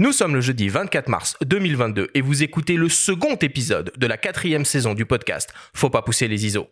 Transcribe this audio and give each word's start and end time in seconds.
Nous 0.00 0.12
sommes 0.12 0.34
le 0.34 0.40
jeudi 0.40 0.70
24 0.70 1.10
mars 1.10 1.36
2022 1.44 2.08
et 2.14 2.22
vous 2.22 2.42
écoutez 2.42 2.76
le 2.76 2.88
second 2.88 3.34
épisode 3.34 3.92
de 3.98 4.06
la 4.06 4.16
quatrième 4.16 4.64
saison 4.64 4.94
du 4.94 5.04
podcast 5.04 5.52
Faut 5.74 5.90
pas 5.90 6.00
pousser 6.00 6.26
les 6.26 6.46
ISO. 6.46 6.68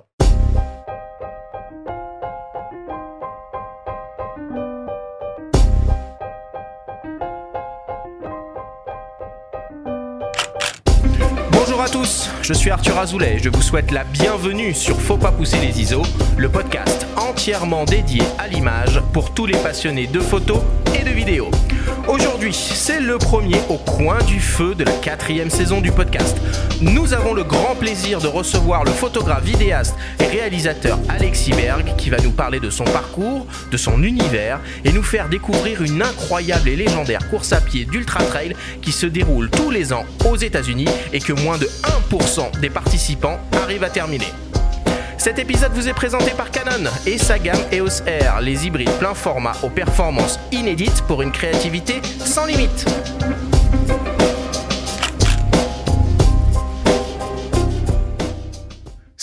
Bonjour 11.52 11.82
à 11.82 11.88
tous, 11.92 12.30
je 12.40 12.54
suis 12.54 12.70
Arthur 12.70 12.96
Azoulay 12.96 13.34
et 13.34 13.38
je 13.40 13.50
vous 13.50 13.60
souhaite 13.60 13.90
la 13.90 14.04
bienvenue 14.04 14.72
sur 14.72 14.98
Faut 14.98 15.18
pas 15.18 15.32
pousser 15.32 15.60
les 15.60 15.78
ISO, 15.82 16.00
le 16.38 16.48
podcast 16.48 17.06
entièrement 17.18 17.84
dédié 17.84 18.22
à 18.38 18.48
l'image 18.48 19.02
pour 19.12 19.34
tous 19.34 19.44
les 19.44 19.58
passionnés 19.58 20.06
de 20.06 20.20
photos 20.20 20.62
et 20.98 21.04
de 21.04 21.10
vidéos. 21.10 21.50
Aujourd'hui, 22.08 22.54
c'est 22.54 23.00
le 23.00 23.18
premier 23.18 23.60
au 23.68 23.76
coin 23.76 24.16
du 24.22 24.40
feu 24.40 24.74
de 24.74 24.82
la 24.82 24.92
quatrième 24.92 25.50
saison 25.50 25.82
du 25.82 25.92
podcast. 25.92 26.38
Nous 26.80 27.12
avons 27.12 27.34
le 27.34 27.44
grand 27.44 27.74
plaisir 27.74 28.18
de 28.18 28.26
recevoir 28.26 28.82
le 28.84 28.90
photographe, 28.92 29.44
vidéaste 29.44 29.94
et 30.18 30.24
réalisateur 30.24 30.98
Alexis 31.10 31.52
Berg 31.52 31.94
qui 31.98 32.08
va 32.08 32.16
nous 32.16 32.30
parler 32.30 32.60
de 32.60 32.70
son 32.70 32.84
parcours, 32.84 33.46
de 33.70 33.76
son 33.76 34.02
univers 34.02 34.58
et 34.86 34.92
nous 34.92 35.02
faire 35.02 35.28
découvrir 35.28 35.82
une 35.82 36.00
incroyable 36.00 36.70
et 36.70 36.76
légendaire 36.76 37.28
course 37.28 37.52
à 37.52 37.60
pied 37.60 37.84
d'ultra 37.84 38.24
trail 38.24 38.56
qui 38.80 38.92
se 38.92 39.04
déroule 39.04 39.50
tous 39.50 39.70
les 39.70 39.92
ans 39.92 40.06
aux 40.24 40.36
États-Unis 40.36 40.88
et 41.12 41.20
que 41.20 41.34
moins 41.34 41.58
de 41.58 41.68
1% 42.10 42.58
des 42.58 42.70
participants 42.70 43.38
arrivent 43.52 43.84
à 43.84 43.90
terminer. 43.90 44.32
Cet 45.28 45.40
épisode 45.40 45.72
vous 45.74 45.86
est 45.90 45.92
présenté 45.92 46.30
par 46.30 46.50
Canon 46.50 46.88
et 47.04 47.18
sa 47.18 47.38
gamme 47.38 47.60
EOS 47.70 48.00
R, 48.06 48.40
les 48.40 48.66
hybrides 48.66 48.90
plein 48.92 49.12
format 49.12 49.52
aux 49.62 49.68
performances 49.68 50.40
inédites 50.52 51.02
pour 51.06 51.20
une 51.20 51.32
créativité 51.32 52.00
sans 52.24 52.46
limite. 52.46 52.86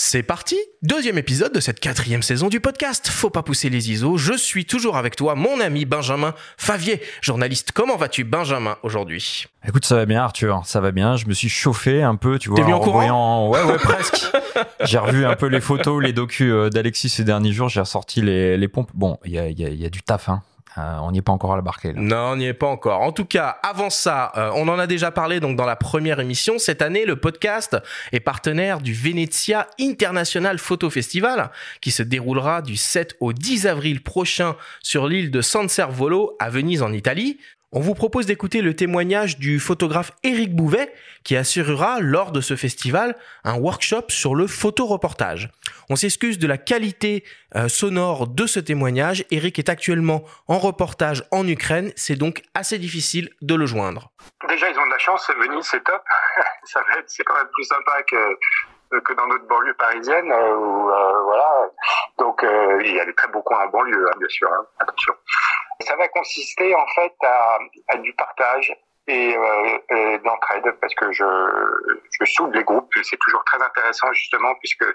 C'est 0.08 0.22
parti, 0.22 0.56
deuxième 0.84 1.17
épisode 1.17 1.52
de 1.52 1.59
cette 1.59 1.80
quatrième 1.80 2.22
saison 2.22 2.48
du 2.48 2.59
podcast. 2.59 3.08
Faut 3.08 3.31
pas 3.31 3.42
pousser 3.42 3.72
les 3.72 3.89
ISO. 3.89 4.17
Je 4.17 4.38
suis 4.38 4.66
toujours 4.66 4.97
avec 4.97 5.16
toi, 5.16 5.34
mon 5.34 5.59
ami 5.59 5.86
Benjamin 5.86 6.36
Favier, 6.59 7.02
journaliste. 7.23 7.72
Comment 7.72 7.97
vas-tu, 7.97 8.23
Benjamin, 8.23 8.78
aujourd'hui? 8.84 9.47
Écoute, 9.67 9.84
ça 9.84 9.95
va 9.95 10.06
bien, 10.06 10.22
Arthur. 10.22 10.62
Ça 10.64 10.80
va 10.80 10.92
bien. 10.92 11.16
Je 11.17 11.25
me 11.25 11.34
suis 11.34 11.50
chauffé 11.50 12.03
un 12.03 12.17
peu, 12.17 12.38
tu 12.38 12.50
vois. 12.50 12.58
T'es 12.58 12.62
venu 12.62 12.75
en 12.75 12.81
courant? 12.81 13.50
Ouais, 13.50 13.64
ouais, 13.64 13.78
presque. 13.80 14.28
j'ai 14.84 15.00
revu 15.00 15.25
un 15.25 15.36
peu 15.36 15.47
les 15.47 15.59
photos, 15.59 16.03
les 16.03 16.14
docus 16.14 16.52
euh, 16.53 16.69
d'Alexis 16.69 17.09
ces 17.09 17.23
derniers 17.23 17.52
jours. 17.52 17.69
J'ai 17.69 17.80
ressorti 17.80 18.22
les, 18.22 18.58
les 18.58 18.67
pompes. 18.67 18.92
Bon, 18.94 19.17
il 19.25 19.31
y 19.31 19.40
a, 19.40 19.47
y 19.50 19.66
a- 19.66 19.69
y 19.69 19.86
a 19.88 19.90
du 19.90 20.03
taf, 20.03 20.30
hein. 20.30 20.44
Euh, 20.78 20.98
on 21.02 21.12
n'y 21.12 21.20
est 21.20 21.22
pas 21.22 21.31
encore 21.31 21.54
à 21.54 21.56
la 21.56 21.62
barquée, 21.62 21.94
là. 21.94 22.02
Non, 22.02 22.31
on 22.31 22.36
n'y 22.36 22.45
est 22.45 22.54
pas 22.54 22.68
encore. 22.68 23.02
En 23.02 23.12
tout 23.12 23.26
cas, 23.26 23.58
avant 23.64 23.90
ça, 23.90 24.31
euh, 24.36 24.52
on 24.56 24.68
en 24.68 24.78
a 24.78 24.88
déjà 24.88 25.12
parlé 25.12 25.40
donc 25.40 25.56
dans 25.56 25.66
la 25.66 25.76
première 25.76 26.20
émission. 26.20 26.59
Cette 26.59 26.81
année, 26.81 27.06
le 27.06 27.16
podcast 27.16 27.78
est 28.12 28.20
partenaire 28.20 28.81
du 28.81 28.94
Venezia 28.94 29.68
International 29.80 30.59
Photo 30.59 30.90
Festival 30.90 31.50
qui 31.81 31.92
se 31.92 32.03
déroulera 32.03 32.62
du 32.62 32.76
7 32.76 33.16
au 33.20 33.31
10 33.31 33.68
avril 33.68 34.03
prochain 34.03 34.56
sur 34.81 35.08
l'île 35.08 35.31
de 35.31 35.42
San 35.42 35.70
Servolo 35.70 36.36
à 36.40 36.50
Venise 36.50 36.81
en 36.81 36.92
Italie. 36.92 37.40
On 37.78 37.81
vous 37.81 37.94
propose 37.94 38.26
d'écouter 38.26 38.62
le 38.62 38.73
témoignage 38.73 39.38
du 39.38 39.59
photographe 39.59 40.14
Éric 40.23 40.56
Bouvet 40.56 40.94
qui 41.26 41.36
assurera 41.36 42.00
lors 42.00 42.31
de 42.31 42.40
ce 42.40 42.56
festival 42.56 43.18
un 43.44 43.58
workshop 43.58 44.06
sur 44.08 44.34
le 44.34 44.48
photoreportage. 44.48 45.50
On 45.90 45.98
s'excuse 45.98 46.40
de 46.40 46.48
la 46.48 46.58
qualité 46.58 47.26
euh, 47.58 47.68
sonore 47.68 48.28
de 48.30 48.48
ce 48.48 48.62
témoignage. 48.62 49.26
Eric 49.30 49.59
est 49.59 49.68
actuellement 49.68 50.23
en 50.48 50.58
reportage 50.58 51.26
en 51.31 51.46
Ukraine, 51.46 51.92
c'est 51.98 52.16
donc 52.16 52.44
assez 52.53 52.80
difficile 52.80 53.30
de 53.42 53.56
le 53.56 53.66
joindre. 53.66 54.09
Déjà, 54.48 54.70
ils 54.70 54.80
ont 54.80 54.86
de 54.86 54.92
la 54.92 54.98
chance, 54.98 55.30
Venise, 55.38 55.66
c'est 55.66 55.84
top. 55.84 56.02
C'est 57.08 57.23
quand 57.26 57.36
même 57.36 57.50
plus 57.53 57.66
sympa 57.66 58.03
que, 58.03 59.00
que 59.02 59.14
dans 59.16 59.28
notre 59.28 59.48
banlieue 59.48 59.73
parisienne. 59.73 60.31
euh, 60.31 60.34
euh. 60.34 61.68
Donc, 62.19 62.42
il 62.86 62.96
y 62.96 63.00
a 63.02 63.06
des 63.06 63.13
très 63.16 63.28
beaux 63.28 63.42
coins 63.42 63.66
en 63.66 63.68
banlieue, 63.68 64.07
hein, 64.07 64.16
bien 64.18 64.30
sûr. 64.30 64.47
hein, 64.50 64.66
attention. 64.80 65.13
Ça 65.85 65.96
va 65.97 66.07
consister 66.07 66.73
en 66.73 66.88
fait 66.96 67.13
à, 67.90 67.97
du 67.97 68.12
partage 68.13 68.75
et, 69.07 69.38
euh, 69.38 69.78
et 69.91 70.18
d'entraide 70.19 70.72
parce 70.81 70.96
que 70.96 71.12
je, 71.12 71.23
soude 72.25 72.56
les 72.56 72.63
groupes. 72.63 72.91
C'est 73.03 73.19
toujours 73.19 73.44
très 73.44 73.62
intéressant 73.62 74.12
justement 74.13 74.56
puisque 74.56 74.85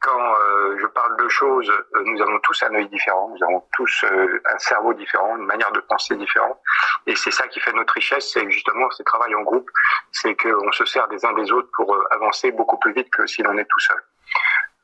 quand 0.00 0.34
euh, 0.34 0.76
je 0.78 0.86
parle 0.86 1.16
de 1.16 1.28
choses, 1.28 1.70
euh, 1.70 2.02
nous 2.04 2.20
avons 2.20 2.38
tous 2.40 2.62
un 2.62 2.74
œil 2.74 2.88
différent, 2.88 3.30
nous 3.34 3.42
avons 3.42 3.64
tous 3.72 4.04
un 4.04 4.58
cerveau 4.58 4.92
différent, 4.92 5.36
une 5.36 5.46
manière 5.46 5.72
de 5.72 5.80
penser 5.80 6.14
différente. 6.16 6.58
Et 7.06 7.16
c'est 7.16 7.30
ça 7.30 7.48
qui 7.48 7.58
fait 7.60 7.72
notre 7.72 7.94
richesse, 7.94 8.30
c'est 8.30 8.50
justement 8.50 8.90
ce 8.90 9.02
travail 9.04 9.34
en 9.34 9.42
groupe, 9.42 9.70
c'est 10.12 10.36
qu'on 10.36 10.72
se 10.72 10.84
sert 10.84 11.08
des 11.08 11.24
uns 11.24 11.32
des 11.32 11.50
autres 11.52 11.70
pour 11.74 11.96
avancer 12.10 12.50
beaucoup 12.52 12.78
plus 12.78 12.92
vite 12.92 13.08
que 13.10 13.26
si 13.26 13.42
l'on 13.42 13.56
est 13.56 13.64
tout 13.64 13.80
seul. 13.80 14.02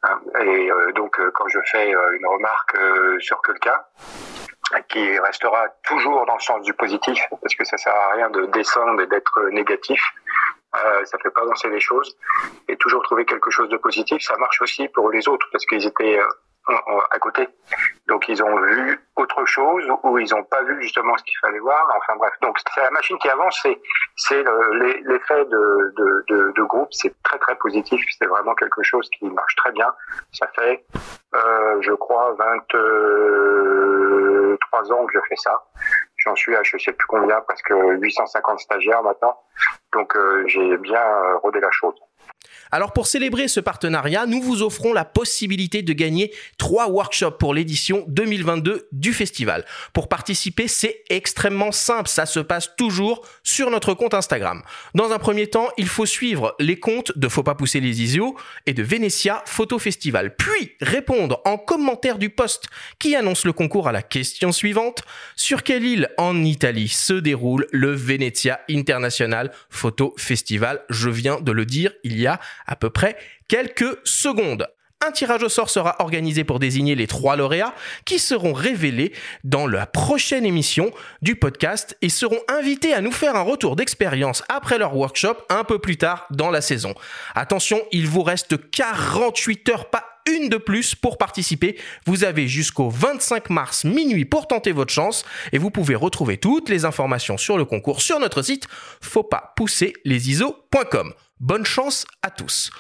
Hein, 0.05 0.21
Et 0.41 0.71
donc 0.95 1.21
quand 1.33 1.49
je 1.49 1.59
fais 1.71 1.91
une 1.91 2.27
remarque 2.27 2.77
sur 3.21 3.43
quelqu'un, 3.43 3.79
qui 4.89 5.19
restera 5.19 5.67
toujours 5.85 6.25
dans 6.27 6.35
le 6.35 6.41
sens 6.41 6.63
du 6.63 6.73
positif, 6.75 7.19
parce 7.43 7.55
que 7.55 7.65
ça 7.65 7.77
sert 7.77 7.95
à 7.95 8.13
rien 8.15 8.31
de 8.31 8.47
descendre 8.47 9.01
et 9.03 9.07
d'être 9.07 9.41
négatif. 9.51 10.03
Euh, 10.77 11.05
ça 11.05 11.19
fait 11.19 11.31
pas 11.31 11.43
avancer 11.43 11.69
les 11.69 11.81
choses. 11.81 12.17
Et 12.69 12.77
toujours 12.77 13.03
trouver 13.05 13.25
quelque 13.25 13.51
chose 13.51 13.69
de 13.69 13.77
positif, 13.77 14.21
ça 14.23 14.37
marche 14.39 14.61
aussi 14.63 14.89
pour 14.89 15.11
les 15.11 15.29
autres, 15.29 15.47
parce 15.53 15.65
qu'ils 15.67 15.87
étaient 15.87 16.19
euh, 16.19 17.01
à 17.11 17.19
côté. 17.19 17.47
Donc 18.09 18.27
ils 18.29 18.43
ont 18.43 18.57
vu 18.63 18.99
autre 19.17 19.45
chose 19.45 19.85
ou 20.03 20.19
ils 20.19 20.31
n'ont 20.31 20.43
pas 20.45 20.63
vu 20.63 20.83
justement 20.83 21.17
ce 21.19 21.23
qu'il 21.25 21.39
fallait 21.41 21.59
voir. 21.61 21.87
Enfin 21.97 22.17
bref, 22.17 22.33
donc 22.43 22.59
c'est 22.75 22.81
la 22.83 22.91
machine 22.91 23.19
qui 23.19 23.29
avance, 23.29 23.57
c'est 23.63 23.79
c'est 24.17 24.43
le- 24.43 24.75
l'e- 24.79 25.01
l'effet 25.05 25.45
de, 25.45 25.93
de, 25.97 26.25
de, 26.29 26.53
de 26.57 26.63
groupe, 26.63 26.89
c'est 26.91 27.15
très 27.23 27.39
très 27.39 27.55
positif. 27.57 28.03
C'est 28.19 28.27
vraiment 28.27 28.55
quelque 28.55 28.83
chose 28.83 29.09
qui 29.11 29.27
marche 29.27 29.55
très 29.57 29.73
bien. 29.73 29.93
Ça 30.33 30.47
fait, 30.57 30.85
euh, 31.37 31.77
je 31.83 31.93
crois, 31.93 32.35
23 34.55 34.93
ans 34.93 35.07
que 35.07 35.13
je 35.15 35.21
fais 35.29 35.37
ça. 35.37 35.63
J'en 36.17 36.35
suis 36.35 36.55
à 36.57 36.63
je 36.63 36.79
sais 36.79 36.93
plus 36.93 37.07
combien, 37.07 37.41
presque 37.43 37.71
850 37.71 38.61
stagiaires 38.61 39.03
maintenant. 39.03 39.39
Donc 39.93 40.17
euh, 40.17 40.45
j'ai 40.47 40.77
bien 40.79 41.01
euh, 41.01 41.37
rodé 41.39 41.61
la 41.61 41.71
chose. 41.71 41.95
Alors 42.71 42.93
pour 42.93 43.07
célébrer 43.07 43.49
ce 43.49 43.61
partenariat, 43.61 44.27
nous 44.27 44.43
vous 44.43 44.63
offrons 44.63 44.93
la 44.93 45.05
possibilité 45.05 45.83
de 45.83 45.93
gagner 45.93 46.33
trois 46.59 46.89
workshops 46.89 47.39
pour 47.39 47.55
l'édition 47.55 48.05
2022 48.09 48.89
du 48.93 49.13
festival. 49.13 49.65
Pour 49.93 50.09
participer, 50.09 50.69
c'est 50.69 51.03
extrêmement 51.09 51.73
simple, 51.73 52.09
ça 52.09 52.27
se 52.27 52.41
passe 52.41 52.75
toujours 52.77 53.27
sur 53.43 53.71
notre 53.71 53.95
compte 53.95 54.15
Instagram. 54.15 54.63
Dans 54.95 55.13
un 55.13 55.19
premier 55.19 55.47
temps, 55.47 55.69
il 55.79 55.89
faut 55.89 56.07
suivre 56.07 56.55
les 56.59 56.79
comptes 56.79 57.17
de 57.17 57.29
Faut 57.29 57.43
pas 57.43 57.55
pousser 57.55 57.81
les 57.81 58.03
ISO 58.03 58.37
et 58.67 58.75
de 58.75 58.83
Venezia 58.83 59.43
Photo 59.47 59.79
Festival, 59.79 60.37
puis 60.37 60.73
répondre 60.81 61.41
en 61.45 61.57
commentaire 61.57 62.19
du 62.19 62.31
post 62.31 62.67
qui 62.99 63.17
annonce 63.17 63.45
le 63.45 63.53
concours 63.53 63.89
à 63.89 63.93
la 63.93 64.03
question 64.03 64.53
suivante. 64.53 65.03
Sur 65.37 65.63
quelle 65.63 65.85
île 65.85 66.09
en 66.19 66.45
Italie 66.45 66.89
se 66.89 67.15
déroule 67.15 67.67
le 67.73 67.93
Venezia 67.93 68.61
International 68.71 69.51
Photo 69.71 70.15
Festival? 70.17 70.83
Je 70.91 71.11
viens 71.11 71.41
de 71.41 71.53
le 71.53 71.67
dire 71.67 71.93
il 72.05 72.21
y 72.21 72.27
a 72.27 72.41
à 72.67 72.77
peu 72.77 72.91
près 72.91 73.17
quelques 73.49 73.99
secondes. 74.05 74.69
Un 75.07 75.11
tirage 75.11 75.43
au 75.43 75.51
sort 75.51 75.69
sera 75.69 75.97
organisé 75.99 76.45
pour 76.45 76.59
désigner 76.59 76.95
les 76.95 77.07
trois 77.07 77.37
lauréats 77.37 77.75
qui 78.07 78.19
seront 78.19 78.55
révélés 78.55 79.13
dans 79.43 79.67
la 79.67 79.87
prochaine 79.87 80.47
émission 80.47 80.93
du 81.21 81.37
podcast 81.37 81.95
et 82.01 82.09
seront 82.09 82.41
invités 82.49 82.95
à 82.95 83.03
nous 83.03 83.13
faire 83.13 83.37
un 83.37 83.43
retour 83.43 83.77
d'expérience 83.77 84.43
après 84.49 84.79
leur 84.79 84.97
workshop 84.97 85.37
un 85.51 85.65
peu 85.65 85.79
plus 85.79 85.99
tard 85.99 86.27
dans 86.31 86.51
la 86.51 86.63
saison. 86.63 86.95
Attention, 87.35 87.83
il 87.93 88.09
vous 88.09 88.23
reste 88.23 88.71
48 88.71 89.69
heures, 89.69 89.91
pas 89.91 90.05
une 90.27 90.49
de 90.49 90.57
plus 90.57 90.95
pour 90.95 91.19
participer. 91.19 91.79
Vous 92.07 92.25
avez 92.25 92.49
jusqu'au 92.49 92.89
25 92.89 93.51
mars 93.51 93.85
minuit 93.85 94.25
pour 94.25 94.47
tenter 94.47 94.73
votre 94.73 94.93
chance 94.93 95.27
et 95.53 95.59
vous 95.59 95.71
pouvez 95.71 95.97
retrouver 95.97 96.39
toutes 96.39 96.71
les 96.71 96.87
informations 96.87 97.37
sur 97.37 97.59
le 97.59 97.67
concours 97.67 98.01
sur 98.01 98.19
notre 98.21 98.41
site 98.41 98.69
faut 99.03 99.23
pas 99.23 99.53
pousser 99.55 99.93
les 100.07 100.31
iso.com. 100.31 101.13
Bonne 101.45 101.67
chance 101.67 102.07
à 102.23 102.31
tous. 102.31 102.71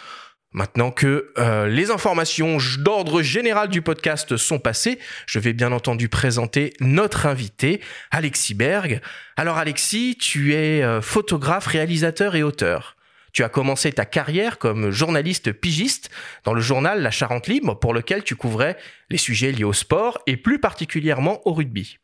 Maintenant 0.52 0.90
que 0.90 1.34
euh, 1.36 1.66
les 1.66 1.90
informations 1.90 2.56
d'ordre 2.78 3.20
général 3.20 3.68
du 3.68 3.82
podcast 3.82 4.38
sont 4.38 4.58
passées, 4.58 4.98
je 5.26 5.38
vais 5.38 5.52
bien 5.52 5.70
entendu 5.70 6.08
présenter 6.08 6.72
notre 6.80 7.26
invité, 7.26 7.82
Alexis 8.10 8.54
Berg. 8.54 9.02
Alors 9.36 9.58
Alexis, 9.58 10.16
tu 10.18 10.54
es 10.54 10.82
euh, 10.82 11.02
photographe, 11.02 11.66
réalisateur 11.66 12.36
et 12.36 12.42
auteur. 12.42 12.96
Tu 13.34 13.44
as 13.44 13.50
commencé 13.50 13.92
ta 13.92 14.06
carrière 14.06 14.56
comme 14.56 14.90
journaliste 14.90 15.52
pigiste 15.52 16.08
dans 16.44 16.54
le 16.54 16.62
journal 16.62 17.02
La 17.02 17.10
Charente 17.10 17.48
Libre 17.48 17.78
pour 17.78 17.92
lequel 17.92 18.24
tu 18.24 18.34
couvrais 18.34 18.78
les 19.10 19.18
sujets 19.18 19.52
liés 19.52 19.64
au 19.64 19.74
sport 19.74 20.20
et 20.26 20.38
plus 20.38 20.58
particulièrement 20.58 21.46
au 21.46 21.52
rugby. 21.52 21.98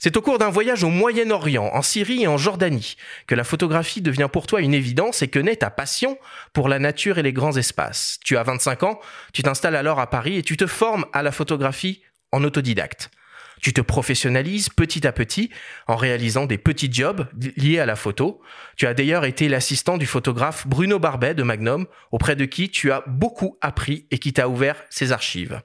C'est 0.00 0.16
au 0.16 0.22
cours 0.22 0.38
d'un 0.38 0.48
voyage 0.48 0.84
au 0.84 0.90
Moyen-Orient, 0.90 1.70
en 1.72 1.82
Syrie 1.82 2.22
et 2.22 2.28
en 2.28 2.36
Jordanie, 2.36 2.96
que 3.26 3.34
la 3.34 3.42
photographie 3.42 4.00
devient 4.00 4.28
pour 4.32 4.46
toi 4.46 4.60
une 4.60 4.72
évidence 4.72 5.22
et 5.22 5.28
que 5.28 5.40
naît 5.40 5.56
ta 5.56 5.70
passion 5.70 6.18
pour 6.52 6.68
la 6.68 6.78
nature 6.78 7.18
et 7.18 7.24
les 7.24 7.32
grands 7.32 7.56
espaces. 7.56 8.20
Tu 8.24 8.36
as 8.36 8.44
25 8.44 8.84
ans, 8.84 9.00
tu 9.32 9.42
t'installes 9.42 9.74
alors 9.74 9.98
à 9.98 10.08
Paris 10.08 10.36
et 10.36 10.42
tu 10.44 10.56
te 10.56 10.68
formes 10.68 11.04
à 11.12 11.24
la 11.24 11.32
photographie 11.32 12.00
en 12.30 12.44
autodidacte. 12.44 13.10
Tu 13.60 13.72
te 13.72 13.80
professionnalises 13.80 14.68
petit 14.68 15.04
à 15.04 15.10
petit 15.10 15.50
en 15.88 15.96
réalisant 15.96 16.46
des 16.46 16.58
petits 16.58 16.92
jobs 16.92 17.26
liés 17.56 17.80
à 17.80 17.86
la 17.86 17.96
photo. 17.96 18.40
Tu 18.76 18.86
as 18.86 18.94
d'ailleurs 18.94 19.24
été 19.24 19.48
l'assistant 19.48 19.98
du 19.98 20.06
photographe 20.06 20.66
Bruno 20.68 21.00
Barbet 21.00 21.34
de 21.34 21.42
Magnum, 21.42 21.86
auprès 22.12 22.36
de 22.36 22.44
qui 22.44 22.70
tu 22.70 22.92
as 22.92 23.02
beaucoup 23.08 23.58
appris 23.60 24.06
et 24.12 24.18
qui 24.18 24.32
t'a 24.32 24.48
ouvert 24.48 24.76
ses 24.90 25.10
archives. 25.10 25.60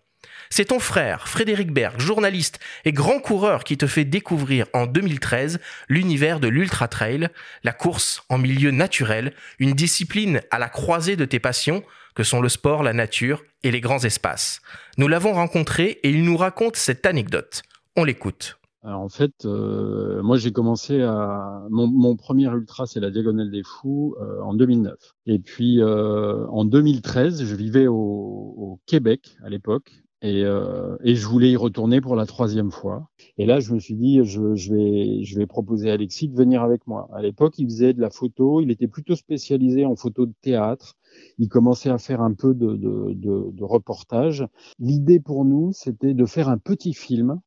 C'est 0.56 0.66
ton 0.66 0.78
frère, 0.78 1.28
Frédéric 1.28 1.74
Berg, 1.74 2.00
journaliste 2.00 2.60
et 2.86 2.92
grand 2.92 3.20
coureur, 3.20 3.64
qui 3.64 3.76
te 3.76 3.88
fait 3.88 4.06
découvrir 4.06 4.68
en 4.74 4.86
2013 4.86 5.60
l'univers 5.90 6.40
de 6.40 6.48
l'ultra 6.48 6.88
trail, 6.88 7.30
la 7.64 7.72
course 7.72 8.22
en 8.30 8.38
milieu 8.38 8.70
naturel, 8.70 9.34
une 9.58 9.74
discipline 9.74 10.42
à 10.52 10.60
la 10.60 10.70
croisée 10.70 11.16
de 11.16 11.26
tes 11.26 11.40
passions, 11.40 11.82
que 12.14 12.22
sont 12.22 12.40
le 12.40 12.50
sport, 12.50 12.84
la 12.84 12.94
nature 12.94 13.42
et 13.64 13.72
les 13.72 13.82
grands 13.82 14.04
espaces. 14.04 14.62
Nous 15.00 15.08
l'avons 15.08 15.34
rencontré 15.34 16.00
et 16.04 16.12
il 16.12 16.24
nous 16.24 16.38
raconte 16.38 16.76
cette 16.76 17.08
anecdote. 17.08 17.64
On 17.96 18.04
l'écoute. 18.04 18.60
en 18.84 19.10
fait, 19.10 19.34
euh, 19.46 20.22
moi 20.22 20.38
j'ai 20.38 20.52
commencé 20.52 21.02
à 21.02 21.64
mon, 21.72 22.16
premier 22.16 22.46
ultra, 22.46 22.86
c'est 22.86 23.00
la 23.00 23.10
Diagonale 23.10 23.50
des 23.50 23.64
Fous 23.64 24.16
euh, 24.22 24.40
en 24.44 24.54
2009. 24.54 24.94
Et 25.26 25.40
puis 25.40 25.82
euh, 25.82 26.46
en 26.50 26.64
2013, 26.64 27.44
je 27.44 27.56
vivais 27.56 27.88
au 27.88 28.80
Québec 28.86 29.36
à 29.44 29.50
l'époque 29.50 30.03
et, 30.24 30.46
euh, 30.46 30.96
et, 31.04 31.16
je 31.16 31.28
voulais 31.28 31.52
y 31.52 31.58
retourner 31.58 32.00
pour 32.00 32.16
la 32.16 32.25
troisième 32.25 32.72
fois. 32.72 33.10
Et 33.38 33.46
là, 33.46 33.60
je 33.60 33.74
me 33.74 33.80
suis 33.80 33.94
dit, 33.94 34.22
je, 34.24 34.56
je, 34.56 34.74
vais, 34.74 35.24
je 35.24 35.38
vais 35.38 35.46
proposer 35.46 35.90
à 35.90 35.94
Alexis 35.96 36.30
de 36.30 36.36
venir 36.36 36.64
avec 36.64 36.88
moi. 36.88 37.10
À 37.14 37.22
l'époque, 37.22 37.60
il 37.60 37.66
faisait 37.66 37.92
de 37.92 38.00
la 38.00 38.10
photo. 38.10 38.62
Il 38.62 38.72
était 38.72 38.88
plutôt 38.88 39.18
spécialisé 39.18 39.86
en 39.86 39.98
photo 39.98 40.25
de 40.25 40.34
théâtre. 40.42 40.96
Il 41.40 41.50
commençait 41.50 41.90
à 41.90 41.98
faire 41.98 42.22
un 42.22 42.34
peu 42.34 42.54
de, 42.54 42.78
de, 42.78 43.14
de, 43.14 43.52
de 43.52 43.64
reportage. 43.66 44.48
L'idée 44.80 45.20
pour 45.20 45.44
nous, 45.44 45.74
c'était 45.74 46.14
de 46.14 46.25
faire 46.25 46.48
un 46.48 46.58
petit 46.58 46.94
film 46.94 47.42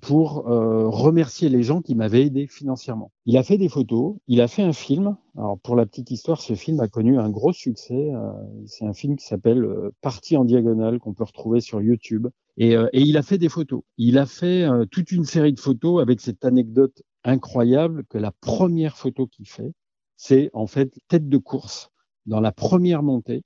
pour 0.00 0.48
euh, 0.48 0.88
remercier 0.88 1.48
les 1.48 1.62
gens 1.62 1.80
qui 1.80 1.94
m'avaient 1.94 2.26
aidé 2.26 2.46
financièrement. 2.46 3.10
Il 3.26 3.36
a 3.36 3.42
fait 3.42 3.58
des 3.58 3.68
photos, 3.68 4.16
il 4.28 4.40
a 4.40 4.48
fait 4.48 4.62
un 4.62 4.72
film. 4.72 5.16
Alors 5.36 5.58
pour 5.58 5.76
la 5.76 5.86
petite 5.86 6.10
histoire, 6.10 6.40
ce 6.40 6.54
film 6.54 6.80
a 6.80 6.88
connu 6.88 7.18
un 7.18 7.30
gros 7.30 7.52
succès. 7.52 8.10
Euh, 8.12 8.32
c'est 8.66 8.84
un 8.84 8.92
film 8.92 9.16
qui 9.16 9.26
s'appelle 9.26 9.66
Partie 10.00 10.36
en 10.36 10.44
diagonale 10.44 10.98
qu'on 10.98 11.14
peut 11.14 11.24
retrouver 11.24 11.60
sur 11.60 11.80
YouTube. 11.80 12.28
Et, 12.58 12.72
et, 12.72 13.00
il 13.00 13.16
a 13.16 13.22
fait 13.22 13.38
des 13.38 13.48
photos. 13.48 13.82
Il 13.96 14.18
a 14.18 14.26
fait 14.26 14.66
toute 14.90 15.10
une 15.10 15.24
série 15.24 15.54
de 15.54 15.60
photos 15.60 16.02
avec 16.02 16.20
cette 16.20 16.44
anecdote 16.44 17.02
incroyable 17.24 18.04
que 18.10 18.18
la 18.18 18.30
première 18.30 18.98
photo 18.98 19.26
qu'il 19.26 19.48
fait, 19.48 19.72
c'est 20.16 20.50
en 20.52 20.66
fait 20.66 20.92
tête 21.08 21.30
de 21.30 21.38
course 21.38 21.90
dans 22.26 22.40
la 22.40 22.52
première 22.52 23.02
montée. 23.02 23.42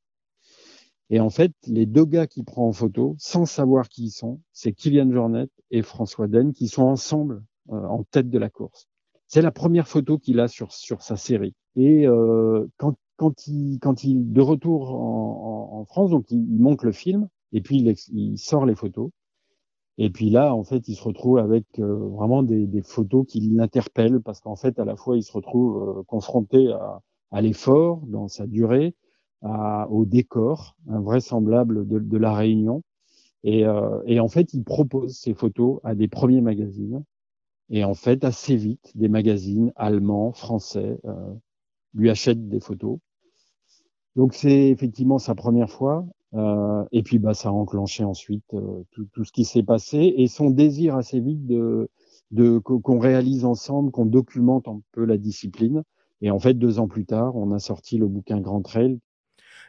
Et 1.10 1.20
en 1.20 1.30
fait, 1.30 1.52
les 1.66 1.86
deux 1.86 2.04
gars 2.04 2.26
qui 2.26 2.42
prend 2.42 2.66
en 2.66 2.72
photo, 2.72 3.14
sans 3.18 3.46
savoir 3.46 3.88
qui 3.88 4.06
ils 4.06 4.10
sont, 4.10 4.40
c'est 4.52 4.72
Kylian 4.72 5.10
Jornet 5.12 5.48
et 5.70 5.82
François 5.82 6.26
Den 6.26 6.52
qui 6.52 6.68
sont 6.68 6.82
ensemble 6.82 7.44
euh, 7.70 7.86
en 7.86 8.02
tête 8.04 8.28
de 8.28 8.38
la 8.38 8.50
course. 8.50 8.88
C'est 9.28 9.42
la 9.42 9.52
première 9.52 9.88
photo 9.88 10.18
qu'il 10.18 10.40
a 10.40 10.48
sur, 10.48 10.72
sur 10.72 11.02
sa 11.02 11.16
série. 11.16 11.54
Et 11.76 12.06
euh, 12.06 12.66
quand, 12.76 12.96
quand, 13.16 13.46
il, 13.46 13.78
quand 13.80 14.04
il 14.04 14.32
de 14.32 14.40
retour 14.40 14.94
en, 14.94 15.70
en, 15.72 15.78
en 15.80 15.84
France, 15.84 16.10
donc 16.10 16.30
il, 16.30 16.38
il, 16.38 16.60
monte 16.60 16.82
le 16.82 16.92
film 16.92 17.28
et 17.52 17.60
puis 17.60 17.78
il, 17.78 17.94
il, 18.12 18.38
sort 18.38 18.66
les 18.66 18.74
photos. 18.74 19.10
Et 19.98 20.10
puis 20.10 20.28
là, 20.28 20.54
en 20.54 20.64
fait, 20.64 20.88
il 20.88 20.94
se 20.94 21.02
retrouve 21.02 21.38
avec 21.38 21.64
euh, 21.78 22.08
vraiment 22.08 22.42
des, 22.42 22.66
des, 22.66 22.82
photos 22.82 23.26
qui 23.26 23.40
l'interpellent 23.40 24.20
parce 24.20 24.40
qu'en 24.40 24.56
fait, 24.56 24.78
à 24.78 24.84
la 24.84 24.96
fois, 24.96 25.16
il 25.16 25.22
se 25.22 25.32
retrouve 25.32 25.98
euh, 25.98 26.02
confronté 26.04 26.70
à, 26.72 27.00
à 27.30 27.40
l'effort 27.40 28.00
dans 28.06 28.28
sa 28.28 28.46
durée, 28.46 28.94
à, 29.42 29.88
au 29.90 30.04
décor 30.04 30.76
invraisemblable 30.88 31.86
de, 31.86 31.98
de 31.98 32.16
la 32.16 32.34
Réunion. 32.34 32.82
Et, 33.44 33.64
euh, 33.64 34.00
et, 34.06 34.18
en 34.20 34.28
fait, 34.28 34.54
il 34.54 34.64
propose 34.64 35.16
ces 35.16 35.34
photos 35.34 35.80
à 35.84 35.94
des 35.94 36.08
premiers 36.08 36.40
magazines. 36.40 37.04
Et 37.70 37.84
en 37.84 37.94
fait, 37.94 38.24
assez 38.24 38.56
vite, 38.56 38.92
des 38.94 39.08
magazines 39.08 39.72
allemands, 39.76 40.32
français 40.32 40.98
euh, 41.04 41.34
lui 41.94 42.10
achètent 42.10 42.48
des 42.48 42.60
photos. 42.60 42.98
Donc 44.16 44.34
c'est 44.34 44.70
effectivement 44.70 45.18
sa 45.18 45.34
première 45.34 45.70
fois. 45.70 46.06
Euh, 46.34 46.84
et 46.90 47.02
puis 47.02 47.18
bah 47.18 47.34
ça 47.34 47.50
a 47.50 47.52
enclenché 47.52 48.02
ensuite 48.02 48.52
euh, 48.52 48.82
tout, 48.90 49.06
tout, 49.12 49.24
ce 49.24 49.30
qui 49.30 49.44
s'est 49.44 49.62
passé 49.62 50.12
et 50.16 50.26
son 50.26 50.50
désir 50.50 50.96
assez 50.96 51.20
vite 51.20 51.46
de, 51.46 51.88
de 52.32 52.58
qu'on 52.58 52.98
réalise 52.98 53.44
ensemble, 53.44 53.92
qu'on 53.92 54.06
documente 54.06 54.66
un 54.66 54.80
peu 54.92 55.04
la 55.04 55.18
discipline. 55.18 55.82
Et 56.22 56.30
en 56.30 56.38
fait, 56.38 56.54
deux 56.54 56.78
ans 56.78 56.88
plus 56.88 57.04
tard, 57.06 57.36
on 57.36 57.52
a 57.52 57.58
sorti 57.58 57.98
le 57.98 58.08
bouquin 58.08 58.40
Grand 58.40 58.62
Trail 58.62 58.98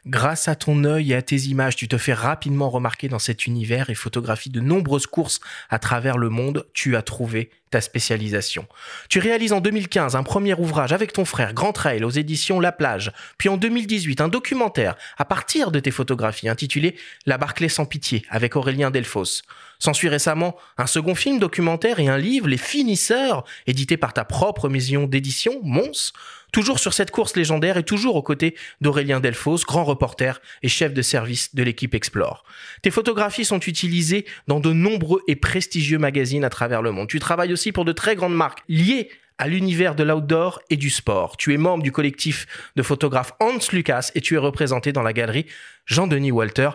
Grâce 0.09 0.47
à 0.47 0.55
ton 0.55 0.85
œil 0.85 1.11
et 1.11 1.15
à 1.15 1.21
tes 1.21 1.35
images, 1.35 1.75
tu 1.75 1.89
te 1.89 1.97
fais 1.97 2.13
rapidement 2.13 2.69
remarquer 2.69 3.09
dans 3.09 3.19
cet 3.19 3.45
univers 3.45 3.89
et 3.89 3.93
photographies 3.93 4.49
de 4.49 4.61
nombreuses 4.61 5.05
courses 5.05 5.41
à 5.69 5.79
travers 5.79 6.17
le 6.17 6.29
monde. 6.29 6.65
Tu 6.73 6.95
as 6.95 7.01
trouvé 7.01 7.49
ta 7.71 7.81
spécialisation. 7.81 8.67
Tu 9.09 9.19
réalises 9.19 9.51
en 9.51 9.59
2015 9.59 10.15
un 10.15 10.23
premier 10.23 10.53
ouvrage 10.53 10.93
avec 10.93 11.11
ton 11.11 11.25
frère 11.25 11.53
Grand 11.53 11.73
Trail 11.73 12.05
aux 12.05 12.09
éditions 12.09 12.61
La 12.61 12.71
Plage, 12.71 13.11
puis 13.37 13.49
en 13.49 13.57
2018 13.57 14.21
un 14.21 14.29
documentaire 14.29 14.95
à 15.17 15.25
partir 15.25 15.71
de 15.71 15.79
tes 15.81 15.91
photographies 15.91 16.47
intitulé 16.47 16.95
La 17.25 17.37
Barclay 17.37 17.67
sans 17.67 17.85
pitié 17.85 18.23
avec 18.29 18.55
Aurélien 18.55 18.91
Delfos. 18.91 19.41
S'ensuit 19.79 20.09
récemment 20.09 20.55
un 20.77 20.87
second 20.87 21.15
film 21.15 21.39
documentaire 21.39 21.99
et 21.99 22.07
un 22.07 22.17
livre 22.17 22.47
Les 22.47 22.57
Finisseurs, 22.57 23.43
édité 23.67 23.97
par 23.97 24.13
ta 24.13 24.25
propre 24.25 24.69
maison 24.69 25.05
d'édition, 25.05 25.59
Mons, 25.63 26.13
toujours 26.51 26.79
sur 26.79 26.93
cette 26.93 27.11
course 27.11 27.35
légendaire 27.35 27.77
et 27.77 27.83
toujours 27.83 28.15
aux 28.15 28.23
côtés 28.23 28.55
d'Aurélien 28.81 29.19
Delfos, 29.19 29.59
grand 29.67 29.83
reporter 29.83 30.41
et 30.63 30.67
chef 30.67 30.93
de 30.93 31.01
service 31.01 31.53
de 31.55 31.63
l'équipe 31.63 31.93
Explore. 31.93 32.43
Tes 32.81 32.91
photographies 32.91 33.45
sont 33.45 33.59
utilisées 33.59 34.25
dans 34.47 34.59
de 34.59 34.73
nombreux 34.73 35.21
et 35.27 35.35
prestigieux 35.35 35.99
magazines 35.99 36.43
à 36.43 36.49
travers 36.49 36.81
le 36.81 36.91
monde. 36.91 37.07
Tu 37.07 37.19
travailles 37.19 37.53
aussi 37.53 37.71
pour 37.71 37.85
de 37.85 37.91
très 37.91 38.15
grandes 38.15 38.35
marques 38.35 38.63
liées 38.67 39.09
à 39.37 39.47
l'univers 39.47 39.95
de 39.95 40.03
l'outdoor 40.03 40.61
et 40.69 40.77
du 40.77 40.89
sport. 40.89 41.37
Tu 41.37 41.53
es 41.53 41.57
membre 41.57 41.83
du 41.83 41.91
collectif 41.91 42.47
de 42.75 42.81
photographes 42.81 43.33
Hans 43.39 43.59
Lucas 43.71 44.11
et 44.15 44.21
tu 44.21 44.35
es 44.35 44.39
représenté 44.39 44.91
dans 44.91 45.03
la 45.03 45.13
galerie 45.13 45.45
Jean-Denis 45.85 46.31
Walter. 46.31 46.71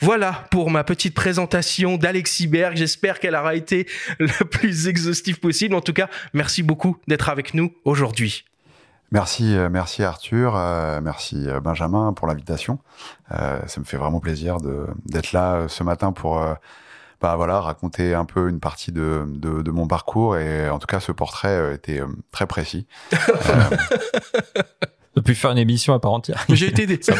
Voilà 0.00 0.44
pour 0.50 0.70
ma 0.70 0.84
petite 0.84 1.14
présentation 1.14 1.96
d'Alexis 1.96 2.46
Berg. 2.46 2.76
J'espère 2.76 3.20
qu'elle 3.20 3.34
aura 3.34 3.54
été 3.54 3.86
le 4.18 4.44
plus 4.44 4.88
exhaustive 4.88 5.40
possible. 5.40 5.74
En 5.74 5.80
tout 5.80 5.92
cas, 5.92 6.08
merci 6.32 6.62
beaucoup 6.62 6.98
d'être 7.06 7.28
avec 7.28 7.54
nous 7.54 7.72
aujourd'hui. 7.84 8.44
Merci, 9.14 9.56
euh, 9.56 9.68
merci 9.70 10.02
Arthur, 10.02 10.56
euh, 10.56 11.00
merci 11.00 11.48
euh, 11.48 11.60
Benjamin 11.60 12.12
pour 12.12 12.26
l'invitation. 12.26 12.80
Euh, 13.30 13.60
ça 13.66 13.78
me 13.78 13.84
fait 13.84 13.96
vraiment 13.96 14.18
plaisir 14.18 14.56
d'être 15.06 15.30
là 15.32 15.68
ce 15.68 15.84
matin 15.84 16.10
pour 16.10 16.44
bah 17.20 17.36
voilà 17.36 17.60
raconter 17.60 18.12
un 18.12 18.24
peu 18.24 18.48
une 18.48 18.58
partie 18.58 18.90
de, 18.90 19.24
de, 19.28 19.62
de, 19.62 19.70
mon 19.70 19.86
parcours 19.86 20.36
et 20.36 20.68
en 20.68 20.80
tout 20.80 20.88
cas 20.88 20.98
ce 20.98 21.12
portrait 21.12 21.74
était 21.74 22.02
très 22.32 22.46
précis. 22.46 22.88
On 25.16 25.22
pu 25.22 25.34
faire 25.34 25.52
une 25.52 25.58
émission 25.58 25.94
à 25.94 26.00
part 26.00 26.12
entière. 26.12 26.44
J'ai 26.48 26.66
été 26.66 26.82
aidé. 26.82 26.98
Ça 27.00 27.14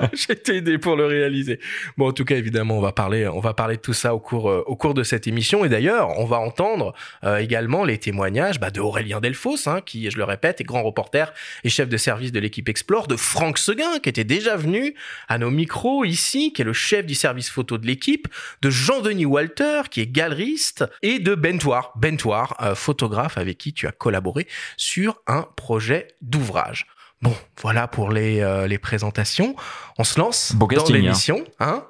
J'ai 0.12 0.32
été 0.32 0.56
aidé 0.56 0.78
pour 0.78 0.96
le 0.96 1.06
réaliser. 1.06 1.60
Bon, 1.96 2.08
en 2.08 2.12
tout 2.12 2.24
cas, 2.24 2.36
évidemment, 2.36 2.78
on 2.78 2.80
va 2.80 2.92
parler, 2.92 3.26
on 3.28 3.40
va 3.40 3.54
parler 3.54 3.76
de 3.76 3.80
tout 3.80 3.92
ça 3.92 4.14
au 4.14 4.18
cours, 4.18 4.50
euh, 4.50 4.62
au 4.66 4.76
cours 4.76 4.94
de 4.94 5.02
cette 5.02 5.26
émission. 5.26 5.64
Et 5.64 5.68
d'ailleurs, 5.68 6.18
on 6.18 6.24
va 6.24 6.38
entendre 6.38 6.94
euh, 7.24 7.38
également 7.38 7.84
les 7.84 7.98
témoignages 7.98 8.60
bah, 8.60 8.70
de 8.70 8.80
Aurélien 8.80 9.20
Delfos, 9.20 9.68
hein, 9.68 9.80
qui, 9.84 10.10
je 10.10 10.16
le 10.16 10.24
répète, 10.24 10.60
est 10.60 10.64
grand 10.64 10.82
reporter 10.82 11.32
et 11.64 11.68
chef 11.68 11.88
de 11.88 11.96
service 11.96 12.32
de 12.32 12.40
l'équipe 12.40 12.68
Explore, 12.68 13.08
de 13.08 13.16
Franck 13.16 13.58
Seguin, 13.58 13.98
qui 14.02 14.08
était 14.08 14.24
déjà 14.24 14.56
venu 14.56 14.94
à 15.28 15.38
nos 15.38 15.50
micros 15.50 16.04
ici, 16.04 16.52
qui 16.52 16.62
est 16.62 16.64
le 16.64 16.72
chef 16.72 17.06
du 17.06 17.14
service 17.14 17.50
photo 17.50 17.78
de 17.78 17.86
l'équipe, 17.86 18.28
de 18.62 18.70
Jean-Denis 18.70 19.26
Walter, 19.26 19.82
qui 19.90 20.00
est 20.00 20.06
galeriste, 20.06 20.84
et 21.02 21.18
de 21.18 21.34
Bentoir, 21.34 21.92
Bentoir, 21.96 22.56
euh, 22.62 22.74
photographe 22.74 23.38
avec 23.38 23.58
qui 23.58 23.72
tu 23.72 23.86
as 23.86 23.92
collaboré 23.92 24.46
sur 24.76 25.20
un 25.26 25.46
projet 25.56 26.08
d'ouvrage. 26.22 26.85
Bon, 27.22 27.34
voilà 27.60 27.88
pour 27.88 28.10
les, 28.10 28.40
euh, 28.40 28.66
les 28.66 28.78
présentations. 28.78 29.56
On 29.98 30.04
se 30.04 30.18
lance 30.18 30.54
dans 30.54 30.66
hein. 30.66 30.84
l'émission. 30.90 31.44
Hein. 31.60 31.84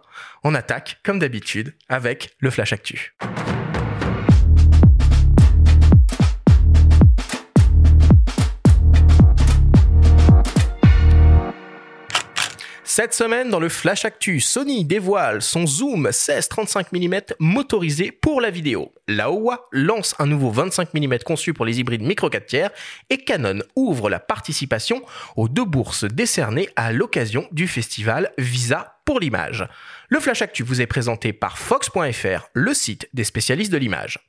On 0.44 0.54
attaque, 0.54 1.00
comme 1.02 1.18
d'habitude, 1.18 1.74
avec 1.88 2.36
le 2.38 2.50
Flash 2.50 2.72
Actu. 2.72 3.16
Cette 12.96 13.12
semaine, 13.12 13.50
dans 13.50 13.60
le 13.60 13.68
Flash 13.68 14.06
Actu, 14.06 14.40
Sony 14.40 14.86
dévoile 14.86 15.42
son 15.42 15.66
zoom 15.66 16.08
16-35 16.08 16.86
mm 16.92 17.34
motorisé 17.38 18.10
pour 18.10 18.40
la 18.40 18.48
vidéo. 18.48 18.90
Laowa 19.06 19.68
lance 19.70 20.14
un 20.18 20.24
nouveau 20.24 20.50
25 20.50 20.94
mm 20.94 21.18
conçu 21.18 21.52
pour 21.52 21.66
les 21.66 21.78
hybrides 21.78 22.00
micro 22.00 22.30
4 22.30 22.46
tiers 22.46 22.70
et 23.10 23.18
Canon 23.18 23.58
ouvre 23.76 24.08
la 24.08 24.18
participation 24.18 25.02
aux 25.36 25.46
deux 25.46 25.66
bourses 25.66 26.04
décernées 26.04 26.70
à 26.74 26.90
l'occasion 26.90 27.46
du 27.52 27.68
festival 27.68 28.32
Visa 28.38 28.96
pour 29.04 29.20
l'image. 29.20 29.68
Le 30.08 30.18
Flash 30.18 30.40
Actu 30.40 30.62
vous 30.62 30.80
est 30.80 30.86
présenté 30.86 31.34
par 31.34 31.58
Fox.fr, 31.58 32.48
le 32.54 32.72
site 32.72 33.10
des 33.12 33.24
spécialistes 33.24 33.72
de 33.72 33.76
l'image. 33.76 34.20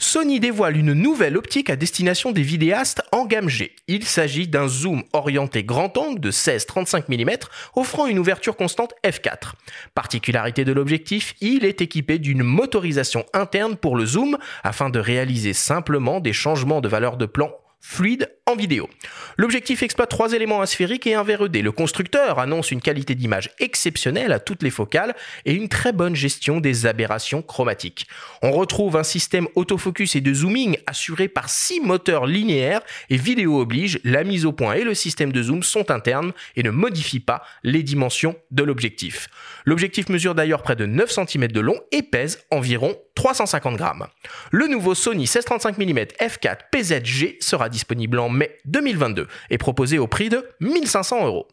Sony 0.00 0.38
dévoile 0.38 0.76
une 0.76 0.92
nouvelle 0.92 1.36
optique 1.36 1.70
à 1.70 1.76
destination 1.76 2.30
des 2.30 2.42
vidéastes 2.42 3.02
en 3.10 3.26
gamme 3.26 3.48
G. 3.48 3.74
Il 3.88 4.04
s'agit 4.04 4.46
d'un 4.46 4.68
zoom 4.68 5.02
orienté 5.12 5.64
grand 5.64 5.98
angle 5.98 6.20
de 6.20 6.30
16-35 6.30 7.06
mm 7.08 7.36
offrant 7.74 8.06
une 8.06 8.20
ouverture 8.20 8.56
constante 8.56 8.94
f4. 9.04 9.54
Particularité 9.96 10.64
de 10.64 10.72
l'objectif, 10.72 11.34
il 11.40 11.64
est 11.64 11.80
équipé 11.80 12.20
d'une 12.20 12.44
motorisation 12.44 13.26
interne 13.34 13.76
pour 13.76 13.96
le 13.96 14.06
zoom 14.06 14.38
afin 14.62 14.88
de 14.88 15.00
réaliser 15.00 15.52
simplement 15.52 16.20
des 16.20 16.32
changements 16.32 16.80
de 16.80 16.88
valeur 16.88 17.16
de 17.16 17.26
plan 17.26 17.50
fluide 17.80 18.30
en 18.46 18.56
vidéo. 18.56 18.88
L'objectif 19.36 19.82
exploite 19.82 20.10
trois 20.10 20.32
éléments 20.32 20.60
asphériques 20.60 21.06
et 21.06 21.14
un 21.14 21.22
verre 21.22 21.44
ED. 21.44 21.62
Le 21.62 21.72
constructeur 21.72 22.38
annonce 22.38 22.70
une 22.70 22.80
qualité 22.80 23.14
d'image 23.14 23.50
exceptionnelle 23.60 24.32
à 24.32 24.40
toutes 24.40 24.62
les 24.62 24.70
focales 24.70 25.14
et 25.44 25.52
une 25.52 25.68
très 25.68 25.92
bonne 25.92 26.16
gestion 26.16 26.60
des 26.60 26.86
aberrations 26.86 27.42
chromatiques. 27.42 28.06
On 28.42 28.50
retrouve 28.50 28.96
un 28.96 29.02
système 29.02 29.48
autofocus 29.54 30.16
et 30.16 30.20
de 30.20 30.34
zooming 30.34 30.76
assuré 30.86 31.28
par 31.28 31.48
six 31.48 31.80
moteurs 31.80 32.26
linéaires 32.26 32.80
et 33.10 33.16
vidéo 33.16 33.60
oblige, 33.60 34.00
la 34.04 34.24
mise 34.24 34.44
au 34.44 34.52
point 34.52 34.74
et 34.74 34.84
le 34.84 34.94
système 34.94 35.32
de 35.32 35.42
zoom 35.42 35.62
sont 35.62 35.90
internes 35.90 36.32
et 36.56 36.62
ne 36.62 36.70
modifient 36.70 37.20
pas 37.20 37.42
les 37.62 37.82
dimensions 37.82 38.36
de 38.50 38.64
l'objectif. 38.64 39.28
L'objectif 39.64 40.08
mesure 40.08 40.34
d'ailleurs 40.34 40.62
près 40.62 40.76
de 40.76 40.86
9 40.86 41.10
cm 41.10 41.48
de 41.48 41.60
long 41.60 41.78
et 41.92 42.02
pèse 42.02 42.44
environ 42.50 42.96
350 43.18 43.76
grammes. 43.76 44.06
Le 44.52 44.68
nouveau 44.68 44.94
Sony 44.94 45.22
1635 45.22 45.76
mm 45.76 45.98
f4 46.20 46.58
PZG 46.70 47.38
sera 47.40 47.68
disponible 47.68 48.20
en 48.20 48.28
mai 48.28 48.56
2022 48.66 49.26
et 49.50 49.58
proposé 49.58 49.98
au 49.98 50.06
prix 50.06 50.28
de 50.28 50.48
1500 50.60 51.26
euros. 51.26 51.48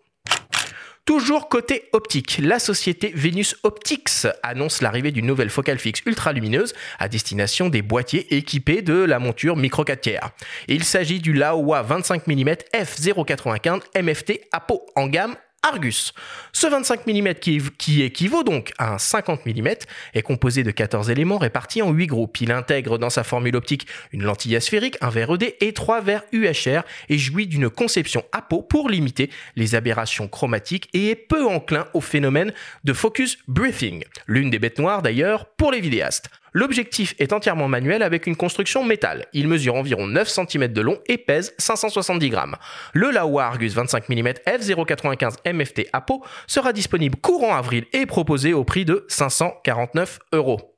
Toujours 1.05 1.49
côté 1.49 1.89
optique, 1.91 2.39
la 2.41 2.59
société 2.59 3.11
Venus 3.15 3.55
Optics 3.63 4.27
annonce 4.43 4.81
l'arrivée 4.81 5.11
d'une 5.11 5.25
nouvelle 5.25 5.49
focale 5.49 5.79
fixe 5.79 6.01
ultra 6.05 6.33
lumineuse 6.33 6.73
à 6.99 7.07
destination 7.07 7.69
des 7.69 7.81
boîtiers 7.81 8.35
équipés 8.35 8.83
de 8.83 8.93
la 8.93 9.17
monture 9.17 9.55
micro 9.55 9.83
4 9.83 10.01
tiers. 10.01 10.29
Il 10.67 10.83
s'agit 10.83 11.19
du 11.19 11.33
Laowa 11.33 11.81
25 11.81 12.27
mm 12.27 12.49
f095 12.73 13.81
MFT 14.01 14.41
Apo 14.51 14.85
en 14.95 15.07
gamme 15.07 15.35
Argus. 15.65 16.13
Ce 16.53 16.67
25 16.67 17.07
mm 17.07 17.33
qui, 17.77 18.03
équivaut 18.03 18.43
donc 18.43 18.71
à 18.77 18.93
un 18.93 18.97
50 18.99 19.47
mm 19.47 19.69
est 20.13 20.21
composé 20.21 20.63
de 20.63 20.69
14 20.69 21.09
éléments 21.09 21.39
répartis 21.39 21.81
en 21.81 21.91
8 21.91 22.07
groupes. 22.07 22.39
Il 22.39 22.51
intègre 22.51 22.99
dans 22.99 23.09
sa 23.09 23.23
formule 23.23 23.55
optique 23.55 23.87
une 24.11 24.23
lentille 24.23 24.55
asphérique, 24.55 24.97
un 25.01 25.09
verre 25.09 25.33
ED 25.33 25.55
et 25.61 25.73
trois 25.73 26.01
verres 26.01 26.23
UHR 26.31 26.83
et 27.09 27.17
jouit 27.17 27.47
d'une 27.47 27.69
conception 27.69 28.23
à 28.31 28.43
peau 28.43 28.61
pour 28.61 28.89
limiter 28.89 29.31
les 29.55 29.73
aberrations 29.73 30.27
chromatiques 30.27 30.87
et 30.93 31.09
est 31.09 31.15
peu 31.15 31.43
enclin 31.45 31.87
au 31.93 32.01
phénomène 32.01 32.53
de 32.83 32.93
focus 32.93 33.39
breathing, 33.47 34.03
l'une 34.27 34.51
des 34.51 34.59
bêtes 34.59 34.77
noires 34.77 35.01
d'ailleurs 35.01 35.47
pour 35.57 35.71
les 35.71 35.81
vidéastes. 35.81 36.29
L'objectif 36.55 37.15
est 37.19 37.33
entièrement 37.33 37.67
manuel 37.67 38.01
avec 38.01 38.27
une 38.27 38.37
construction 38.37 38.85
métal. 38.85 39.25
Il 39.33 39.49
mesure 39.49 39.75
environ 39.75 40.07
9 40.07 40.25
cm 40.29 40.69
de 40.69 40.79
long 40.79 40.97
et 41.05 41.17
pèse 41.17 41.53
570 41.57 42.29
grammes. 42.29 42.55
Le 42.93 43.11
Laowa 43.11 43.47
Argus 43.47 43.73
25 43.73 44.07
mm 44.07 44.29
f095 44.47 45.53
MFT 45.53 45.89
Apo 45.91 46.23
sera 46.47 46.71
disponible 46.71 47.17
courant 47.17 47.53
avril 47.53 47.83
et 47.91 48.05
proposé 48.05 48.53
au 48.53 48.63
prix 48.63 48.85
de 48.85 49.05
549 49.09 50.19
euros. 50.31 50.74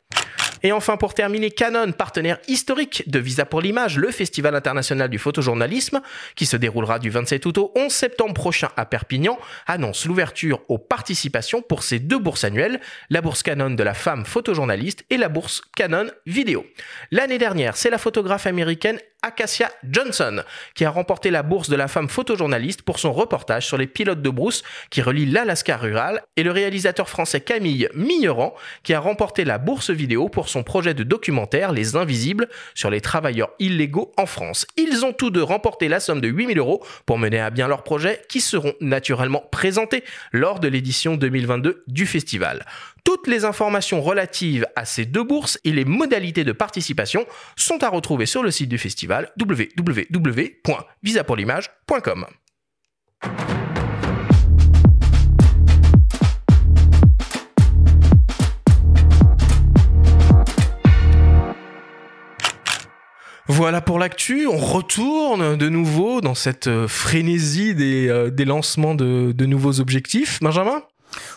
Et 0.63 0.71
enfin, 0.71 0.97
pour 0.97 1.13
terminer, 1.13 1.51
Canon, 1.51 1.91
partenaire 1.91 2.39
historique 2.47 3.09
de 3.09 3.19
Visa 3.19 3.45
pour 3.45 3.61
l'image, 3.61 3.97
le 3.97 4.11
Festival 4.11 4.55
international 4.55 5.09
du 5.09 5.19
photojournalisme, 5.19 6.01
qui 6.35 6.45
se 6.45 6.57
déroulera 6.57 6.99
du 6.99 7.09
27 7.09 7.45
août 7.45 7.57
au 7.57 7.71
11 7.75 7.91
septembre 7.91 8.33
prochain 8.33 8.69
à 8.75 8.85
Perpignan, 8.85 9.37
annonce 9.65 10.05
l'ouverture 10.05 10.61
aux 10.67 10.77
participations 10.77 11.61
pour 11.61 11.83
ces 11.83 11.99
deux 11.99 12.19
bourses 12.19 12.43
annuelles, 12.43 12.79
la 13.09 13.21
bourse 13.21 13.43
Canon 13.43 13.71
de 13.71 13.83
la 13.83 13.93
femme 13.93 14.25
photojournaliste 14.25 15.05
et 15.09 15.17
la 15.17 15.29
bourse 15.29 15.61
Canon 15.75 16.07
vidéo. 16.25 16.65
L'année 17.11 17.37
dernière, 17.37 17.77
c'est 17.77 17.89
la 17.89 17.97
photographe 17.97 18.47
américaine 18.47 18.99
Acacia 19.23 19.71
Johnson, 19.83 20.43
qui 20.75 20.85
a 20.85 20.89
remporté 20.89 21.31
la 21.31 21.43
bourse 21.43 21.69
de 21.69 21.75
la 21.75 21.87
femme 21.87 22.07
photojournaliste 22.07 22.83
pour 22.83 22.99
son 22.99 23.11
reportage 23.11 23.65
sur 23.65 23.77
les 23.77 23.87
pilotes 23.87 24.21
de 24.21 24.29
brousse 24.29 24.63
qui 24.89 25.01
relient 25.01 25.25
l'Alaska 25.25 25.75
rural, 25.75 26.23
et 26.35 26.43
le 26.43 26.51
réalisateur 26.51 27.09
français 27.09 27.41
Camille 27.41 27.89
Migneran, 27.95 28.53
qui 28.83 28.93
a 28.93 28.99
remporté 28.99 29.43
la 29.43 29.57
bourse 29.57 29.89
vidéo 29.89 30.29
pour 30.29 30.49
son 30.49 30.63
projet 30.63 30.93
de 30.93 31.03
documentaire 31.03 31.71
Les 31.71 31.95
Invisibles 31.95 32.47
sur 32.75 32.89
les 32.89 33.01
travailleurs 33.01 33.49
illégaux 33.59 34.11
en 34.17 34.25
France. 34.25 34.65
Ils 34.77 35.03
ont 35.03 35.13
tous 35.13 35.31
deux 35.31 35.43
remporté 35.43 35.87
la 35.87 35.99
somme 35.99 36.21
de 36.21 36.27
8000 36.27 36.59
euros 36.59 36.83
pour 37.05 37.17
mener 37.17 37.39
à 37.39 37.49
bien 37.49 37.67
leurs 37.67 37.83
projets 37.83 38.21
qui 38.29 38.39
seront 38.39 38.73
naturellement 38.81 39.43
présentés 39.51 40.03
lors 40.31 40.59
de 40.59 40.67
l'édition 40.67 41.15
2022 41.15 41.83
du 41.87 42.05
festival. 42.05 42.65
Toutes 43.07 43.27
les 43.27 43.45
informations 43.45 44.01
relatives 44.01 44.67
à 44.75 44.83
ces 44.83 45.05
deux 45.05 45.23
bourses 45.23 45.57
et 45.63 45.71
les 45.71 45.85
modalités 45.85 46.43
de 46.43 46.51
participation 46.51 47.25
sont 47.55 47.81
à 47.81 47.87
retrouver 47.87 48.25
sur 48.25 48.43
le 48.43 48.51
site 48.51 48.67
du 48.67 48.77
festival 48.77 49.31
www.visapourlimage.com. 49.39 52.25
Voilà 63.47 63.79
pour 63.79 63.99
l'actu. 63.99 64.47
On 64.47 64.57
retourne 64.57 65.55
de 65.55 65.69
nouveau 65.69 66.19
dans 66.19 66.35
cette 66.35 66.67
euh, 66.67 66.89
frénésie 66.89 67.73
des, 67.73 68.09
euh, 68.09 68.29
lancements 68.39 68.95
de, 68.95 69.31
de 69.31 69.45
nouveaux 69.45 69.79
objectifs. 69.79 70.41
Benjamin? 70.41 70.83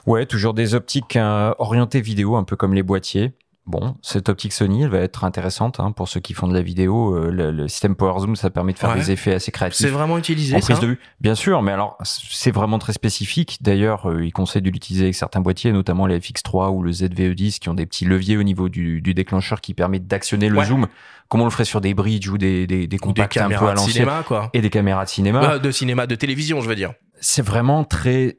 Ouais, 0.07 0.27
toujours 0.27 0.55
des 0.55 0.75
optiques 0.75 1.17
euh, 1.17 1.53
orientées 1.59 2.01
vidéo, 2.01 2.37
un 2.37 2.45
peu 2.45 2.57
comme 2.57 2.75
les 2.75 2.83
boîtiers. 2.83 3.33
Bon, 3.71 3.95
cette 4.03 4.29
optique 4.29 4.53
Sony, 4.53 4.83
elle 4.83 4.89
va 4.89 4.99
être 4.99 5.23
intéressante 5.23 5.79
hein, 5.79 5.93
pour 5.93 6.09
ceux 6.09 6.19
qui 6.19 6.35
font 6.35 6.49
de 6.49 6.55
la 6.55 6.61
vidéo. 6.61 7.15
Euh, 7.15 7.31
le, 7.31 7.69
système 7.69 7.95
Power 7.95 8.19
Zoom, 8.19 8.35
ça 8.35 8.51
permet 8.51 8.73
de 8.73 8.79
faire 8.79 8.97
des 8.97 9.13
effets 9.13 9.35
assez 9.35 9.53
créatifs. 9.53 9.79
C'est 9.79 9.91
vraiment 9.91 10.19
utilisé. 10.19 10.57
En 10.57 10.61
prise 10.61 10.81
de 10.81 10.87
vue, 10.89 10.99
bien 11.21 11.37
sûr, 11.37 11.63
mais 11.63 11.71
alors 11.71 11.97
c'est 12.03 12.51
vraiment 12.51 12.81
très 12.81 12.93
spécifique. 12.93 13.59
D'ailleurs, 13.61 14.11
euh, 14.11 14.25
il 14.25 14.33
conseille 14.33 14.63
de 14.63 14.71
l'utiliser 14.71 15.05
avec 15.05 15.15
certains 15.15 15.41
boîtiers, 15.41 15.71
notamment 15.71 16.07
les 16.07 16.19
FX3 16.19 16.71
ou 16.71 16.83
le 16.83 16.91
ZVE10, 16.91 17.61
qui 17.61 17.69
ont 17.69 17.75
des 17.75 17.87
petits 17.87 18.07
leviers 18.07 18.37
au 18.39 18.43
niveau 18.43 18.69
du, 18.69 19.01
déclencheur 19.03 19.61
qui 19.61 19.73
permettent 19.73 20.09
d'actionner 20.09 20.49
le 20.49 20.65
zoom, 20.65 20.89
comme 21.29 21.43
on 21.43 21.45
le 21.45 21.51
ferait 21.51 21.65
sur 21.65 21.81
des 21.81 21.95
bridges 21.95 22.29
ou 22.29 22.39
des 22.39 22.67
des, 22.67 22.89
des 22.89 22.99
compacts 22.99 23.37
un 23.37 23.51
peu 23.51 23.69
à 23.69 23.75
l'ancienne, 23.75 24.09
et 24.53 24.63
des 24.63 24.71
caméras 24.71 25.05
de 25.05 25.11
cinéma, 25.11 25.61
de 25.61 25.71
cinéma, 25.71 26.09
de 26.09 26.17
télévision, 26.17 26.61
je 26.61 26.69
veux 26.69 26.75
dire. 26.75 26.93
C'est 27.21 27.43
vraiment 27.43 27.85
très 27.85 28.39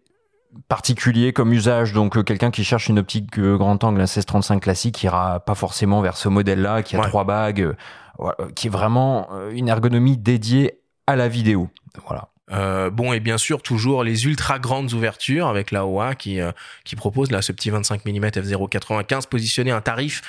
particulier 0.68 1.34
comme 1.34 1.54
usage. 1.54 1.94
Donc 1.94 2.18
euh, 2.18 2.24
quelqu'un 2.24 2.52
qui 2.52 2.64
cherche 2.64 2.90
une 2.90 3.00
optique 3.00 3.38
euh, 3.40 3.58
grand 3.58 3.84
angle, 3.84 4.00
un 4.00 4.04
1635 4.04 4.62
classique, 4.62 5.04
ira 5.04 5.40
pas 5.40 5.56
forcément 5.56 6.02
vers 6.02 6.18
ce 6.18 6.30
modèle-là 6.30 6.84
qui 6.84 6.96
a 6.96 7.02
trois 7.02 7.24
bagues, 7.24 7.76
euh, 8.20 8.32
qui 8.56 8.68
est 8.68 8.72
vraiment 8.72 9.30
une 9.52 9.68
ergonomie 9.68 10.18
dédiée 10.18 10.80
à 11.08 11.16
la 11.16 11.28
vidéo. 11.28 11.70
Voilà. 12.08 12.90
bon 12.90 13.14
et 13.14 13.20
bien 13.20 13.38
sûr 13.38 13.62
toujours 13.62 14.04
les 14.04 14.26
ultra 14.26 14.60
grandes 14.60 14.94
ouvertures 14.94 15.48
avec 15.48 15.72
la 15.72 15.86
OA 15.86 16.16
qui 16.16 16.40
qui 16.86 16.96
propose 16.96 17.32
là 17.32 17.42
ce 17.42 17.52
petit 17.52 17.70
25 17.70 18.06
mm 18.06 18.28
f095 18.28 19.28
positionné 19.28 19.72
à 19.72 19.78
un 19.78 19.82
tarif 19.82 20.22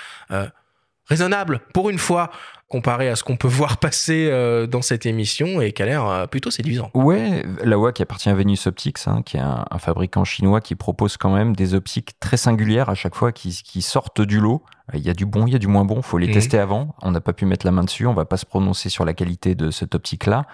raisonnable 1.12 1.60
pour 1.74 1.90
une 1.90 1.98
fois 1.98 2.30
comparé 2.72 3.10
à 3.10 3.16
ce 3.16 3.22
qu'on 3.22 3.36
peut 3.36 3.48
voir 3.60 3.76
passer 3.76 4.28
euh, 4.30 4.66
dans 4.66 4.80
cette 4.80 5.04
émission 5.04 5.60
et 5.60 5.72
qui 5.72 5.82
a 5.82 5.86
l'air 5.86 6.06
euh, 6.06 6.26
plutôt 6.26 6.50
séduisant. 6.50 6.90
Ouais, 6.94 7.44
la 7.62 7.78
OA 7.78 7.92
qui 7.92 8.02
appartient 8.02 8.30
à 8.30 8.34
Venus 8.34 8.66
Optics, 8.66 8.96
hein, 9.06 9.20
qui 9.22 9.36
est 9.36 9.40
un, 9.40 9.66
fabricant 9.78 10.24
chinois 10.24 10.60
qui 10.60 10.74
propose 10.74 11.18
quand 11.18 11.34
même 11.34 11.54
des 11.54 11.74
optiques 11.74 12.18
très 12.18 12.38
singulières 12.38 12.88
à 12.88 12.94
chaque 12.94 13.14
fois 13.14 13.30
qui, 13.30 13.60
qui 13.62 13.82
sortent 13.82 14.22
du 14.22 14.40
lot. 14.40 14.62
Il 14.94 15.00
y 15.00 15.10
a 15.10 15.14
du 15.14 15.26
bon, 15.26 15.46
il 15.46 15.52
y 15.52 15.56
a 15.56 15.58
du 15.58 15.68
moins 15.68 15.84
bon, 15.84 16.02
faut 16.02 16.18
les 16.18 16.26
mhm. 16.26 16.34
tester 16.34 16.58
avant. 16.58 16.94
On 17.02 17.10
n'a 17.10 17.20
pas 17.20 17.32
pu 17.32 17.46
mettre 17.46 17.66
la 17.66 17.72
main 17.72 17.84
dessus, 17.84 18.06
on 18.06 18.14
va 18.14 18.24
pas 18.24 18.36
se 18.36 18.46
prononcer 18.46 18.88
sur 18.88 19.04
la 19.04 19.14
qualité 19.14 19.54
de 19.54 19.70
cette 19.70 19.94
optique-là. 19.94 20.44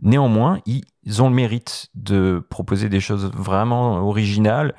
Néanmoins, 0.00 0.60
ils 0.66 1.22
ont 1.22 1.28
le 1.28 1.34
mérite 1.34 1.88
de 1.94 2.44
proposer 2.50 2.88
des 2.88 3.00
choses 3.00 3.30
vraiment 3.34 4.06
originales 4.06 4.74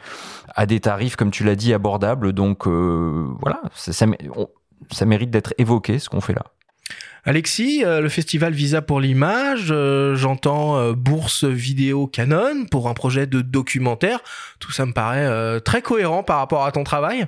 à 0.56 0.66
des 0.66 0.80
tarifs, 0.80 1.16
comme 1.16 1.32
tu 1.32 1.44
l'as 1.44 1.56
dit, 1.56 1.74
abordables. 1.74 2.34
Donc 2.34 2.68
euh, 2.68 3.28
voilà, 3.40 3.62
ça, 3.74 3.94
ça 3.94 4.06
mérite 5.06 5.32
d'être 5.32 5.54
évoqué 5.58 6.00
ce 6.00 6.10
qu'on 6.10 6.22
fait 6.22 6.34
là. 6.34 6.44
Alexis, 7.25 7.86
euh, 7.86 8.02
le 8.02 8.10
festival 8.10 8.52
Visa 8.52 8.82
pour 8.82 9.00
l'image, 9.00 9.70
euh, 9.72 10.16
j'entends 10.16 10.78
euh, 10.78 10.94
bourse 10.94 11.46
vidéo 11.46 12.06
Canon 12.06 12.66
pour 12.70 12.90
un 12.90 12.94
projet 12.94 13.28
de 13.28 13.40
documentaire. 13.42 14.20
Tout 14.60 14.74
ça 14.74 14.86
me 14.86 14.92
paraît 14.92 15.62
très 15.62 15.82
cohérent 15.82 16.24
par 16.24 16.38
rapport 16.40 16.66
à 16.66 16.72
ton 16.72 16.84
travail. 16.84 17.28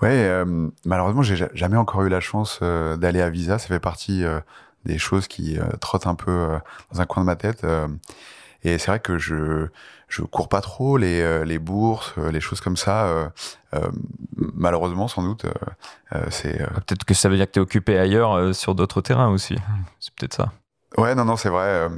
Ouais, 0.00 0.42
malheureusement, 0.84 1.22
j'ai 1.22 1.36
jamais 1.54 1.76
encore 1.76 2.02
eu 2.02 2.08
la 2.08 2.20
chance 2.20 2.60
d'aller 2.60 3.20
à 3.20 3.30
Visa. 3.30 3.58
Ça 3.58 3.68
fait 3.68 3.78
partie 3.78 4.24
des 4.84 4.98
choses 4.98 5.28
qui 5.28 5.58
trottent 5.80 6.08
un 6.08 6.16
peu 6.16 6.58
dans 6.92 7.00
un 7.00 7.06
coin 7.06 7.22
de 7.22 7.26
ma 7.26 7.36
tête. 7.36 7.64
Et 8.64 8.78
c'est 8.78 8.90
vrai 8.90 9.00
que 9.00 9.18
je 9.18 9.68
je 10.12 10.20
cours 10.22 10.48
pas 10.48 10.60
trop 10.60 10.98
les, 10.98 11.22
euh, 11.22 11.42
les 11.44 11.58
bourses, 11.58 12.12
euh, 12.18 12.30
les 12.30 12.40
choses 12.40 12.60
comme 12.60 12.76
ça. 12.76 13.06
Euh, 13.72 13.90
malheureusement, 14.36 15.08
sans 15.08 15.22
doute, 15.22 15.46
c'est. 16.28 16.58
Peut-être 16.58 17.04
que 17.04 17.14
ça 17.14 17.30
veut 17.30 17.36
dire 17.36 17.46
que 17.46 17.52
tu 17.52 17.58
es 17.58 17.62
occupé 17.62 17.98
ailleurs 17.98 18.54
sur 18.54 18.74
d'autres 18.74 19.00
terrains 19.00 19.30
aussi. 19.30 19.56
C'est 20.00 20.14
peut-être 20.14 20.34
ça. 20.34 20.52
Ouais, 20.98 21.14
non, 21.14 21.24
non, 21.24 21.36
c'est 21.36 21.48
vrai. 21.48 21.88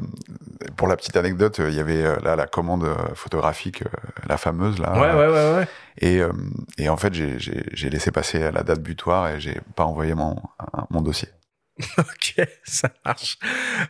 Pour 0.76 0.86
la 0.86 0.96
petite 0.96 1.16
anecdote, 1.16 1.58
il 1.58 1.74
y 1.74 1.80
avait 1.80 2.04
là 2.20 2.36
la 2.36 2.46
commande 2.46 2.86
photographique, 3.14 3.82
la 4.28 4.36
fameuse 4.36 4.78
là. 4.78 4.92
Ouais, 4.92 5.12
ouais, 5.12 5.32
ouais, 5.32 5.54
ouais. 5.56 5.68
Et, 5.98 6.20
et 6.78 6.88
en 6.88 6.96
fait, 6.96 7.12
j'ai 7.12 7.90
laissé 7.90 8.12
passer 8.12 8.52
la 8.52 8.62
date 8.62 8.80
butoir 8.80 9.30
et 9.30 9.40
j'ai 9.40 9.60
pas 9.74 9.82
envoyé 9.82 10.14
mon, 10.14 10.40
mon 10.90 11.02
dossier. 11.02 11.28
ok, 11.98 12.46
ça 12.62 12.88
marche. 13.04 13.36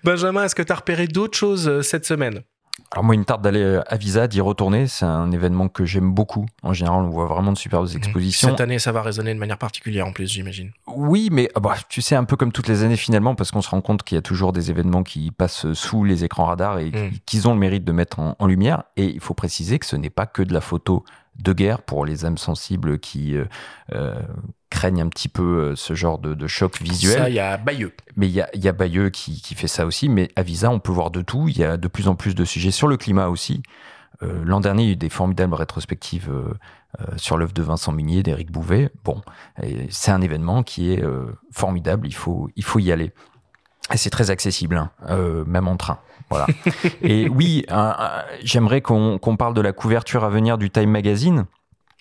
Benjamin, 0.04 0.44
est-ce 0.44 0.54
que 0.54 0.62
tu 0.62 0.72
as 0.72 0.76
repéré 0.76 1.06
d'autres 1.06 1.36
choses 1.36 1.82
cette 1.82 2.06
semaine? 2.06 2.42
Alors 2.90 3.04
moi, 3.04 3.14
il 3.14 3.18
me 3.18 3.24
tarde 3.24 3.42
d'aller 3.42 3.80
à 3.86 3.96
Visa, 3.96 4.26
d'y 4.26 4.40
retourner. 4.40 4.88
C'est 4.88 5.04
un 5.04 5.30
événement 5.30 5.68
que 5.68 5.84
j'aime 5.84 6.12
beaucoup. 6.12 6.46
En 6.62 6.72
général, 6.72 7.02
on 7.02 7.08
voit 7.08 7.26
vraiment 7.26 7.52
de 7.52 7.58
superbes 7.58 7.88
mmh. 7.88 7.96
expositions. 7.96 8.48
Cette 8.48 8.60
année, 8.60 8.80
ça 8.80 8.90
va 8.90 9.02
résonner 9.02 9.32
de 9.32 9.38
manière 9.38 9.58
particulière 9.58 10.06
en 10.06 10.12
plus, 10.12 10.30
j'imagine. 10.30 10.72
Oui, 10.88 11.28
mais 11.30 11.48
ah 11.54 11.60
bah, 11.60 11.76
tu 11.88 12.02
sais, 12.02 12.16
un 12.16 12.24
peu 12.24 12.36
comme 12.36 12.50
toutes 12.50 12.66
les 12.66 12.82
années 12.82 12.96
finalement, 12.96 13.36
parce 13.36 13.52
qu'on 13.52 13.62
se 13.62 13.70
rend 13.70 13.80
compte 13.80 14.02
qu'il 14.02 14.16
y 14.16 14.18
a 14.18 14.22
toujours 14.22 14.52
des 14.52 14.70
événements 14.70 15.04
qui 15.04 15.30
passent 15.30 15.72
sous 15.72 16.02
les 16.02 16.24
écrans 16.24 16.46
radars 16.46 16.80
et 16.80 16.90
mmh. 16.90 17.10
qu'ils 17.26 17.46
ont 17.46 17.54
le 17.54 17.60
mérite 17.60 17.84
de 17.84 17.92
mettre 17.92 18.18
en, 18.18 18.46
lumière. 18.46 18.82
Et 18.96 19.06
il 19.06 19.20
faut 19.20 19.34
préciser 19.34 19.78
que 19.78 19.86
ce 19.86 19.96
n'est 19.96 20.10
pas 20.10 20.26
que 20.26 20.42
de 20.42 20.52
la 20.52 20.60
photo 20.60 21.04
de 21.36 21.52
guerre 21.52 21.82
pour 21.82 22.06
les 22.06 22.24
âmes 22.24 22.38
sensibles 22.38 22.98
qui 22.98 23.36
euh, 23.36 23.44
euh, 23.92 24.14
craignent 24.70 25.02
un 25.02 25.08
petit 25.08 25.28
peu 25.28 25.42
euh, 25.42 25.76
ce 25.76 25.94
genre 25.94 26.18
de, 26.18 26.46
choc 26.46 26.80
visuel. 26.80 27.18
Ça, 27.18 27.28
il 27.28 27.34
y 27.34 27.40
a 27.40 27.56
Bayeux. 27.56 27.92
Mais 28.16 28.28
il 28.28 28.32
y 28.32 28.40
a, 28.40 28.48
y 28.54 28.68
a 28.68 28.72
Bayeux 28.72 29.10
qui, 29.10 29.40
qui, 29.40 29.54
fait 29.54 29.68
ça 29.68 29.86
aussi. 29.86 30.08
Mais 30.08 30.30
à 30.36 30.42
Visa, 30.42 30.70
on 30.70 30.78
peut 30.78 30.92
voir 30.92 31.10
de 31.10 31.22
tout. 31.22 31.48
Il 31.48 31.58
y 31.58 31.64
a 31.64 31.76
de 31.76 31.88
plus 31.88 32.08
en 32.08 32.14
plus 32.14 32.34
de 32.34 32.44
sujets 32.44 32.70
sur 32.70 32.88
le 32.88 32.96
climat 32.96 33.28
aussi. 33.28 33.62
L'an 34.20 34.60
dernier, 34.60 34.84
il 34.84 34.86
y 34.86 34.90
a 34.90 34.92
eu 34.92 34.96
des 34.96 35.10
formidables 35.10 35.52
rétrospectives 35.52 36.32
sur 37.16 37.36
l'œuvre 37.36 37.52
de 37.52 37.62
Vincent 37.62 37.92
Munier, 37.92 38.22
d'Éric 38.22 38.50
Bouvet. 38.50 38.90
Bon, 39.04 39.20
c'est 39.90 40.12
un 40.12 40.22
événement 40.22 40.62
qui 40.62 40.94
est 40.94 41.04
formidable. 41.52 42.06
Il 42.06 42.14
faut, 42.14 42.48
il 42.56 42.64
faut 42.64 42.78
y 42.78 42.90
aller. 42.90 43.12
C'est 43.94 44.10
très 44.10 44.30
accessible, 44.30 44.76
hein, 44.76 45.44
même 45.46 45.68
en 45.68 45.76
train. 45.76 45.98
Voilà. 46.30 46.46
et 47.02 47.28
oui, 47.28 47.66
j'aimerais 48.42 48.80
qu'on 48.80 49.36
parle 49.38 49.54
de 49.54 49.60
la 49.60 49.72
couverture 49.72 50.24
à 50.24 50.30
venir 50.30 50.58
du 50.58 50.70
Time 50.70 50.90
Magazine. 50.90 51.46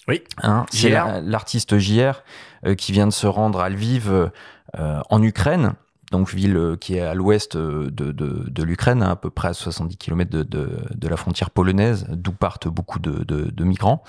Oui. 0.07 0.23
Hein, 0.41 0.65
c'est 0.69 0.89
l'artiste 0.89 1.77
JR 1.77 2.23
euh, 2.65 2.75
qui 2.75 2.91
vient 2.91 3.07
de 3.07 3.13
se 3.13 3.27
rendre 3.27 3.59
à 3.59 3.69
Lviv 3.69 4.11
euh, 4.11 5.01
en 5.09 5.21
Ukraine, 5.21 5.73
donc 6.13 6.29
ville 6.31 6.55
euh, 6.55 6.75
qui 6.77 6.95
est 6.95 7.01
à 7.01 7.15
l'ouest 7.15 7.57
de, 7.57 7.89
de, 7.89 8.63
l'Ukraine, 8.63 9.01
hein, 9.01 9.09
à 9.09 9.15
peu 9.15 9.31
près 9.31 9.47
à 9.47 9.53
70 9.53 9.97
km 9.97 10.29
de, 10.29 11.07
la 11.07 11.17
frontière 11.17 11.49
polonaise, 11.49 12.05
d'où 12.09 12.31
partent 12.31 12.67
beaucoup 12.67 12.99
de, 12.99 13.63
migrants. 13.63 14.03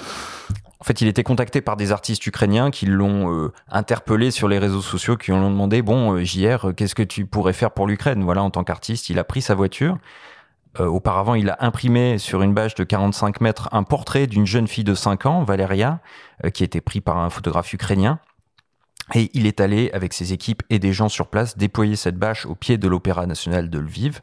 En 0.81 0.85
fait, 0.85 1.01
il 1.01 1.09
était 1.09 1.23
contacté 1.23 1.63
par 1.63 1.77
des 1.77 1.93
artistes 1.93 2.27
ukrainiens 2.27 2.71
qui 2.71 2.85
l'ont 2.85 3.51
interpellé 3.71 4.31
sur 4.31 4.49
les 4.49 4.59
réseaux 4.59 4.83
sociaux, 4.83 5.17
qui 5.17 5.31
lui 5.31 5.39
ont 5.39 5.51
demandé 5.51 5.81
bon, 5.81 6.23
JR, 6.23 6.75
qu'est-ce 6.77 6.95
que 6.95 7.03
tu 7.03 7.25
pourrais 7.25 7.55
faire 7.55 7.71
pour 7.71 7.87
l'Ukraine? 7.87 8.23
Voilà, 8.23 8.43
en 8.43 8.51
tant 8.51 8.65
qu'artiste, 8.65 9.09
il 9.09 9.19
a 9.19 9.25
pris 9.25 9.41
sa 9.41 9.55
voiture. 9.55 9.97
auparavant, 10.79 11.35
il 11.35 11.49
a 11.49 11.57
imprimé 11.61 12.19
sur 12.19 12.43
une 12.43 12.53
bâche 12.53 12.75
de 12.75 12.85
45 12.85 13.41
mètres 13.41 13.71
un 13.73 13.83
portrait 13.83 14.27
d'une 14.27 14.47
jeune 14.47 14.69
fille 14.69 14.85
de 14.85 14.95
5 14.95 15.25
ans, 15.25 15.43
Valeria, 15.43 16.01
qui 16.53 16.65
a 16.65 16.67
été 16.67 16.83
pris 16.83 17.01
par 17.01 17.17
un 17.17 17.31
photographe 17.31 17.73
ukrainien. 17.73 18.21
Et 19.15 19.31
il 19.35 19.47
est 19.47 19.61
allé, 19.61 19.91
avec 19.93 20.15
ses 20.15 20.33
équipes 20.33 20.63
et 20.71 20.79
des 20.79 20.93
gens 20.93 21.09
sur 21.09 21.29
place, 21.29 21.59
déployer 21.59 21.97
cette 21.97 22.17
bâche 22.17 22.47
au 22.47 22.55
pied 22.55 22.79
de 22.79 22.89
l'Opéra 22.89 23.27
national 23.27 23.69
de 23.69 23.79
Lviv. 23.79 24.21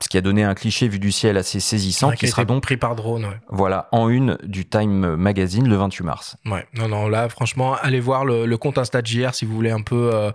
Ce 0.00 0.08
qui 0.08 0.16
a 0.16 0.20
donné 0.20 0.44
un 0.44 0.54
cliché 0.54 0.86
vu 0.86 1.00
du 1.00 1.10
ciel 1.10 1.36
assez 1.36 1.58
saisissant, 1.58 2.12
qui, 2.12 2.28
sera 2.28 2.44
donc 2.44 2.62
pris 2.62 2.76
par 2.76 2.94
drone. 2.94 3.26
Voilà, 3.48 3.88
en 3.90 4.08
une 4.08 4.38
du 4.44 4.64
Time 4.64 5.16
Magazine 5.16 5.68
le 5.68 5.74
28 5.74 6.04
mars. 6.04 6.36
Ouais, 6.46 6.66
non, 6.74 6.88
non, 6.88 7.08
là, 7.08 7.28
franchement, 7.28 7.74
allez 7.74 7.98
voir 7.98 8.24
le, 8.24 8.56
compte 8.56 8.78
Insta 8.78 9.00
JR 9.02 9.34
si 9.34 9.44
vous 9.44 9.54
voulez 9.54 9.72
un 9.72 9.82
peu 9.82 10.10
euh, 10.14 10.30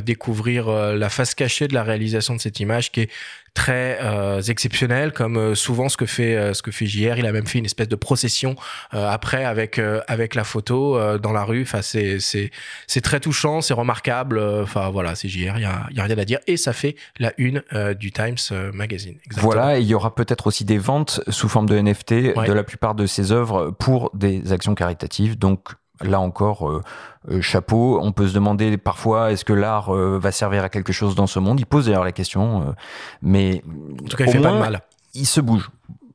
découvrir 0.00 0.68
euh, 0.68 0.96
la 0.96 1.08
face 1.08 1.34
cachée 1.34 1.68
de 1.68 1.74
la 1.74 1.82
réalisation 1.82 2.34
de 2.34 2.40
cette 2.40 2.60
image 2.60 2.92
qui 2.92 3.02
est 3.02 3.10
très 3.54 3.98
euh, 4.00 4.40
exceptionnel 4.40 5.12
comme 5.12 5.36
euh, 5.36 5.54
souvent 5.54 5.88
ce 5.88 5.96
que 5.96 6.06
fait 6.06 6.36
euh, 6.36 6.54
ce 6.54 6.62
que 6.62 6.70
fait 6.70 6.86
JR 6.86 7.18
il 7.18 7.26
a 7.26 7.32
même 7.32 7.46
fait 7.46 7.58
une 7.58 7.66
espèce 7.66 7.88
de 7.88 7.96
procession 7.96 8.56
après 8.90 9.44
avec 9.44 9.80
avec 10.08 10.34
la 10.34 10.44
photo 10.44 10.98
dans 11.18 11.32
la 11.32 11.44
rue. 11.44 11.62
Enfin 11.62 11.82
c'est 11.82 12.20
c'est 12.20 12.50
c'est 12.86 13.00
très 13.00 13.20
touchant 13.20 13.60
c'est 13.60 13.74
remarquable. 13.74 14.38
Enfin 14.62 14.90
voilà 14.90 15.14
c'est 15.14 15.28
JR 15.28 15.56
il 15.56 15.62
y 15.62 15.64
a, 15.64 15.86
y 15.90 16.00
a 16.00 16.04
rien 16.04 16.18
à 16.18 16.24
dire. 16.24 16.38
Et 16.46 16.56
ça 16.56 16.72
fait 16.72 16.96
la 17.18 17.32
une 17.38 17.62
du 17.98 18.12
Times 18.12 18.36
Magazine. 18.72 19.16
Voilà 19.36 19.78
et 19.78 19.82
il 19.82 19.86
y 19.86 19.94
aura 19.94 20.14
peut-être 20.14 20.46
aussi 20.46 20.64
des 20.64 20.78
ventes 20.78 21.20
sous 21.28 21.48
forme 21.48 21.68
de 21.68 21.78
NFT 21.78 22.12
de 22.12 22.52
la 22.52 22.64
plupart 22.64 22.94
de 22.94 23.06
ses 23.06 23.32
œuvres 23.32 23.70
pour 23.70 24.10
des 24.14 24.52
actions 24.52 24.74
caritatives. 24.74 25.38
Donc 25.38 25.68
là 26.02 26.20
encore, 26.20 26.82
euh, 27.28 27.36
euh, 27.36 27.40
chapeau. 27.40 27.98
On 28.02 28.12
peut 28.12 28.28
se 28.28 28.34
demander 28.34 28.76
parfois 28.78 29.32
est-ce 29.32 29.44
que 29.44 29.52
l'art 29.52 29.94
euh, 29.94 30.18
va 30.18 30.32
servir 30.32 30.64
à 30.64 30.68
quelque 30.68 30.92
chose 30.92 31.14
dans 31.14 31.26
ce 31.26 31.38
monde? 31.38 31.60
Il 31.60 31.66
pose 31.66 31.86
d'ailleurs 31.86 32.04
la 32.04 32.12
question, 32.12 32.74
mais 33.20 33.62
en 34.02 34.08
tout 34.08 34.16
cas, 34.16 34.24
il 34.24 34.32
fait 34.32 34.40
pas 34.40 34.52
de 34.52 34.58
mal. 34.58 34.80
Il 35.14 35.26
se 35.26 35.40
bouge. 35.40 35.70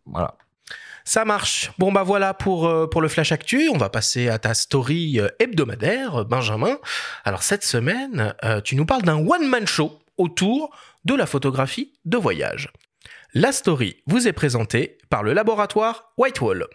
Voilà. 0.05 0.35
Ça 1.03 1.23
marche. 1.23 1.71
Bon 1.77 1.91
bah 1.91 2.03
voilà 2.03 2.33
pour 2.33 2.89
pour 2.89 3.01
le 3.01 3.07
flash 3.07 3.31
actu. 3.31 3.69
On 3.73 3.77
va 3.77 3.89
passer 3.89 4.27
à 4.27 4.39
ta 4.39 4.53
story 4.53 5.19
hebdomadaire, 5.39 6.25
Benjamin. 6.25 6.77
Alors 7.23 7.43
cette 7.43 7.63
semaine, 7.63 8.33
tu 8.65 8.75
nous 8.75 8.85
parles 8.85 9.03
d'un 9.03 9.25
one 9.25 9.47
man 9.47 9.65
show 9.65 9.99
autour 10.17 10.69
de 11.05 11.15
la 11.15 11.25
photographie 11.25 11.93
de 12.03 12.17
voyage. 12.17 12.69
La 13.33 13.51
story 13.51 13.97
vous 14.07 14.27
est 14.27 14.33
présentée 14.33 14.97
par 15.09 15.23
le 15.23 15.33
laboratoire 15.33 16.11
Whitewall. 16.17 16.67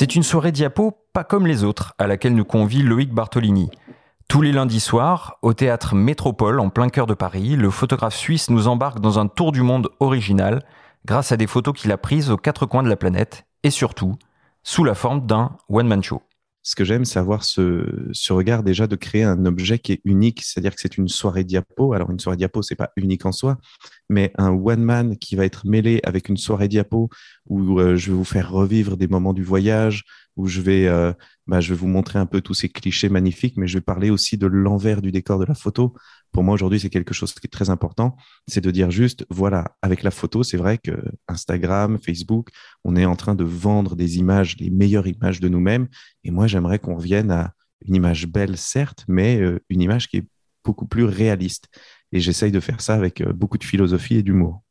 C'est 0.00 0.16
une 0.16 0.22
soirée 0.22 0.50
diapo 0.50 0.96
pas 1.12 1.24
comme 1.24 1.46
les 1.46 1.62
autres, 1.62 1.92
à 1.98 2.06
laquelle 2.06 2.34
nous 2.34 2.46
convie 2.46 2.82
Loïc 2.82 3.12
Bartolini. 3.12 3.68
Tous 4.30 4.40
les 4.40 4.50
lundis 4.50 4.80
soirs, 4.80 5.36
au 5.42 5.52
théâtre 5.52 5.94
Métropole, 5.94 6.58
en 6.58 6.70
plein 6.70 6.88
cœur 6.88 7.06
de 7.06 7.12
Paris, 7.12 7.54
le 7.54 7.68
photographe 7.68 8.16
suisse 8.16 8.48
nous 8.48 8.66
embarque 8.66 9.00
dans 9.00 9.18
un 9.18 9.28
tour 9.28 9.52
du 9.52 9.60
monde 9.60 9.90
original, 10.00 10.64
grâce 11.04 11.32
à 11.32 11.36
des 11.36 11.46
photos 11.46 11.74
qu'il 11.78 11.92
a 11.92 11.98
prises 11.98 12.30
aux 12.30 12.38
quatre 12.38 12.64
coins 12.64 12.82
de 12.82 12.88
la 12.88 12.96
planète, 12.96 13.44
et 13.62 13.68
surtout, 13.68 14.16
sous 14.62 14.84
la 14.84 14.94
forme 14.94 15.26
d'un 15.26 15.54
one-man 15.68 16.02
show 16.02 16.22
ce 16.62 16.74
que 16.74 16.84
j'aime, 16.84 17.04
c'est 17.04 17.18
avoir 17.18 17.42
ce, 17.42 18.32
regard 18.32 18.62
déjà 18.62 18.86
de 18.86 18.96
créer 18.96 19.24
un 19.24 19.46
objet 19.46 19.78
qui 19.78 19.92
est 19.92 20.00
unique, 20.04 20.42
c'est-à-dire 20.42 20.74
que 20.74 20.80
c'est 20.80 20.98
une 20.98 21.08
soirée 21.08 21.44
diapo. 21.44 21.94
Alors, 21.94 22.10
une 22.10 22.20
soirée 22.20 22.36
diapo, 22.36 22.62
c'est 22.62 22.76
pas 22.76 22.90
unique 22.96 23.24
en 23.24 23.32
soi, 23.32 23.56
mais 24.10 24.32
un 24.36 24.50
one 24.50 24.82
man 24.82 25.16
qui 25.16 25.36
va 25.36 25.44
être 25.44 25.66
mêlé 25.66 26.00
avec 26.02 26.28
une 26.28 26.36
soirée 26.36 26.68
diapo 26.68 27.08
où 27.46 27.78
euh, 27.78 27.96
je 27.96 28.10
vais 28.10 28.16
vous 28.16 28.24
faire 28.24 28.50
revivre 28.50 28.96
des 28.96 29.06
moments 29.06 29.32
du 29.32 29.44
voyage, 29.44 30.04
où 30.36 30.48
je 30.48 30.60
vais, 30.60 30.88
euh, 30.88 31.12
bah, 31.46 31.60
je 31.60 31.72
vais 31.72 31.78
vous 31.78 31.86
montrer 31.86 32.18
un 32.18 32.26
peu 32.26 32.40
tous 32.40 32.54
ces 32.54 32.68
clichés 32.68 33.08
magnifiques, 33.08 33.56
mais 33.56 33.68
je 33.68 33.78
vais 33.78 33.82
parler 33.82 34.10
aussi 34.10 34.36
de 34.36 34.46
l'envers 34.46 35.00
du 35.00 35.12
décor 35.12 35.38
de 35.38 35.44
la 35.44 35.54
photo. 35.54 35.94
Pour 36.32 36.42
moi, 36.42 36.54
aujourd'hui, 36.54 36.80
c'est 36.80 36.90
quelque 36.90 37.14
chose 37.14 37.32
qui 37.32 37.46
est 37.46 37.50
très 37.50 37.70
important. 37.70 38.16
C'est 38.48 38.60
de 38.60 38.70
dire 38.72 38.90
juste, 38.90 39.24
voilà, 39.30 39.76
avec 39.80 40.02
la 40.02 40.10
photo, 40.10 40.42
c'est 40.42 40.56
vrai 40.56 40.78
que 40.78 40.92
Instagram, 41.28 41.98
Facebook, 42.04 42.48
on 42.84 42.96
est 42.96 43.04
en 43.04 43.16
train 43.16 43.36
de 43.36 43.44
vendre 43.44 43.94
des 43.94 44.18
images, 44.18 44.56
les 44.58 44.70
meilleures 44.70 45.06
images 45.06 45.40
de 45.40 45.48
nous-mêmes. 45.48 45.86
Et 46.24 46.32
moi, 46.32 46.48
j'aimerais 46.48 46.80
qu'on 46.80 46.96
revienne 46.96 47.30
à 47.30 47.52
une 47.86 47.94
image 47.94 48.26
belle, 48.26 48.56
certes, 48.56 49.04
mais 49.06 49.40
euh, 49.40 49.60
une 49.70 49.80
image 49.80 50.08
qui 50.08 50.18
est 50.18 50.26
beaucoup 50.64 50.86
plus 50.86 51.04
réaliste. 51.04 51.68
Et 52.12 52.20
j'essaye 52.20 52.52
de 52.52 52.60
faire 52.60 52.80
ça 52.80 52.94
avec 52.94 53.20
euh, 53.20 53.32
beaucoup 53.32 53.58
de 53.58 53.64
philosophie 53.64 54.16
et 54.16 54.22
d'humour. 54.22 54.62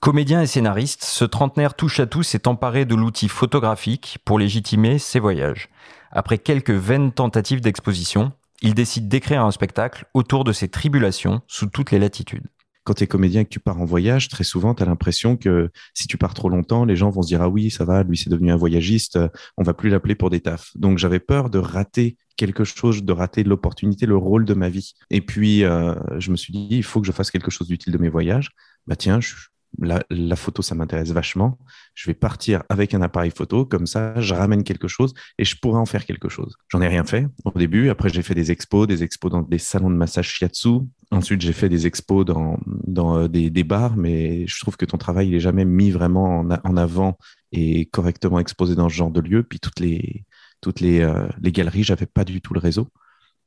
Comédien 0.00 0.42
et 0.42 0.46
scénariste, 0.46 1.04
ce 1.04 1.24
trentenaire 1.24 1.74
touche 1.74 2.00
à 2.00 2.06
tout 2.06 2.24
s'est 2.24 2.48
emparé 2.48 2.84
de 2.84 2.96
l'outil 2.96 3.28
photographique 3.28 4.18
pour 4.24 4.38
légitimer 4.38 4.98
ses 4.98 5.20
voyages. 5.20 5.68
Après 6.10 6.38
quelques 6.38 6.70
vaines 6.70 7.12
tentatives 7.12 7.60
d'exposition, 7.60 8.32
il 8.62 8.74
décide 8.74 9.08
d'écrire 9.08 9.44
un 9.44 9.50
spectacle 9.50 10.06
autour 10.12 10.44
de 10.44 10.52
ses 10.52 10.68
tribulations 10.68 11.42
sous 11.46 11.66
toutes 11.66 11.92
les 11.92 11.98
latitudes. 11.98 12.48
Quand 12.84 12.94
tu 12.94 13.04
es 13.04 13.06
comédien 13.06 13.42
et 13.42 13.44
que 13.44 13.50
tu 13.50 13.60
pars 13.60 13.80
en 13.80 13.84
voyage, 13.84 14.28
très 14.28 14.44
souvent, 14.44 14.74
tu 14.74 14.82
as 14.82 14.86
l'impression 14.86 15.36
que 15.36 15.70
si 15.94 16.06
tu 16.06 16.18
pars 16.18 16.34
trop 16.34 16.48
longtemps, 16.48 16.84
les 16.84 16.96
gens 16.96 17.10
vont 17.10 17.22
se 17.22 17.28
dire 17.28 17.42
Ah 17.42 17.48
oui, 17.48 17.70
ça 17.70 17.84
va, 17.84 18.02
lui, 18.02 18.16
c'est 18.16 18.30
devenu 18.30 18.50
un 18.50 18.56
voyagiste, 18.56 19.18
on 19.56 19.62
va 19.62 19.74
plus 19.74 19.90
l'appeler 19.90 20.14
pour 20.14 20.30
des 20.30 20.40
tafs. 20.40 20.70
Donc, 20.74 20.98
j'avais 20.98 21.20
peur 21.20 21.50
de 21.50 21.58
rater 21.58 22.16
quelque 22.36 22.64
chose, 22.64 23.04
de 23.04 23.12
rater 23.12 23.44
l'opportunité, 23.44 24.06
le 24.06 24.16
rôle 24.16 24.44
de 24.44 24.54
ma 24.54 24.68
vie. 24.68 24.94
Et 25.10 25.20
puis, 25.20 25.64
euh, 25.64 25.94
je 26.18 26.30
me 26.30 26.36
suis 26.36 26.52
dit 26.52 26.68
Il 26.70 26.82
faut 26.82 27.00
que 27.00 27.06
je 27.06 27.12
fasse 27.12 27.30
quelque 27.30 27.50
chose 27.50 27.68
d'utile 27.68 27.92
de 27.92 27.98
mes 27.98 28.08
voyages. 28.08 28.50
Bah, 28.86 28.96
tiens, 28.96 29.20
je, 29.20 29.34
la, 29.78 30.36
photo, 30.36 30.62
ça 30.62 30.74
m'intéresse 30.74 31.10
vachement. 31.10 31.58
Je 31.94 32.08
vais 32.08 32.14
partir 32.14 32.62
avec 32.68 32.94
un 32.94 33.02
appareil 33.02 33.30
photo, 33.30 33.64
comme 33.64 33.86
ça, 33.86 34.20
je 34.20 34.34
ramène 34.34 34.64
quelque 34.64 34.88
chose 34.88 35.14
et 35.38 35.44
je 35.44 35.56
pourrais 35.56 35.78
en 35.78 35.86
faire 35.86 36.04
quelque 36.04 36.28
chose. 36.28 36.56
J'en 36.68 36.80
ai 36.80 36.88
rien 36.88 37.04
fait 37.04 37.26
au 37.44 37.58
début. 37.58 37.88
Après, 37.90 38.08
j'ai 38.08 38.22
fait 38.22 38.34
des 38.34 38.50
expos, 38.50 38.86
des 38.86 39.02
expos 39.02 39.30
dans 39.30 39.42
des 39.42 39.58
salons 39.58 39.90
de 39.90 39.96
massage 39.96 40.28
shiatsu. 40.28 40.80
Ensuite, 41.12 41.42
j'ai 41.42 41.52
fait 41.52 41.68
des 41.68 41.86
expos 41.86 42.24
dans, 42.24 42.58
euh, 42.96 43.28
des, 43.28 43.64
bars, 43.64 43.96
mais 43.98 44.46
je 44.46 44.58
trouve 44.60 44.78
que 44.78 44.86
ton 44.86 44.96
travail, 44.96 45.28
il 45.28 45.34
est 45.34 45.40
jamais 45.40 45.66
mis 45.66 45.90
vraiment 45.90 46.40
en, 46.40 46.76
avant 46.78 47.18
et 47.52 47.84
correctement 47.84 48.40
exposé 48.40 48.74
dans 48.74 48.88
ce 48.88 48.94
genre 48.94 49.10
de 49.10 49.20
lieu. 49.20 49.42
Puis 49.42 49.60
toutes 49.60 49.78
les, 49.78 50.24
toutes 50.62 50.80
les, 50.80 51.00
euh, 51.00 51.28
galeries, 51.42 51.82
j'avais 51.82 52.06
pas 52.06 52.24
du 52.24 52.40
tout 52.40 52.54
le 52.54 52.60
réseau. 52.60 52.88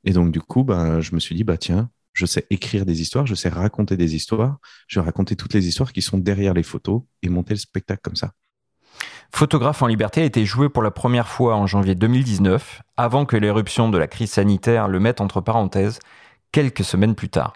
Et 0.04 0.13
donc, 0.13 0.32
du 0.32 0.41
coup, 0.41 0.63
ben, 0.63 1.01
je 1.01 1.15
me 1.15 1.19
suis 1.19 1.34
dit, 1.34 1.43
bah, 1.43 1.58
tiens, 1.58 1.89
je 2.13 2.28
sais 2.28 2.45
écrire 2.51 2.86
des 2.86 3.01
histoires, 3.01 3.25
je 3.25 3.34
sais 3.34 3.49
raconter 3.49 3.97
des 3.97 4.15
histoires, 4.15 4.60
je 4.88 4.99
vais 4.99 5.06
raconter 5.06 5.36
toutes 5.36 5.56
les 5.56 5.67
histoires 5.67 5.91
qui 5.91 6.04
sont 6.04 6.19
derrière 6.19 6.54
les 6.54 6.62
photos 6.62 7.01
et 7.23 7.30
monter 7.30 7.56
le 7.56 7.60
spectacle 7.60 8.01
comme 8.04 8.15
ça. 8.15 8.32
Photographe 9.32 9.82
en 9.82 9.88
liberté 9.88 10.21
a 10.21 10.25
été 10.25 10.45
joué 10.45 10.69
pour 10.69 10.84
la 10.84 10.91
première 10.91 11.28
fois 11.28 11.56
en 11.56 11.65
janvier 11.65 11.95
2019, 11.95 12.84
avant 12.95 13.25
que 13.25 13.36
l'éruption 13.36 13.89
de 13.89 13.97
la 13.97 14.08
crise 14.08 14.32
sanitaire 14.32 14.88
le 14.88 14.99
mette 14.99 15.19
entre 15.19 15.41
parenthèses, 15.41 15.99
quelques 16.55 16.85
semaines 16.85 17.15
plus 17.15 17.27
tard. 17.27 17.51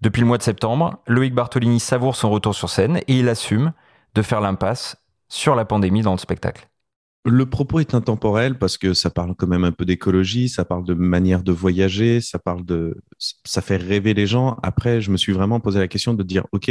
Depuis 0.00 0.20
le 0.20 0.26
mois 0.26 0.36
de 0.36 0.42
septembre, 0.42 1.00
Loïc 1.06 1.32
Bartolini 1.32 1.78
savoure 1.78 2.16
son 2.16 2.28
retour 2.28 2.56
sur 2.56 2.68
scène 2.68 2.96
et 2.96 3.20
il 3.20 3.28
assume 3.28 3.72
de 4.16 4.22
faire 4.22 4.40
l'impasse 4.40 4.96
sur 5.28 5.54
la 5.54 5.64
pandémie 5.64 6.02
dans 6.02 6.10
le 6.10 6.18
spectacle. 6.18 6.68
Le 7.24 7.46
propos 7.48 7.78
est 7.78 7.94
intemporel 7.94 8.58
parce 8.58 8.78
que 8.78 8.94
ça 8.94 9.10
parle 9.10 9.36
quand 9.36 9.46
même 9.46 9.62
un 9.62 9.70
peu 9.70 9.84
d'écologie, 9.84 10.48
ça 10.48 10.64
parle 10.64 10.84
de 10.84 10.94
manière 10.94 11.44
de 11.44 11.52
voyager, 11.52 12.20
ça 12.20 12.40
parle 12.40 12.64
de, 12.64 13.00
ça 13.44 13.62
fait 13.62 13.76
rêver 13.76 14.12
les 14.12 14.26
gens. 14.26 14.58
Après, 14.64 15.00
je 15.00 15.12
me 15.12 15.16
suis 15.16 15.32
vraiment 15.32 15.60
posé 15.60 15.78
la 15.78 15.86
question 15.86 16.12
de 16.12 16.24
dire, 16.24 16.44
ok, 16.50 16.68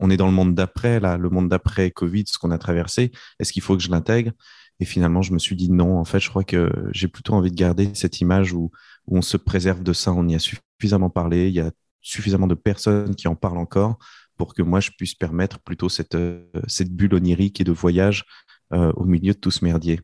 on 0.00 0.10
est 0.10 0.16
dans 0.16 0.26
le 0.26 0.32
monde 0.32 0.56
d'après, 0.56 0.98
là, 0.98 1.18
le 1.18 1.30
monde 1.30 1.48
d'après 1.48 1.92
Covid, 1.92 2.24
ce 2.26 2.36
qu'on 2.36 2.50
a 2.50 2.58
traversé. 2.58 3.12
Est-ce 3.38 3.52
qu'il 3.52 3.62
faut 3.62 3.76
que 3.76 3.82
je 3.84 3.90
l'intègre? 3.90 4.32
Et 4.80 4.84
finalement, 4.84 5.22
je 5.22 5.32
me 5.32 5.38
suis 5.38 5.54
dit 5.54 5.70
non. 5.70 5.98
En 5.98 6.04
fait, 6.04 6.18
je 6.18 6.28
crois 6.28 6.42
que 6.42 6.72
j'ai 6.90 7.06
plutôt 7.06 7.34
envie 7.34 7.52
de 7.52 7.56
garder 7.56 7.90
cette 7.94 8.20
image 8.20 8.52
où, 8.52 8.72
où 9.06 9.18
on 9.18 9.22
se 9.22 9.36
préserve 9.36 9.84
de 9.84 9.92
ça. 9.92 10.12
On 10.12 10.26
y 10.26 10.34
a 10.34 10.40
suffisamment 10.40 10.71
parlé. 11.10 11.48
Il 11.48 11.54
y 11.54 11.60
a 11.60 11.70
suffisamment 12.00 12.46
de 12.46 12.54
personnes 12.54 13.14
qui 13.14 13.28
en 13.28 13.34
parlent 13.34 13.58
encore 13.58 13.98
pour 14.36 14.54
que 14.54 14.62
moi 14.62 14.80
je 14.80 14.90
puisse 14.90 15.14
permettre 15.14 15.60
plutôt 15.60 15.88
cette, 15.88 16.14
euh, 16.14 16.44
cette 16.66 16.92
bulle 16.92 17.14
onirique 17.14 17.60
et 17.60 17.64
de 17.64 17.72
voyage 17.72 18.24
euh, 18.72 18.92
au 18.96 19.04
milieu 19.04 19.34
de 19.34 19.38
tout 19.38 19.50
ce 19.50 19.64
merdier. 19.64 20.00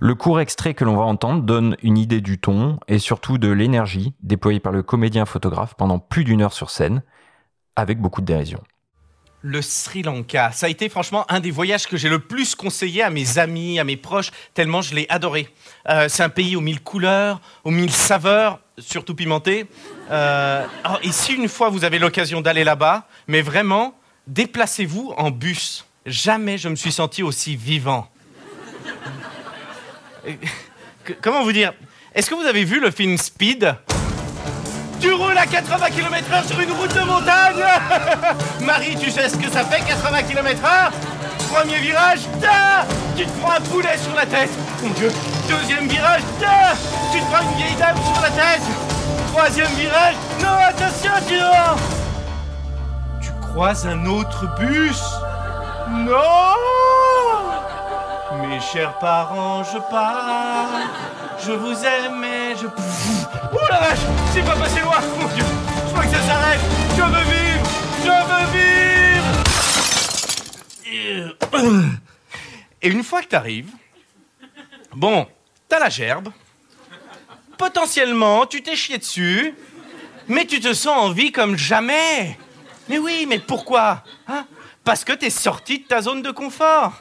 Le 0.00 0.14
court 0.14 0.40
extrait 0.40 0.74
que 0.74 0.84
l'on 0.84 0.96
va 0.96 1.02
entendre 1.02 1.42
donne 1.42 1.76
une 1.82 1.98
idée 1.98 2.20
du 2.20 2.38
ton 2.38 2.78
et 2.88 2.98
surtout 2.98 3.38
de 3.38 3.48
l'énergie 3.48 4.14
déployée 4.22 4.60
par 4.60 4.72
le 4.72 4.82
comédien 4.82 5.24
photographe 5.24 5.74
pendant 5.76 5.98
plus 5.98 6.24
d'une 6.24 6.42
heure 6.42 6.52
sur 6.52 6.70
scène, 6.70 7.02
avec 7.76 8.00
beaucoup 8.00 8.20
de 8.20 8.26
dérision. 8.26 8.62
Le 9.42 9.62
Sri 9.62 10.02
Lanka, 10.02 10.50
ça 10.50 10.66
a 10.66 10.68
été 10.68 10.88
franchement 10.88 11.24
un 11.28 11.38
des 11.38 11.52
voyages 11.52 11.86
que 11.86 11.96
j'ai 11.96 12.08
le 12.08 12.18
plus 12.18 12.56
conseillé 12.56 13.04
à 13.04 13.10
mes 13.10 13.38
amis, 13.38 13.78
à 13.78 13.84
mes 13.84 13.96
proches, 13.96 14.32
tellement 14.52 14.82
je 14.82 14.96
l'ai 14.96 15.06
adoré. 15.08 15.48
Euh, 15.88 16.08
c'est 16.08 16.24
un 16.24 16.28
pays 16.28 16.56
aux 16.56 16.60
mille 16.60 16.80
couleurs, 16.80 17.40
aux 17.62 17.70
mille 17.70 17.92
saveurs, 17.92 18.58
surtout 18.78 19.14
pimentées. 19.14 19.66
Euh, 20.10 20.66
et 21.04 21.12
si 21.12 21.34
une 21.34 21.48
fois 21.48 21.68
vous 21.68 21.84
avez 21.84 22.00
l'occasion 22.00 22.40
d'aller 22.40 22.64
là-bas, 22.64 23.06
mais 23.28 23.40
vraiment, 23.40 23.96
déplacez-vous 24.26 25.14
en 25.16 25.30
bus. 25.30 25.86
Jamais 26.04 26.58
je 26.58 26.68
me 26.68 26.74
suis 26.74 26.92
senti 26.92 27.22
aussi 27.22 27.54
vivant. 27.54 28.10
Comment 31.22 31.44
vous 31.44 31.52
dire? 31.52 31.74
Est-ce 32.12 32.28
que 32.28 32.34
vous 32.34 32.46
avez 32.46 32.64
vu 32.64 32.80
le 32.80 32.90
film 32.90 33.16
Speed? 33.16 33.76
Tu 35.00 35.12
roules 35.12 35.38
à 35.38 35.46
80 35.46 35.90
km/h 35.90 36.46
sur 36.46 36.60
une 36.60 36.72
route 36.72 36.92
de 36.94 37.00
montagne 37.00 37.64
Marie, 38.60 38.96
tu 38.96 39.10
sais 39.10 39.28
ce 39.28 39.36
que 39.36 39.50
ça 39.50 39.64
fait 39.64 39.80
80 39.84 40.22
km/h 40.24 40.90
Premier 41.52 41.78
virage, 41.78 42.20
ta 42.40 42.84
Tu 43.16 43.24
te 43.24 43.30
prends 43.40 43.52
un 43.52 43.60
poulet 43.60 43.96
sur 43.96 44.14
la 44.14 44.26
tête. 44.26 44.50
Mon 44.82 44.90
Dieu. 44.90 45.10
Deuxième 45.48 45.86
virage, 45.88 46.22
ta 46.40 46.74
Tu 47.12 47.20
te 47.20 47.24
prends 47.26 47.42
une 47.42 47.56
vieille 47.56 47.76
dame 47.76 47.96
sur 47.96 48.20
la 48.20 48.30
tête. 48.30 48.62
Troisième 49.32 49.70
virage, 49.72 50.14
non, 50.42 50.56
attention, 50.68 51.12
tu 51.26 51.38
Tu 53.22 53.30
croises 53.40 53.86
un 53.86 54.04
autre 54.06 54.46
bus. 54.58 55.02
Non. 55.90 56.54
Mes 58.46 58.60
chers 58.60 58.98
parents, 58.98 59.62
je 59.64 59.78
pars. 59.90 60.68
Je 61.48 61.54
vous 61.54 61.82
aime 61.82 62.22
et 62.24 62.54
je... 62.60 62.66
Oh 62.66 63.66
la 63.70 63.80
vache 63.80 64.00
C'est 64.34 64.44
pas 64.44 64.54
passé 64.54 64.80
loin 64.82 65.00
Mon 65.18 65.28
Dieu 65.28 65.44
Je 65.86 65.92
crois 65.94 66.04
que 66.04 66.10
ça 66.10 66.20
s'arrête 66.20 66.60
Je 66.94 67.00
veux 67.00 67.24
vivre 67.24 67.66
Je 68.04 68.10
veux 68.28 68.46
vivre 71.62 71.88
Et 72.82 72.88
une 72.88 73.02
fois 73.02 73.22
que 73.22 73.28
t'arrives, 73.28 73.72
bon, 74.94 75.26
t'as 75.70 75.78
la 75.78 75.88
gerbe. 75.88 76.28
Potentiellement, 77.56 78.44
tu 78.44 78.62
t'es 78.62 78.76
chié 78.76 78.98
dessus, 78.98 79.54
mais 80.28 80.44
tu 80.44 80.60
te 80.60 80.74
sens 80.74 80.98
en 80.98 81.10
vie 81.12 81.32
comme 81.32 81.56
jamais. 81.56 82.38
Mais 82.90 82.98
oui, 82.98 83.24
mais 83.26 83.38
pourquoi 83.38 84.04
hein? 84.28 84.46
Parce 84.84 85.02
que 85.02 85.14
t'es 85.14 85.30
sorti 85.30 85.78
de 85.78 85.84
ta 85.84 86.02
zone 86.02 86.20
de 86.20 86.30
confort. 86.30 87.00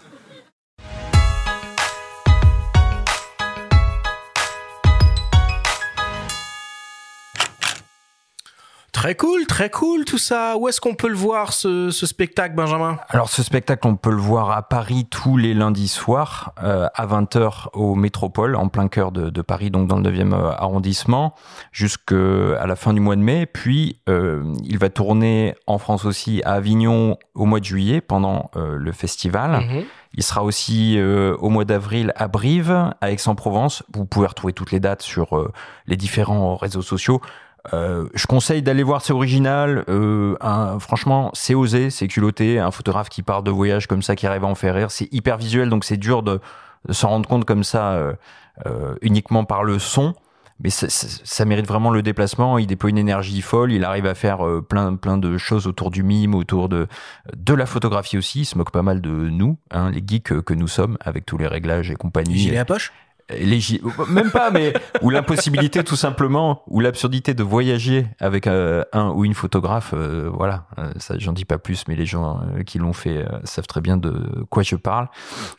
Très 8.97 9.13
cool, 9.13 9.45
très 9.45 9.69
cool 9.69 10.05
tout 10.05 10.17
ça. 10.17 10.57
Où 10.57 10.67
est-ce 10.67 10.81
qu'on 10.81 10.95
peut 10.95 11.07
le 11.07 11.15
voir 11.15 11.53
ce, 11.53 11.91
spectacle, 11.91 12.55
Benjamin? 12.55 12.97
Alors 13.09 13.29
ce 13.29 13.43
spectacle, 13.43 13.87
on 13.87 13.95
peut 13.95 14.09
le 14.09 14.17
voir 14.17 14.49
à 14.49 14.63
Paris 14.63 15.05
tous 15.05 15.37
les 15.37 15.53
lundis 15.53 15.87
soirs 15.87 16.55
euh, 16.63 16.87
à 16.95 17.05
20h 17.05 17.67
au 17.73 17.93
Métropole, 17.93 18.55
en 18.55 18.69
plein 18.69 18.87
cœur 18.87 19.11
de, 19.11 19.41
Paris, 19.43 19.69
donc 19.69 19.87
dans 19.87 19.99
le 19.99 20.09
9e 20.09 20.33
euh, 20.33 20.49
arrondissement, 20.49 21.35
jusqu'à 21.71 22.65
la 22.65 22.75
fin 22.75 22.91
du 22.91 22.99
mois 22.99 23.15
de 23.15 23.21
mai. 23.21 23.45
Puis 23.45 23.99
euh, 24.09 24.51
il 24.63 24.79
va 24.79 24.89
tourner 24.89 25.53
en 25.67 25.77
France 25.77 26.03
aussi 26.03 26.41
à 26.43 26.53
Avignon 26.53 27.19
au 27.35 27.45
mois 27.45 27.59
de 27.59 27.65
juillet 27.65 28.01
pendant 28.01 28.49
le 28.55 28.91
festival. 28.93 29.63
Mhm. 29.63 29.83
Il 30.15 30.23
sera 30.23 30.43
aussi 30.43 30.99
au 30.99 31.49
mois 31.49 31.65
d'avril 31.65 32.13
à 32.15 32.27
Brive, 32.27 32.71
à 32.99 33.11
Aix-en-Provence. 33.11 33.83
Vous 33.93 34.05
pouvez 34.05 34.25
retrouver 34.25 34.53
toutes 34.53 34.71
les 34.71 34.79
dates 34.79 35.03
sur 35.03 35.51
les 35.85 35.97
différents 35.97 36.55
réseaux 36.55 36.81
sociaux. 36.81 37.21
Euh, 37.73 38.07
je 38.13 38.27
conseille 38.27 38.61
d'aller 38.61 38.83
voir, 38.83 39.01
c'est 39.01 39.13
original. 39.13 39.83
Euh, 39.89 40.35
franchement, 40.79 41.31
c'est 41.33 41.55
osé, 41.55 41.89
c'est 41.89 42.07
culotté. 42.07 42.59
Un 42.59 42.71
photographe 42.71 43.09
qui 43.09 43.23
part 43.23 43.43
de 43.43 43.51
voyage 43.51 43.87
comme 43.87 44.01
ça, 44.01 44.15
qui 44.15 44.27
arrive 44.27 44.43
à 44.43 44.47
en 44.47 44.55
faire 44.55 44.75
rire, 44.75 44.91
c'est 44.91 45.11
hyper 45.13 45.37
visuel, 45.37 45.69
donc 45.69 45.83
c'est 45.83 45.97
dur 45.97 46.23
de, 46.23 46.39
s'en 46.89 47.09
rendre 47.09 47.27
compte 47.27 47.45
comme 47.45 47.63
ça 47.63 47.91
euh, 48.65 48.95
uniquement 49.01 49.43
par 49.43 49.63
le 49.63 49.79
son. 49.79 50.13
Mais 50.59 50.71
ça, 50.71 51.45
mérite 51.45 51.67
vraiment 51.67 51.91
le 51.91 52.01
déplacement. 52.01 52.57
Il 52.57 52.65
déploie 52.65 52.89
une 52.89 52.97
énergie 52.97 53.41
folle. 53.41 53.71
Il 53.71 53.83
arrive 53.83 54.07
à 54.07 54.15
faire 54.15 54.39
plein, 54.67 54.95
plein 54.95 55.19
de 55.19 55.37
choses 55.37 55.67
autour 55.67 55.91
du 55.91 56.01
mime, 56.01 56.33
autour 56.33 56.67
de, 56.67 56.87
de 57.35 57.53
la 57.53 57.67
photographie 57.67 58.17
aussi. 58.17 58.39
Il 58.39 58.45
se 58.45 58.57
moque 58.57 58.71
pas 58.71 58.81
mal 58.81 58.99
de 58.99 59.09
nous, 59.11 59.59
hein, 59.69 59.91
les 59.91 60.01
geeks 60.03 60.41
que 60.41 60.53
nous 60.55 60.67
sommes, 60.67 60.97
avec 60.99 61.27
tous 61.27 61.37
les 61.37 61.45
réglages 61.45 61.91
et 61.91 61.95
compagnie. 61.95 62.39
Gilet 62.39 62.57
à 62.57 62.65
poche? 62.65 62.91
Même 64.09 64.31
pas, 64.31 64.51
mais 64.51 64.73
ou 65.01 65.09
l'impossibilité 65.09 65.83
tout 65.83 65.95
simplement, 65.95 66.63
ou 66.67 66.79
l'absurdité 66.79 67.33
de 67.33 67.43
voyager 67.43 68.07
avec 68.19 68.47
euh, 68.47 68.83
un 68.93 69.09
ou 69.09 69.25
une 69.25 69.33
photographe, 69.33 69.93
euh, 69.93 70.29
voilà, 70.33 70.65
euh, 70.77 70.91
ça 70.97 71.15
j'en 71.17 71.33
dis 71.33 71.45
pas 71.45 71.57
plus, 71.57 71.87
mais 71.87 71.95
les 71.95 72.05
gens 72.05 72.39
qui 72.65 72.79
l'ont 72.79 72.93
fait 72.93 73.25
savent 73.43 73.67
très 73.67 73.81
bien 73.81 73.97
de 73.97 74.45
quoi 74.49 74.63
je 74.63 74.75
parle. 74.75 75.07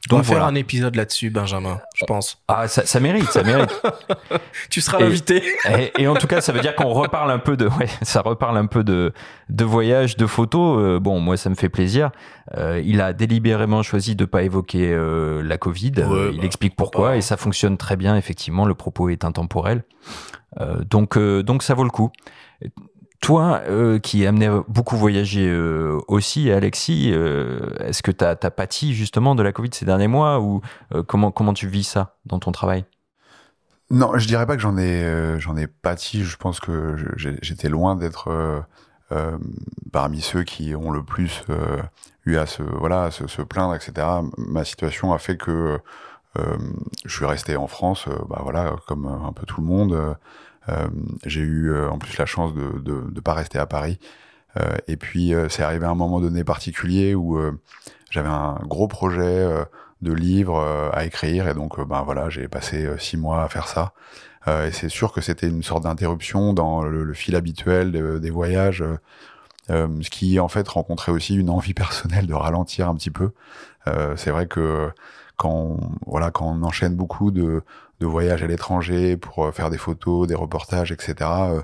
Donc, 0.08 0.20
On 0.20 0.22
va 0.22 0.34
faire 0.34 0.44
un 0.44 0.54
épisode 0.54 0.96
là-dessus, 0.96 1.30
Benjamin, 1.30 1.80
je 1.94 2.04
pense. 2.06 2.40
Ah, 2.48 2.68
ça, 2.68 2.86
ça 2.86 3.00
mérite, 3.00 3.30
ça 3.30 3.42
mérite. 3.42 3.82
tu 4.70 4.80
seras 4.80 4.98
l'invité. 4.98 5.42
Et, 5.78 6.02
et, 6.02 6.08
en 6.08 6.14
tout 6.14 6.26
cas, 6.26 6.40
ça 6.40 6.52
veut 6.52 6.60
dire 6.60 6.74
qu'on 6.74 6.92
reparle 6.92 7.30
un 7.30 7.38
peu 7.38 7.56
de, 7.56 7.66
ouais, 7.66 7.88
ça 8.02 8.22
reparle 8.22 8.56
un 8.56 8.66
peu 8.66 8.84
de 8.84 9.12
de 9.48 9.64
voyage, 9.64 10.16
de 10.16 10.26
photos. 10.26 11.00
bon, 11.00 11.20
moi, 11.20 11.36
ça 11.36 11.50
me 11.50 11.54
fait 11.54 11.68
plaisir. 11.68 12.10
Il 12.56 13.00
a 13.00 13.12
délibérément 13.12 13.82
choisi 13.82 14.16
de 14.16 14.24
pas 14.24 14.42
évoquer 14.42 14.96
la 15.42 15.58
Covid. 15.58 15.92
il 15.96 16.38
bah, 16.38 16.44
explique 16.44 16.76
pourquoi 16.76 17.16
et 17.16 17.20
ça 17.20 17.36
fonctionne 17.36 17.76
très 17.76 17.96
bien, 17.96 18.16
effectivement, 18.16 18.64
le 18.64 18.74
propos 18.74 19.08
est 19.08 19.24
intemporel. 19.24 19.84
Euh, 20.60 20.82
donc, 20.84 21.16
euh, 21.16 21.42
donc 21.42 21.62
ça 21.62 21.74
vaut 21.74 21.84
le 21.84 21.90
coup. 21.90 22.10
Toi, 23.20 23.62
euh, 23.68 23.98
qui 23.98 24.24
amené 24.26 24.48
beaucoup 24.68 24.96
voyager 24.96 25.52
aussi, 26.06 26.50
Alexis, 26.52 27.10
est-ce 27.10 28.02
que 28.02 28.12
tu 28.12 28.24
as, 28.24 28.36
pâti 28.36 28.94
justement 28.94 29.34
de 29.34 29.42
la 29.42 29.52
Covid 29.52 29.70
ces 29.72 29.84
derniers 29.84 30.06
mois 30.06 30.40
ou 30.40 30.60
comment, 31.06 31.32
comment 31.32 31.52
tu 31.52 31.66
vis 31.66 31.84
ça 31.84 32.16
dans 32.26 32.38
ton 32.38 32.52
travail? 32.52 32.84
Non, 33.90 34.16
je 34.18 34.26
dirais 34.28 34.46
pas 34.46 34.54
que 34.54 34.62
j'en 34.62 34.76
ai, 34.76 35.36
j'en 35.40 35.56
ai 35.56 35.66
pâti. 35.66 36.22
Je 36.22 36.36
pense 36.36 36.60
que 36.60 36.96
j'étais 37.16 37.68
loin 37.68 37.96
d'être 37.96 38.64
parmi 39.92 40.20
ceux 40.20 40.42
qui 40.42 40.74
ont 40.74 40.90
le 40.90 41.02
plus 41.02 41.42
eu 42.26 42.36
à 42.36 42.46
se, 42.46 42.62
voilà, 42.62 43.10
se, 43.10 43.26
se, 43.26 43.42
plaindre, 43.42 43.74
etc. 43.74 44.06
Ma 44.36 44.64
situation 44.64 45.12
a 45.12 45.18
fait 45.18 45.36
que 45.36 45.80
euh, 46.38 46.56
je 47.04 47.14
suis 47.14 47.24
resté 47.24 47.56
en 47.56 47.66
France, 47.66 48.06
euh, 48.08 48.16
bah 48.28 48.40
voilà, 48.42 48.76
comme 48.86 49.06
un 49.06 49.32
peu 49.32 49.46
tout 49.46 49.60
le 49.60 49.66
monde. 49.66 50.16
Euh, 50.68 50.88
j'ai 51.24 51.40
eu 51.40 51.74
en 51.86 51.98
plus 51.98 52.18
la 52.18 52.26
chance 52.26 52.52
de 52.54 53.10
ne 53.14 53.20
pas 53.20 53.34
rester 53.34 53.58
à 53.58 53.66
Paris. 53.66 53.98
et 54.88 54.96
puis 54.96 55.32
c'est 55.48 55.62
arrivé 55.62 55.86
à 55.86 55.90
un 55.90 55.94
moment 55.94 56.20
donné 56.20 56.42
particulier 56.44 57.14
où 57.14 57.40
j'avais 58.10 58.28
un 58.28 58.58
gros 58.64 58.88
projet 58.88 59.46
de 60.02 60.12
livre 60.12 60.90
à 60.92 61.04
écrire 61.04 61.48
et 61.48 61.54
donc 61.54 61.80
ben 61.86 62.02
voilà 62.02 62.28
j'ai 62.28 62.48
passé 62.48 62.88
six 62.98 63.16
mois 63.16 63.44
à 63.44 63.48
faire 63.48 63.68
ça 63.68 63.92
et 64.66 64.72
c'est 64.72 64.88
sûr 64.88 65.12
que 65.12 65.20
c'était 65.20 65.48
une 65.48 65.62
sorte 65.62 65.84
d'interruption 65.84 66.52
dans 66.52 66.82
le, 66.82 67.12
fil 67.14 67.36
habituel 67.36 68.20
des 68.20 68.30
voyages 68.30 68.84
ce 69.68 70.10
qui 70.10 70.40
en 70.40 70.48
fait 70.48 70.66
rencontrait 70.68 71.12
aussi 71.12 71.36
une 71.36 71.50
envie 71.50 71.74
personnelle 71.74 72.26
de 72.26 72.34
ralentir 72.34 72.88
un 72.88 72.94
petit 72.94 73.10
peu 73.10 73.30
c'est 74.16 74.30
vrai 74.30 74.46
que 74.46 74.90
quand 75.38 75.50
on, 75.50 75.78
voilà 76.06 76.30
quand 76.30 76.46
on 76.46 76.62
enchaîne 76.62 76.94
beaucoup 76.94 77.30
de, 77.30 77.62
voyages 78.00 78.42
à 78.42 78.46
l'étranger 78.46 79.16
pour 79.16 79.46
euh, 79.46 79.52
faire 79.52 79.70
des 79.70 79.78
photos, 79.78 80.28
des 80.28 80.34
reportages, 80.34 80.92
etc. 80.92 81.14
Euh, 81.20 81.62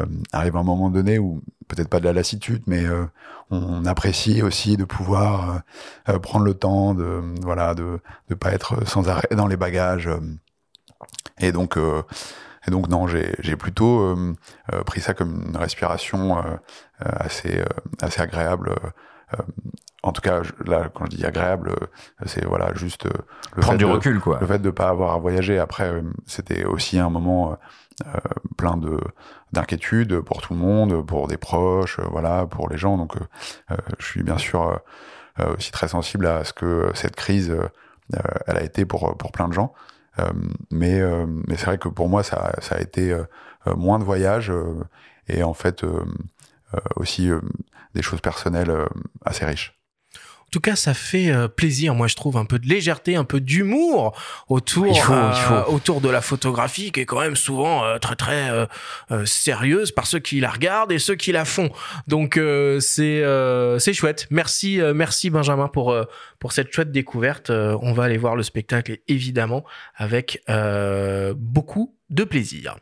euh, 0.00 0.06
arrive 0.32 0.56
un 0.56 0.62
moment 0.62 0.90
donné 0.90 1.18
où 1.18 1.42
peut-être 1.68 1.88
pas 1.88 2.00
de 2.00 2.04
la 2.04 2.12
lassitude, 2.12 2.62
mais 2.66 2.84
on 3.50 3.84
apprécie 3.86 4.42
aussi 4.42 4.76
de 4.76 4.84
pouvoir 4.84 5.62
prendre 6.22 6.44
le 6.44 6.54
temps 6.54 6.94
de 6.94 7.22
voilà 7.42 7.74
de 7.74 8.00
de 8.28 8.34
pas 8.34 8.52
être 8.52 8.86
sans 8.86 9.08
arrêt 9.08 9.28
dans 9.32 9.46
les 9.46 9.56
bagages. 9.56 10.08
Et 11.38 11.52
donc 11.52 11.76
et 12.66 12.70
donc 12.70 12.88
non, 12.88 13.06
j'ai 13.06 13.56
plutôt 13.56 14.16
pris 14.86 15.00
ça 15.00 15.14
comme 15.14 15.46
une 15.48 15.56
respiration 15.56 16.42
assez 17.00 17.62
assez 18.00 18.20
agréable 18.20 18.74
en 20.02 20.12
tout 20.12 20.20
cas, 20.20 20.42
là, 20.66 20.90
quand 20.92 21.04
je 21.06 21.16
dis 21.16 21.24
agréable, 21.24 21.72
c'est 22.26 22.44
voilà 22.44 22.74
juste 22.74 23.04
le 23.04 23.60
Prendre 23.60 23.72
fait 23.72 23.78
du 23.78 23.84
de, 23.84 23.90
recul, 23.90 24.20
quoi. 24.20 24.38
le 24.40 24.46
fait 24.46 24.58
de 24.58 24.70
pas 24.70 24.88
avoir 24.88 25.14
à 25.14 25.18
voyager. 25.18 25.58
Après, 25.58 26.02
c'était 26.26 26.64
aussi 26.64 26.98
un 26.98 27.08
moment 27.08 27.56
euh, 28.06 28.18
plein 28.56 28.76
de 28.76 28.98
d'inquiétudes 29.52 30.20
pour 30.20 30.42
tout 30.42 30.54
le 30.54 30.58
monde, 30.58 31.06
pour 31.06 31.28
des 31.28 31.36
proches, 31.36 32.00
voilà, 32.10 32.46
pour 32.46 32.68
les 32.68 32.78
gens. 32.78 32.96
Donc, 32.96 33.14
je 33.98 34.04
suis 34.04 34.22
bien 34.22 34.38
sûr 34.38 34.80
aussi 35.56 35.70
très 35.70 35.88
sensible 35.88 36.26
à 36.26 36.42
ce 36.42 36.52
que 36.52 36.90
cette 36.94 37.16
crise, 37.16 37.54
elle 38.46 38.56
a 38.56 38.62
été 38.62 38.84
pour 38.84 39.16
pour 39.16 39.30
plein 39.30 39.46
de 39.46 39.52
gens. 39.52 39.72
Mais 40.70 41.00
mais 41.26 41.56
c'est 41.56 41.66
vrai 41.66 41.78
que 41.78 41.88
pour 41.88 42.08
moi, 42.08 42.22
ça 42.22 42.52
ça 42.60 42.76
a 42.76 42.80
été 42.80 43.16
moins 43.66 43.98
de 43.98 44.04
voyages 44.04 44.52
et 45.28 45.42
en 45.42 45.54
fait 45.54 45.84
aussi 46.96 47.30
des 47.94 48.02
choses 48.02 48.20
personnelles 48.20 48.72
assez 49.24 49.44
riches. 49.44 49.81
En 50.52 50.60
tout 50.60 50.60
cas, 50.60 50.76
ça 50.76 50.92
fait 50.92 51.30
euh, 51.30 51.48
plaisir, 51.48 51.94
moi 51.94 52.08
je 52.08 52.14
trouve, 52.14 52.36
un 52.36 52.44
peu 52.44 52.58
de 52.58 52.68
légèreté, 52.68 53.16
un 53.16 53.24
peu 53.24 53.40
d'humour 53.40 54.14
autour, 54.50 55.02
faut, 55.02 55.14
euh, 55.14 55.64
autour 55.68 56.02
de 56.02 56.10
la 56.10 56.20
photographie 56.20 56.92
qui 56.92 57.00
est 57.00 57.06
quand 57.06 57.20
même 57.20 57.36
souvent 57.36 57.86
euh, 57.86 57.96
très 57.96 58.16
très 58.16 58.50
euh, 58.50 59.24
sérieuse 59.24 59.92
par 59.92 60.06
ceux 60.06 60.18
qui 60.18 60.40
la 60.40 60.50
regardent 60.50 60.92
et 60.92 60.98
ceux 60.98 61.14
qui 61.14 61.32
la 61.32 61.46
font. 61.46 61.70
Donc 62.06 62.38
c'est 62.80 63.24
c'est 63.78 63.94
chouette. 63.94 64.26
Merci 64.30 64.78
merci 64.94 65.30
Benjamin 65.30 65.68
pour 65.68 65.96
pour 66.38 66.52
cette 66.52 66.70
chouette 66.70 66.92
découverte. 66.92 67.48
On 67.48 67.94
va 67.94 68.04
aller 68.04 68.18
voir 68.18 68.36
le 68.36 68.42
spectacle 68.42 68.98
évidemment 69.08 69.64
avec 69.96 70.44
beaucoup 71.34 71.96
de 72.10 72.24
plaisir. 72.24 72.76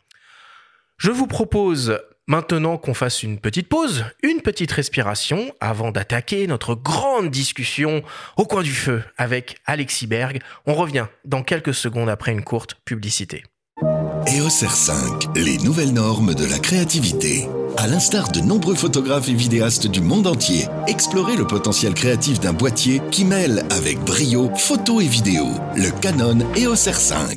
Je 0.96 1.12
vous 1.12 1.28
propose 1.28 2.00
maintenant 2.26 2.76
qu'on 2.76 2.94
fasse 2.94 3.22
une 3.22 3.38
petite 3.38 3.68
pause, 3.68 4.04
une 4.22 4.40
petite 4.40 4.72
respiration 4.72 5.52
avant 5.60 5.90
d'attaquer 5.90 6.46
notre 6.46 6.74
grande 6.74 7.30
discussion 7.30 8.02
au 8.36 8.44
coin 8.44 8.62
du 8.62 8.72
feu 8.72 9.02
avec 9.16 9.56
Alexis 9.66 10.06
Berg. 10.06 10.40
On 10.66 10.74
revient 10.74 11.06
dans 11.24 11.42
quelques 11.42 11.74
secondes 11.74 12.08
après 12.08 12.32
une 12.32 12.44
courte 12.44 12.76
publicité. 12.84 13.44
EOS 14.26 14.64
R5, 14.66 15.38
les 15.38 15.56
nouvelles 15.58 15.94
normes 15.94 16.34
de 16.34 16.44
la 16.44 16.58
créativité. 16.58 17.48
À 17.78 17.86
l'instar 17.86 18.30
de 18.30 18.40
nombreux 18.40 18.74
photographes 18.74 19.28
et 19.28 19.34
vidéastes 19.34 19.86
du 19.86 20.02
monde 20.02 20.26
entier, 20.26 20.66
explorez 20.86 21.36
le 21.36 21.46
potentiel 21.46 21.94
créatif 21.94 22.38
d'un 22.38 22.52
boîtier 22.52 23.00
qui 23.10 23.24
mêle 23.24 23.64
avec 23.70 23.98
brio 24.00 24.54
photo 24.56 25.00
et 25.00 25.06
vidéo. 25.06 25.46
Le 25.74 25.90
Canon 26.00 26.40
EOS 26.56 26.74
R5. 26.74 27.34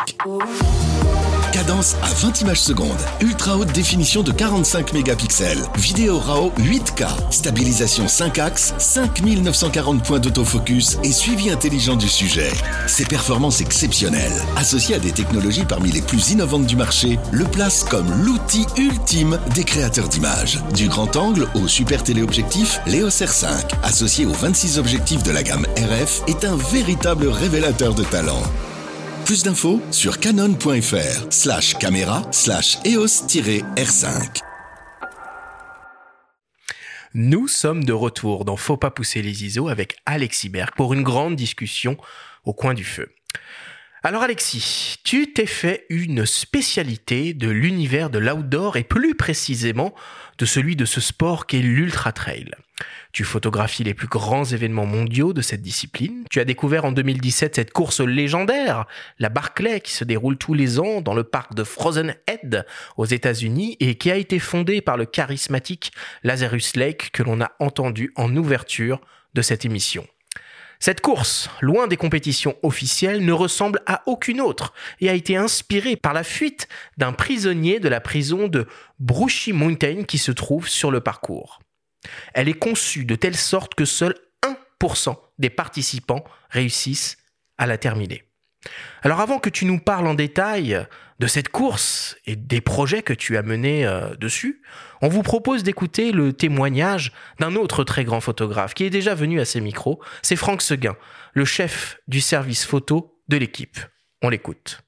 Cadence 1.53 1.95
à 2.01 2.07
20 2.07 2.41
images 2.41 2.61
secondes, 2.61 2.97
ultra 3.21 3.55
haute 3.57 3.71
définition 3.71 4.23
de 4.23 4.31
45 4.31 4.91
mégapixels, 4.93 5.61
vidéo 5.77 6.17
RAW 6.17 6.51
8K, 6.57 7.05
stabilisation 7.29 8.07
5 8.07 8.39
axes, 8.39 8.73
5940 8.79 10.03
points 10.03 10.19
d'autofocus 10.19 10.97
et 11.03 11.11
suivi 11.11 11.51
intelligent 11.51 11.95
du 11.95 12.09
sujet. 12.09 12.49
Ces 12.87 13.05
performances 13.05 13.61
exceptionnelles, 13.61 14.33
associées 14.55 14.95
à 14.95 14.99
des 14.99 15.11
technologies 15.11 15.65
parmi 15.65 15.91
les 15.91 16.01
plus 16.01 16.31
innovantes 16.31 16.65
du 16.65 16.75
marché, 16.75 17.19
le 17.31 17.45
placent 17.45 17.83
comme 17.83 18.11
l'outil 18.23 18.65
ultime 18.75 19.37
des 19.53 19.63
créateurs 19.63 20.09
d'images. 20.09 20.59
Du 20.73 20.87
grand 20.87 21.15
angle 21.15 21.47
au 21.53 21.67
super 21.67 22.01
téléobjectif, 22.01 22.81
l'EOS 22.87 23.09
R5, 23.09 23.47
associé 23.83 24.25
aux 24.25 24.33
26 24.33 24.79
objectifs 24.79 25.21
de 25.21 25.31
la 25.31 25.43
gamme 25.43 25.67
RF, 25.77 26.23
est 26.25 26.45
un 26.45 26.55
véritable 26.55 27.27
révélateur 27.27 27.93
de 27.93 28.03
talent. 28.03 28.41
Plus 29.33 29.41
d'infos 29.41 29.81
sur 29.89 30.19
canon.fr 30.19 31.31
slash 31.31 31.73
caméra 31.79 32.21
slash 32.31 32.77
EOS-R5. 32.85 34.43
Nous 37.15 37.47
sommes 37.47 37.83
de 37.83 37.93
retour 37.93 38.45
dans 38.45 38.57
Faut 38.57 38.77
pas 38.77 38.91
pousser 38.91 39.23
les 39.23 39.43
ISO 39.43 39.69
avec 39.69 39.97
Alexis 40.05 40.49
Berg 40.49 40.75
pour 40.75 40.93
une 40.93 41.01
grande 41.01 41.35
discussion 41.35 41.97
au 42.43 42.53
coin 42.53 42.75
du 42.75 42.83
feu. 42.83 43.09
Alors 44.05 44.23
Alexis, 44.23 44.97
tu 45.05 45.31
t'es 45.31 45.45
fait 45.45 45.85
une 45.87 46.25
spécialité 46.25 47.33
de 47.33 47.47
l'univers 47.47 48.09
de 48.09 48.19
l'outdoor 48.19 48.75
et 48.75 48.83
plus 48.83 49.15
précisément 49.15 49.95
de 50.37 50.45
celui 50.45 50.75
de 50.75 50.83
ce 50.83 50.99
sport 50.99 51.45
qu'est 51.45 51.61
l'ultra 51.61 52.11
trail. 52.11 52.51
Tu 53.13 53.23
photographies 53.23 53.85
les 53.85 53.93
plus 53.93 54.09
grands 54.09 54.43
événements 54.43 54.85
mondiaux 54.85 55.31
de 55.31 55.41
cette 55.41 55.61
discipline. 55.61 56.25
Tu 56.29 56.41
as 56.41 56.43
découvert 56.43 56.83
en 56.83 56.91
2017 56.91 57.55
cette 57.55 57.71
course 57.71 58.01
légendaire, 58.01 58.87
la 59.19 59.29
Barclay, 59.29 59.79
qui 59.79 59.93
se 59.93 60.03
déroule 60.03 60.37
tous 60.37 60.53
les 60.53 60.81
ans 60.81 60.99
dans 60.99 61.13
le 61.13 61.23
parc 61.23 61.55
de 61.55 61.63
Frozen 61.63 62.13
Head 62.27 62.65
aux 62.97 63.05
États-Unis 63.05 63.77
et 63.79 63.95
qui 63.95 64.11
a 64.11 64.17
été 64.17 64.37
fondée 64.39 64.81
par 64.81 64.97
le 64.97 65.05
charismatique 65.05 65.93
Lazarus 66.23 66.75
Lake 66.75 67.11
que 67.13 67.23
l'on 67.23 67.39
a 67.39 67.53
entendu 67.61 68.11
en 68.17 68.35
ouverture 68.35 68.99
de 69.33 69.41
cette 69.41 69.63
émission. 69.63 70.05
Cette 70.85 70.99
course, 70.99 71.49
loin 71.61 71.87
des 71.87 71.95
compétitions 71.95 72.57
officielles, 72.61 73.23
ne 73.23 73.31
ressemble 73.31 73.81
à 73.85 74.03
aucune 74.05 74.41
autre 74.41 74.73
et 74.99 75.07
a 75.09 75.13
été 75.13 75.37
inspirée 75.37 75.95
par 75.95 76.11
la 76.11 76.25
fuite 76.25 76.67
d'un 76.97 77.13
prisonnier 77.13 77.79
de 77.79 77.87
la 77.87 78.01
prison 78.01 78.49
de 78.49 78.67
Brushy 78.99 79.53
Mountain 79.53 80.03
qui 80.03 80.17
se 80.17 80.33
trouve 80.33 80.67
sur 80.67 80.91
le 80.91 80.99
parcours. 80.99 81.61
Elle 82.33 82.49
est 82.49 82.59
conçue 82.59 83.05
de 83.05 83.15
telle 83.15 83.37
sorte 83.37 83.75
que 83.75 83.85
seul 83.85 84.13
1% 84.81 85.15
des 85.39 85.49
participants 85.49 86.25
réussissent 86.49 87.15
à 87.57 87.65
la 87.65 87.77
terminer. 87.77 88.25
Alors 89.01 89.19
avant 89.19 89.39
que 89.39 89.49
tu 89.49 89.65
nous 89.65 89.79
parles 89.79 90.07
en 90.07 90.13
détail 90.13 90.85
de 91.19 91.27
cette 91.27 91.49
course 91.49 92.17
et 92.25 92.35
des 92.35 92.61
projets 92.61 93.01
que 93.01 93.13
tu 93.13 93.37
as 93.37 93.43
menés 93.43 93.85
euh, 93.85 94.15
dessus, 94.15 94.61
on 95.01 95.09
vous 95.09 95.21
propose 95.21 95.63
d'écouter 95.63 96.11
le 96.11 96.33
témoignage 96.33 97.11
d'un 97.39 97.55
autre 97.55 97.83
très 97.83 98.03
grand 98.03 98.21
photographe 98.21 98.73
qui 98.73 98.83
est 98.83 98.89
déjà 98.89 99.15
venu 99.15 99.39
à 99.39 99.45
ces 99.45 99.61
micros, 99.61 100.01
c'est 100.21 100.35
Franck 100.35 100.61
Seguin, 100.61 100.95
le 101.33 101.45
chef 101.45 101.99
du 102.07 102.21
service 102.21 102.65
photo 102.65 103.19
de 103.27 103.37
l'équipe. 103.37 103.77
On 104.21 104.29
l'écoute. 104.29 104.81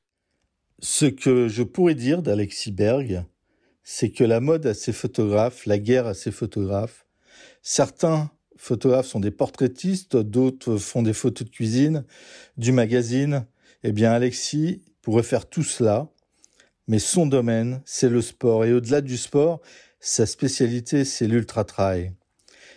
Ce 0.79 1.05
que 1.05 1.47
je 1.47 1.63
pourrais 1.63 1.95
dire 1.95 2.21
d'Alexis 2.21 2.71
Berg, 2.71 3.23
c'est 3.83 4.09
que 4.09 4.23
la 4.23 4.39
mode 4.39 4.65
à 4.65 4.73
ses 4.73 4.93
photographes, 4.93 5.65
la 5.65 5.77
guerre 5.77 6.07
à 6.07 6.13
ses 6.13 6.31
photographes, 6.31 7.05
certains 7.61 8.31
photographes 8.57 9.07
sont 9.07 9.19
des 9.19 9.31
portraitistes, 9.31 10.17
d'autres 10.17 10.77
font 10.77 11.01
des 11.01 11.13
photos 11.13 11.47
de 11.47 11.53
cuisine, 11.53 12.05
du 12.57 12.71
magazine. 12.71 13.45
Eh 13.87 13.91
bien, 13.91 14.13
Alexis 14.13 14.81
pourrait 15.03 15.21
faire 15.21 15.47
tout 15.47 15.61
cela, 15.61 16.09
mais 16.87 16.97
son 16.97 17.27
domaine, 17.27 17.83
c'est 17.85 18.09
le 18.09 18.23
sport. 18.23 18.65
Et 18.65 18.73
au-delà 18.73 18.99
du 18.99 19.15
sport, 19.15 19.61
sa 19.99 20.25
spécialité, 20.25 21.05
c'est 21.05 21.27
l'ultra-trail. 21.27 22.11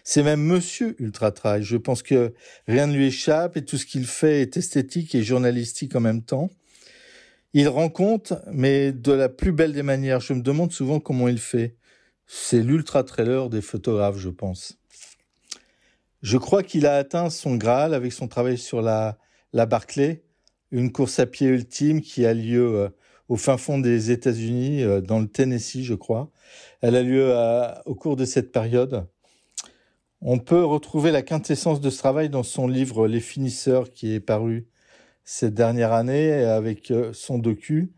C'est 0.04 0.22
même 0.22 0.42
monsieur 0.42 0.96
ultra-trail. 0.98 1.62
Je 1.62 1.78
pense 1.78 2.02
que 2.02 2.34
rien 2.66 2.86
ne 2.86 2.92
lui 2.92 3.06
échappe 3.06 3.56
et 3.56 3.64
tout 3.64 3.78
ce 3.78 3.86
qu'il 3.86 4.04
fait 4.04 4.42
est 4.42 4.58
esthétique 4.58 5.14
et 5.14 5.22
journalistique 5.22 5.96
en 5.96 6.00
même 6.00 6.22
temps. 6.22 6.50
Il 7.54 7.68
rencontre, 7.68 8.42
mais 8.52 8.92
de 8.92 9.12
la 9.12 9.30
plus 9.30 9.52
belle 9.52 9.72
des 9.72 9.82
manières. 9.82 10.20
Je 10.20 10.34
me 10.34 10.42
demande 10.42 10.72
souvent 10.72 11.00
comment 11.00 11.28
il 11.28 11.38
fait. 11.38 11.78
C'est 12.26 12.60
l'ultra-trailer 12.60 13.48
des 13.48 13.62
photographes, 13.62 14.18
je 14.18 14.28
pense. 14.28 14.76
Je 16.20 16.36
crois 16.36 16.62
qu'il 16.62 16.84
a 16.84 16.96
atteint 16.96 17.30
son 17.30 17.56
Graal 17.56 17.94
avec 17.94 18.12
son 18.12 18.28
travail 18.28 18.58
sur 18.58 18.82
la, 18.82 19.16
la 19.54 19.64
Barclay, 19.64 20.22
une 20.70 20.92
course 20.92 21.18
à 21.18 21.26
pied 21.26 21.48
ultime 21.48 22.00
qui 22.00 22.26
a 22.26 22.34
lieu 22.34 22.76
euh, 22.76 22.88
au 23.28 23.36
fin 23.36 23.56
fond 23.56 23.78
des 23.78 24.10
États-Unis, 24.10 24.82
euh, 24.82 25.00
dans 25.00 25.20
le 25.20 25.26
Tennessee, 25.28 25.82
je 25.82 25.94
crois. 25.94 26.30
Elle 26.80 26.96
a 26.96 27.02
lieu 27.02 27.34
à- 27.34 27.82
au 27.86 27.94
cours 27.94 28.16
de 28.16 28.24
cette 28.24 28.52
période. 28.52 29.06
On 30.20 30.38
peut 30.38 30.64
retrouver 30.64 31.10
la 31.12 31.22
quintessence 31.22 31.80
de 31.80 31.90
ce 31.90 31.98
travail 31.98 32.28
dans 32.28 32.42
son 32.42 32.66
livre 32.66 33.06
Les 33.06 33.20
finisseurs 33.20 33.90
qui 33.92 34.12
est 34.14 34.20
paru 34.20 34.66
cette 35.24 35.54
dernière 35.54 35.92
année 35.92 36.32
avec 36.32 36.90
euh, 36.90 37.12
son 37.12 37.38
docu, 37.38 37.92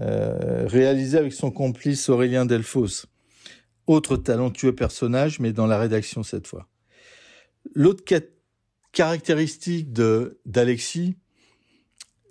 euh, 0.00 0.66
réalisé 0.66 1.18
avec 1.18 1.32
son 1.32 1.50
complice 1.50 2.08
Aurélien 2.08 2.46
Delfos. 2.46 3.06
Autre 3.86 4.16
talentueux 4.16 4.74
personnage, 4.74 5.38
mais 5.38 5.52
dans 5.52 5.66
la 5.66 5.78
rédaction 5.78 6.22
cette 6.22 6.46
fois. 6.46 6.68
L'autre 7.74 8.02
ca- 8.08 8.20
caractéristique 8.92 9.92
d'Alexis, 9.92 11.16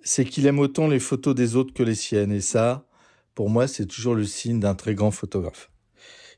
c'est 0.02 0.24
qu'il 0.24 0.46
aime 0.46 0.58
autant 0.58 0.88
les 0.88 1.00
photos 1.00 1.34
des 1.34 1.56
autres 1.56 1.74
que 1.74 1.82
les 1.82 1.94
siennes. 1.94 2.32
Et 2.32 2.40
ça, 2.40 2.86
pour 3.34 3.50
moi, 3.50 3.68
c'est 3.68 3.86
toujours 3.86 4.14
le 4.14 4.24
signe 4.24 4.60
d'un 4.60 4.74
très 4.74 4.94
grand 4.94 5.10
photographe. 5.10 5.70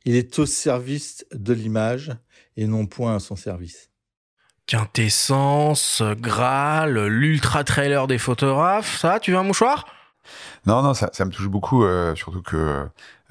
Il 0.05 0.16
est 0.16 0.38
au 0.38 0.46
service 0.46 1.24
de 1.33 1.53
l'image 1.53 2.12
et 2.57 2.66
non 2.66 2.87
point 2.87 3.16
à 3.16 3.20
son 3.20 3.37
service. 3.37 3.90
Quintessence, 4.66 6.03
Graal, 6.18 7.07
l'ultra 7.07 7.64
trailer 7.64 8.07
des 8.07 8.18
photographes, 8.18 8.98
ça, 8.98 9.20
tu 9.20 9.33
veux 9.33 9.38
un 9.38 9.42
mouchoir? 9.42 9.87
Non, 10.66 10.83
non, 10.83 10.94
ça, 10.94 11.11
ça 11.12 11.27
me 11.27 11.31
touche 11.31 11.48
beaucoup, 11.48 11.85
euh, 11.85 12.14
surtout 12.14 12.40
que 12.40 12.87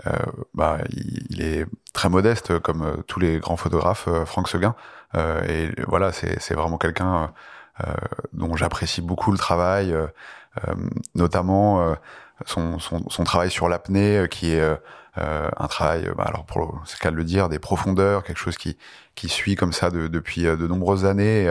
euh, 0.05 0.11
bah, 0.53 0.77
il, 0.91 1.25
il 1.31 1.41
est 1.41 1.65
très 1.91 2.09
modeste, 2.09 2.59
comme 2.59 2.83
euh, 2.83 2.97
tous 3.07 3.19
les 3.19 3.39
grands 3.39 3.57
photographes, 3.57 4.07
euh, 4.07 4.25
Franck 4.25 4.47
Seguin. 4.47 4.75
Euh, 5.15 5.43
et 5.43 5.81
voilà, 5.87 6.11
c'est 6.11 6.39
c'est 6.39 6.53
vraiment 6.53 6.77
quelqu'un 6.77 7.23
euh, 7.23 7.27
dont 8.33 8.55
j'apprécie 8.55 9.01
beaucoup 9.01 9.31
le 9.31 9.37
travail, 9.37 9.91
euh, 9.93 10.07
notamment 11.15 11.95
son, 12.45 12.79
son, 12.79 13.09
son, 13.09 13.23
travail 13.23 13.49
sur 13.49 13.67
l'apnée 13.69 14.27
qui 14.29 14.51
est 14.51 14.77
un 15.15 15.67
travail, 15.67 16.11
bah, 16.15 16.25
alors 16.27 16.45
pour 16.45 16.81
c'est 16.85 16.99
le 16.99 17.03
cas 17.03 17.11
de 17.11 17.15
le 17.15 17.23
dire, 17.23 17.49
des 17.49 17.59
profondeurs, 17.59 18.23
quelque 18.23 18.37
chose 18.37 18.57
qui 18.57 18.77
qui 19.15 19.29
suit 19.29 19.55
comme 19.55 19.73
ça 19.73 19.89
de, 19.89 20.07
depuis 20.07 20.43
de 20.43 20.67
nombreuses 20.67 21.05
années. 21.05 21.45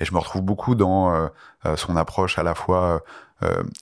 et 0.00 0.04
je 0.04 0.12
me 0.14 0.18
retrouve 0.18 0.42
beaucoup 0.42 0.74
dans 0.74 1.30
son 1.76 1.96
approche 1.96 2.38
à 2.38 2.42
la 2.42 2.54
fois 2.54 3.02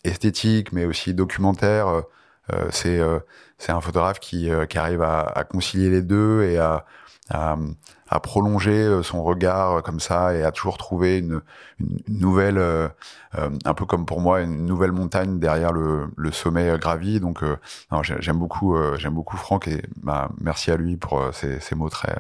esthétique, 0.05 0.73
mais 0.73 0.85
aussi 0.85 1.15
documentaire. 1.15 2.03
c'est 2.71 3.01
c'est 3.59 3.73
un 3.73 3.81
photographe 3.81 4.19
qui, 4.21 4.51
qui 4.69 4.79
arrive 4.79 5.03
à, 5.03 5.21
à, 5.21 5.45
concilier 5.45 5.91
les 5.91 6.03
deux 6.03 6.43
et 6.43 6.59
à, 6.59 6.85
à, 7.31 7.57
à, 8.09 8.21
prolonger 8.21 8.73
euh, 8.73 9.03
son 9.03 9.23
regard 9.23 9.77
euh, 9.77 9.81
comme 9.81 10.01
ça 10.01 10.35
et 10.35 10.43
à 10.43 10.53
toujours 10.53 10.79
trouver 10.79 11.19
une, 11.19 11.41
une, 11.81 11.99
nouvelle, 12.09 12.59
euh, 12.59 12.89
un 13.65 13.75
peu 13.75 13.85
comme 13.85 14.07
pour 14.07 14.21
moi, 14.21 14.41
une 14.41 14.67
nouvelle 14.67 14.93
montagne 14.93 15.39
derrière 15.39 15.73
le, 15.73 16.09
sommet 16.33 16.77
gravi. 16.79 17.21
Donc, 17.21 17.43
j'aime 18.21 18.39
beaucoup, 18.39 18.77
j'aime 18.97 19.15
beaucoup 19.15 19.37
Franck 19.37 19.69
et 19.69 19.83
bah, 20.03 20.31
merci 20.41 20.71
à 20.71 20.77
lui 20.77 20.97
pour 20.97 21.23
ces, 21.33 21.61
ces 21.61 21.75
mots 21.75 21.89
très, 21.89 22.17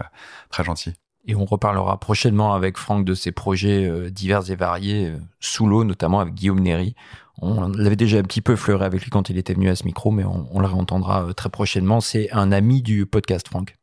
très 0.49 0.65
gentils. 0.65 0.95
Et 1.27 1.35
on 1.35 1.45
reparlera 1.45 1.99
prochainement 1.99 2.55
avec 2.55 2.79
Franck 2.79 3.05
de 3.05 3.15
ses 3.15 3.33
projets 3.33 4.11
divers 4.11 4.51
et 4.51 4.57
variés, 4.57 5.13
sous 5.41 5.67
l'eau, 5.67 5.85
notamment 5.85 6.21
avec 6.21 6.35
Guillaume 6.35 6.61
Néry. 6.61 6.95
On 7.39 7.69
l'avait 7.69 7.97
déjà 7.97 8.19
un 8.19 8.23
petit 8.23 8.41
peu 8.41 8.57
fleuré 8.57 8.85
avec 8.85 9.03
lui 9.03 9.11
quand 9.11 9.29
il 9.29 9.37
était 9.37 9.55
venu 9.55 9.69
à 9.69 9.77
ce 9.77 9.85
micro, 9.85 10.11
mais 10.11 10.25
on, 10.25 10.47
on 10.53 10.61
le 10.61 10.67
réentendra 10.67 11.35
très 11.35 11.51
prochainement. 11.51 12.01
C'est 12.01 12.31
un 12.33 12.53
ami 12.53 12.81
du 12.81 13.07
podcast, 13.07 13.49
Franck. 13.49 13.77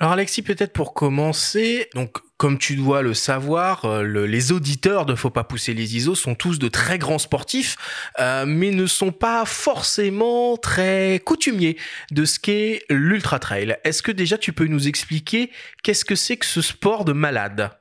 Alors 0.00 0.12
Alexis, 0.12 0.42
peut-être 0.42 0.72
pour 0.72 0.94
commencer, 0.94 1.88
donc 1.94 2.18
comme 2.36 2.56
tu 2.56 2.76
dois 2.76 3.02
le 3.02 3.14
savoir, 3.14 3.84
euh, 3.84 4.26
les 4.26 4.52
auditeurs 4.52 5.06
de 5.06 5.16
Faut 5.16 5.28
pas 5.28 5.42
pousser 5.42 5.74
les 5.74 5.96
ISO 5.96 6.14
sont 6.14 6.36
tous 6.36 6.60
de 6.60 6.68
très 6.68 6.98
grands 6.98 7.18
sportifs, 7.18 7.76
euh, 8.20 8.44
mais 8.46 8.70
ne 8.70 8.86
sont 8.86 9.10
pas 9.10 9.44
forcément 9.44 10.56
très 10.56 11.20
coutumiers 11.24 11.76
de 12.12 12.24
ce 12.24 12.38
qu'est 12.38 12.84
l'ultra 12.88 13.40
trail. 13.40 13.76
Est-ce 13.82 14.02
que 14.02 14.12
déjà 14.12 14.38
tu 14.38 14.52
peux 14.52 14.66
nous 14.66 14.86
expliquer 14.86 15.50
qu'est-ce 15.82 16.04
que 16.04 16.14
c'est 16.14 16.36
que 16.36 16.46
ce 16.46 16.62
sport 16.62 17.04
de 17.04 17.12
malade? 17.12 17.72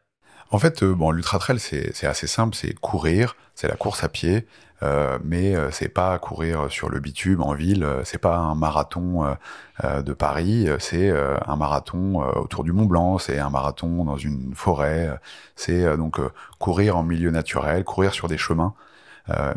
En 0.51 0.59
fait, 0.59 0.83
euh, 0.83 0.93
bon, 0.93 1.11
l'ultra 1.11 1.39
trail 1.39 1.59
c'est 1.59 2.05
assez 2.05 2.27
simple, 2.27 2.55
c'est 2.55 2.73
courir, 2.73 3.35
c'est 3.55 3.67
la 3.67 3.75
course 3.75 4.03
à 4.03 4.09
pied. 4.09 4.47
Euh, 4.83 5.17
mais 5.23 5.55
euh, 5.55 5.71
c'est 5.71 5.89
pas 5.89 6.19
courir 6.19 6.67
sur 6.69 6.89
le 6.89 6.99
bitume 6.99 7.41
en 7.41 7.53
ville, 7.53 7.83
euh, 7.83 8.03
c'est 8.03 8.19
pas 8.19 8.37
un 8.37 8.53
marathon 8.53 9.35
de 9.83 10.13
Paris, 10.13 10.67
c'est 10.79 11.11
un 11.11 11.55
marathon 11.55 12.19
autour 12.35 12.63
du 12.63 12.71
Mont 12.71 12.85
Blanc, 12.85 13.19
c'est 13.19 13.37
un 13.37 13.51
marathon 13.51 14.05
dans 14.05 14.17
une 14.17 14.53
forêt, 14.55 15.19
c'est 15.55 15.95
donc 15.97 16.19
courir 16.57 16.97
en 16.97 17.03
milieu 17.03 17.29
naturel, 17.29 17.83
courir 17.83 18.11
sur 18.11 18.27
des 18.27 18.39
chemins. 18.39 18.73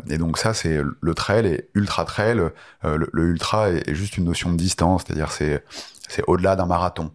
et 0.07 0.19
donc 0.19 0.37
ça, 0.37 0.53
c'est 0.53 0.79
le 0.99 1.13
trail 1.15 1.47
et 1.47 1.69
ultra 1.73 2.05
trail. 2.05 2.39
le, 2.83 3.09
ultra 3.13 3.71
est, 3.71 3.95
juste 3.95 4.17
une 4.17 4.25
notion 4.25 4.51
de 4.51 4.57
distance, 4.57 5.03
c'est-à-dire 5.05 5.31
c'est 5.31 5.63
c'est 6.07 6.23
au-delà 6.27 6.55
d'un 6.55 6.67
marathon. 6.67 7.11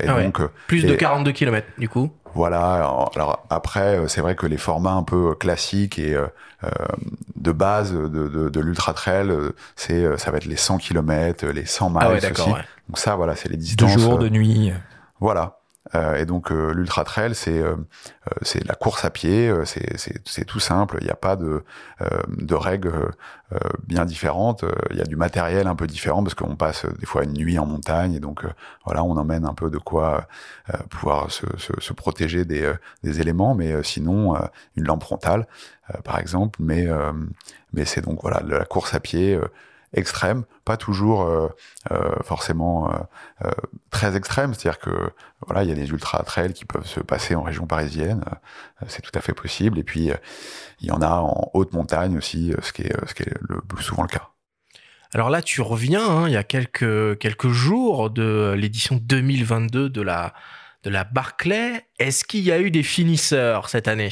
et 0.00 0.08
ah 0.08 0.22
donc 0.22 0.40
plus 0.68 0.84
de 0.84 0.94
42 0.94 1.32
km 1.32 1.66
du 1.76 1.90
coup. 1.90 2.10
Voilà. 2.34 2.74
Alors 3.14 3.44
après, 3.50 4.08
c'est 4.08 4.20
vrai 4.20 4.34
que 4.34 4.46
les 4.46 4.56
formats 4.56 4.94
un 4.94 5.02
peu 5.02 5.34
classiques 5.34 5.98
et 5.98 6.16
euh, 6.64 6.68
de 7.34 7.50
base 7.50 7.92
de, 7.92 8.06
de, 8.06 8.48
de 8.48 8.60
l'ultra 8.60 8.94
trail, 8.94 9.30
euh, 9.30 9.50
c'est 9.74 10.04
euh, 10.04 10.16
ça 10.16 10.30
va 10.30 10.36
être 10.36 10.44
les 10.44 10.56
100 10.56 10.78
km, 10.78 11.46
les 11.48 11.64
100 11.64 11.90
miles 11.90 11.98
ah 12.00 12.10
aussi. 12.12 12.50
Donc 12.88 12.98
ça, 12.98 13.16
voilà, 13.16 13.34
c'est 13.34 13.48
les 13.48 13.56
distances. 13.56 13.96
De 13.96 14.00
jour, 14.00 14.18
de 14.18 14.28
nuit. 14.28 14.72
Voilà. 15.18 15.58
Euh, 15.94 16.16
et 16.16 16.24
donc 16.24 16.50
l'ultra 16.50 17.04
trail, 17.04 17.34
c'est 17.34 17.62
c'est 18.42 18.66
la 18.66 18.74
course 18.74 19.04
à 19.04 19.10
pied, 19.10 19.52
c'est 19.64 20.44
tout 20.44 20.60
simple. 20.60 20.96
Il 21.00 21.04
n'y 21.04 21.10
a 21.10 21.16
pas 21.16 21.36
de 21.36 21.64
de 22.28 22.54
règles 22.54 23.10
bien 23.86 24.04
différentes. 24.04 24.64
Il 24.90 24.96
y 24.96 25.02
a 25.02 25.04
du 25.04 25.16
matériel 25.16 25.66
un 25.66 25.74
peu 25.74 25.86
différent 25.86 26.22
parce 26.22 26.34
qu'on 26.34 26.56
passe 26.56 26.86
des 26.98 27.06
fois 27.06 27.24
une 27.24 27.34
nuit 27.34 27.58
en 27.58 27.66
montagne 27.66 28.14
et 28.14 28.20
donc 28.20 28.44
voilà, 28.84 29.04
on 29.04 29.16
emmène 29.16 29.44
un 29.44 29.54
peu 29.54 29.70
de 29.70 29.78
quoi 29.78 30.26
pouvoir 30.88 31.30
se, 31.30 31.46
se, 31.58 31.72
se, 31.78 31.92
protéger 31.92 32.44
des 32.44 32.72
des 33.02 33.20
éléments, 33.20 33.54
mais 33.54 33.82
sinon 33.82 34.36
une 34.76 34.84
lampe 34.84 35.02
frontale 35.02 35.46
par 36.04 36.18
exemple. 36.18 36.58
Mais 36.62 36.86
mais 37.72 37.84
c'est 37.84 38.02
donc 38.02 38.22
voilà 38.22 38.40
la 38.46 38.64
course 38.64 38.94
à 38.94 39.00
pied 39.00 39.38
extrême, 39.94 40.44
pas 40.64 40.76
toujours 40.76 41.22
euh, 41.22 41.48
euh, 41.90 42.14
forcément 42.22 42.92
euh, 43.44 43.50
très 43.90 44.16
extrême. 44.16 44.54
C'est-à-dire 44.54 44.78
que 44.78 45.12
voilà, 45.46 45.62
il 45.64 45.68
y 45.68 45.72
a 45.72 45.74
des 45.74 45.88
ultra 45.90 46.22
trails 46.22 46.52
qui 46.52 46.64
peuvent 46.64 46.86
se 46.86 47.00
passer 47.00 47.34
en 47.34 47.42
région 47.42 47.66
parisienne, 47.66 48.24
c'est 48.88 49.02
tout 49.02 49.10
à 49.14 49.20
fait 49.20 49.34
possible. 49.34 49.78
Et 49.78 49.84
puis 49.84 50.10
il 50.80 50.86
y 50.86 50.90
en 50.90 51.02
a 51.02 51.16
en 51.20 51.50
haute 51.54 51.72
montagne 51.72 52.16
aussi, 52.16 52.52
ce 52.62 52.72
qui 52.72 52.82
est 52.82 52.96
ce 53.06 53.14
qui 53.14 53.22
est 53.22 53.34
le 53.40 53.60
plus 53.60 53.82
souvent 53.82 54.02
le 54.02 54.08
cas. 54.08 54.28
Alors 55.14 55.28
là, 55.28 55.42
tu 55.42 55.60
reviens, 55.60 56.08
hein, 56.08 56.28
il 56.28 56.32
y 56.32 56.38
a 56.38 56.44
quelques 56.44 57.18
quelques 57.18 57.48
jours 57.48 58.08
de 58.08 58.54
l'édition 58.56 58.98
2022 59.00 59.90
de 59.90 60.02
la 60.02 60.32
de 60.84 60.90
la 60.90 61.04
Barclay. 61.04 61.86
Est-ce 61.98 62.24
qu'il 62.24 62.40
y 62.40 62.50
a 62.50 62.58
eu 62.58 62.70
des 62.70 62.82
finisseurs 62.82 63.68
cette 63.68 63.88
année? 63.88 64.10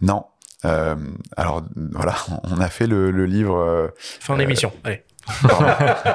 Non, 0.00 0.26
euh, 0.64 0.94
alors 1.36 1.62
voilà, 1.76 2.14
on 2.44 2.60
a 2.60 2.68
fait 2.68 2.86
le, 2.86 3.10
le 3.10 3.26
livre. 3.26 3.56
Euh, 3.56 3.88
fin 3.98 4.36
d'émission. 4.36 4.72
Euh, 4.86 4.88
allez. 4.88 5.04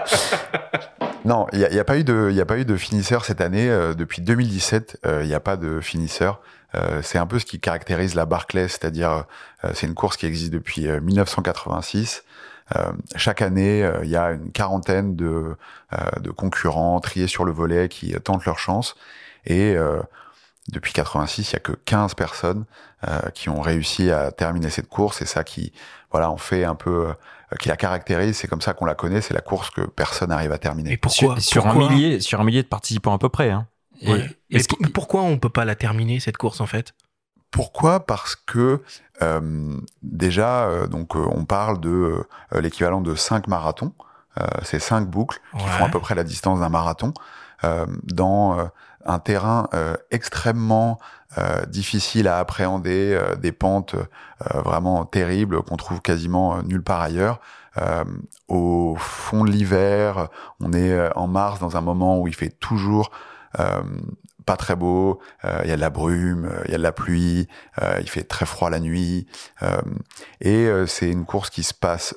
non, 1.26 1.48
il 1.54 1.68
n'y 1.72 1.80
a, 1.80 1.84
pas 1.84 1.98
eu 1.98 2.04
de, 2.04 2.30
il 2.32 2.40
a 2.40 2.46
pas 2.46 2.58
eu 2.58 2.66
de 2.66 2.78
finisseur 2.78 3.26
cette 3.26 3.42
année. 3.42 3.68
depuis 3.98 4.22
2017, 4.22 5.00
il 5.22 5.28
n'y 5.28 5.34
a 5.34 5.40
pas 5.40 5.58
de 5.58 5.82
finisseur. 5.82 6.42
c'est 7.02 7.18
un 7.18 7.26
peu 7.26 7.40
ce 7.40 7.46
qui 7.46 7.60
caractérise 7.60 8.14
la 8.14 8.26
Barclay, 8.26 8.68
c'est-à-dire 8.68 9.26
c'est 9.74 9.88
une 9.88 9.96
course 9.96 10.16
qui 10.16 10.28
existe 10.28 10.54
depuis 10.54 10.88
1986. 10.88 12.24
chaque 13.16 13.42
année, 13.42 13.90
il 14.04 14.10
y 14.10 14.16
a 14.16 14.30
une 14.30 14.52
quarantaine 14.52 15.16
de, 15.16 15.56
de 16.22 16.30
concurrents 16.30 17.00
triés 17.00 17.26
sur 17.26 17.46
le 17.46 17.52
volet 17.52 17.90
qui 17.90 18.14
tentent 18.24 18.46
leur 18.46 18.60
chance. 18.60 18.96
Et 19.48 19.76
depuis 20.72 20.94
86, 20.94 21.52
il 21.52 21.54
y 21.54 21.56
a 21.56 21.60
que 21.60 21.72
15 21.72 22.14
personnes 22.16 22.66
euh, 23.08 23.20
qui 23.34 23.50
ont 23.50 23.62
réussi 23.62 24.12
à 24.12 24.32
terminer 24.32 24.70
cette 24.70 24.88
course. 24.88 25.22
Et 25.22 25.26
ça 25.26 25.44
qui 25.44 25.74
voilà, 26.12 26.32
on 26.32 26.38
fait 26.38 26.64
un 26.64 26.76
peu 26.76 27.08
euh, 27.08 27.14
qui 27.60 27.70
la 27.70 27.78
caractérise, 27.78 28.38
c'est 28.38 28.48
comme 28.48 28.62
ça 28.62 28.74
qu'on 28.74 28.86
la 28.86 28.96
connaît, 28.96 29.22
c'est 29.22 29.34
la 29.34 29.42
course 29.42 29.70
que 29.70 29.82
personne 29.82 30.30
n'arrive 30.30 30.52
à 30.52 30.58
terminer. 30.58 30.92
Et 30.92 30.98
pourquoi 30.98 31.40
sur, 31.40 31.68
un 31.68 31.74
millier 31.74 32.20
sur 32.20 32.40
un 32.42 32.44
millier 32.44 32.64
de 32.64 32.68
participants 32.68 33.14
à 33.14 33.20
peu 33.20 33.30
près 33.30 33.50
hein. 33.50 33.68
Et, 34.02 34.62
pourquoi 34.94 35.24
on 35.24 35.38
peut 35.38 35.50
pas 35.50 35.66
la 35.66 35.76
terminer 35.76 36.22
cette 36.22 36.38
course 36.38 36.62
en 36.62 36.66
fait? 36.66 36.94
Pourquoi? 37.52 38.06
Parce 38.06 38.38
que 38.38 38.82
euh, 39.22 39.78
déjà, 40.04 40.68
euh, 40.68 40.88
donc 40.88 41.16
on 41.16 41.44
parle 41.44 41.82
de 41.82 42.24
l'équivalent 42.54 43.02
de 43.02 43.14
5 43.14 43.48
marathons. 43.48 43.94
c'est 44.64 44.80
5 44.80 45.10
boucles 45.10 45.42
qui 45.58 45.66
font 45.66 45.86
à 45.86 45.90
peu 45.90 46.00
près 46.00 46.16
la 46.16 46.24
distance 46.24 46.62
d'un 46.62 46.70
marathon. 46.70 47.14
Dans 48.04 48.70
un 49.10 49.20
terrain 49.20 49.68
euh, 49.74 49.96
extrêmement 50.12 51.00
euh, 51.38 51.66
difficile 51.66 52.28
à 52.28 52.38
appréhender, 52.38 53.14
euh, 53.14 53.36
des 53.36 53.52
pentes 53.52 53.96
vraiment 54.54 55.04
terribles 55.06 55.62
qu'on 55.64 55.76
trouve 55.76 56.02
quasiment 56.02 56.62
nulle 56.64 56.84
part 56.84 57.02
ailleurs. 57.02 57.42
au 58.48 58.96
fond 58.98 59.44
de 59.44 59.52
l'hiver, 59.52 60.30
on 60.62 60.72
est 60.72 61.16
en 61.16 61.28
mars 61.28 61.60
dans 61.60 61.76
un 61.76 61.82
moment 61.82 62.20
où 62.20 62.28
il 62.28 62.34
fait 62.34 62.50
toujours 62.50 63.12
pas 64.46 64.58
très 64.58 64.76
beau, 64.76 65.20
il 65.44 65.70
y 65.70 65.72
a 65.72 65.76
de 65.76 65.82
la 65.82 65.90
brume, 65.90 66.50
il 66.66 66.72
y 66.72 66.76
a 66.76 66.78
de 66.78 66.84
la 66.84 66.94
pluie, 66.94 67.48
il 68.00 68.10
fait 68.10 68.24
très 68.24 68.46
froid 68.46 68.70
la 68.70 68.80
nuit, 68.80 69.28
et 70.42 70.70
c'est 70.88 71.12
une 71.12 71.26
course 71.26 71.50
qui 71.50 71.64
se 71.64 71.74
passe 71.74 72.16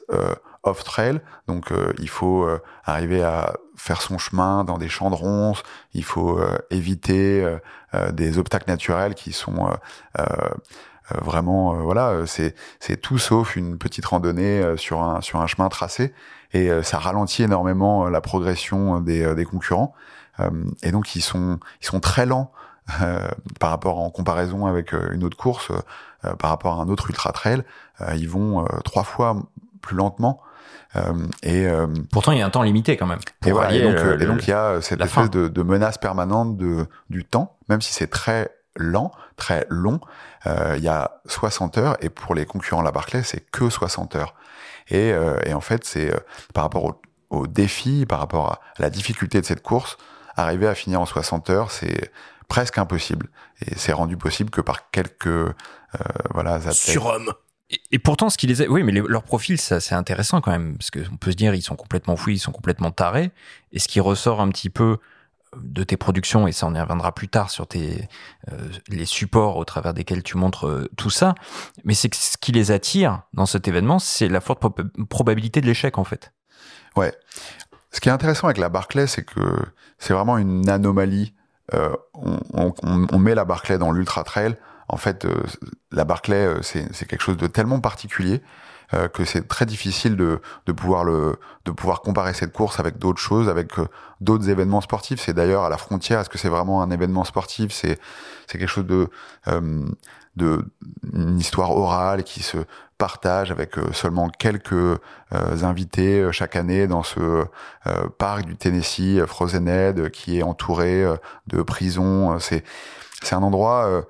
off-trail, 0.62 1.20
donc 1.48 1.72
il 1.98 2.08
faut 2.08 2.48
arriver 2.84 3.22
à 3.22 3.54
faire 3.82 4.00
son 4.00 4.16
chemin 4.16 4.62
dans 4.62 4.78
des 4.78 4.88
champs 4.88 5.10
de 5.10 5.16
ronces, 5.16 5.62
il 5.92 6.04
faut 6.04 6.38
euh, 6.38 6.56
éviter 6.70 7.42
euh, 7.42 7.58
euh, 7.94 8.12
des 8.12 8.38
obstacles 8.38 8.70
naturels 8.70 9.14
qui 9.14 9.32
sont 9.32 9.70
vraiment 11.10 11.74
voilà, 11.82 12.24
c'est 12.26 12.54
tout 13.02 13.18
sauf 13.18 13.56
une 13.56 13.76
petite 13.76 14.06
randonnée 14.06 14.76
sur 14.76 15.02
un 15.02 15.20
sur 15.20 15.40
un 15.40 15.46
chemin 15.46 15.68
tracé. 15.68 16.14
Et 16.54 16.70
ça 16.82 16.98
ralentit 16.98 17.42
énormément 17.42 18.08
la 18.08 18.20
progression 18.20 19.00
des, 19.00 19.34
des 19.34 19.44
concurrents. 19.44 19.94
Et 20.82 20.90
donc 20.92 21.14
ils 21.16 21.20
sont 21.20 21.58
ils 21.82 21.86
sont 21.86 22.00
très 22.00 22.24
lents 22.24 22.52
par 23.58 23.70
rapport 23.70 23.98
en 23.98 24.10
comparaison 24.10 24.66
avec 24.66 24.92
une 24.92 25.24
autre 25.24 25.36
course 25.36 25.70
par 26.38 26.50
rapport 26.50 26.80
à 26.80 26.82
un 26.82 26.88
autre 26.88 27.10
ultra 27.10 27.32
trail. 27.32 27.62
Ils 28.14 28.28
vont 28.28 28.64
trois 28.84 29.04
fois 29.04 29.36
plus 29.82 29.96
lentement 29.96 30.40
euh, 30.40 30.51
et 31.42 31.66
euh, 31.66 31.86
pourtant, 32.10 32.32
il 32.32 32.38
y 32.38 32.42
a 32.42 32.46
un 32.46 32.50
temps 32.50 32.62
limité 32.62 32.96
quand 32.96 33.06
même. 33.06 33.20
Et, 33.46 33.52
voilà, 33.52 33.74
et, 33.74 33.82
donc, 33.82 33.96
euh, 33.96 34.18
et 34.18 34.26
donc, 34.26 34.46
il 34.46 34.50
y 34.50 34.52
a 34.52 34.80
cette 34.82 35.00
espèce 35.00 35.30
de, 35.30 35.48
de, 35.48 35.62
menace 35.62 35.98
permanente 35.98 36.56
de, 36.56 36.86
du 37.08 37.24
temps, 37.24 37.56
même 37.68 37.80
si 37.80 37.92
c'est 37.92 38.08
très 38.08 38.50
lent, 38.76 39.10
très 39.36 39.66
long. 39.70 40.00
Euh, 40.46 40.74
il 40.76 40.84
y 40.84 40.88
a 40.88 41.22
60 41.26 41.78
heures, 41.78 41.96
et 42.00 42.10
pour 42.10 42.34
les 42.34 42.44
concurrents 42.44 42.82
la 42.82 42.92
Barclay, 42.92 43.22
c'est 43.22 43.40
que 43.40 43.70
60 43.70 44.16
heures. 44.16 44.34
Et, 44.88 45.12
euh, 45.12 45.38
et 45.46 45.54
en 45.54 45.60
fait, 45.60 45.84
c'est 45.84 46.12
par 46.52 46.64
rapport 46.64 46.84
au, 46.84 47.00
au, 47.30 47.46
défi, 47.46 48.04
par 48.06 48.18
rapport 48.18 48.52
à 48.52 48.60
la 48.78 48.90
difficulté 48.90 49.40
de 49.40 49.46
cette 49.46 49.62
course, 49.62 49.96
arriver 50.36 50.66
à 50.66 50.74
finir 50.74 51.00
en 51.00 51.06
60 51.06 51.48
heures, 51.50 51.70
c'est 51.70 52.10
presque 52.48 52.76
impossible. 52.76 53.28
Et 53.66 53.76
c'est 53.76 53.92
rendu 53.92 54.18
possible 54.18 54.50
que 54.50 54.60
par 54.60 54.90
quelques 54.90 55.26
euh, 55.26 55.54
voilà 56.30 56.60
surhommes. 56.72 57.32
Et, 57.90 57.98
pourtant, 57.98 58.28
ce 58.28 58.36
qui 58.36 58.46
les 58.46 58.66
oui, 58.68 58.82
mais 58.82 58.92
leur 58.92 59.22
profil, 59.22 59.58
c'est 59.58 59.94
intéressant 59.94 60.40
quand 60.40 60.50
même, 60.50 60.76
parce 60.76 60.90
qu'on 60.90 61.16
peut 61.16 61.30
se 61.30 61.36
dire, 61.36 61.54
ils 61.54 61.62
sont 61.62 61.76
complètement 61.76 62.16
fous, 62.16 62.30
ils 62.30 62.38
sont 62.38 62.52
complètement 62.52 62.90
tarés. 62.90 63.30
Et 63.72 63.78
ce 63.78 63.88
qui 63.88 63.98
ressort 64.00 64.40
un 64.40 64.50
petit 64.50 64.68
peu 64.68 64.98
de 65.56 65.84
tes 65.84 65.96
productions, 65.96 66.46
et 66.46 66.52
ça 66.52 66.66
on 66.66 66.74
y 66.74 66.80
reviendra 66.80 67.14
plus 67.14 67.28
tard 67.28 67.50
sur 67.50 67.66
tes 67.66 68.08
euh, 68.50 68.68
les 68.88 69.04
supports 69.04 69.56
au 69.56 69.64
travers 69.64 69.92
desquels 69.92 70.22
tu 70.22 70.38
montres 70.38 70.66
euh, 70.66 70.88
tout 70.96 71.10
ça, 71.10 71.34
mais 71.84 71.94
c'est 71.94 72.08
que 72.08 72.16
ce 72.16 72.38
qui 72.38 72.52
les 72.52 72.70
attire 72.70 73.22
dans 73.34 73.44
cet 73.44 73.68
événement, 73.68 73.98
c'est 73.98 74.28
la 74.28 74.40
forte 74.40 74.62
probabilité 75.10 75.60
de 75.60 75.66
l'échec 75.66 75.98
en 75.98 76.04
fait. 76.04 76.32
Ouais. 76.96 77.12
Ce 77.90 78.00
qui 78.00 78.08
est 78.08 78.12
intéressant 78.12 78.46
avec 78.46 78.56
la 78.56 78.70
Barclay, 78.70 79.06
c'est 79.06 79.24
que 79.24 79.56
c'est 79.98 80.14
vraiment 80.14 80.38
une 80.38 80.68
anomalie. 80.70 81.34
Euh, 81.74 81.94
on, 82.14 82.40
on, 82.54 83.06
on, 83.10 83.18
met 83.18 83.34
la 83.34 83.44
Barclay 83.44 83.76
dans 83.76 83.92
l'ultra 83.92 84.24
trail. 84.24 84.56
En 84.92 84.96
fait, 84.98 85.26
la 85.90 86.04
Barclay, 86.04 86.46
c'est 86.62 87.06
quelque 87.06 87.22
chose 87.22 87.36
de 87.36 87.48
tellement 87.48 87.80
particulier 87.80 88.42
euh, 88.94 89.08
que 89.08 89.24
c'est 89.24 89.48
très 89.48 89.64
difficile 89.64 90.16
de, 90.16 90.40
de 90.66 90.72
pouvoir 90.72 91.04
le 91.04 91.38
de 91.64 91.70
pouvoir 91.70 92.02
comparer 92.02 92.34
cette 92.34 92.52
course 92.52 92.78
avec 92.78 92.98
d'autres 92.98 93.20
choses, 93.20 93.48
avec 93.48 93.78
euh, 93.78 93.86
d'autres 94.20 94.50
événements 94.50 94.82
sportifs. 94.82 95.18
C'est 95.20 95.32
d'ailleurs 95.32 95.64
à 95.64 95.70
la 95.70 95.78
frontière. 95.78 96.20
Est-ce 96.20 96.28
que 96.28 96.36
c'est 96.36 96.50
vraiment 96.50 96.82
un 96.82 96.90
événement 96.90 97.24
sportif? 97.24 97.72
C'est 97.72 97.98
quelque 98.48 98.66
chose 98.66 98.84
de 98.84 99.08
euh, 99.48 99.86
de 100.36 100.66
une 101.14 101.38
histoire 101.38 101.70
orale 101.70 102.22
qui 102.22 102.42
se 102.42 102.58
partage 102.98 103.50
avec 103.50 103.76
seulement 103.92 104.28
quelques 104.28 104.98
invités 105.32 106.28
chaque 106.30 106.54
année 106.54 106.86
dans 106.86 107.02
ce 107.02 107.44
parc 108.18 108.46
du 108.46 108.56
Tennessee, 108.56 109.26
Frozen 109.26 110.10
qui 110.10 110.38
est 110.38 110.42
entouré 110.42 111.04
de 111.48 111.62
prisons. 111.62 112.38
C'est 112.38 112.62
c'est 113.22 113.34
un 113.34 113.42
endroit 113.42 114.04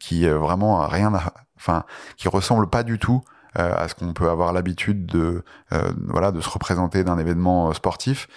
qui 0.00 0.26
vraiment 0.28 0.80
a 0.80 0.88
rien, 0.88 1.12
enfin 1.56 1.84
qui 2.16 2.28
ressemble 2.28 2.68
pas 2.68 2.82
du 2.82 2.98
tout 2.98 3.22
euh, 3.58 3.72
à 3.74 3.88
ce 3.88 3.94
qu'on 3.94 4.12
peut 4.12 4.28
avoir 4.28 4.52
l'habitude 4.52 5.06
de 5.06 5.42
euh, 5.72 5.90
voilà 6.08 6.30
de 6.30 6.42
se 6.42 6.48
représenter 6.48 7.04
d'un 7.04 7.16
événement 7.16 7.70
euh, 7.70 7.72
sportif 7.72 8.28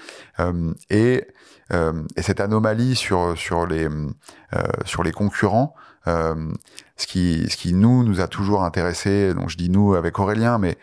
et, 0.89 1.27
et 2.15 2.21
cette 2.21 2.39
anomalie 2.39 2.95
sur 2.95 3.37
sur 3.37 3.67
les 3.67 3.87
sur 4.85 5.03
les 5.03 5.11
concurrents 5.11 5.75
ce 6.05 7.05
qui, 7.05 7.47
ce 7.49 7.57
qui 7.57 7.73
nous 7.73 8.03
nous 8.03 8.21
a 8.21 8.27
toujours 8.27 8.63
intéressé, 8.63 9.33
donc 9.35 9.49
je 9.49 9.57
dis 9.57 9.69
nous 9.69 9.93
avec 9.93 10.17
Aurélien, 10.17 10.57
mais 10.57 10.77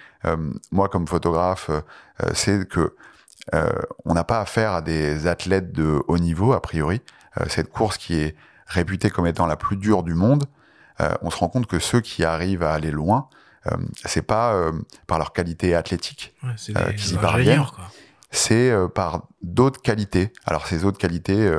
moi 0.70 0.88
comme 0.88 1.08
photographe, 1.08 1.70
c'est 2.34 2.68
que 2.68 2.94
on 4.04 4.14
n'a 4.14 4.22
pas 4.22 4.40
affaire 4.40 4.72
à 4.74 4.82
des 4.82 5.26
athlètes 5.26 5.72
de 5.72 6.00
haut 6.06 6.18
niveau 6.18 6.52
a 6.52 6.60
priori. 6.62 7.00
cette 7.48 7.70
course 7.70 7.98
qui 7.98 8.14
est 8.20 8.36
réputée 8.66 9.10
comme 9.10 9.26
étant 9.26 9.46
la 9.46 9.56
plus 9.56 9.76
dure 9.76 10.02
du 10.02 10.14
monde, 10.14 10.44
on 11.20 11.30
se 11.30 11.36
rend 11.36 11.48
compte 11.48 11.66
que 11.66 11.78
ceux 11.78 12.00
qui 12.00 12.24
arrivent 12.24 12.62
à 12.62 12.72
aller 12.72 12.90
loin, 12.90 13.28
euh, 13.66 13.76
c'est 14.04 14.22
pas 14.22 14.54
euh, 14.54 14.72
par 15.06 15.18
leur 15.18 15.32
qualité 15.32 15.74
athlétique 15.74 16.34
euh, 16.44 16.92
qu'ils 16.92 17.14
y 17.14 17.18
parviennent. 17.18 17.64
C'est 18.30 18.72
par 18.94 19.28
d'autres 19.40 19.80
qualités. 19.80 20.32
Alors 20.44 20.66
ces 20.66 20.84
autres 20.84 20.98
qualités, 20.98 21.50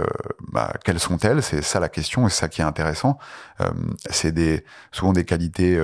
bah, 0.51 0.73
quelles 0.83 0.99
sont-elles? 0.99 1.41
C'est 1.41 1.61
ça 1.61 1.79
la 1.79 1.89
question, 1.89 2.27
et 2.27 2.29
c'est 2.29 2.41
ça 2.41 2.49
qui 2.49 2.61
est 2.61 2.65
intéressant. 2.65 3.17
c'est 4.09 4.33
des 4.33 4.63
souvent 4.91 5.13
des 5.13 5.23
qualités 5.23 5.81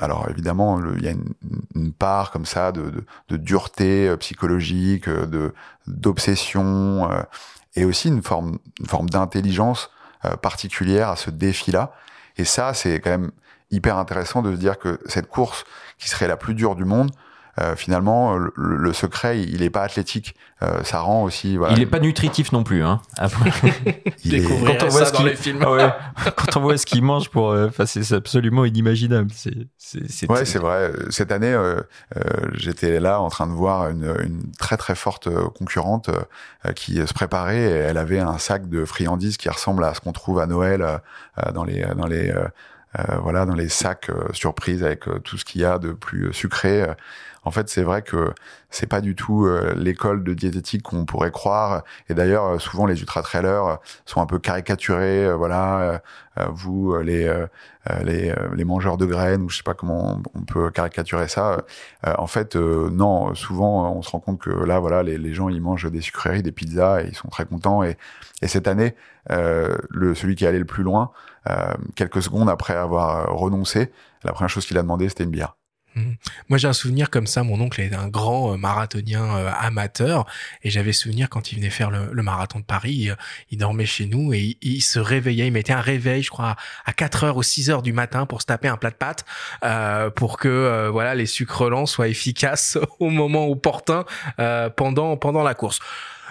alors 0.00 0.26
évidemment, 0.28 0.78
il 0.96 1.04
y 1.04 1.08
a 1.08 1.12
une, 1.74 1.92
part 1.92 2.32
comme 2.32 2.44
ça 2.44 2.72
de, 2.72 3.06
de, 3.28 3.36
dureté 3.36 4.14
psychologique, 4.18 5.08
de 5.08 5.54
d'obsession, 5.86 7.08
et 7.76 7.84
aussi 7.84 8.08
une 8.08 8.22
forme, 8.22 8.58
une 8.80 8.86
forme 8.86 9.08
d'intelligence 9.08 9.90
particulière 10.42 11.08
à 11.08 11.16
ce 11.16 11.30
défi-là. 11.30 11.92
Et 12.36 12.44
ça, 12.44 12.74
c'est 12.74 13.00
quand 13.00 13.10
même 13.10 13.30
hyper 13.70 13.96
intéressant 13.98 14.42
de 14.42 14.52
se 14.52 14.58
dire 14.58 14.78
que 14.78 15.00
cette 15.06 15.28
course 15.28 15.64
qui 15.98 16.08
serait 16.08 16.28
la 16.28 16.36
plus 16.36 16.54
dure 16.54 16.76
du 16.76 16.84
monde, 16.84 17.10
euh, 17.60 17.76
finalement, 17.76 18.36
le, 18.36 18.92
secret, 18.92 19.40
il 19.40 19.62
est 19.62 19.70
pas 19.70 19.82
athlétique. 19.82 20.34
Euh, 20.62 20.82
ça 20.82 21.00
rend 21.00 21.24
aussi. 21.24 21.56
Voilà, 21.56 21.74
il 21.74 21.82
est 21.82 21.86
pas 21.86 22.00
nutritif 22.00 22.52
non 22.52 22.64
plus. 22.64 22.82
Hein. 22.82 23.00
il 24.24 24.34
est... 24.34 24.42
quand 24.42 24.86
on 24.86 24.88
voit 24.88 25.04
ce 25.04 25.12
dans 25.12 25.22
les 25.22 25.36
films. 25.36 25.62
ouais, 25.62 25.92
quand 26.36 26.56
on 26.56 26.60
voit 26.60 26.78
ce 26.78 26.86
qu'il 26.86 27.02
mange 27.02 27.28
pour, 27.28 27.50
euh, 27.50 27.68
enfin, 27.68 27.86
c'est 27.86 28.12
absolument 28.12 28.64
inimaginable. 28.64 29.30
C'est, 29.34 29.68
c'est, 29.76 30.30
ouais, 30.30 30.44
c'est 30.44 30.58
vrai. 30.58 30.92
Cette 31.10 31.32
année, 31.32 31.52
euh, 31.52 31.80
j'étais 32.54 32.98
là 32.98 33.20
en 33.20 33.28
train 33.28 33.46
de 33.46 33.52
voir 33.52 33.90
une, 33.90 34.14
une 34.22 34.52
très 34.58 34.76
très 34.76 34.94
forte 34.94 35.28
concurrente 35.52 36.10
qui 36.74 36.94
se 37.06 37.12
préparait. 37.12 37.58
Et 37.58 37.70
elle 37.70 37.98
avait 37.98 38.20
un 38.20 38.38
sac 38.38 38.68
de 38.68 38.84
friandises 38.84 39.36
qui 39.36 39.48
ressemble 39.48 39.84
à 39.84 39.94
ce 39.94 40.00
qu'on 40.00 40.12
trouve 40.12 40.38
à 40.38 40.46
Noël 40.46 41.00
dans 41.52 41.64
les 41.64 41.84
dans 41.96 42.06
les 42.06 42.30
euh, 42.30 42.46
voilà, 43.22 43.44
dans 43.44 43.54
les 43.54 43.68
sacs 43.68 44.10
euh, 44.10 44.32
surprises 44.32 44.84
avec 44.84 45.08
euh, 45.08 45.18
tout 45.18 45.36
ce 45.36 45.44
qu'il 45.44 45.60
y 45.60 45.64
a 45.64 45.78
de 45.78 45.92
plus 45.92 46.32
sucré. 46.32 46.86
En 47.44 47.50
fait, 47.50 47.68
c'est 47.68 47.82
vrai 47.82 48.02
que 48.02 48.32
c'est 48.70 48.86
pas 48.86 49.02
du 49.02 49.14
tout 49.14 49.46
l'école 49.76 50.24
de 50.24 50.32
diététique 50.32 50.82
qu'on 50.82 51.04
pourrait 51.04 51.30
croire. 51.30 51.84
Et 52.08 52.14
d'ailleurs, 52.14 52.58
souvent 52.58 52.86
les 52.86 53.00
ultra 53.00 53.20
trailers 53.20 53.78
sont 54.06 54.22
un 54.22 54.26
peu 54.26 54.38
caricaturés. 54.38 55.30
voilà, 55.34 56.00
vous 56.48 56.96
les 56.96 57.30
les, 58.02 58.34
les 58.54 58.64
mangeurs 58.64 58.96
de 58.96 59.04
graines 59.04 59.42
ou 59.42 59.50
je 59.50 59.58
sais 59.58 59.62
pas 59.62 59.74
comment 59.74 60.22
on 60.34 60.40
peut 60.40 60.70
caricaturer 60.70 61.28
ça. 61.28 61.58
en 62.06 62.26
fait, 62.26 62.56
non. 62.56 63.34
Souvent, 63.34 63.94
on 63.94 64.00
se 64.00 64.10
rend 64.10 64.20
compte 64.20 64.40
que 64.40 64.50
là, 64.50 64.78
voilà, 64.78 65.02
les, 65.02 65.34
gens 65.34 65.50
ils 65.50 65.60
mangent 65.60 65.90
des 65.90 66.00
sucreries, 66.00 66.42
des 66.42 66.52
pizzas 66.52 67.02
et 67.02 67.08
ils 67.08 67.14
sont 67.14 67.28
très 67.28 67.44
contents. 67.44 67.82
Et, 67.82 67.98
et 68.40 68.48
cette 68.48 68.68
année, 68.68 68.94
le 69.28 70.14
celui 70.14 70.34
qui 70.34 70.46
est 70.46 70.48
allé 70.48 70.58
le 70.58 70.64
plus 70.64 70.82
loin, 70.82 71.10
euh, 71.10 71.33
quelques 71.94 72.22
secondes 72.22 72.48
après 72.48 72.74
avoir 72.74 73.16
euh, 73.16 73.34
renoncé, 73.34 73.90
la 74.22 74.32
première 74.32 74.48
chose 74.48 74.66
qu'il 74.66 74.78
a 74.78 74.82
demandé, 74.82 75.08
c'était 75.08 75.24
une 75.24 75.30
bière. 75.30 75.56
Mmh. 75.94 76.12
Moi, 76.48 76.58
j'ai 76.58 76.66
un 76.66 76.72
souvenir 76.72 77.08
comme 77.08 77.28
ça. 77.28 77.44
Mon 77.44 77.60
oncle 77.60 77.80
est 77.80 77.94
un 77.94 78.08
grand 78.08 78.52
euh, 78.52 78.56
marathonien 78.56 79.46
amateur, 79.60 80.26
et 80.62 80.70
j'avais 80.70 80.92
souvenir 80.92 81.28
quand 81.28 81.52
il 81.52 81.56
venait 81.56 81.70
faire 81.70 81.90
le, 81.90 82.22
marathon 82.22 82.58
de 82.58 82.64
Paris, 82.64 83.10
il, 83.50 83.58
dormait 83.58 83.86
chez 83.86 84.06
nous 84.06 84.32
et 84.32 84.56
il, 84.60 84.80
se 84.80 84.98
réveillait. 84.98 85.46
Il 85.46 85.52
mettait 85.52 85.72
un 85.72 85.80
réveil, 85.80 86.22
je 86.22 86.30
crois, 86.30 86.56
à 86.84 86.92
4 86.92 87.24
heures 87.24 87.36
ou 87.36 87.42
6 87.42 87.70
heures 87.70 87.82
du 87.82 87.92
matin 87.92 88.26
pour 88.26 88.40
se 88.40 88.46
taper 88.46 88.68
un 88.68 88.76
plat 88.76 88.90
de 88.90 88.96
pâtes, 88.96 89.24
pour 90.16 90.38
que 90.38 90.88
voilà 90.90 91.14
les 91.14 91.26
sucres 91.26 91.68
lents 91.70 91.86
soient 91.86 92.08
efficaces 92.08 92.76
au 92.98 93.10
moment 93.10 93.46
opportun 93.46 94.04
pendant 94.76 95.16
pendant 95.16 95.42
la 95.44 95.54
course. 95.54 95.78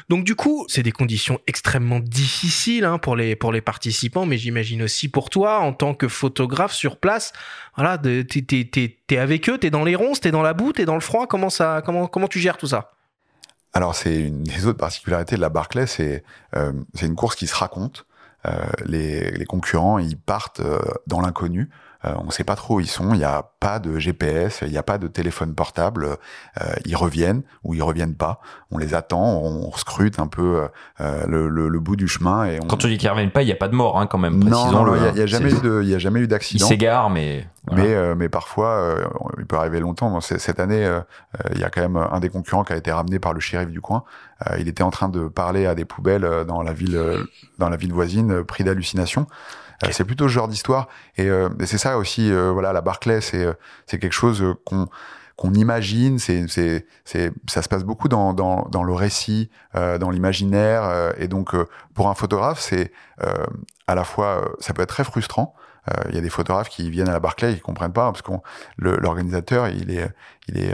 Donc 0.10 0.24
du 0.24 0.36
coup, 0.36 0.66
c'est 0.68 0.84
des 0.84 0.92
conditions 0.92 1.40
extrêmement 1.48 2.00
difficiles 2.00 2.86
hein, 2.86 2.98
pour 2.98 3.16
les 3.16 3.36
pour 3.36 3.52
les 3.52 3.62
participants, 3.62 4.26
mais 4.26 4.38
j'imagine 4.38 4.82
aussi 4.84 5.10
pour 5.10 5.30
toi 5.30 5.60
en 5.60 5.74
tant 5.74 5.94
que 5.94 6.08
photographe 6.08 6.74
sur 6.74 6.98
place. 6.98 7.34
Voilà, 7.76 7.98
t'es 7.98 8.24
t'es 8.24 8.98
t'es 9.08 9.18
avec 9.18 9.50
eux, 9.50 9.58
t'es 9.58 9.70
dans 9.70 9.84
les 9.84 9.96
ronces, 9.96 10.20
t'es 10.20 10.32
dans 10.32 10.42
la 10.42 10.54
boue, 10.54 10.74
t'es 10.74 10.86
dans 10.86 10.96
le 10.96 11.02
froid. 11.02 11.28
Comment 11.28 11.50
ça 11.50 11.82
comment 11.86 12.08
comment 12.08 12.28
tu 12.28 12.40
gères 12.40 12.58
tout 12.58 12.68
ça? 12.68 12.92
Alors 13.74 13.96
c'est 13.96 14.20
une 14.20 14.44
des 14.44 14.68
autres 14.68 14.78
particularités 14.78 15.36
de 15.36 15.42
la 15.42 15.50
Barclay, 15.50 15.88
c'est 15.88 16.24
euh, 16.56 16.74
c'est 16.94 17.06
une 17.06 17.16
course 17.16 17.36
qui 17.36 17.48
se 17.48 17.56
raconte. 17.56 18.06
Euh, 18.46 18.66
les, 18.86 19.32
les 19.32 19.46
concurrents, 19.46 20.00
ils 20.00 20.18
partent 20.18 20.60
euh, 20.60 20.80
dans 21.08 21.22
l'inconnu. 21.22 21.70
Euh, 22.06 22.14
on 22.18 22.26
ne 22.26 22.32
sait 22.32 22.44
pas 22.44 22.56
trop 22.56 22.76
où 22.76 22.80
ils 22.80 22.88
sont. 22.88 23.14
Il 23.14 23.20
n'y 23.20 23.24
a 23.24 23.50
pas 23.60 23.80
de 23.80 23.98
GPS, 23.98 24.64
il 24.66 24.72
n'y 24.72 24.78
a 24.78 24.84
pas 24.84 24.98
de 24.98 25.08
téléphone 25.08 25.56
portable. 25.56 26.18
Euh, 26.62 26.74
ils 26.86 26.96
reviennent 26.96 27.44
ou 27.64 27.74
ils 27.74 27.82
reviennent 27.82 28.16
pas. 28.16 28.42
On 28.72 28.78
les 28.78 28.94
attend, 28.94 29.24
on, 29.24 29.72
scrute 29.74 30.20
un 30.20 30.28
peu 30.28 30.68
euh, 31.00 31.26
le, 31.28 31.48
le, 31.48 31.70
le, 31.70 31.80
bout 31.80 31.96
du 31.96 32.08
chemin. 32.08 32.46
Et 32.46 32.60
on... 32.62 32.68
Quand 32.68 32.78
tu 32.78 32.88
dis 32.88 32.98
qu'ils 32.98 33.10
reviennent 33.10 33.32
pas, 33.32 33.42
il 33.42 33.46
n'y 33.46 33.52
a 33.52 33.58
pas 33.58 33.68
de 33.68 33.76
mort 33.76 34.00
hein, 34.00 34.08
quand 34.08 34.18
même. 34.18 34.44
Non, 34.44 34.96
il 34.96 35.14
n'y 35.14 35.22
a, 35.22 35.26
jamais 35.26 35.52
eu 35.52 35.62
de, 35.62 35.82
il 35.82 35.90
y 35.90 35.96
a 35.96 36.00
jamais 36.00 36.20
eu 36.20 36.28
d'accident. 36.28 36.66
Ils 36.66 36.70
s'égarent, 36.70 37.10
mais 37.10 37.48
mais 37.72 38.16
mais 38.16 38.28
parfois 38.28 38.96
il 39.38 39.46
peut 39.46 39.56
arriver 39.56 39.80
longtemps. 39.80 40.20
Cette 40.20 40.60
année, 40.60 40.86
il 41.54 41.60
y 41.60 41.64
a 41.64 41.70
quand 41.70 41.82
même 41.82 41.98
un 41.98 42.20
des 42.20 42.30
concurrents 42.30 42.64
qui 42.64 42.74
a 42.74 42.76
été 42.76 42.92
ramené 42.92 43.20
par 43.20 43.34
le 43.34 43.40
shérif 43.40 43.70
du 43.70 43.80
coin. 43.80 44.04
il 44.60 44.68
était 44.68 44.84
en 44.84 44.92
train 44.92 45.08
de 45.08 45.28
parler 45.28 45.66
à 45.66 45.76
des 45.76 45.86
poubelles 45.86 46.28
dans 46.46 46.62
la 46.62 46.74
ville 46.74 47.00
dans 47.58 47.70
la 47.70 47.78
ville 47.78 47.94
voisine, 47.94 48.44
pris 48.44 48.64
d'hallucination. 48.64 49.28
Euh, 49.84 49.90
c'est 49.92 50.06
plutôt 50.06 50.28
ce 50.28 50.34
genre 50.34 50.48
d'histoire. 50.48 50.88
Et, 51.18 51.30
euh, 51.30 51.50
c'est 51.66 51.78
ça 51.78 51.98
aussi, 51.98 52.32
euh, 52.32 52.52
voilà, 52.52 52.74
la 52.74 52.82
Barclay, 52.82 53.22
c'est 53.22 53.46
c'est 53.86 54.00
quelque 54.00 54.14
chose 54.14 54.44
qu'on 54.66 54.88
qu'on 55.36 55.54
imagine, 55.54 56.20
c'est 56.20 56.48
c'est 56.48 56.86
c'est 57.06 57.32
ça 57.48 57.62
se 57.62 57.70
passe 57.70 57.84
beaucoup 57.84 58.08
dans 58.08 58.34
dans 58.34 58.68
dans 58.70 58.84
le 58.84 58.94
récit, 58.94 59.50
dans 59.74 60.12
l'imaginaire, 60.12 61.14
et 61.18 61.28
donc 61.28 61.56
pour 61.96 62.08
un 62.10 62.14
photographe, 62.14 62.60
c'est 62.60 62.92
à 63.88 63.96
la 63.96 64.04
fois 64.04 64.54
ça 64.60 64.74
peut 64.74 64.84
être 64.84 64.90
très 64.90 65.04
frustrant. 65.04 65.56
Il 66.10 66.16
y 66.16 66.18
a 66.18 66.22
des 66.22 66.30
photographes 66.30 66.70
qui 66.70 66.90
viennent 66.90 67.10
à 67.10 67.14
la 67.14 67.20
Barclay, 67.20 67.52
ils 67.52 67.62
comprennent 67.62 67.92
pas 67.92 68.10
parce 68.10 68.22
qu'on 68.22 68.42
l'organisateur, 68.78 69.68
il 69.68 69.92
est 69.92 70.10
il 70.48 70.58
est 70.58 70.74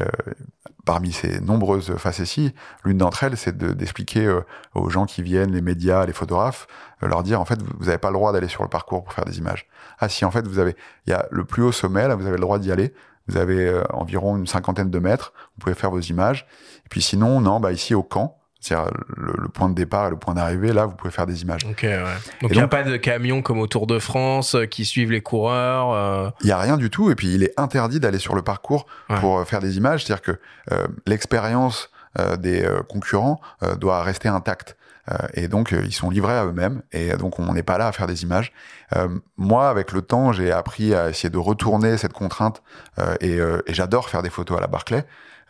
parmi 0.90 1.12
ces 1.12 1.40
nombreuses 1.40 1.96
facéties, 1.98 2.52
l'une 2.84 2.98
d'entre 2.98 3.24
elles, 3.24 3.38
c'est 3.38 3.56
d'expliquer 3.56 4.26
euh, 4.26 4.42
aux 4.74 4.90
gens 4.90 5.06
qui 5.06 5.22
viennent, 5.22 5.52
les 5.52 5.62
médias, 5.62 6.04
les 6.08 6.14
photographes, 6.14 6.66
euh, 7.04 7.08
leur 7.08 7.22
dire 7.22 7.40
en 7.40 7.46
fait, 7.46 7.62
vous 7.62 7.86
n'avez 7.86 8.00
pas 8.00 8.10
le 8.10 8.16
droit 8.16 8.34
d'aller 8.34 8.48
sur 8.48 8.64
le 8.64 8.70
parcours 8.70 9.04
pour 9.04 9.14
faire 9.14 9.24
des 9.24 9.38
images. 9.38 9.68
Ah 10.00 10.10
si, 10.10 10.26
en 10.26 10.32
fait, 10.32 10.48
vous 10.48 10.58
avez, 10.58 10.76
il 11.06 11.12
y 11.12 11.14
a 11.14 11.28
le 11.30 11.46
plus 11.46 11.62
haut 11.62 11.72
sommet, 11.72 12.08
là, 12.08 12.16
vous 12.16 12.26
avez 12.26 12.38
le 12.38 12.42
droit 12.42 12.58
d'y 12.58 12.72
aller. 12.72 12.92
Vous 13.28 13.38
avez 13.38 13.68
euh, 13.68 13.84
environ 13.92 14.36
une 14.36 14.48
cinquantaine 14.48 14.90
de 14.90 14.98
mètres, 14.98 15.32
vous 15.36 15.62
pouvez 15.62 15.76
faire 15.76 15.92
vos 15.92 16.00
images. 16.00 16.48
Et 16.88 16.90
puis 16.90 17.04
sinon, 17.04 17.40
non, 17.40 17.60
bah 17.60 17.72
ici 17.72 17.94
au 17.94 18.02
camp, 18.02 18.39
C'est-à-dire 18.60 18.92
le, 19.16 19.34
le 19.38 19.48
point 19.48 19.70
de 19.70 19.74
départ 19.76 20.08
et 20.08 20.10
le 20.10 20.18
point 20.18 20.34
d'arrivée, 20.34 20.74
là, 20.74 20.86
vous 20.86 20.96
pouvez 20.96 21.12
faire 21.12 21.26
des 21.26 21.42
images. 21.44 21.62
Ok, 21.70 21.84
ouais. 21.84 22.04
Donc 22.42 22.52
il 22.52 22.58
n'y 22.58 22.62
a 22.64 22.68
pas 22.68 22.84
de 22.84 22.98
camions 22.98 23.42
comme 23.42 23.60
au 23.60 23.68
Tour 23.68 23.88
de 23.88 24.00
France 24.00 24.56
euh, 24.56 24.66
qui 24.66 24.84
suivent 24.86 25.12
les 25.12 25.22
coureurs. 25.22 25.92
euh, 25.94 26.30
Il 26.42 26.48
y 26.48 26.52
a 26.52 26.58
rien 26.60 26.76
du 26.76 26.90
tout, 26.90 27.10
et 27.10 27.16
puis 27.16 27.34
il 27.34 27.44
est 27.44 27.58
interdit 27.58 28.00
d'aller 28.00 28.20
sur 28.20 28.36
le 28.36 28.42
parcours 28.42 28.86
Ouais. 29.10 29.18
pour 29.20 29.40
euh, 29.40 29.46
faire 29.46 29.60
des 29.62 29.78
images. 29.78 30.04
C'est-à-dire 30.06 30.22
que 30.22 30.40
euh, 30.74 30.88
l'expérience 31.08 31.90
euh, 32.20 32.36
des 32.38 32.64
euh, 32.64 32.82
concurrents 32.84 33.40
euh, 33.64 33.76
doit 33.76 34.04
rester 34.04 34.28
intacte. 34.30 34.76
Euh, 35.12 35.16
et 35.34 35.48
donc, 35.48 35.72
ils 35.72 35.94
sont 35.94 36.10
livrés 36.10 36.34
à 36.38 36.46
eux-mêmes. 36.46 36.82
Et 36.92 37.16
donc, 37.18 37.40
on 37.40 37.54
n'est 37.54 37.64
pas 37.64 37.78
là 37.78 37.88
à 37.88 37.92
faire 37.92 38.08
des 38.08 38.24
images. 38.24 38.52
Euh, 38.96 39.08
moi, 39.38 39.70
avec 39.70 39.92
le 39.92 40.02
temps, 40.02 40.32
j'ai 40.34 40.52
appris 40.52 40.94
à 40.94 41.10
essayer 41.10 41.30
de 41.30 41.38
retourner 41.38 41.98
cette 41.98 42.14
contrainte. 42.14 42.62
euh, 43.00 43.16
et 43.22 43.40
euh, 43.40 43.62
et 43.68 43.74
j'adore 43.74 44.10
faire 44.10 44.22
des 44.22 44.30
photos 44.30 44.58
à 44.58 44.62
la 44.62 44.68
Barclay. 44.68 45.06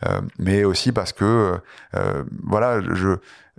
Euh, 0.06 0.20
mais 0.38 0.64
aussi 0.64 0.92
parce 0.92 1.12
que, 1.12 1.60
euh, 1.94 2.24
voilà, 2.44 2.80
je 2.80 3.16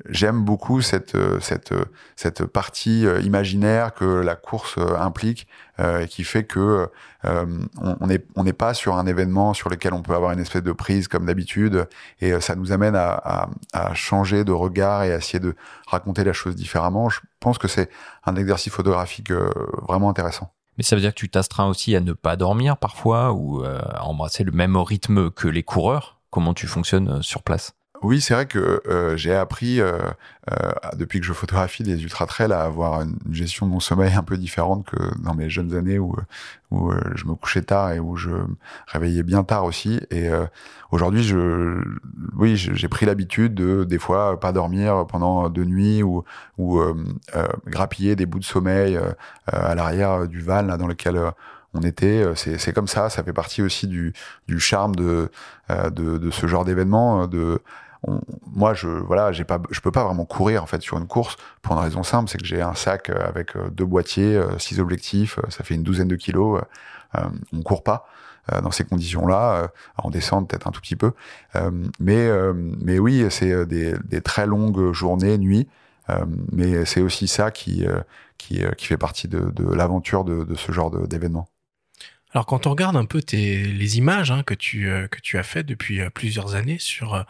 j'aime 0.09 0.43
beaucoup 0.43 0.81
cette 0.81 1.13
euh, 1.13 1.39
cette 1.39 1.73
cette 2.15 2.45
partie 2.45 3.05
imaginaire 3.23 3.93
que 3.93 4.05
la 4.05 4.35
course 4.35 4.79
implique 4.97 5.47
et 5.79 6.07
qui 6.07 6.23
fait 6.23 6.43
que 6.43 6.87
on 7.23 8.07
n'est 8.07 8.23
on 8.35 8.43
n'est 8.43 8.53
pas 8.53 8.73
sur 8.73 8.95
un 8.95 9.05
événement 9.05 9.53
sur 9.53 9.69
lequel 9.69 9.93
on 9.93 10.01
peut 10.01 10.13
avoir 10.15 10.31
une 10.31 10.39
espèce 10.39 10.63
de 10.63 10.71
prise 10.71 11.07
comme 11.07 11.25
d'habitude 11.25 11.87
et 12.19 12.39
ça 12.39 12.55
nous 12.55 12.71
amène 12.71 12.95
à, 12.95 13.11
à, 13.13 13.49
à 13.73 13.93
changer 13.93 14.43
de 14.43 14.51
regard 14.51 15.03
et 15.03 15.13
à 15.13 15.17
essayer 15.17 15.39
de 15.39 15.55
raconter 15.87 16.23
la 16.23 16.33
chose 16.33 16.55
différemment. 16.55 17.09
Je 17.09 17.19
pense 17.39 17.57
que 17.57 17.67
c'est 17.67 17.89
un 18.25 18.35
exercice 18.35 18.71
photographique 18.71 19.31
vraiment 19.87 20.09
intéressant. 20.09 20.51
Mais 20.77 20.83
ça 20.83 20.95
veut 20.95 21.01
dire 21.01 21.13
que 21.13 21.19
tu 21.19 21.29
t'astreins 21.29 21.67
aussi 21.67 21.95
à 21.95 21.99
ne 21.99 22.13
pas 22.13 22.35
dormir 22.35 22.77
parfois 22.77 23.33
ou 23.33 23.63
à 23.63 24.03
embrasser 24.03 24.43
le 24.43 24.51
même 24.51 24.77
rythme 24.77 25.31
que 25.31 25.47
les 25.47 25.63
coureurs? 25.63 26.20
Comment 26.31 26.53
tu 26.53 26.65
fonctionnes 26.65 27.09
euh, 27.09 27.21
sur 27.21 27.43
place 27.43 27.73
Oui, 28.01 28.21
c'est 28.21 28.33
vrai 28.33 28.45
que 28.45 28.81
euh, 28.87 29.17
j'ai 29.17 29.35
appris 29.35 29.81
euh, 29.81 29.99
depuis 30.95 31.19
que 31.19 31.25
je 31.25 31.33
photographie 31.33 31.83
les 31.83 32.01
ultra 32.03 32.25
trails 32.25 32.53
à 32.53 32.61
avoir 32.61 33.01
une 33.01 33.17
gestion 33.29 33.65
de 33.65 33.71
mon 33.71 33.81
sommeil 33.81 34.13
un 34.13 34.23
peu 34.23 34.37
différente 34.37 34.85
que 34.85 34.97
dans 35.21 35.35
mes 35.35 35.49
jeunes 35.49 35.75
années 35.75 35.99
où 35.99 36.15
je 36.71 37.25
me 37.25 37.35
couchais 37.35 37.63
tard 37.63 37.91
et 37.91 37.99
où 37.99 38.15
je 38.15 38.29
me 38.29 38.55
réveillais 38.87 39.23
bien 39.23 39.43
tard 39.43 39.65
aussi. 39.65 39.99
Et 40.09 40.29
aujourd'hui, 40.89 41.21
je 41.21 41.83
oui, 42.37 42.55
j'ai 42.55 42.87
pris 42.87 43.05
l'habitude 43.05 43.53
de 43.53 43.83
des 43.83 43.99
fois 43.99 44.39
pas 44.39 44.53
dormir 44.53 45.05
pendant 45.07 45.49
deux 45.49 45.65
nuits 45.65 46.01
ou 46.01 46.23
grappiller 47.67 48.15
des 48.15 48.25
bouts 48.25 48.39
de 48.39 48.45
sommeil 48.45 48.97
à 49.47 49.75
l'arrière 49.75 50.27
du 50.27 50.41
van 50.41 50.63
dans 50.63 50.87
lequel 50.87 51.19
on 51.73 51.81
était. 51.81 52.23
Euh, 52.23 52.35
C'est 52.35 52.73
comme 52.73 52.87
ça. 52.87 53.09
Ça 53.09 53.23
fait 53.23 53.33
partie 53.33 53.61
aussi 53.61 53.87
du 53.87 54.13
du 54.47 54.59
charme 54.59 54.95
de 54.95 55.29
euh, 55.69 55.89
de, 55.89 56.17
de 56.17 56.31
ce 56.31 56.47
genre 56.47 56.65
d'événement. 56.65 57.27
euh, 57.33 57.57
moi, 58.53 58.73
je 58.73 58.87
voilà, 58.87 59.31
j'ai 59.31 59.43
pas, 59.43 59.61
je 59.69 59.79
peux 59.79 59.91
pas 59.91 60.03
vraiment 60.03 60.25
courir 60.25 60.63
en 60.63 60.65
fait 60.65 60.81
sur 60.81 60.97
une 60.97 61.07
course 61.07 61.37
pour 61.61 61.73
une 61.75 61.83
raison 61.83 62.03
simple, 62.03 62.29
c'est 62.29 62.39
que 62.39 62.45
j'ai 62.45 62.61
un 62.61 62.73
sac 62.73 63.09
avec 63.09 63.55
deux 63.73 63.85
boîtiers, 63.85 64.41
six 64.57 64.79
objectifs, 64.79 65.37
ça 65.49 65.63
fait 65.63 65.75
une 65.75 65.83
douzaine 65.83 66.07
de 66.07 66.15
kilos. 66.15 66.61
euh, 67.15 67.21
on 67.53 67.61
court 67.61 67.83
pas 67.83 68.07
dans 68.63 68.71
ces 68.71 68.83
conditions-là, 68.83 69.69
en 69.97 70.09
descente 70.09 70.49
peut-être 70.49 70.67
un 70.67 70.71
tout 70.71 70.81
petit 70.81 70.95
peu, 70.95 71.11
Euh, 71.55 71.71
mais 71.99 72.27
euh, 72.27 72.53
mais 72.81 72.99
oui, 72.99 73.25
c'est 73.29 73.65
des, 73.67 73.93
des 74.05 74.21
très 74.21 74.47
longues 74.47 74.91
journées, 74.93 75.37
nuits. 75.37 75.67
Euh, 76.09 76.25
mais 76.51 76.85
c'est 76.85 77.01
aussi 77.01 77.27
ça 77.27 77.51
qui 77.51 77.85
qui, 78.37 78.61
qui 78.77 78.85
fait 78.87 78.97
partie 78.97 79.27
de, 79.27 79.51
de 79.51 79.65
l'aventure 79.73 80.23
de, 80.23 80.43
de 80.43 80.55
ce 80.55 80.71
genre 80.71 80.89
d'événement. 81.07 81.47
Alors 82.33 82.45
quand 82.45 82.65
on 82.67 82.69
regarde 82.71 82.95
un 82.95 83.05
peu 83.05 83.21
tes, 83.21 83.63
les 83.63 83.97
images 83.97 84.31
hein, 84.31 84.43
que, 84.43 84.53
tu, 84.53 84.89
euh, 84.89 85.07
que 85.07 85.19
tu 85.19 85.37
as 85.37 85.43
fait 85.43 85.63
depuis 85.63 85.99
euh, 85.99 86.09
plusieurs 86.09 86.55
années 86.55 86.77
sur, 86.79 87.13
euh, 87.13 87.23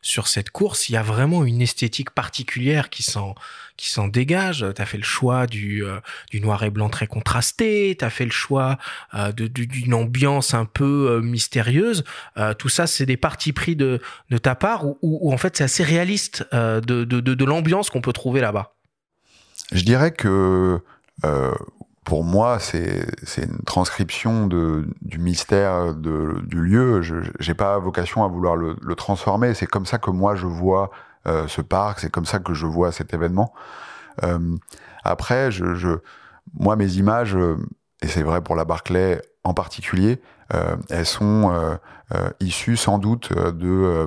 sur 0.00 0.28
cette 0.28 0.50
course, 0.50 0.88
il 0.88 0.92
y 0.92 0.96
a 0.96 1.02
vraiment 1.02 1.44
une 1.44 1.60
esthétique 1.60 2.10
particulière 2.10 2.90
qui 2.90 3.02
s'en, 3.02 3.34
qui 3.76 3.90
s'en 3.90 4.06
dégage. 4.06 4.64
Tu 4.76 4.82
as 4.82 4.86
fait 4.86 4.98
le 4.98 5.02
choix 5.02 5.46
du, 5.46 5.82
du 6.30 6.40
noir 6.42 6.62
et 6.62 6.68
blanc 6.70 6.90
très 6.90 7.06
contrasté, 7.06 7.96
tu 7.98 8.04
as 8.04 8.10
fait 8.10 8.26
le 8.26 8.30
choix 8.30 8.76
d'une 9.34 9.94
ambiance 9.94 10.52
un 10.52 10.66
peu 10.66 11.22
mystérieuse. 11.22 12.04
Tout 12.58 12.68
ça, 12.68 12.86
c'est 12.86 13.06
des 13.06 13.16
partis 13.16 13.54
pris 13.54 13.76
de, 13.76 13.98
de 14.28 14.36
ta 14.36 14.54
part 14.54 14.84
ou 14.84 14.98
ou- 15.00 15.18
ou 15.22 15.32
en 15.32 15.38
fait 15.38 15.56
c'est 15.56 15.64
assez 15.64 15.82
réaliste 15.82 16.46
de, 16.52 16.80
de, 16.80 17.04
de, 17.04 17.32
de 17.34 17.44
l'ambiance 17.46 17.88
qu'on 17.88 18.02
peut 18.02 18.12
trouver 18.12 18.42
là-bas? 18.42 18.74
Je 19.72 19.84
dirais 19.84 20.12
que 20.12 20.80
euh, 21.24 21.54
pour 22.04 22.22
moi, 22.22 22.58
c'est 22.58 23.06
une 23.38 23.58
transcription 23.64 24.46
de, 24.46 24.86
du 25.00 25.18
mystère 25.18 25.94
de, 25.94 26.40
du 26.46 26.60
lieu. 26.60 27.02
Je 27.02 27.16
n'ai 27.46 27.54
pas 27.54 27.78
vocation 27.78 28.24
à 28.24 28.28
vouloir 28.28 28.56
le, 28.56 28.76
le 28.80 28.94
transformer. 28.94 29.54
C'est 29.54 29.66
comme 29.66 29.86
ça 29.86 29.98
que 29.98 30.10
moi 30.10 30.34
je 30.34 30.46
vois 30.46 30.90
euh, 31.26 31.48
ce 31.48 31.62
parc. 31.62 32.00
C'est 32.00 32.10
comme 32.10 32.26
ça 32.26 32.38
que 32.38 32.52
je 32.52 32.66
vois 32.66 32.92
cet 32.92 33.14
événement. 33.14 33.54
Euh, 34.22 34.56
après, 35.02 35.50
je, 35.50 35.74
je, 35.74 35.88
moi, 36.58 36.76
mes 36.76 36.96
images, 36.96 37.36
et 38.02 38.06
c'est 38.06 38.22
vrai 38.22 38.42
pour 38.42 38.54
la 38.54 38.64
Barclay 38.64 39.20
en 39.42 39.54
particulier, 39.54 40.20
euh, 40.54 40.76
elles 40.90 41.06
sont 41.06 41.50
euh, 41.52 41.76
euh, 42.14 42.30
issues 42.40 42.76
sans 42.76 42.98
doute 42.98 43.32
de, 43.32 43.66
euh, 43.66 44.06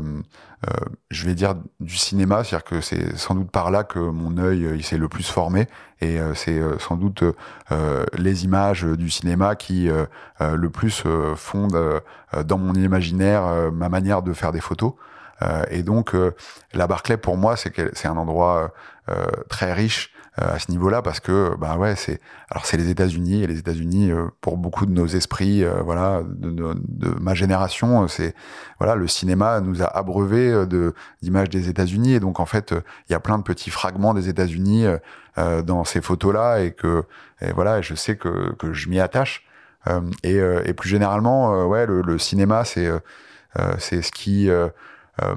je 1.11 1.25
vais 1.25 1.35
dire, 1.35 1.55
du 1.79 1.95
cinéma. 1.95 2.43
C'est-à-dire 2.43 2.65
que 2.65 2.81
c'est 2.81 3.15
sans 3.17 3.35
doute 3.35 3.51
par 3.51 3.71
là 3.71 3.83
que 3.83 3.99
mon 3.99 4.37
œil 4.37 4.65
euh, 4.65 4.75
il 4.75 4.83
s'est 4.83 4.97
le 4.97 5.07
plus 5.07 5.29
formé. 5.29 5.67
Et 6.01 6.19
euh, 6.19 6.33
c'est 6.33 6.59
euh, 6.59 6.77
sans 6.79 6.95
doute 6.95 7.23
euh, 7.71 8.05
les 8.17 8.45
images 8.45 8.83
du 8.83 9.09
cinéma 9.09 9.55
qui 9.55 9.89
euh, 9.89 10.05
euh, 10.41 10.55
le 10.55 10.69
plus 10.69 11.03
euh, 11.05 11.35
fondent 11.35 11.75
euh, 11.75 11.99
dans 12.43 12.57
mon 12.57 12.73
imaginaire 12.73 13.45
euh, 13.45 13.71
ma 13.71 13.89
manière 13.89 14.21
de 14.21 14.33
faire 14.33 14.51
des 14.51 14.61
photos. 14.61 14.93
Euh, 15.41 15.63
et 15.69 15.83
donc, 15.83 16.15
euh, 16.15 16.35
la 16.73 16.87
Barclay, 16.87 17.17
pour 17.17 17.37
moi, 17.37 17.55
c'est 17.57 18.05
un 18.05 18.17
endroit 18.17 18.73
euh, 19.09 19.25
très 19.49 19.73
riche 19.73 20.11
euh, 20.11 20.16
à 20.37 20.59
ce 20.59 20.69
niveau-là 20.71 21.01
parce 21.01 21.19
que, 21.19 21.55
bah 21.57 21.77
ouais, 21.77 21.95
c'est 21.95 22.19
alors 22.49 22.65
c'est 22.65 22.77
les 22.77 22.89
États-Unis 22.89 23.43
et 23.43 23.47
les 23.47 23.57
États-Unis 23.59 24.11
euh, 24.11 24.27
pour 24.41 24.57
beaucoup 24.57 24.85
de 24.85 24.91
nos 24.91 25.07
esprits, 25.07 25.63
euh, 25.63 25.81
voilà, 25.83 26.21
de, 26.27 26.51
de- 26.51 26.75
de 26.87 27.09
ma 27.19 27.33
génération, 27.33 28.03
euh, 28.03 28.07
c'est 28.07 28.35
voilà, 28.79 28.95
le 28.95 29.07
cinéma 29.07 29.61
nous 29.61 29.81
a 29.81 29.85
abreuvé 29.87 30.51
euh, 30.51 30.65
de 30.65 30.93
d'images 31.21 31.49
des 31.49 31.69
États-Unis 31.69 32.13
et 32.13 32.19
donc 32.19 32.39
en 32.39 32.45
fait, 32.45 32.71
euh, 32.73 32.81
il 33.09 33.13
y 33.13 33.15
a 33.15 33.19
plein 33.19 33.37
de 33.37 33.43
petits 33.43 33.69
fragments 33.71 34.13
des 34.13 34.29
États-Unis 34.29 34.85
euh, 34.85 34.97
euh, 35.37 35.61
dans 35.63 35.83
ces 35.83 36.01
photos-là 36.01 36.59
et 36.61 36.71
que 36.71 37.03
et 37.41 37.51
voilà, 37.51 37.81
je 37.81 37.95
sais 37.95 38.15
que 38.17 38.53
que 38.53 38.73
je 38.73 38.89
m'y 38.89 38.99
attache. 38.99 39.43
Euh, 39.87 40.01
et, 40.23 40.35
euh, 40.39 40.61
et 40.65 40.73
plus 40.73 40.89
généralement, 40.89 41.53
euh, 41.53 41.65
ouais, 41.65 41.85
le, 41.85 42.01
le 42.01 42.17
cinéma, 42.19 42.65
c'est 42.65 42.85
euh, 42.87 42.99
euh, 43.59 43.75
c'est 43.79 44.01
ce 44.01 44.11
qui 44.11 44.49
euh, 44.49 44.69
euh, 45.23 45.35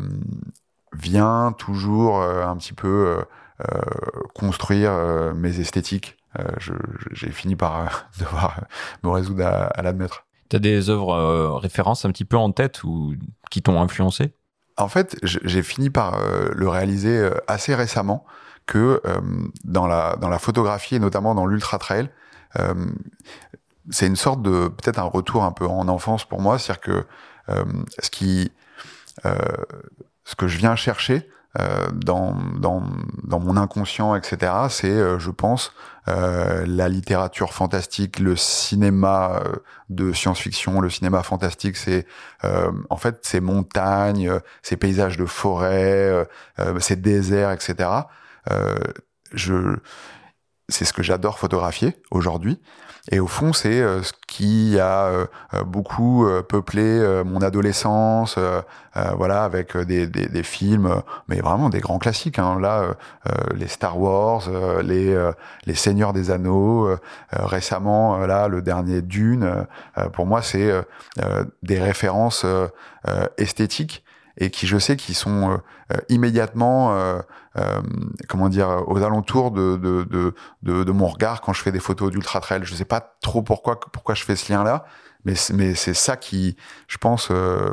vient 0.92 1.53
toujours 1.57 2.20
euh, 2.22 2.44
un 2.44 2.57
petit 2.57 2.72
peu 2.72 2.88
euh, 2.88 3.16
euh, 3.18 3.24
construire 4.34 4.92
euh, 4.92 5.34
mes 5.34 5.61
esthétiques. 5.61 6.16
Euh, 6.38 6.44
J'ai 7.12 7.30
fini 7.30 7.56
par 7.56 7.80
euh, 7.80 7.86
devoir 8.18 8.61
me 9.02 9.11
résoudre 9.11 9.44
à, 9.44 9.66
à 9.66 9.82
l'admettre. 9.82 10.26
T'as 10.48 10.58
des 10.58 10.90
œuvres 10.90 11.14
euh, 11.14 11.52
références 11.56 12.04
un 12.04 12.11
petit 12.11 12.24
peu 12.24 12.36
en 12.36 12.52
tête 12.52 12.82
ou 12.84 13.14
qui 13.50 13.62
t'ont 13.62 13.80
influencé? 13.80 14.34
En 14.76 14.88
fait, 14.88 15.16
j'ai 15.22 15.62
fini 15.62 15.90
par 15.90 16.14
euh, 16.14 16.48
le 16.52 16.68
réaliser 16.68 17.16
euh, 17.16 17.34
assez 17.46 17.74
récemment 17.74 18.24
que 18.66 19.00
euh, 19.04 19.20
dans, 19.64 19.86
la, 19.86 20.16
dans 20.16 20.28
la 20.28 20.38
photographie 20.38 20.96
et 20.96 20.98
notamment 20.98 21.34
dans 21.34 21.46
l'ultra 21.46 21.78
trail, 21.78 22.08
euh, 22.58 22.74
c'est 23.90 24.06
une 24.06 24.16
sorte 24.16 24.42
de 24.42 24.68
peut-être 24.68 24.98
un 24.98 25.04
retour 25.04 25.44
un 25.44 25.52
peu 25.52 25.66
en 25.66 25.88
enfance 25.88 26.24
pour 26.24 26.40
moi, 26.40 26.58
c'est-à-dire 26.58 26.80
que 26.80 27.06
euh, 27.48 27.64
ce 27.98 28.11
qui 28.11 28.52
euh, 29.26 29.34
ce 30.24 30.36
que 30.36 30.46
je 30.46 30.58
viens 30.58 30.76
chercher 30.76 31.28
euh, 31.59 31.90
dans, 31.92 32.36
dans, 32.61 32.84
dans 33.24 33.40
mon 33.40 33.57
inconscient, 33.57 34.14
etc., 34.14 34.53
c'est, 34.68 34.88
euh, 34.88 35.18
je 35.18 35.30
pense, 35.30 35.72
euh, 36.07 36.64
la 36.66 36.88
littérature 36.88 37.53
fantastique, 37.53 38.20
le 38.20 38.36
cinéma 38.36 39.40
euh, 39.44 39.57
de 39.88 40.12
science-fiction, 40.12 40.80
le 40.80 40.90
cinéma 40.90 41.24
fantastique, 41.24 41.76
c'est 41.76 42.07
euh, 42.44 42.70
en 42.88 42.96
fait 42.96 43.18
ces 43.22 43.40
montagnes, 43.40 44.28
euh, 44.28 44.38
ces 44.62 44.76
paysages 44.76 45.16
de 45.16 45.26
forêt, 45.26 46.28
ces 46.78 46.96
déserts, 46.96 47.51
etc. 47.51 47.90
Je, 49.32 49.76
c'est 50.68 50.84
ce 50.84 50.92
que 50.92 51.03
j'adore 51.03 51.38
photographier 51.38 51.96
aujourd'hui. 52.11 52.61
Et 53.12 53.18
au 53.18 53.26
fond, 53.26 53.52
c'est 53.52 53.80
euh, 53.80 54.02
ce 54.02 54.12
qui 54.28 54.78
a 54.78 55.06
euh, 55.06 55.26
euh, 55.54 55.64
beaucoup 55.64 56.26
peuplé 56.48 56.80
mon 57.24 57.42
adolescence, 57.42 58.38
voilà, 59.16 59.44
avec 59.44 59.76
des, 59.76 60.06
des, 60.06 60.28
des 60.28 60.42
films, 60.42 61.02
mais 61.28 61.40
vraiment 61.40 61.68
des 61.68 61.80
grands 61.80 61.98
classiques. 61.98 62.38
Hein. 62.38 62.58
Là, 62.61 62.94
les 63.54 63.68
Star 63.68 63.98
Wars, 63.98 64.48
les 64.82 65.30
les 65.66 65.74
Seigneurs 65.74 66.12
des 66.12 66.30
Anneaux, 66.30 66.88
récemment, 67.32 68.18
là, 68.18 68.48
le 68.48 68.62
dernier 68.62 69.02
Dune. 69.02 69.66
pour 70.12 70.26
moi, 70.26 70.42
c'est 70.42 70.72
des 71.62 71.78
références 71.78 72.44
esthétiques 73.38 74.04
et 74.36 74.50
qui, 74.50 74.66
je 74.66 74.78
sais, 74.78 74.96
qui 74.96 75.14
sont 75.14 75.61
euh, 75.92 75.96
immédiatement 76.08 76.94
euh, 76.94 77.20
euh, 77.57 77.80
comment 78.28 78.48
dire, 78.48 78.84
aux 78.86 79.03
alentours 79.03 79.51
de, 79.51 79.76
de, 79.76 80.07
de, 80.62 80.84
de, 80.84 80.92
mon 80.92 81.09
regard 81.09 81.40
quand 81.40 81.53
je 81.53 81.62
fais 81.62 81.72
des 81.72 81.80
photos 81.80 82.11
d'ultra 82.11 82.40
trail. 82.40 82.61
Je 82.64 82.74
sais 82.74 82.84
pas 82.84 83.16
trop 83.20 83.42
pourquoi, 83.42 83.80
pourquoi 83.80 84.14
je 84.14 84.24
fais 84.24 84.36
ce 84.36 84.53
lien-là, 84.53 84.84
mais, 85.24 85.34
mais 85.55 85.74
c'est 85.74 85.94
ça 85.94 86.16
qui, 86.16 86.57
je 86.88 86.98
pense, 86.98 87.28
euh, 87.30 87.72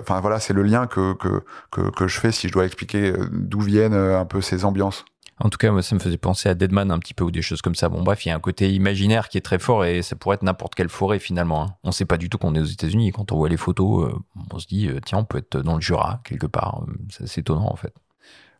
Enfin 0.00 0.20
voilà, 0.20 0.40
c'est 0.40 0.52
le 0.52 0.64
lien 0.64 0.88
que, 0.88 1.14
que, 1.14 1.44
que, 1.70 2.08
je 2.08 2.18
fais 2.18 2.32
si 2.32 2.48
je 2.48 2.52
dois 2.52 2.64
expliquer 2.64 3.12
d'où 3.30 3.60
viennent 3.60 3.94
un 3.94 4.24
peu 4.24 4.40
ces 4.40 4.64
ambiances. 4.64 5.04
En 5.40 5.48
tout 5.48 5.58
cas, 5.58 5.82
ça 5.82 5.94
me 5.94 6.00
faisait 6.00 6.16
penser 6.16 6.48
à 6.48 6.54
Deadman 6.54 6.90
un 6.90 6.98
petit 6.98 7.14
peu 7.14 7.24
ou 7.24 7.30
des 7.30 7.42
choses 7.42 7.60
comme 7.60 7.74
ça. 7.74 7.88
Bon, 7.88 8.02
bref, 8.02 8.24
il 8.24 8.28
y 8.28 8.32
a 8.32 8.36
un 8.36 8.40
côté 8.40 8.72
imaginaire 8.72 9.28
qui 9.28 9.36
est 9.36 9.42
très 9.42 9.58
fort 9.58 9.84
et 9.84 10.02
ça 10.02 10.14
pourrait 10.14 10.36
être 10.36 10.42
n'importe 10.42 10.74
quelle 10.74 10.88
forêt 10.88 11.18
finalement. 11.18 11.62
Hein. 11.62 11.74
On 11.82 11.92
sait 11.92 12.04
pas 12.04 12.16
du 12.16 12.28
tout 12.28 12.38
qu'on 12.38 12.54
est 12.54 12.60
aux 12.60 12.64
États-Unis. 12.64 13.10
Quand 13.12 13.32
on 13.32 13.36
voit 13.36 13.48
les 13.48 13.56
photos, 13.56 14.14
on 14.50 14.58
se 14.58 14.66
dit, 14.66 14.90
tiens, 15.04 15.18
on 15.18 15.24
peut 15.24 15.38
être 15.38 15.58
dans 15.60 15.74
le 15.74 15.80
Jura 15.80 16.20
quelque 16.24 16.46
part. 16.46 16.84
C'est 17.10 17.38
étonnant 17.38 17.70
en 17.70 17.76
fait. 17.76 17.94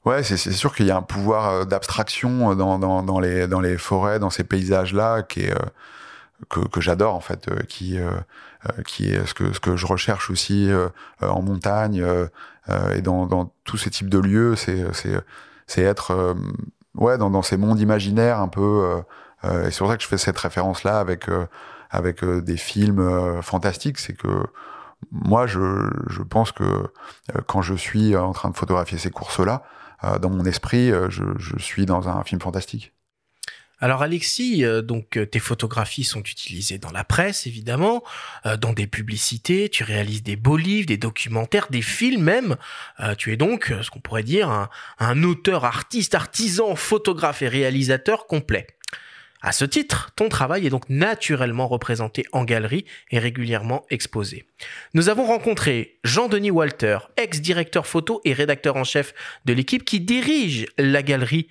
Ouais, 0.04 0.22
c'est 0.22 0.36
sûr 0.36 0.74
qu'il 0.74 0.86
y 0.86 0.90
a 0.90 0.96
un 0.98 1.02
pouvoir 1.02 1.64
d'abstraction 1.64 2.54
dans, 2.54 2.78
dans, 2.78 3.20
les, 3.20 3.78
forêts, 3.78 4.18
dans 4.18 4.28
ces 4.28 4.44
paysages-là, 4.44 5.22
est, 5.36 5.54
que, 6.50 6.80
j'adore 6.80 7.14
en 7.14 7.20
fait, 7.20 7.48
qui, 7.68 7.96
est 7.96 9.26
ce 9.26 9.32
que, 9.32 9.54
ce 9.54 9.60
que 9.60 9.76
je 9.76 9.86
recherche 9.86 10.30
aussi 10.30 10.70
en 11.22 11.40
montagne 11.40 12.04
et 12.94 13.00
dans, 13.00 13.50
tous 13.64 13.78
ces 13.78 13.88
types 13.88 14.10
de 14.10 14.18
lieux. 14.18 14.56
C'est 14.56 15.82
être 15.82 16.36
ouais 16.96 17.16
dans, 17.16 17.42
ces 17.42 17.56
mondes 17.56 17.80
imaginaires 17.80 18.40
un 18.40 18.48
peu. 18.48 19.02
et 19.42 19.70
c'est 19.70 19.78
pour 19.78 19.88
ça 19.88 19.96
que 19.96 20.02
je 20.02 20.08
fais 20.08 20.18
cette 20.18 20.38
référence-là 20.38 21.00
avec 21.00 21.30
avec 21.88 22.22
des 22.24 22.56
films 22.58 23.40
fantastiques, 23.40 23.98
c'est 23.98 24.14
que 24.14 24.28
moi, 25.12 25.46
je, 25.46 25.88
je 26.08 26.22
pense 26.22 26.52
que 26.52 26.90
quand 27.46 27.62
je 27.62 27.74
suis 27.74 28.16
en 28.16 28.32
train 28.32 28.50
de 28.50 28.56
photographier 28.56 28.98
ces 28.98 29.10
courses-là, 29.10 29.62
euh, 29.62 29.68
dans 30.20 30.30
mon 30.30 30.44
esprit, 30.44 30.90
euh, 30.90 31.08
je, 31.10 31.58
suis 31.58 31.86
dans 31.86 32.08
un 32.08 32.22
film 32.24 32.40
fantastique. 32.40 32.92
Alors 33.80 34.02
Alexis, 34.02 34.64
euh, 34.64 34.82
donc 34.82 35.18
tes 35.30 35.38
photographies 35.40 36.04
sont 36.04 36.22
utilisées 36.22 36.78
dans 36.78 36.92
la 36.92 37.04
presse 37.04 37.46
évidemment, 37.46 38.02
dans 38.60 38.72
des 38.72 38.86
publicités, 38.86 39.68
tu 39.68 39.84
réalises 39.84 40.22
des 40.22 40.36
beaux 40.36 40.56
livres, 40.56 40.86
des 40.86 40.96
documentaires, 40.96 41.66
des 41.70 41.82
films 41.82 42.22
même. 42.22 42.56
tu 43.18 43.32
es 43.32 43.36
donc 43.36 43.72
ce 43.82 43.90
qu'on 43.90 44.00
pourrait 44.00 44.22
dire 44.22 44.68
un, 44.98 45.22
auteur, 45.22 45.64
artiste, 45.64 46.14
artisan, 46.14 46.76
photographe 46.76 47.42
et 47.42 47.48
réalisateur 47.48 48.26
complet. 48.26 48.66
À 49.46 49.52
ce 49.52 49.66
titre, 49.66 50.10
ton 50.16 50.30
travail 50.30 50.66
est 50.66 50.70
donc 50.70 50.88
naturellement 50.88 51.68
représenté 51.68 52.24
en 52.32 52.44
galerie 52.44 52.86
et 53.10 53.18
régulièrement 53.18 53.84
exposé. 53.90 54.46
Nous 54.94 55.10
avons 55.10 55.26
rencontré 55.26 55.98
Jean-Denis 56.02 56.50
Walter, 56.50 56.96
ex-directeur 57.18 57.86
photo 57.86 58.22
et 58.24 58.32
rédacteur 58.32 58.76
en 58.76 58.84
chef 58.84 59.12
de 59.44 59.52
l'équipe 59.52 59.84
qui 59.84 60.00
dirige 60.00 60.64
la 60.78 61.02
galerie 61.02 61.48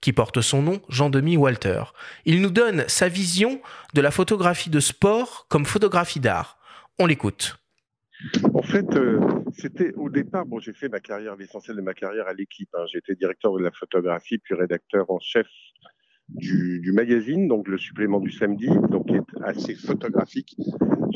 qui 0.00 0.12
porte 0.12 0.40
son 0.40 0.62
nom, 0.62 0.82
Jean-Denis 0.88 1.36
Walter. 1.36 1.84
Il 2.24 2.42
nous 2.42 2.50
donne 2.50 2.84
sa 2.88 3.08
vision 3.08 3.60
de 3.94 4.00
la 4.00 4.10
photographie 4.10 4.70
de 4.70 4.80
sport 4.80 5.46
comme 5.48 5.64
photographie 5.64 6.18
d'art. 6.18 6.58
On 6.98 7.06
l'écoute. 7.06 7.60
En 8.52 8.62
fait, 8.62 8.96
euh, 8.96 9.20
c'était 9.56 9.92
au 9.94 10.10
départ, 10.10 10.44
bon, 10.44 10.58
j'ai 10.58 10.72
fait 10.72 10.88
ma 10.88 10.98
carrière, 10.98 11.36
l'essentiel 11.36 11.76
de 11.76 11.82
ma 11.82 11.94
carrière 11.94 12.26
à 12.26 12.34
l'équipe. 12.34 12.70
Hein. 12.74 12.84
J'étais 12.92 13.14
directeur 13.14 13.56
de 13.56 13.62
la 13.62 13.70
photographie, 13.70 14.38
puis 14.38 14.56
rédacteur 14.56 15.08
en 15.08 15.20
chef 15.20 15.46
du, 16.28 16.80
du, 16.80 16.92
magazine, 16.92 17.48
donc 17.48 17.68
le 17.68 17.78
supplément 17.78 18.20
du 18.20 18.30
samedi, 18.30 18.68
donc 18.90 19.06
qui 19.08 19.14
est 19.14 19.42
assez 19.42 19.74
photographique. 19.74 20.56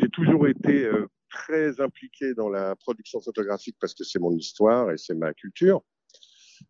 J'ai 0.00 0.08
toujours 0.08 0.48
été 0.48 0.84
euh, 0.84 1.06
très 1.28 1.80
impliqué 1.80 2.34
dans 2.34 2.48
la 2.48 2.76
production 2.76 3.20
photographique 3.20 3.76
parce 3.80 3.94
que 3.94 4.04
c'est 4.04 4.18
mon 4.18 4.32
histoire 4.32 4.90
et 4.90 4.96
c'est 4.96 5.14
ma 5.14 5.32
culture. 5.34 5.82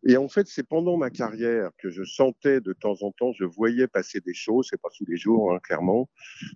Et 0.05 0.17
en 0.17 0.27
fait, 0.27 0.47
c'est 0.47 0.67
pendant 0.67 0.97
ma 0.97 1.09
carrière 1.09 1.69
que 1.77 1.89
je 1.89 2.03
sentais 2.03 2.61
de 2.61 2.73
temps 2.73 2.95
en 3.01 3.11
temps, 3.11 3.31
je 3.33 3.45
voyais 3.45 3.87
passer 3.87 4.19
des 4.21 4.33
choses, 4.33 4.67
c'est 4.69 4.81
pas 4.81 4.89
tous 4.97 5.05
les 5.07 5.17
jours, 5.17 5.53
hein, 5.53 5.59
clairement, 5.61 6.09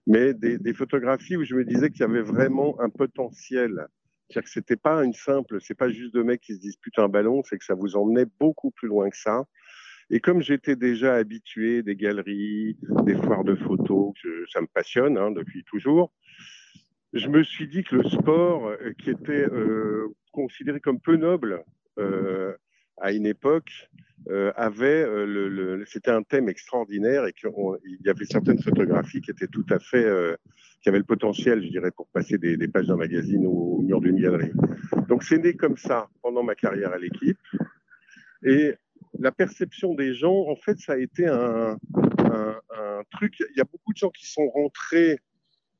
mais 0.07 0.33
des, 0.33 0.57
des, 0.57 0.73
photographies 0.73 1.37
où 1.37 1.43
je 1.43 1.55
me 1.55 1.63
disais 1.63 1.91
qu'il 1.91 2.01
y 2.01 2.03
avait 2.03 2.21
vraiment 2.21 2.79
un 2.81 2.89
potentiel. 2.89 3.87
C'est-à-dire 4.29 4.43
que 4.43 4.49
c'était 4.49 4.75
pas 4.75 5.03
une 5.03 5.13
simple, 5.13 5.59
c'est 5.61 5.77
pas 5.77 5.89
juste 5.89 6.13
deux 6.13 6.23
mecs 6.23 6.41
qui 6.41 6.55
se 6.55 6.59
disputent 6.59 6.99
un 6.99 7.07
ballon, 7.07 7.43
c'est 7.43 7.57
que 7.57 7.63
ça 7.63 7.75
vous 7.75 7.95
emmenait 7.95 8.25
beaucoup 8.39 8.71
plus 8.71 8.87
loin 8.87 9.09
que 9.09 9.17
ça. 9.17 9.45
Et 10.09 10.19
comme 10.19 10.41
j'étais 10.41 10.75
déjà 10.75 11.15
habitué 11.15 11.83
des 11.83 11.95
galeries, 11.95 12.77
des 13.05 13.15
foires 13.15 13.43
de 13.43 13.55
photos, 13.55 14.13
ça 14.51 14.61
me 14.61 14.67
passionne 14.67 15.17
hein, 15.17 15.31
depuis 15.31 15.63
toujours, 15.65 16.13
je 17.13 17.27
me 17.29 17.43
suis 17.43 17.67
dit 17.67 17.83
que 17.83 17.95
le 17.95 18.03
sport, 18.03 18.67
euh, 18.67 18.93
qui 18.97 19.09
était 19.09 19.45
euh, 19.51 20.07
considéré 20.31 20.79
comme 20.79 20.99
peu 20.99 21.15
noble 21.15 21.63
euh, 21.99 22.53
à 22.97 23.11
une 23.11 23.25
époque, 23.25 23.89
euh, 24.29 24.51
avait 24.55 25.03
euh, 25.03 25.25
le, 25.25 25.47
le 25.49 25.85
c'était 25.85 26.11
un 26.11 26.23
thème 26.23 26.49
extraordinaire 26.49 27.25
et 27.25 27.33
qu'il 27.33 27.49
y 28.05 28.09
avait 28.09 28.25
certaines 28.25 28.61
photographies 28.61 29.21
qui 29.21 29.31
étaient 29.31 29.47
tout 29.47 29.65
à 29.69 29.79
fait, 29.79 30.05
qui 30.81 30.89
avaient 30.89 30.97
le 30.97 31.05
potentiel, 31.05 31.63
je 31.63 31.69
dirais, 31.69 31.91
pour 31.91 32.07
passer 32.07 32.37
des, 32.37 32.57
des 32.57 32.67
pages 32.67 32.87
d'un 32.87 32.97
magazine 32.97 33.45
au, 33.45 33.77
au 33.77 33.81
mur 33.81 34.01
d'une 34.01 34.19
galerie. 34.21 34.51
Donc 35.07 35.23
c'est 35.23 35.37
né 35.37 35.55
comme 35.55 35.77
ça 35.77 36.09
pendant 36.21 36.43
ma 36.43 36.55
carrière 36.55 36.91
à 36.93 36.97
l'équipe. 36.97 37.39
Et 38.43 38.75
la 39.19 39.31
perception 39.31 39.93
des 39.93 40.13
gens, 40.13 40.47
en 40.47 40.55
fait, 40.55 40.77
ça 40.79 40.93
a 40.93 40.97
été 40.97 41.27
un, 41.27 41.77
un, 41.95 42.61
un, 42.77 43.03
truc. 43.11 43.35
Il 43.39 43.57
y 43.57 43.61
a 43.61 43.65
beaucoup 43.65 43.93
de 43.93 43.97
gens 43.97 44.09
qui 44.09 44.27
sont 44.27 44.47
rentrés 44.49 45.19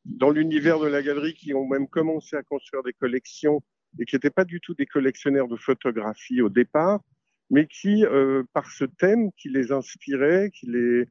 dans 0.06 0.30
l'univers 0.30 0.80
de 0.80 0.88
la 0.88 1.02
galerie, 1.02 1.34
qui 1.34 1.54
ont 1.54 1.68
même 1.68 1.88
commencé 1.88 2.36
à 2.36 2.44
construire 2.44 2.84
des 2.84 2.94
collections 2.94 3.62
et 4.00 4.06
qui 4.06 4.16
n'étaient 4.16 4.30
pas 4.30 4.46
du 4.46 4.60
tout 4.62 4.74
des 4.74 4.86
collectionneurs 4.86 5.48
de 5.48 5.58
photographies 5.58 6.42
au 6.42 6.50
départ, 6.50 7.02
mais 7.50 7.68
qui, 7.68 8.06
euh, 8.06 8.44
par 8.54 8.70
ce 8.72 8.86
thème 8.86 9.32
qui 9.38 9.50
les 9.50 9.72
inspirait, 9.72 10.50
qui 10.52 10.68
les, 10.68 11.06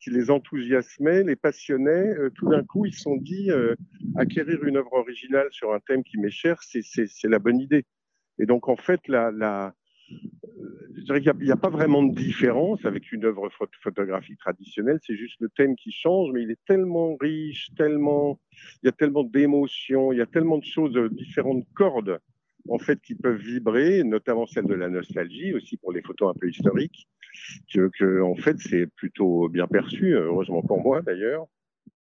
qui 0.00 0.10
les 0.10 0.30
enthousiasmait, 0.30 1.22
les 1.22 1.36
passionnait, 1.36 1.90
euh, 2.18 2.30
tout 2.30 2.48
d'un 2.48 2.64
coup, 2.64 2.86
ils 2.86 2.94
se 2.94 3.02
sont 3.02 3.16
dit, 3.16 3.50
euh, 3.50 3.74
acquérir 4.16 4.64
une 4.64 4.76
œuvre 4.76 4.92
originale 4.94 5.48
sur 5.50 5.72
un 5.72 5.80
thème 5.80 6.02
qui 6.02 6.18
m'est 6.18 6.30
cher, 6.30 6.58
c'est 6.62 7.28
la 7.28 7.38
bonne 7.38 7.60
idée. 7.60 7.84
Et 8.38 8.46
donc, 8.46 8.68
en 8.68 8.76
fait, 8.76 9.00
la, 9.08 9.30
la, 9.30 9.74
je 10.96 11.04
dirais 11.04 11.20
qu'il 11.20 11.46
n'y 11.46 11.50
a, 11.50 11.56
pas 11.56 11.70
vraiment 11.70 12.02
de 12.02 12.14
différence 12.14 12.84
avec 12.84 13.10
une 13.12 13.24
œuvre 13.24 13.48
photographique 13.82 14.38
traditionnelle, 14.38 14.98
c'est 15.06 15.16
juste 15.16 15.36
le 15.40 15.48
thème 15.48 15.76
qui 15.76 15.92
change, 15.92 16.30
mais 16.32 16.42
il 16.42 16.50
est 16.50 16.58
tellement 16.66 17.16
riche, 17.20 17.70
tellement, 17.76 18.40
il 18.82 18.86
y 18.86 18.88
a 18.88 18.92
tellement 18.92 19.22
d'émotions, 19.24 20.12
il 20.12 20.18
y 20.18 20.22
a 20.22 20.26
tellement 20.26 20.58
de 20.58 20.64
choses, 20.64 20.96
euh, 20.96 21.08
différentes 21.08 21.64
cordes, 21.74 22.18
en 22.68 22.78
fait, 22.78 23.00
qui 23.00 23.14
peuvent 23.14 23.40
vibrer, 23.40 24.04
notamment 24.04 24.46
celle 24.46 24.66
de 24.66 24.74
la 24.74 24.90
nostalgie, 24.90 25.54
aussi 25.54 25.78
pour 25.78 25.92
les 25.92 26.02
photos 26.02 26.34
un 26.34 26.38
peu 26.38 26.48
historiques, 26.48 27.08
que, 27.72 28.20
en 28.20 28.36
fait, 28.36 28.58
c'est 28.58 28.86
plutôt 28.86 29.48
bien 29.48 29.66
perçu, 29.66 30.14
heureusement 30.14 30.62
pour 30.62 30.82
moi 30.82 31.00
d'ailleurs. 31.02 31.46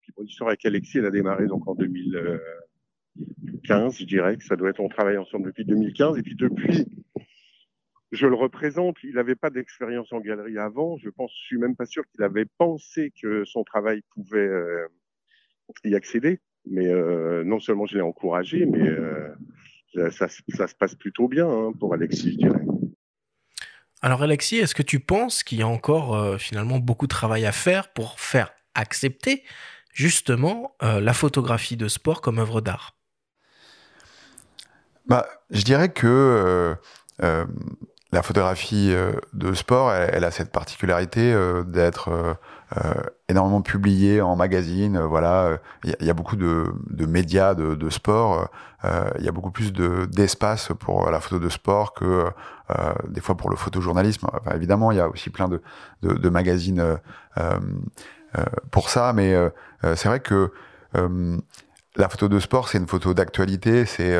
Puis 0.02 0.12
mon 0.18 0.26
histoire 0.26 0.50
avec 0.50 0.66
Alexis, 0.66 0.98
elle 0.98 1.06
a 1.06 1.12
démarré 1.12 1.48
donc 1.48 1.66
en 1.68 1.76
2015, 1.76 4.00
je 4.00 4.06
dirais 4.06 4.36
que 4.38 4.44
ça 4.44 4.56
doit 4.56 4.70
être, 4.70 4.80
on 4.80 4.90
travaille 4.90 5.18
ensemble 5.18 5.46
depuis 5.46 5.66
2015, 5.66 6.18
et 6.18 6.24
puis 6.24 6.36
depuis, 6.36 6.88
je 8.12 8.28
le 8.28 8.36
représente. 8.36 8.98
Il 9.04 9.16
n'avait 9.16 9.36
pas 9.36 9.50
d'expérience 9.50 10.12
en 10.12 10.20
galerie 10.20 10.58
avant. 10.58 10.98
Je 10.98 11.10
pense, 11.10 11.32
je 11.32 11.46
suis 11.46 11.58
même 11.58 11.76
pas 11.76 11.86
sûr 11.86 12.04
qu'il 12.12 12.24
avait 12.24 12.46
pensé 12.58 13.12
que 13.22 13.46
son 13.46 13.64
travail 13.64 14.02
pouvait 14.14 14.40
euh, 14.40 14.88
y 15.84 15.96
accéder. 15.96 16.40
Mais 16.66 16.88
euh, 16.88 17.44
non 17.44 17.60
seulement 17.60 17.86
je 17.86 17.96
l'ai 17.96 18.02
encouragé, 18.02 18.66
mais 18.66 18.88
euh, 18.88 19.34
ça, 20.12 20.28
ça, 20.28 20.68
se 20.68 20.76
passe 20.76 20.96
plutôt 20.96 21.28
bien 21.28 21.50
hein, 21.50 21.72
pour 21.80 21.94
Alexis, 21.94 22.34
je 22.34 22.38
dirais. 22.38 22.66
Alors 24.02 24.24
Alexis, 24.24 24.58
est-ce 24.58 24.76
que 24.76 24.84
tu 24.84 25.00
penses 25.00 25.44
qu'il 25.44 25.60
y 25.60 25.62
a 25.62 25.68
encore 25.68 26.16
euh, 26.16 26.38
finalement 26.38 26.80
beaucoup 26.80 27.06
de 27.06 27.12
travail 27.12 27.46
à 27.46 27.52
faire 27.52 27.92
pour 27.92 28.20
faire 28.20 28.52
accepter 28.74 29.44
justement 29.92 30.76
euh, 30.84 31.02
la 31.02 31.14
photographie 31.14 31.76
de 31.76 31.90
sport 31.90 32.22
comme 32.22 32.40
œuvre 32.40 32.62
d'art? 32.62 32.96
Bah, 35.06 35.28
Je 35.50 35.64
dirais 35.64 35.92
que 35.92 36.76
euh, 37.22 37.46
la 38.12 38.24
photographie 38.24 38.92
euh, 38.92 39.14
de 39.34 39.54
sport, 39.54 39.94
elle, 39.94 40.10
elle, 40.14 40.24
a 40.24 40.32
cette 40.32 40.52
particularité 40.52 41.32
euh, 41.32 41.64
d'être 41.64 42.10
euh, 42.10 42.94
énormément 43.28 43.62
publiée 43.62 44.20
en 44.22 44.36
magazine. 44.36 45.00
voilà, 45.00 45.60
il 45.84 45.96
y, 46.06 46.10
a 46.10 46.14
beaucoup 46.14 46.36
de, 46.36 46.74
de 46.90 47.06
médias 47.06 47.54
de, 47.54 47.76
de 47.76 47.90
sport. 47.90 48.50
Il 48.84 49.24
y 49.24 49.28
a 49.28 49.32
beaucoup 49.32 49.52
plus 49.52 49.74
d'espace 49.74 50.72
pour 50.80 51.10
la 51.12 51.20
photo 51.20 51.40
de 51.40 51.50
sport 51.50 51.94
que 51.94 52.26
des 53.08 53.22
fois 53.22 53.36
pour 53.36 53.50
le 53.50 53.56
photojournalisme. 53.56 54.28
Évidemment, 54.54 54.92
il 54.92 54.98
y 54.98 55.02
a 55.02 55.10
aussi 55.10 55.32
plein 55.32 55.48
de, 55.48 55.62
de, 56.04 56.30
magazines 56.30 56.98
pour 58.72 58.90
ça, 58.90 59.14
mais 59.14 59.36
c'est 59.84 60.08
vrai 60.08 60.20
que 60.20 60.52
la 61.96 62.08
photo 62.08 62.28
de 62.28 62.40
sport, 62.40 62.70
c'est 62.70 62.78
une 62.78 62.88
photo 62.88 63.14
d'actualité. 63.14 63.86
C'est 63.86 64.16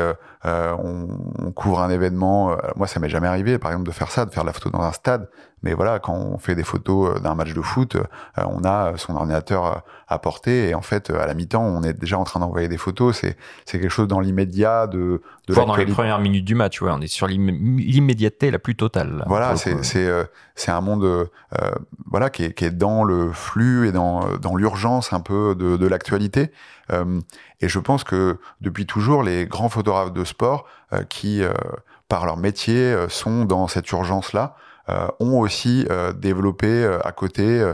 euh, 0.46 0.74
on, 0.82 1.08
on, 1.38 1.52
couvre 1.52 1.80
un 1.80 1.90
événement. 1.90 2.52
Euh, 2.52 2.56
moi, 2.76 2.86
ça 2.86 2.98
m'est 2.98 3.10
jamais 3.10 3.28
arrivé, 3.28 3.58
par 3.58 3.70
exemple, 3.72 3.86
de 3.86 3.92
faire 3.92 4.10
ça, 4.10 4.24
de 4.24 4.30
faire 4.30 4.44
la 4.44 4.52
photo 4.52 4.70
dans 4.70 4.80
un 4.80 4.92
stade. 4.92 5.28
mais 5.62 5.74
voilà, 5.74 5.98
quand 5.98 6.14
on 6.14 6.38
fait 6.38 6.54
des 6.54 6.64
photos 6.64 7.20
d'un 7.20 7.34
match 7.34 7.52
de 7.52 7.60
foot, 7.60 7.98
on 8.38 8.64
a 8.64 8.96
son 8.96 9.14
ordinateur 9.16 9.82
à 10.08 10.18
portée 10.18 10.70
et 10.70 10.74
en 10.74 10.80
fait, 10.80 11.10
à 11.10 11.26
la 11.26 11.34
mi-temps, 11.34 11.62
on 11.62 11.82
est 11.82 11.92
déjà 11.92 12.18
en 12.18 12.24
train 12.24 12.40
d'envoyer 12.40 12.68
des 12.68 12.78
photos. 12.78 13.18
C'est 13.18 13.36
c'est 13.66 13.78
quelque 13.78 13.90
chose 13.90 14.08
dans 14.08 14.20
l'immédiat 14.20 14.86
de 14.86 15.20
de 15.46 15.54
Voire 15.54 15.66
dans 15.66 15.76
les 15.76 15.86
premières 15.86 16.20
minutes 16.20 16.44
du 16.44 16.54
match, 16.54 16.80
ouais, 16.80 16.90
on 16.92 17.00
est 17.00 17.06
sur 17.06 17.26
l'immédiateté 17.26 18.50
la 18.50 18.58
plus 18.58 18.76
totale. 18.76 19.18
là, 19.18 19.24
voilà, 19.26 19.56
c'est 19.56 19.84
c'est 19.84 20.06
euh, 20.06 20.24
c'est 20.54 20.70
un 20.70 20.80
monde 20.80 21.04
euh, 21.04 21.24
voilà 22.10 22.30
qui 22.30 22.44
est, 22.44 22.52
qui 22.52 22.64
est 22.64 22.70
dans 22.70 23.04
le 23.04 23.32
flux 23.32 23.88
et 23.88 23.92
dans 23.92 24.36
dans 24.38 24.56
l'urgence 24.56 25.12
un 25.12 25.20
peu 25.20 25.54
de, 25.54 25.76
de 25.76 25.86
l'actualité. 25.86 26.50
Euh, 26.92 27.20
et 27.60 27.68
je 27.68 27.78
pense 27.78 28.04
que 28.04 28.38
depuis 28.60 28.86
toujours, 28.86 29.22
les 29.22 29.46
grands 29.46 29.68
photographes 29.68 30.12
de 30.12 30.24
sport 30.30 30.66
euh, 30.92 31.04
qui 31.04 31.42
euh, 31.42 31.52
par 32.08 32.26
leur 32.26 32.36
métier 32.36 32.92
euh, 32.92 33.08
sont 33.08 33.44
dans 33.44 33.68
cette 33.68 33.90
urgence 33.90 34.32
là. 34.32 34.56
ont 35.20 35.38
aussi 35.38 35.86
développé 36.16 36.84
à 37.04 37.12
côté 37.12 37.64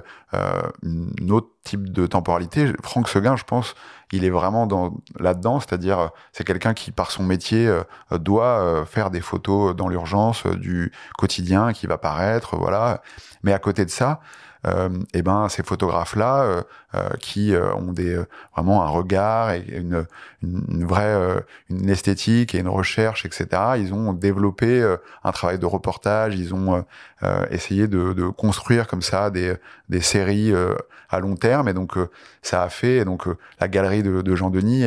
une 0.82 1.30
autre 1.30 1.48
type 1.64 1.90
de 1.90 2.06
temporalité. 2.06 2.70
Franck 2.82 3.08
Seguin, 3.08 3.36
je 3.36 3.44
pense, 3.44 3.74
il 4.12 4.26
est 4.26 4.30
vraiment 4.30 4.66
dans 4.66 4.92
là-dedans, 5.18 5.58
c'est-à-dire 5.58 6.10
c'est 6.32 6.44
quelqu'un 6.44 6.74
qui 6.74 6.92
par 6.92 7.10
son 7.10 7.22
métier 7.22 7.74
doit 8.10 8.84
faire 8.84 9.08
des 9.08 9.22
photos 9.22 9.74
dans 9.74 9.88
l'urgence 9.88 10.46
du 10.46 10.92
quotidien 11.16 11.72
qui 11.72 11.86
va 11.86 11.96
paraître, 11.96 12.56
voilà. 12.56 13.00
Mais 13.42 13.54
à 13.54 13.58
côté 13.58 13.86
de 13.86 13.90
ça, 13.90 14.20
euh, 14.66 14.88
eh 15.14 15.22
ben 15.22 15.48
ces 15.48 15.62
photographes-là 15.62 16.42
euh, 16.42 16.62
euh, 16.94 17.08
qui 17.20 17.54
ont 17.76 17.92
des 17.92 18.18
vraiment 18.54 18.82
un 18.82 18.88
regard 18.88 19.52
et 19.52 19.64
une, 19.68 20.06
une, 20.42 20.84
vraie 20.84 21.44
une 21.70 21.88
esthétique 21.88 22.54
et 22.54 22.58
une 22.58 22.68
recherche, 22.68 23.24
etc. 23.26 23.46
Ils 23.78 23.92
ont 23.94 24.12
développé 24.12 24.96
un 25.24 25.32
travail 25.32 25.58
de 25.58 25.66
reportage, 25.66 26.34
ils 26.34 26.54
ont 26.54 26.84
essayé 27.50 27.86
de, 27.88 28.12
de 28.12 28.28
construire 28.28 28.86
comme 28.86 29.02
ça 29.02 29.30
des 29.30 29.54
des 29.88 30.00
séries 30.00 30.52
à 31.10 31.20
long 31.20 31.36
terme 31.36 31.68
et 31.68 31.72
donc 31.74 31.96
ça 32.42 32.62
a 32.62 32.68
fait 32.68 32.96
et 32.96 33.04
donc 33.04 33.26
la 33.60 33.68
galerie 33.68 34.02
de, 34.02 34.22
de 34.22 34.34
Jean 34.34 34.50
Denis. 34.50 34.86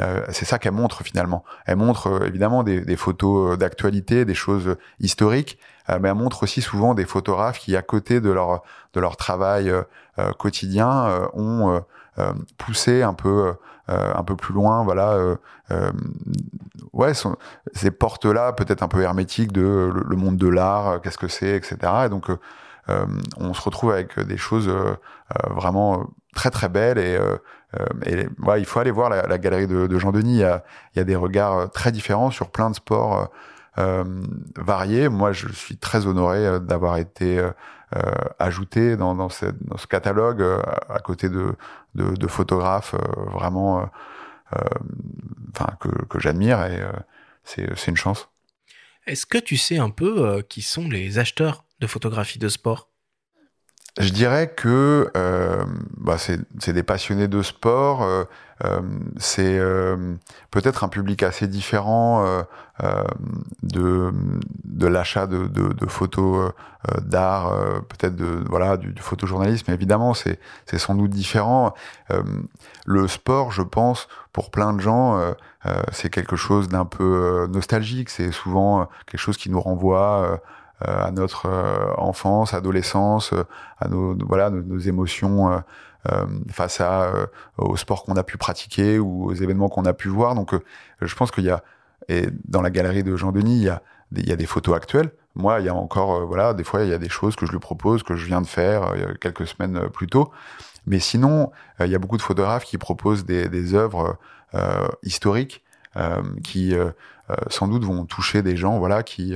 euh, 0.00 0.24
c'est 0.30 0.44
ça 0.44 0.58
qu'elle 0.58 0.72
montre 0.72 1.04
finalement. 1.04 1.44
Elle 1.66 1.76
montre 1.76 2.08
euh, 2.08 2.26
évidemment 2.26 2.62
des, 2.64 2.80
des 2.80 2.96
photos 2.96 3.56
d'actualité, 3.56 4.24
des 4.24 4.34
choses 4.34 4.76
historiques, 4.98 5.58
mais 5.88 6.08
elle 6.08 6.14
montre 6.14 6.42
aussi 6.44 6.62
souvent 6.62 6.94
des 6.94 7.04
photographes 7.04 7.58
qui, 7.58 7.76
à 7.76 7.82
côté 7.82 8.20
de 8.20 8.30
leur 8.30 8.62
de 8.94 9.00
leur 9.00 9.16
travail 9.16 9.70
euh, 9.70 9.82
euh, 10.18 10.32
quotidien, 10.32 11.06
euh, 11.06 11.26
ont 11.34 11.70
euh, 11.74 11.80
euh, 12.18 12.32
poussé 12.58 13.02
un 13.02 13.14
peu 13.14 13.54
euh, 13.90 14.12
un 14.14 14.24
peu 14.24 14.36
plus 14.36 14.54
loin, 14.54 14.82
voilà, 14.84 15.12
euh, 15.12 15.36
euh, 15.70 15.90
ouais, 16.92 17.14
sont- 17.14 17.36
ces 17.74 17.90
portes-là 17.90 18.52
peut-être 18.52 18.82
un 18.82 18.88
peu 18.88 19.02
hermétiques 19.02 19.52
de 19.52 19.62
euh, 19.62 20.02
le, 20.06 20.16
monde 20.16 20.36
de 20.36 20.48
l'art, 20.48 20.88
euh, 20.88 20.98
qu'est-ce 20.98 21.18
que 21.18 21.28
c'est, 21.28 21.56
etc. 21.56 21.76
Et 22.06 22.08
donc 22.08 22.30
euh, 22.30 22.38
euh, 22.90 23.06
on 23.38 23.54
se 23.54 23.62
retrouve 23.62 23.92
avec 23.92 24.18
des 24.20 24.36
choses 24.36 24.68
euh, 24.68 24.72
euh, 24.92 25.52
vraiment 25.54 26.00
euh, 26.00 26.04
très 26.34 26.50
très 26.50 26.68
belles 26.68 26.98
et, 26.98 27.16
euh, 27.16 27.36
euh, 27.80 27.86
et 28.06 28.28
ouais, 28.42 28.60
il 28.60 28.66
faut 28.66 28.78
aller 28.80 28.90
voir 28.90 29.08
la, 29.10 29.22
la 29.26 29.38
galerie 29.38 29.66
de, 29.66 29.86
de 29.86 29.98
Jean 29.98 30.12
Denis. 30.12 30.34
Il 30.34 30.40
y, 30.40 30.44
a, 30.44 30.64
il 30.94 30.98
y 30.98 31.00
a 31.00 31.04
des 31.04 31.16
regards 31.16 31.58
euh, 31.58 31.66
très 31.66 31.92
différents 31.92 32.30
sur 32.30 32.50
plein 32.50 32.70
de 32.70 32.74
sports 32.76 33.18
euh, 33.18 33.24
euh, 33.24 33.28
variés. 34.56 35.08
Moi, 35.08 35.32
je 35.32 35.48
suis 35.52 35.76
très 35.76 36.06
honoré 36.06 36.46
euh, 36.46 36.58
d'avoir 36.58 36.96
été 36.96 37.38
euh, 37.38 37.50
euh, 37.96 38.00
ajouté 38.38 38.96
dans, 38.96 39.28
ce 39.28 39.46
catalogue 39.88 40.42
euh, 40.42 40.60
à 40.88 40.98
côté 40.98 41.28
de, 41.28 41.54
de, 41.94 42.26
photographes 42.26 42.94
euh, 42.94 43.30
vraiment, 43.30 43.80
euh, 43.80 43.84
euh, 44.56 45.64
que, 45.80 46.04
que 46.06 46.18
j'admire 46.18 46.64
et 46.64 46.80
euh, 46.80 46.92
c'est 47.44 47.88
une 47.88 47.96
chance. 47.96 48.28
Est-ce 49.06 49.26
que 49.26 49.38
tu 49.38 49.56
sais 49.56 49.78
un 49.78 49.90
peu 49.90 50.26
euh, 50.26 50.42
qui 50.42 50.62
sont 50.62 50.88
les 50.88 51.18
acheteurs 51.18 51.64
de 51.80 51.86
photographies 51.86 52.38
de 52.38 52.48
sport? 52.48 52.88
Je 54.00 54.10
dirais 54.10 54.52
que 54.52 55.08
euh, 55.16 55.64
bah, 55.98 56.16
c'est 56.18 56.72
des 56.72 56.82
passionnés 56.82 57.28
de 57.28 57.42
sport. 57.42 58.02
euh, 58.02 58.24
euh, 58.64 58.80
c'est 59.18 59.58
euh, 59.58 60.14
peut-être 60.50 60.82
un 60.84 60.88
public 60.88 61.22
assez 61.22 61.46
différent 61.46 62.24
euh, 62.24 62.42
euh, 62.82 63.04
de, 63.62 64.12
de 64.64 64.86
l'achat 64.88 65.26
de, 65.28 65.46
de, 65.46 65.72
de 65.72 65.86
photos 65.86 66.52
d'art, 67.02 67.50
peut-être 67.88 68.14
de 68.14 68.44
voilà 68.50 68.76
du, 68.76 68.92
du 68.92 69.00
photojournalisme. 69.00 69.70
Évidemment, 69.70 70.12
c'est 70.12 70.38
sans 70.76 70.94
doute 70.94 71.10
différent. 71.10 71.72
Le 72.84 73.08
sport, 73.08 73.52
je 73.52 73.62
pense, 73.62 74.06
pour 74.32 74.50
plein 74.50 74.72
de 74.74 74.80
gens, 74.80 75.34
c'est 75.92 76.10
quelque 76.10 76.36
chose 76.36 76.68
d'un 76.68 76.84
peu 76.84 77.46
nostalgique. 77.50 78.10
C'est 78.10 78.32
souvent 78.32 78.88
quelque 79.06 79.20
chose 79.20 79.38
qui 79.38 79.50
nous 79.50 79.60
renvoie. 79.60 80.40
Euh, 80.82 81.04
à 81.04 81.12
notre 81.12 81.46
euh, 81.46 81.94
enfance, 81.98 82.52
adolescence, 82.52 83.32
euh, 83.32 83.44
à 83.78 83.86
nos 83.86 84.16
voilà 84.26 84.50
nos, 84.50 84.60
nos 84.60 84.78
émotions 84.78 85.62
face 86.50 86.82
à 86.82 87.10
au 87.56 87.78
sport 87.78 88.04
qu'on 88.04 88.16
a 88.16 88.22
pu 88.22 88.36
pratiquer 88.36 88.98
ou 88.98 89.24
aux 89.24 89.32
événements 89.32 89.70
qu'on 89.70 89.86
a 89.86 89.94
pu 89.94 90.08
voir. 90.08 90.34
Donc, 90.34 90.54
je 91.00 91.14
pense 91.14 91.30
qu'il 91.30 91.44
y 91.44 91.50
a 91.50 91.62
et 92.08 92.26
dans 92.44 92.60
la 92.60 92.68
galerie 92.68 93.02
de 93.02 93.16
Jean 93.16 93.32
Denis, 93.32 93.56
il 93.56 93.62
y 93.62 93.68
a 93.70 93.80
il 94.14 94.28
y 94.28 94.32
a 94.32 94.36
des 94.36 94.44
photos 94.44 94.76
actuelles. 94.76 95.12
Moi, 95.34 95.60
il 95.60 95.66
y 95.66 95.68
a 95.70 95.74
encore 95.74 96.26
voilà 96.26 96.52
des 96.52 96.64
fois 96.64 96.82
il 96.82 96.90
y 96.90 96.92
a 96.92 96.98
des 96.98 97.08
choses 97.08 97.36
que 97.36 97.46
je 97.46 97.52
lui 97.52 97.58
propose 97.58 98.02
que 98.02 98.16
je 98.16 98.26
viens 98.26 98.42
de 98.42 98.46
faire 98.46 98.92
euh, 98.92 99.14
quelques 99.18 99.46
semaines 99.46 99.88
plus 99.88 100.08
tôt. 100.08 100.30
Mais 100.86 100.98
sinon, 100.98 101.50
il 101.80 101.86
y 101.86 101.94
a 101.94 101.98
beaucoup 101.98 102.18
de 102.18 102.22
photographes 102.22 102.64
qui 102.64 102.76
proposent 102.76 103.24
des, 103.24 103.48
des 103.48 103.72
œuvres 103.72 104.18
historiques 105.02 105.64
qui 106.42 106.74
sans 107.48 107.68
doute 107.68 107.84
vont 107.84 108.04
toucher 108.04 108.42
des 108.42 108.56
gens 108.56 108.78
voilà 108.78 109.02
qui 109.02 109.34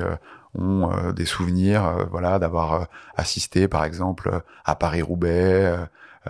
euh, 0.60 1.12
des 1.12 1.24
souvenirs 1.24 1.86
euh, 1.86 2.04
voilà 2.10 2.38
d'avoir 2.38 2.74
euh, 2.74 2.84
assisté 3.16 3.68
par 3.68 3.84
exemple 3.84 4.42
à 4.64 4.74
Paris 4.76 5.02
Roubaix 5.02 5.64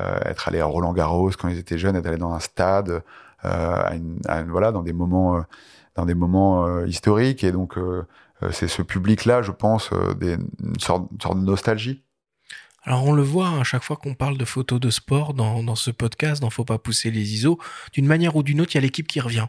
euh, 0.01 0.19
être 0.25 0.49
allé 0.49 0.61
à 0.61 0.67
Roland 0.67 0.93
Garros 0.93 1.31
quand 1.39 1.49
ils 1.49 1.59
étaient 1.59 1.79
jeunes 1.79 1.97
être 1.97 2.07
allé 2.07 2.19
dans 2.19 2.33
un 2.33 2.41
stade 2.41 3.03
à 3.43 3.95
une, 3.95 4.19
à 4.27 4.41
une- 4.41 4.51
voilà 4.51 4.73
dans 4.73 4.83
des 4.83 4.93
moments 4.93 5.43
dans 5.97 6.05
des 6.07 6.15
moments 6.15 6.85
historiques. 6.85 7.43
Et 7.45 7.53
donc 7.53 7.77
c'est 8.53 8.69
ce 8.69 8.83
public 8.83 9.25
là 9.25 9.43
je 9.43 9.51
pense 9.53 9.91
des, 10.21 10.35
une 10.63 10.79
sorte, 10.81 11.09
une 11.13 11.21
sorte 11.21 11.39
de 11.41 11.45
nostalgie 11.45 12.03
Alors 12.85 13.05
on 13.05 13.13
le 13.13 13.23
voit 13.23 13.49
hein, 13.49 13.61
à 13.61 13.65
chaque 13.65 13.83
fois 13.83 13.97
qu'on 13.97 14.15
parle 14.15 14.39
de 14.39 14.45
photos 14.45 14.81
de 14.81 14.89
sport 14.89 15.35
dans, 15.35 15.63
dans 15.63 15.75
ce 15.75 15.91
podcast, 15.91 16.41
dans 16.41 16.49
Faut 16.49 16.65
pas 16.65 16.79
pousser 16.79 17.11
les 17.11 17.35
ISO, 17.35 17.59
d'une 17.93 18.07
manière 18.07 18.37
ou 18.37 18.43
d'une 18.43 18.61
autre, 18.61 18.71
il 18.75 18.77
y 18.77 18.79
a 18.79 18.81
l'équipe 18.83 19.07
qui 19.07 19.21
revient. 19.21 19.47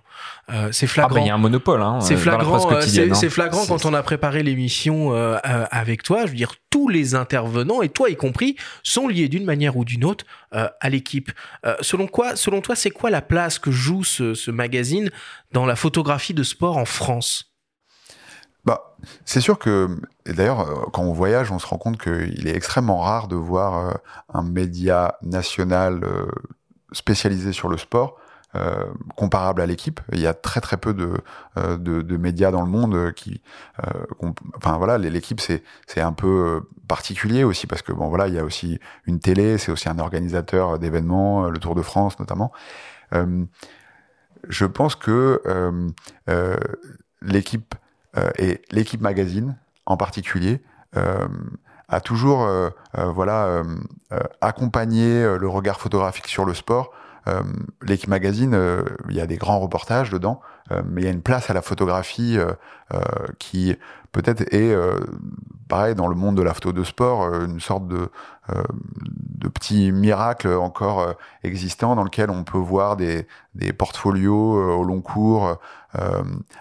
Euh, 0.51 0.71
c'est 0.71 0.87
Ah 0.87 0.89
flagrant. 0.89 1.15
bah 1.15 1.21
il 1.21 1.27
y 1.27 1.29
a 1.29 1.35
un 1.35 1.37
monopole 1.37 1.81
hein, 1.81 2.01
C'est 2.01 2.15
euh, 2.15 2.17
flagrant, 2.17 2.71
euh, 2.71 2.81
c'est 2.81 3.11
hein. 3.11 3.13
c'est 3.13 3.29
flagrant 3.29 3.61
C'est- 3.61 3.67
quand 3.69 3.85
on 3.85 3.93
a 3.93 4.03
préparé 4.03 4.43
l'émission 4.43 5.13
euh, 5.13 5.37
euh, 5.45 5.65
avec 5.71 6.03
toi. 6.03 6.25
Je 6.25 6.31
veux 6.31 6.37
dire, 6.37 6.53
tous 6.69 6.89
les 6.89 7.15
intervenants, 7.15 7.81
et 7.81 7.89
toi 7.89 8.09
y 8.09 8.15
compris, 8.15 8.55
sont 8.83 9.07
liés 9.07 9.29
d'une 9.29 9.45
manière 9.45 9.77
ou 9.77 9.85
d'une 9.85 10.03
autre 10.05 10.25
euh, 10.53 10.67
à 10.81 10.89
l'équipe. 10.89 11.31
Euh, 11.65 11.75
selon 11.81 12.07
quoi, 12.07 12.35
selon 12.35 12.61
toi, 12.61 12.75
c'est 12.75 12.91
quoi 12.91 13.09
la 13.09 13.21
place 13.21 13.57
que 13.59 13.71
joue 13.71 14.03
ce, 14.03 14.33
ce 14.33 14.51
magazine 14.51 15.11
dans 15.53 15.65
la 15.65 15.75
photographie 15.75 16.33
de 16.33 16.43
sport 16.43 16.77
en 16.77 16.85
France? 16.85 17.48
Bah, 18.69 18.95
c'est 19.25 19.41
sûr 19.41 19.57
que, 19.57 19.99
d'ailleurs, 20.27 20.59
euh, 20.59 20.85
quand 20.93 21.01
on 21.01 21.11
voyage, 21.11 21.51
on 21.51 21.57
se 21.57 21.65
rend 21.65 21.79
compte 21.79 21.99
qu'il 21.99 22.47
est 22.47 22.55
extrêmement 22.55 22.99
rare 22.99 23.27
de 23.27 23.35
voir 23.35 23.77
euh, 23.79 23.93
un 24.31 24.43
média 24.43 25.17
national 25.23 26.03
euh, 26.03 26.27
spécialisé 26.91 27.51
sur 27.51 27.67
le 27.67 27.77
sport 27.77 28.17
comparable 29.15 29.61
à 29.61 29.67
l'équipe. 29.67 30.01
Il 30.11 30.19
y 30.19 30.25
a 30.25 30.33
très 30.33 30.59
très 30.59 30.77
peu 30.77 30.95
de, 30.95 31.13
de, 31.55 32.17
médias 32.17 32.49
dans 32.49 32.63
le 32.63 32.67
monde 32.67 33.13
qui, 33.13 33.43
enfin 34.57 34.79
voilà, 34.79 34.97
l'équipe 34.97 35.39
c'est 35.39 35.61
c'est 35.85 36.01
un 36.01 36.13
peu 36.13 36.63
particulier 36.87 37.43
aussi 37.43 37.67
parce 37.67 37.83
que 37.83 37.91
bon 37.91 38.09
voilà, 38.09 38.27
il 38.27 38.33
y 38.33 38.39
a 38.39 38.43
aussi 38.43 38.79
une 39.05 39.19
télé, 39.19 39.59
c'est 39.59 39.71
aussi 39.71 39.87
un 39.87 39.99
organisateur 39.99 40.79
d'événements, 40.79 41.47
le 41.47 41.59
Tour 41.59 41.75
de 41.75 41.83
France 41.83 42.17
notamment. 42.19 42.51
Je 44.47 44.65
pense 44.65 44.95
que 44.95 45.43
l'équipe 47.21 47.75
et 48.37 48.61
l'équipe 48.71 49.01
magazine 49.01 49.55
en 49.85 49.97
particulier 49.97 50.61
euh, 50.97 51.27
a 51.89 52.01
toujours 52.01 52.43
euh, 52.43 52.69
euh, 52.97 53.11
voilà 53.11 53.45
euh, 53.45 53.63
euh, 54.13 54.19
accompagné 54.41 55.23
euh, 55.23 55.37
le 55.37 55.47
regard 55.47 55.79
photographique 55.79 56.27
sur 56.27 56.45
le 56.45 56.53
sport. 56.53 56.91
Euh, 57.27 57.41
l'équipe 57.81 58.09
magazine, 58.09 58.53
euh, 58.53 58.83
il 59.09 59.15
y 59.15 59.21
a 59.21 59.27
des 59.27 59.37
grands 59.37 59.59
reportages 59.59 60.09
dedans, 60.09 60.39
euh, 60.71 60.81
mais 60.85 61.01
il 61.01 61.05
y 61.05 61.07
a 61.07 61.11
une 61.11 61.21
place 61.21 61.49
à 61.49 61.53
la 61.53 61.61
photographie 61.61 62.37
euh, 62.37 62.53
euh, 62.93 62.99
qui 63.39 63.75
peut-être 64.11 64.41
est 64.53 64.73
euh, 64.73 64.99
pareil 65.67 65.95
dans 65.95 66.07
le 66.07 66.15
monde 66.15 66.37
de 66.37 66.41
la 66.41 66.53
photo 66.53 66.71
de 66.71 66.83
sport, 66.83 67.23
euh, 67.23 67.45
une 67.45 67.59
sorte 67.59 67.87
de 67.87 68.09
euh, 68.49 68.63
petit 69.49 69.91
miracle 69.91 70.47
encore 70.47 71.01
euh, 71.01 71.13
existant 71.43 71.95
dans 71.95 72.03
lequel 72.03 72.29
on 72.29 72.43
peut 72.43 72.57
voir 72.57 72.95
des, 72.95 73.25
portfolios 73.77 74.57
euh, 74.57 74.73
au 74.73 74.83
long 74.83 75.01
cours 75.01 75.47
euh, 75.47 75.55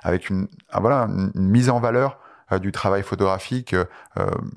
avec 0.02 0.30
une, 0.30 0.48
voilà, 0.72 1.02
une, 1.04 1.32
mise 1.34 1.70
en 1.70 1.80
valeur 1.80 2.18
euh, 2.52 2.58
du 2.58 2.72
travail 2.72 3.02
photographique. 3.02 3.74
Euh, 3.74 3.86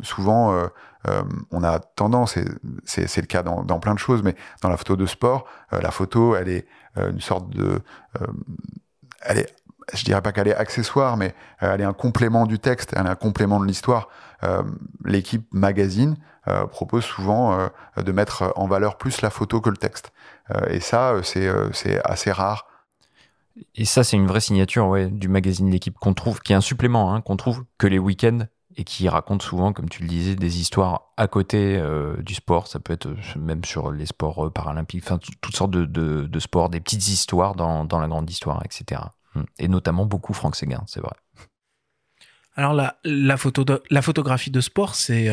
souvent, 0.01 0.53
euh, 0.53 0.67
euh, 1.07 1.23
on 1.51 1.63
a 1.63 1.79
tendance, 1.79 2.37
et 2.37 2.45
c'est 2.85 3.07
c'est 3.07 3.21
le 3.21 3.27
cas 3.27 3.43
dans, 3.43 3.63
dans 3.63 3.79
plein 3.79 3.93
de 3.93 3.99
choses, 3.99 4.21
mais 4.23 4.35
dans 4.61 4.69
la 4.69 4.77
photo 4.77 4.95
de 4.95 5.05
sport, 5.05 5.45
euh, 5.73 5.81
la 5.81 5.91
photo, 5.91 6.35
elle 6.35 6.49
est 6.49 6.67
euh, 6.97 7.11
une 7.11 7.21
sorte 7.21 7.49
de... 7.49 7.81
euh, 8.21 8.27
elle 9.21 9.39
est 9.39 9.55
je 9.93 10.05
dirais 10.05 10.21
pas 10.21 10.31
qu'elle 10.31 10.47
est 10.47 10.55
accessoire, 10.55 11.17
mais 11.17 11.33
elle 11.59 11.81
est 11.81 11.85
un 11.85 11.91
complément 11.91 12.45
du 12.45 12.59
texte, 12.59 12.93
elle 12.95 13.07
est 13.07 13.09
un 13.09 13.15
complément 13.15 13.59
de 13.59 13.65
l'histoire. 13.65 14.07
L'équipe 15.03 15.45
magazine 15.51 16.15
propose 16.69 17.03
souvent 17.03 17.69
de 17.97 18.11
mettre 18.11 18.53
en 18.55 18.67
valeur 18.67 18.97
plus 18.97 19.21
la 19.21 19.29
photo 19.31 19.59
que 19.59 19.69
le 19.69 19.75
texte. 19.75 20.13
et 20.67 20.79
ça, 20.79 21.15
c'est 21.23 21.99
assez 22.05 22.31
rare. 22.31 22.67
Et 23.75 23.85
ça, 23.85 24.03
c'est 24.03 24.17
une 24.17 24.27
vraie 24.27 24.41
signature 24.41 24.87
ouais, 24.87 25.09
du 25.09 25.27
magazine 25.27 25.69
L'équipe 25.69 25.97
qu'on 25.97 26.13
trouve, 26.13 26.39
qui 26.41 26.53
est 26.53 26.55
un 26.55 26.61
supplément, 26.61 27.13
hein, 27.13 27.21
qu'on 27.21 27.37
trouve 27.37 27.65
que 27.77 27.87
les 27.87 27.99
week-ends 27.99 28.39
et 28.77 28.83
qui 28.83 29.09
raconte 29.09 29.41
souvent, 29.41 29.73
comme 29.73 29.89
tu 29.89 30.01
le 30.01 30.07
disais, 30.07 30.35
des 30.35 30.59
histoires 30.59 31.11
à 31.17 31.27
côté 31.27 31.77
euh, 31.77 32.15
du 32.21 32.33
sport. 32.33 32.67
Ça 32.67 32.79
peut 32.79 32.93
être 32.93 33.07
euh, 33.07 33.39
même 33.39 33.65
sur 33.65 33.91
les 33.91 34.05
sports 34.05 34.47
euh, 34.47 34.49
paralympiques, 34.49 35.05
toutes 35.41 35.55
sortes 35.55 35.71
de, 35.71 35.85
de, 35.85 36.39
sports, 36.39 36.69
des 36.69 36.79
petites 36.79 37.07
histoires 37.07 37.55
dans, 37.55 37.99
la 37.99 38.07
grande 38.07 38.29
histoire, 38.29 38.61
etc. 38.63 39.01
Hum. 39.35 39.45
Et 39.59 39.67
notamment 39.67 40.05
beaucoup 40.05 40.33
Franck 40.33 40.55
Séguin, 40.55 40.83
c'est 40.87 41.01
vrai. 41.01 41.15
Alors 42.55 42.73
la, 42.73 42.97
la, 43.05 43.37
photo 43.37 43.63
la 43.89 44.01
photographie 44.01 44.51
de 44.51 44.59
sport, 44.59 44.95
c'est 44.95 45.27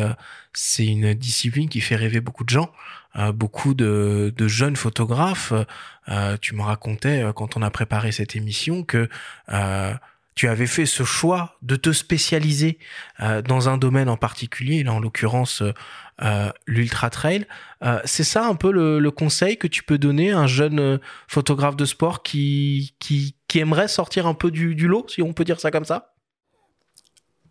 une 0.79 1.13
discipline 1.13 1.67
qui 1.67 1.81
fait 1.81 1.97
rêver 1.97 2.21
beaucoup 2.21 2.45
de 2.45 2.49
gens, 2.49 2.71
beaucoup 3.33 3.73
de, 3.73 4.33
de, 4.35 4.47
jeunes 4.47 4.75
photographes. 4.75 5.53
tu 6.41 6.55
me 6.55 6.61
racontais 6.61 7.23
quand 7.35 7.57
on 7.57 7.61
a 7.61 7.69
préparé 7.69 8.11
cette 8.11 8.35
émission 8.35 8.83
que 8.83 9.09
tu 10.39 10.47
avais 10.47 10.67
fait 10.67 10.85
ce 10.85 11.03
choix 11.03 11.57
de 11.63 11.75
te 11.75 11.91
spécialiser 11.91 12.79
euh, 13.19 13.41
dans 13.41 13.67
un 13.67 13.77
domaine 13.77 14.07
en 14.07 14.15
particulier, 14.15 14.83
là 14.83 14.93
en 14.93 15.01
l'occurrence 15.01 15.61
euh, 15.61 15.73
euh, 16.21 16.49
l'ultra 16.65 17.09
trail. 17.09 17.45
c'est 18.05 18.23
ça 18.23 18.45
un 18.45 18.55
peu 18.55 18.71
le, 18.71 19.11
conseil 19.11 19.57
que 19.57 19.67
tu 19.67 19.83
peux 19.83 19.97
donner 19.97 20.31
à 20.31 20.39
un 20.39 20.47
jeune 20.47 21.01
photographe 21.27 21.75
de 21.75 21.83
sport 21.83 22.23
qui, 22.23 22.95
qui, 22.99 23.35
aimerait 23.55 23.89
sortir 23.89 24.27
un 24.27 24.33
peu 24.33 24.49
du, 24.49 24.87
lot, 24.87 25.09
si 25.09 25.21
on 25.21 25.33
peut 25.33 25.43
dire 25.43 25.59
ça 25.59 25.71
comme 25.71 25.83
ça? 25.83 26.13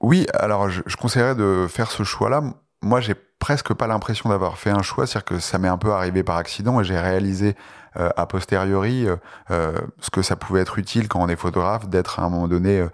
Oui, 0.01 0.27
alors 0.33 0.71
je, 0.71 0.81
je 0.87 0.97
conseillerais 0.97 1.35
de 1.35 1.67
faire 1.69 1.91
ce 1.91 2.05
choix-là. 2.05 2.43
Moi, 2.83 3.01
j'ai 3.01 3.15
presque 3.15 3.75
pas 3.75 3.87
l'impression 3.87 4.31
d'avoir 4.31 4.59
fait 4.59 4.71
un 4.71 4.83
choix, 4.83 5.07
c'est-à-dire 5.07 5.25
que 5.25 5.39
ça 5.39 5.59
m'est 5.59 5.69
un 5.69 5.79
peu 5.79 5.93
arrivé 5.93 6.23
par 6.23 6.37
accident 6.37 6.81
et 6.81 6.85
j'ai 6.85 6.99
réalisé 6.99 7.57
euh, 7.99 8.11
a 8.17 8.27
posteriori 8.27 9.07
euh, 9.07 9.17
euh, 9.51 9.73
ce 10.01 10.11
que 10.11 10.23
ça 10.23 10.37
pouvait 10.37 10.61
être 10.61 10.79
utile 10.79 11.09
quand 11.09 11.21
on 11.21 11.29
est 11.29 11.37
photographe 11.37 11.89
d'être 11.89 12.21
à 12.21 12.25
un 12.25 12.29
moment 12.29 12.49
donné 12.49 12.87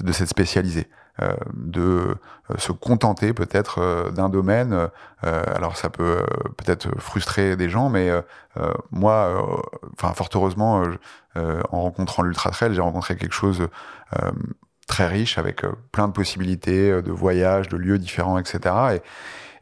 de 0.00 0.12
s'être 0.12 0.28
spécialisé. 0.28 0.88
de 1.54 2.16
se 2.58 2.72
contenter 2.72 3.32
peut-être 3.32 4.10
d'un 4.10 4.28
domaine. 4.28 4.88
alors 5.22 5.76
ça 5.76 5.88
peut 5.90 6.24
peut-être 6.56 6.88
frustrer 6.98 7.56
des 7.56 7.68
gens, 7.68 7.88
mais 7.88 8.10
moi, 8.90 9.42
enfin 9.94 10.12
fort 10.14 10.28
heureusement, 10.34 10.82
en 11.36 11.82
rencontrant 11.82 12.22
l'ultra 12.22 12.50
trail, 12.50 12.74
j'ai 12.74 12.80
rencontré 12.80 13.16
quelque 13.16 13.34
chose 13.34 13.68
très 14.90 15.06
riche 15.06 15.38
avec 15.38 15.64
plein 15.92 16.08
de 16.08 16.12
possibilités 16.12 17.00
de 17.00 17.12
voyages, 17.12 17.68
de 17.68 17.76
lieux 17.76 17.98
différents, 17.98 18.38
etc. 18.38 19.00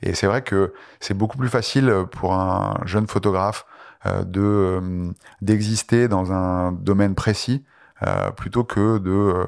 Et, 0.03 0.15
c'est 0.15 0.27
vrai 0.27 0.43
que 0.43 0.73
c'est 1.01 1.15
beaucoup 1.15 1.37
plus 1.37 1.49
facile 1.49 1.93
pour 2.11 2.33
un 2.33 2.79
jeune 2.85 3.07
photographe 3.07 3.67
euh, 4.07 4.23
de 4.23 4.41
euh, 4.41 5.11
d'exister 5.43 6.07
dans 6.07 6.33
un 6.33 6.71
domaine 6.71 7.17
précis 7.17 7.65
euh, 8.07 8.31
plutôt 8.31 8.63
que 8.63 8.99
de 8.99 9.47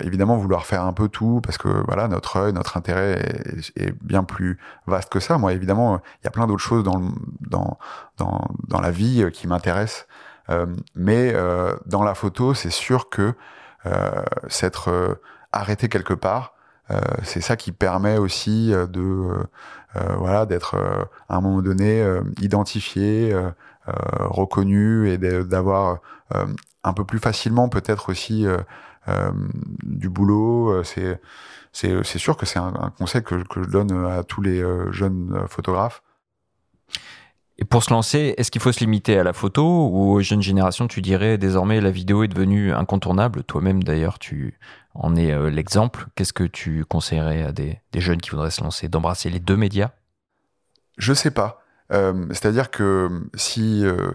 évidemment 0.00 0.36
vouloir 0.36 0.66
faire 0.66 0.82
un 0.84 0.92
peu 0.92 1.08
tout 1.08 1.40
parce 1.42 1.56
que 1.56 1.68
voilà 1.86 2.08
notre 2.08 2.36
œil, 2.36 2.52
notre 2.52 2.76
intérêt 2.76 3.20
est, 3.76 3.92
bien 4.04 4.24
plus 4.24 4.58
vaste 4.86 5.08
que 5.08 5.20
ça. 5.20 5.38
Moi 5.38 5.52
évidemment 5.52 6.00
il 6.20 6.24
y 6.24 6.26
a 6.28 6.30
plein 6.30 6.46
d'autres 6.46 6.62
choses 6.62 6.84
dans 6.84 7.00
dans 7.40 7.78
dans 8.18 8.80
la 8.80 8.90
vie 8.90 9.30
qui 9.32 9.46
m'intéressent, 9.46 10.06
mais 10.96 11.32
dans 11.86 12.02
la 12.02 12.14
photo 12.14 12.54
c'est 12.54 12.70
sûr 12.70 13.08
que 13.08 13.34
s'être 14.48 15.18
arrêté 15.52 15.88
quelque 15.88 16.14
part, 16.14 16.54
c'est 17.22 17.40
ça 17.40 17.56
qui 17.56 17.72
permet 17.72 18.18
aussi 18.18 18.72
de 18.72 19.46
euh, 19.96 20.16
voilà, 20.16 20.46
d'être 20.46 20.74
euh, 20.74 21.04
à 21.28 21.36
un 21.36 21.40
moment 21.40 21.62
donné 21.62 22.02
euh, 22.02 22.22
identifié, 22.40 23.34
reconnu 23.86 25.08
et 25.08 25.16
d'avoir 25.16 26.00
un 26.82 26.92
peu 26.92 27.04
plus 27.04 27.20
facilement 27.20 27.68
peut-être 27.68 28.08
aussi 28.08 28.44
du 29.84 30.08
boulot. 30.08 30.82
c'est 30.82 31.20
c'est 31.72 32.18
sûr 32.18 32.36
que 32.36 32.46
c'est 32.46 32.58
un, 32.58 32.92
conseil 32.98 33.22
que, 33.22 33.36
que, 33.44 33.62
je 33.62 33.68
donne 33.68 34.06
à 34.06 34.24
tous 34.24 34.42
les 34.42 34.60
jeunes 34.90 35.46
photographes. 35.48 36.02
Et 37.58 37.64
pour 37.64 37.82
se 37.82 37.90
lancer, 37.90 38.34
est-ce 38.36 38.50
qu'il 38.50 38.60
faut 38.60 38.72
se 38.72 38.80
limiter 38.80 39.18
à 39.18 39.24
la 39.24 39.32
photo 39.32 39.88
ou 39.88 40.12
aux 40.12 40.20
jeunes 40.20 40.42
générations, 40.42 40.88
tu 40.88 41.00
dirais 41.00 41.38
désormais 41.38 41.80
la 41.80 41.90
vidéo 41.90 42.22
est 42.22 42.28
devenue 42.28 42.72
incontournable? 42.72 43.44
Toi-même 43.44 43.82
d'ailleurs, 43.82 44.18
tu 44.18 44.58
en 44.94 45.16
es 45.16 45.32
euh, 45.32 45.48
l'exemple. 45.48 46.06
Qu'est-ce 46.14 46.34
que 46.34 46.44
tu 46.44 46.84
conseillerais 46.84 47.42
à 47.42 47.52
des, 47.52 47.80
jeunes 47.94 48.20
qui 48.20 48.30
voudraient 48.30 48.50
se 48.50 48.62
lancer? 48.62 48.88
D'embrasser 48.88 49.30
les 49.30 49.40
deux 49.40 49.56
médias? 49.56 49.90
Je 50.98 51.14
sais 51.14 51.30
pas. 51.30 51.62
Euh, 51.92 52.26
c'est-à-dire 52.30 52.70
que 52.70 53.26
si. 53.34 53.86
Euh, 53.86 54.10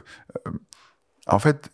en 1.25 1.39
fait, 1.39 1.71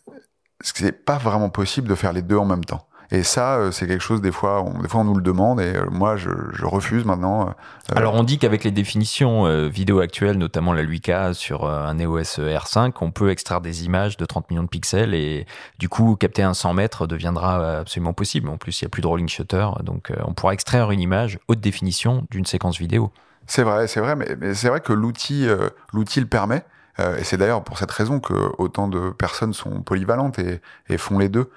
c'est 0.60 1.04
pas 1.04 1.18
vraiment 1.18 1.50
possible 1.50 1.88
de 1.88 1.94
faire 1.94 2.14
les 2.14 2.22
deux 2.22 2.36
en 2.36 2.46
même 2.46 2.64
temps. 2.64 2.87
Et 3.10 3.22
ça, 3.22 3.56
euh, 3.56 3.70
c'est 3.70 3.86
quelque 3.86 4.02
chose, 4.02 4.20
des 4.20 4.32
fois, 4.32 4.62
on, 4.62 4.82
des 4.82 4.88
fois, 4.88 5.00
on 5.00 5.04
nous 5.04 5.14
le 5.14 5.22
demande 5.22 5.60
et 5.60 5.76
euh, 5.76 5.86
moi, 5.90 6.16
je, 6.16 6.28
je 6.52 6.66
refuse 6.66 7.06
maintenant. 7.06 7.48
Euh, 7.48 7.52
Alors, 7.96 8.14
on 8.14 8.22
dit 8.22 8.38
qu'avec 8.38 8.64
les 8.64 8.70
définitions 8.70 9.68
vidéo 9.68 10.00
actuelles, 10.00 10.36
notamment 10.36 10.74
la 10.74 10.84
8K 10.84 11.32
sur 11.32 11.66
un 11.66 11.98
EOS 11.98 12.38
R5, 12.38 12.92
on 13.00 13.10
peut 13.10 13.30
extraire 13.30 13.62
des 13.62 13.86
images 13.86 14.18
de 14.18 14.26
30 14.26 14.50
millions 14.50 14.62
de 14.62 14.68
pixels 14.68 15.14
et 15.14 15.46
du 15.78 15.88
coup, 15.88 16.16
capter 16.16 16.42
un 16.42 16.52
100 16.52 16.74
mètres 16.74 17.06
deviendra 17.06 17.78
absolument 17.78 18.12
possible. 18.12 18.48
En 18.48 18.58
plus, 18.58 18.80
il 18.80 18.84
n'y 18.84 18.86
a 18.86 18.90
plus 18.90 19.00
de 19.00 19.06
rolling 19.06 19.28
shutter, 19.28 19.68
donc 19.82 20.12
on 20.24 20.34
pourra 20.34 20.52
extraire 20.52 20.90
une 20.90 21.00
image 21.00 21.38
haute 21.48 21.60
définition 21.60 22.26
d'une 22.30 22.44
séquence 22.44 22.78
vidéo. 22.78 23.10
C'est 23.46 23.62
vrai, 23.62 23.86
c'est 23.86 24.00
vrai, 24.00 24.16
mais, 24.16 24.54
c'est 24.54 24.68
vrai 24.68 24.80
que 24.80 24.92
l'outil, 24.92 25.46
l'outil 25.94 26.20
le 26.20 26.26
permet. 26.26 26.62
et 26.98 27.24
c'est 27.24 27.38
d'ailleurs 27.38 27.64
pour 27.64 27.78
cette 27.78 27.90
raison 27.90 28.20
que 28.20 28.34
autant 28.58 28.88
de 28.88 29.10
personnes 29.10 29.54
sont 29.54 29.80
polyvalentes 29.80 30.38
et, 30.38 30.60
et 30.90 30.98
font 30.98 31.18
les 31.18 31.30
deux. 31.30 31.50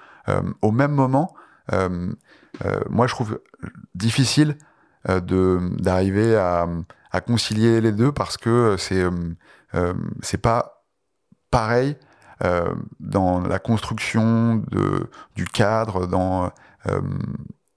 au 0.62 0.70
même 0.70 0.92
moment, 0.92 1.34
moi, 1.70 3.06
je 3.06 3.14
trouve 3.14 3.40
difficile 3.94 4.56
euh, 5.08 5.20
d'arriver 5.78 6.36
à, 6.36 6.66
à, 7.10 7.20
concilier 7.20 7.80
les 7.80 7.92
deux 7.92 8.12
parce 8.12 8.36
que 8.36 8.76
c'est 8.78 9.04
c'est 10.22 10.40
pas 10.40 10.84
pareil 11.50 11.96
dans 13.00 13.40
la 13.40 13.58
construction 13.58 14.56
de, 14.56 15.08
du 15.36 15.44
cadre, 15.46 16.06
dans 16.06 16.52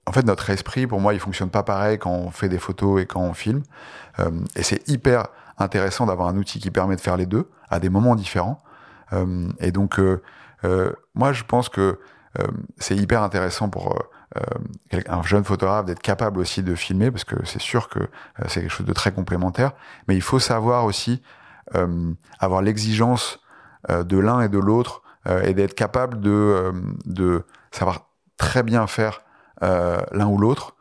en 0.06 0.12
fait, 0.12 0.24
notre 0.24 0.48
esprit, 0.50 0.86
pour 0.86 1.00
moi, 1.00 1.14
il 1.14 1.20
fonctionne 1.20 1.50
pas 1.50 1.64
pareil 1.64 1.98
quand 1.98 2.12
on 2.12 2.30
fait 2.30 2.48
des 2.48 2.58
photos 2.58 3.02
et 3.02 3.06
quand 3.06 3.20
on 3.20 3.34
filme. 3.34 3.62
Euh, 4.20 4.30
et 4.54 4.62
c'est 4.62 4.88
hyper 4.88 5.28
intéressant 5.58 6.06
d'avoir 6.06 6.28
un 6.28 6.36
outil 6.36 6.60
qui 6.60 6.70
permet 6.70 6.96
de 6.96 7.00
faire 7.00 7.16
les 7.16 7.26
deux 7.26 7.50
à 7.68 7.80
des 7.80 7.88
moments 7.88 8.14
différents. 8.14 8.62
Euh, 9.12 9.48
et 9.58 9.72
donc, 9.72 9.98
euh, 9.98 10.22
moi, 11.14 11.32
je 11.32 11.42
pense 11.42 11.68
que 11.68 11.80
euh, 11.80 11.98
c'est 12.78 12.96
hyper 12.96 13.22
intéressant 13.22 13.68
pour 13.68 13.92
euh, 13.92 14.40
euh, 14.94 15.00
un 15.08 15.22
jeune 15.22 15.44
photographe 15.44 15.86
d'être 15.86 16.02
capable 16.02 16.38
aussi 16.40 16.62
de 16.62 16.74
filmer 16.74 17.10
parce 17.10 17.24
que 17.24 17.36
c'est 17.44 17.60
sûr 17.60 17.88
que 17.88 18.00
c'est 18.48 18.60
quelque 18.60 18.70
chose 18.72 18.86
de 18.86 18.92
très 18.92 19.12
complémentaire. 19.12 19.72
Mais 20.08 20.16
il 20.16 20.22
faut 20.22 20.38
savoir 20.38 20.84
aussi 20.84 21.22
avoir 22.38 22.62
l'exigence 22.62 23.40
de 23.88 24.18
l'un 24.18 24.40
et 24.40 24.48
de 24.48 24.58
l'autre 24.58 25.02
et 25.42 25.52
d'être 25.52 25.74
capable 25.74 26.20
de, 26.20 26.72
de 27.04 27.44
savoir 27.72 28.08
très 28.36 28.62
bien 28.62 28.86
faire 28.86 29.22
l'un 29.60 30.26
ou 30.26 30.38
l'autre 30.38 30.76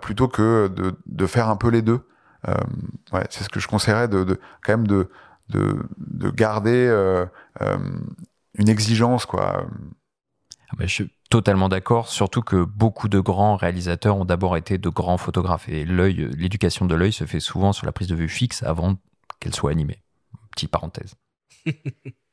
plutôt 0.00 0.28
que 0.28 0.68
de, 0.68 0.94
de, 1.04 1.26
faire 1.26 1.50
un 1.50 1.56
peu 1.56 1.68
les 1.68 1.82
deux. 1.82 2.08
ouais, 3.12 3.26
c'est 3.28 3.44
ce 3.44 3.50
que 3.50 3.60
je 3.60 3.68
conseillerais 3.68 4.08
de, 4.08 4.24
de 4.24 4.40
quand 4.64 4.72
même 4.72 4.86
de, 4.86 5.10
de, 5.50 5.76
de 5.98 6.30
garder 6.30 6.88
une 7.60 8.68
exigence 8.68 9.26
quoi. 9.26 9.66
Ah 10.74 10.76
bah, 10.80 10.86
je 10.86 10.92
suis 10.92 11.10
totalement 11.30 11.68
d'accord, 11.68 12.08
surtout 12.08 12.42
que 12.42 12.64
beaucoup 12.64 13.08
de 13.08 13.20
grands 13.20 13.54
réalisateurs 13.54 14.16
ont 14.16 14.24
d'abord 14.24 14.56
été 14.56 14.76
de 14.76 14.88
grands 14.88 15.18
photographes 15.18 15.68
et 15.68 15.84
l'œil, 15.84 16.28
l'éducation 16.36 16.84
de 16.86 16.96
l'œil 16.96 17.12
se 17.12 17.26
fait 17.26 17.38
souvent 17.38 17.72
sur 17.72 17.86
la 17.86 17.92
prise 17.92 18.08
de 18.08 18.16
vue 18.16 18.28
fixe 18.28 18.64
avant 18.64 18.96
qu'elle 19.38 19.54
soit 19.54 19.70
animée. 19.70 20.02
Petite 20.50 20.72
parenthèse. 20.72 21.14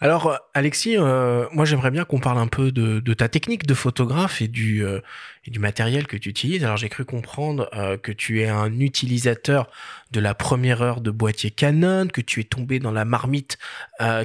Alors, 0.00 0.26
euh, 0.26 0.36
Alexis, 0.54 0.96
euh, 0.98 1.46
moi 1.52 1.64
j'aimerais 1.64 1.90
bien 1.90 2.04
qu'on 2.04 2.18
parle 2.20 2.38
un 2.38 2.48
peu 2.48 2.72
de, 2.72 3.14
ta 3.14 3.28
technique 3.28 3.66
de 3.66 3.74
photographe 3.74 4.42
et 4.42 4.48
du, 4.48 4.84
euh, 4.84 5.00
et 5.44 5.50
du 5.50 5.58
matériel 5.58 6.06
que 6.06 6.16
tu 6.16 6.28
utilises. 6.28 6.64
Alors, 6.64 6.76
j'ai 6.76 6.88
cru 6.88 7.04
comprendre 7.04 7.70
que 8.02 8.12
tu 8.12 8.42
es 8.42 8.48
un 8.48 8.80
utilisateur 8.80 9.70
de 10.10 10.20
la 10.20 10.34
première 10.34 10.82
heure 10.82 11.00
de 11.00 11.10
boîtier 11.10 11.50
Canon, 11.50 12.08
que 12.08 12.20
tu 12.20 12.40
es 12.40 12.44
tombé 12.44 12.78
dans 12.78 12.92
la 12.92 13.04
marmite 13.04 13.58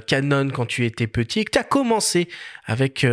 Canon 0.08 0.50
quand 0.50 0.66
tu 0.66 0.86
étais 0.86 1.08
petit, 1.08 1.46
que 1.46 1.52
tu 1.52 1.60
as 1.60 1.64
commencé 1.64 2.28
avec 2.66 3.06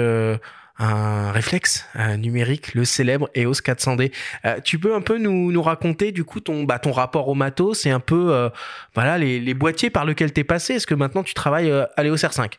un 0.79 1.33
réflexe 1.33 1.87
numérique, 2.19 2.75
le 2.75 2.85
célèbre 2.85 3.29
EOS 3.35 3.53
400D. 3.53 4.13
Euh, 4.45 4.61
tu 4.63 4.79
peux 4.79 4.95
un 4.95 5.01
peu 5.01 5.19
nous, 5.19 5.53
nous 5.53 5.63
raconter 5.63 6.13
du 6.13 6.25
coup 6.25 6.41
ton, 6.41 6.65
bah, 6.65 6.79
ton 6.79 6.93
rapport 6.93 7.29
au 7.29 7.35
matos 7.35 7.81
c'est 7.81 7.91
un 7.91 8.01
peu 8.01 8.35
euh, 8.35 8.49
voilà 8.95 9.19
les, 9.19 9.41
les, 9.41 9.55
boîtiers 9.55 9.91
par 9.91 10.05
lesquels 10.05 10.33
tu 10.33 10.41
es 10.41 10.45
passé 10.45 10.75
Est-ce 10.75 10.87
que 10.87 10.95
maintenant 10.95 11.23
tu 11.23 11.35
travailles 11.35 11.71
euh, 11.71 11.85
à 11.97 12.03
l'EOS 12.03 12.17
R5 12.17 12.53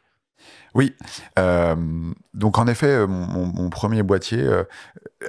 Oui. 0.73 0.95
Euh, 1.37 1.75
donc 2.33 2.57
en 2.57 2.67
effet, 2.67 2.87
euh, 2.87 3.07
mon, 3.07 3.45
mon 3.45 3.69
premier 3.69 4.03
boîtier. 4.03 4.41
Euh, 4.41 4.63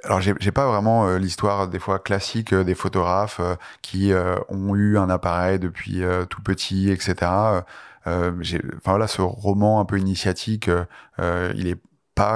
alors 0.05 0.21
j'ai 0.21 0.53
pas 0.53 0.67
vraiment 0.67 1.09
euh, 1.09 1.19
l'histoire 1.19 1.69
des 1.69 1.81
fois 1.81 1.99
classique 1.99 2.53
euh, 2.53 2.63
des 2.63 2.75
photographes 2.75 3.41
euh, 3.41 3.57
qui 3.83 4.13
ont 4.49 4.75
eu 4.75 4.99
un 4.99 5.11
appareil 5.11 5.59
depuis 5.59 6.03
tout 6.29 6.43
petit, 6.43 6.91
etc. 6.91 7.15
Euh, 8.07 8.33
enfin 8.77 8.93
voilà, 8.93 9.07
ce 9.07 9.21
roman 9.21 9.81
un 9.81 9.85
peu 9.85 9.99
initiatique, 9.99 10.71
il 11.19 11.67
est 11.67 11.77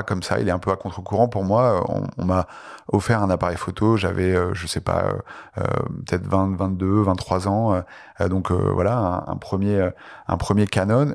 comme 0.07 0.23
ça, 0.23 0.41
il 0.41 0.49
est 0.49 0.53
un 0.53 0.59
peu 0.59 0.71
à 0.71 0.77
contre-courant 0.77 1.29
pour 1.29 1.45
moi. 1.45 1.85
On, 2.19 2.25
m'a 2.25 2.47
offert 2.89 3.23
un 3.23 3.31
appareil 3.31 3.57
photo, 3.57 3.97
j'avais, 3.97 4.35
euh, 4.35 4.55
je 4.55 4.67
sais 4.67 4.81
pas, 4.81 5.05
euh, 5.05 5.13
euh, 5.59 5.65
peut-être 6.07 6.27
20, 6.27 6.57
22, 6.57 7.03
23 7.03 7.49
ans. 7.49 7.83
donc 8.29 8.51
voilà, 8.51 9.25
un, 9.27 9.37
premier, 9.37 9.91
un 10.29 10.37
premier 10.37 10.67
Canon. 10.67 11.15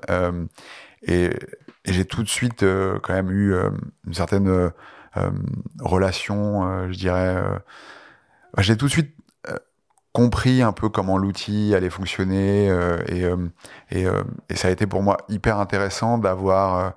et, 1.04 1.30
j'ai 1.86 2.06
tout 2.06 2.22
de 2.24 2.30
suite 2.30 2.64
quand 3.02 3.14
même 3.14 3.32
eu 3.32 3.56
une 4.06 4.14
certaine 4.14 4.72
relation, 5.80 6.90
je 6.92 6.98
dirais. 6.98 7.42
bah, 8.54 8.62
j'ai 8.62 8.78
tout 8.78 8.86
de 8.86 8.92
suite 8.92 9.16
compris 10.12 10.62
un 10.62 10.74
peu 10.74 10.90
comment 10.90 11.18
l'outil 11.18 11.74
allait 11.74 11.90
fonctionner 11.90 12.68
et, 13.08 13.26
et, 13.92 14.56
ça 14.56 14.68
a 14.68 14.72
été 14.72 14.86
pour 14.86 15.02
moi 15.02 15.18
hyper 15.30 15.58
intéressant 15.60 16.18
d'avoir 16.18 16.94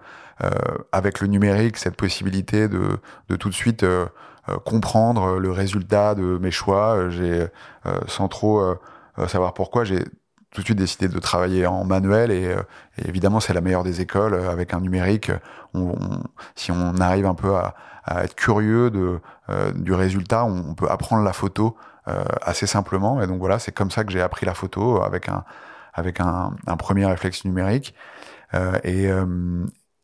avec 0.93 1.21
le 1.21 1.27
numérique 1.29 1.77
cette 1.77 1.97
possibilité 1.97 2.69
de, 2.69 2.99
de 3.29 3.37
tout 3.37 3.49
de 3.49 3.55
suite 3.55 3.83
euh, 3.83 4.07
euh, 4.49 4.57
comprendre 4.59 5.39
le 5.39 5.51
résultat 5.53 6.15
de 6.15 6.39
mes 6.39 6.51
choix. 6.51 6.97
Euh, 6.97 7.11
J'ai 7.11 7.47
euh, 7.87 8.01
sans 8.09 8.29
trop 8.29 8.61
euh, 8.61 8.79
euh, 9.19 9.29
savoir 9.29 9.55
pourquoi 9.55 9.85
j'ai 9.85 10.05
tout 10.51 10.61
de 10.61 10.65
suite 10.67 10.79
décidé 10.79 11.09
de 11.09 11.19
travailler 11.19 11.67
en 11.67 11.85
manuel 11.85 12.31
et, 12.31 12.47
euh, 12.49 12.63
évidemment 13.07 13.41
c'est 13.41 13.55
la 13.55 13.61
meilleure 13.63 13.85
des 13.85 14.01
écoles 14.01 14.35
euh, 14.35 14.51
avec 14.51 14.75
un 14.75 14.81
numérique. 14.81 15.31
On, 15.75 15.91
on- 16.01 16.23
si 16.57 16.71
on 16.73 16.97
arrive 16.99 17.27
un 17.27 17.35
peu 17.35 17.55
à, 17.57 17.75
à 18.05 18.25
être 18.25 18.35
curieux 18.35 18.91
de, 18.91 19.21
euh, 19.51 19.73
du 19.73 19.93
résultat, 19.95 20.45
on, 20.45 20.75
peut 20.75 20.91
apprendre 20.91 21.23
la 21.25 21.33
photo 21.33 21.77
euh, 22.09 22.25
assez 22.43 22.67
simplement. 22.67 23.23
Et 23.23 23.27
donc 23.27 23.39
voilà, 23.39 23.59
c'est 23.59 23.73
comme 23.73 23.91
ça 23.91 24.05
que 24.05 24.13
j'ai 24.13 24.21
appris 24.21 24.45
la 24.47 24.55
photo 24.55 25.03
avec 25.03 25.29
un 25.29 25.45
avec 25.95 26.21
un, 26.21 26.53
premier 26.79 27.05
réflexe 27.07 27.45
numérique. 27.45 27.95
Euh, 28.55 28.79
et 28.85 29.09
euh, 29.11 29.27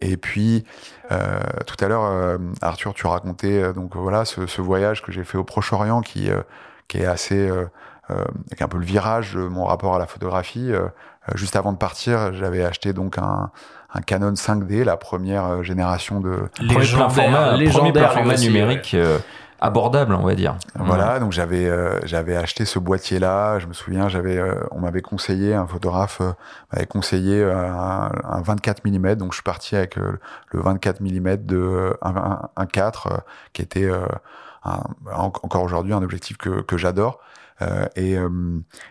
et 0.01 0.16
puis 0.16 0.64
euh, 1.11 1.40
tout 1.66 1.82
à 1.84 1.88
l'heure, 1.88 2.05
euh, 2.05 2.38
Arthur, 2.62 2.94
tu 2.94 3.07
racontais 3.07 3.62
euh, 3.62 3.72
donc 3.72 3.96
voilà 3.96 4.24
ce, 4.24 4.46
ce 4.46 4.62
voyage 4.62 5.03
que 5.03 5.12
j'ai 5.12 5.24
fait 5.24 5.38
au 5.38 5.44
Proche-Orient 5.44 6.01
qui 6.01 6.30
euh, 6.30 6.40
qui 6.86 6.99
est 6.99 7.07
assez 7.07 7.49
euh, 7.49 7.64
euh, 8.11 8.24
avec 8.46 8.62
un 8.62 8.68
peu 8.68 8.78
le 8.78 8.84
virage 8.84 9.34
de 9.34 9.40
mon 9.40 9.64
rapport 9.64 9.94
à 9.94 9.99
la 9.99 10.07
photographie. 10.07 10.72
Euh, 10.72 10.82
euh, 11.28 11.32
juste 11.34 11.57
avant 11.57 11.72
de 11.72 11.78
partir, 11.78 12.32
j'avais 12.32 12.64
acheté 12.64 12.92
donc 12.94 13.18
un, 13.18 13.51
un 13.92 14.01
Canon 14.01 14.32
5D, 14.32 14.84
la 14.84 14.96
première 14.96 15.46
euh, 15.46 15.62
génération 15.62 16.20
de 16.20 16.49
plein 16.68 16.80
format, 17.11 17.57
plein 17.92 18.09
format 18.14 18.34
numérique 18.49 18.94
euh, 18.94 19.18
abordable, 19.61 20.14
on 20.14 20.24
va 20.24 20.34
dire. 20.34 20.56
voilà, 20.76 21.18
donc 21.20 21.32
j'avais 21.32 21.66
euh, 21.66 21.98
j'avais 22.04 22.36
acheté 22.36 22.64
ce 22.64 22.78
boîtier 22.78 23.18
là. 23.18 23.59
Je 23.59 23.66
me 23.66 23.72
souviens, 23.72 24.09
j'avais 24.09 24.36
euh, 24.38 24.54
on 24.70 24.80
m'avait 24.80 25.02
conseillé 25.02 25.54
un 25.54 25.66
photographe 25.66 26.20
euh, 26.20 26.32
m'avait 26.72 26.86
conseillé 26.86 27.42
euh, 27.42 27.56
un, 27.68 28.11
un 28.24 28.40
24 28.42 28.84
mm. 28.84 29.14
Donc 29.16 29.32
je 29.32 29.36
suis 29.36 29.42
parti 29.42 29.74
avec 29.76 29.98
euh, 29.98 30.18
le 30.52 30.61
24 30.61 31.00
mm 31.00 31.36
de 31.38 31.56
euh, 31.56 31.94
un, 32.02 32.16
un, 32.16 32.48
un 32.56 32.66
4 32.66 33.06
euh, 33.06 33.16
qui 33.52 33.62
était 33.62 33.84
euh, 33.90 34.06
un- 34.64 34.82
en- 35.12 35.32
encore 35.42 35.62
aujourd'hui 35.62 35.92
un 35.92 36.02
objectif 36.02 36.36
que 36.36 36.61
que 36.62 36.76
j'adore. 36.76 37.18
Euh, 37.61 37.86
et 37.96 38.16
euh, 38.16 38.28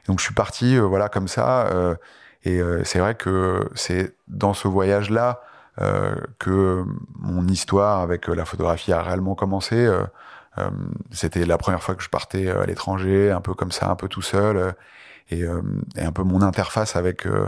donc 0.07 0.19
je 0.19 0.25
suis 0.25 0.33
parti 0.33 0.75
euh, 0.77 0.81
voilà 0.81 1.07
comme 1.09 1.27
ça. 1.27 1.67
euh, 1.67 1.95
et 2.43 2.59
euh, 2.61 2.83
c'est 2.83 2.99
vrai 2.99 3.15
que 3.15 3.69
c'est 3.75 4.15
dans 4.27 4.53
ce 4.53 4.67
voyage 4.67 5.09
là 5.09 5.41
que 6.39 6.83
mon 7.19 7.47
histoire 7.47 7.99
avec 8.01 8.27
la 8.27 8.45
photographie 8.45 8.91
a 8.93 9.01
réellement 9.03 9.35
commencé. 9.35 9.75
Euh, 10.59 10.69
c'était 11.11 11.45
la 11.45 11.57
première 11.57 11.81
fois 11.83 11.95
que 11.95 12.03
je 12.03 12.09
partais 12.09 12.47
euh, 12.47 12.61
à 12.63 12.65
l'étranger, 12.65 13.31
un 13.31 13.41
peu 13.41 13.53
comme 13.53 13.71
ça, 13.71 13.89
un 13.89 13.95
peu 13.95 14.07
tout 14.07 14.21
seul, 14.21 14.57
euh, 14.57 14.71
et, 15.29 15.43
euh, 15.43 15.61
et 15.95 16.01
un 16.03 16.11
peu 16.11 16.23
mon 16.23 16.41
interface 16.41 16.95
avec 16.95 17.25
euh, 17.25 17.47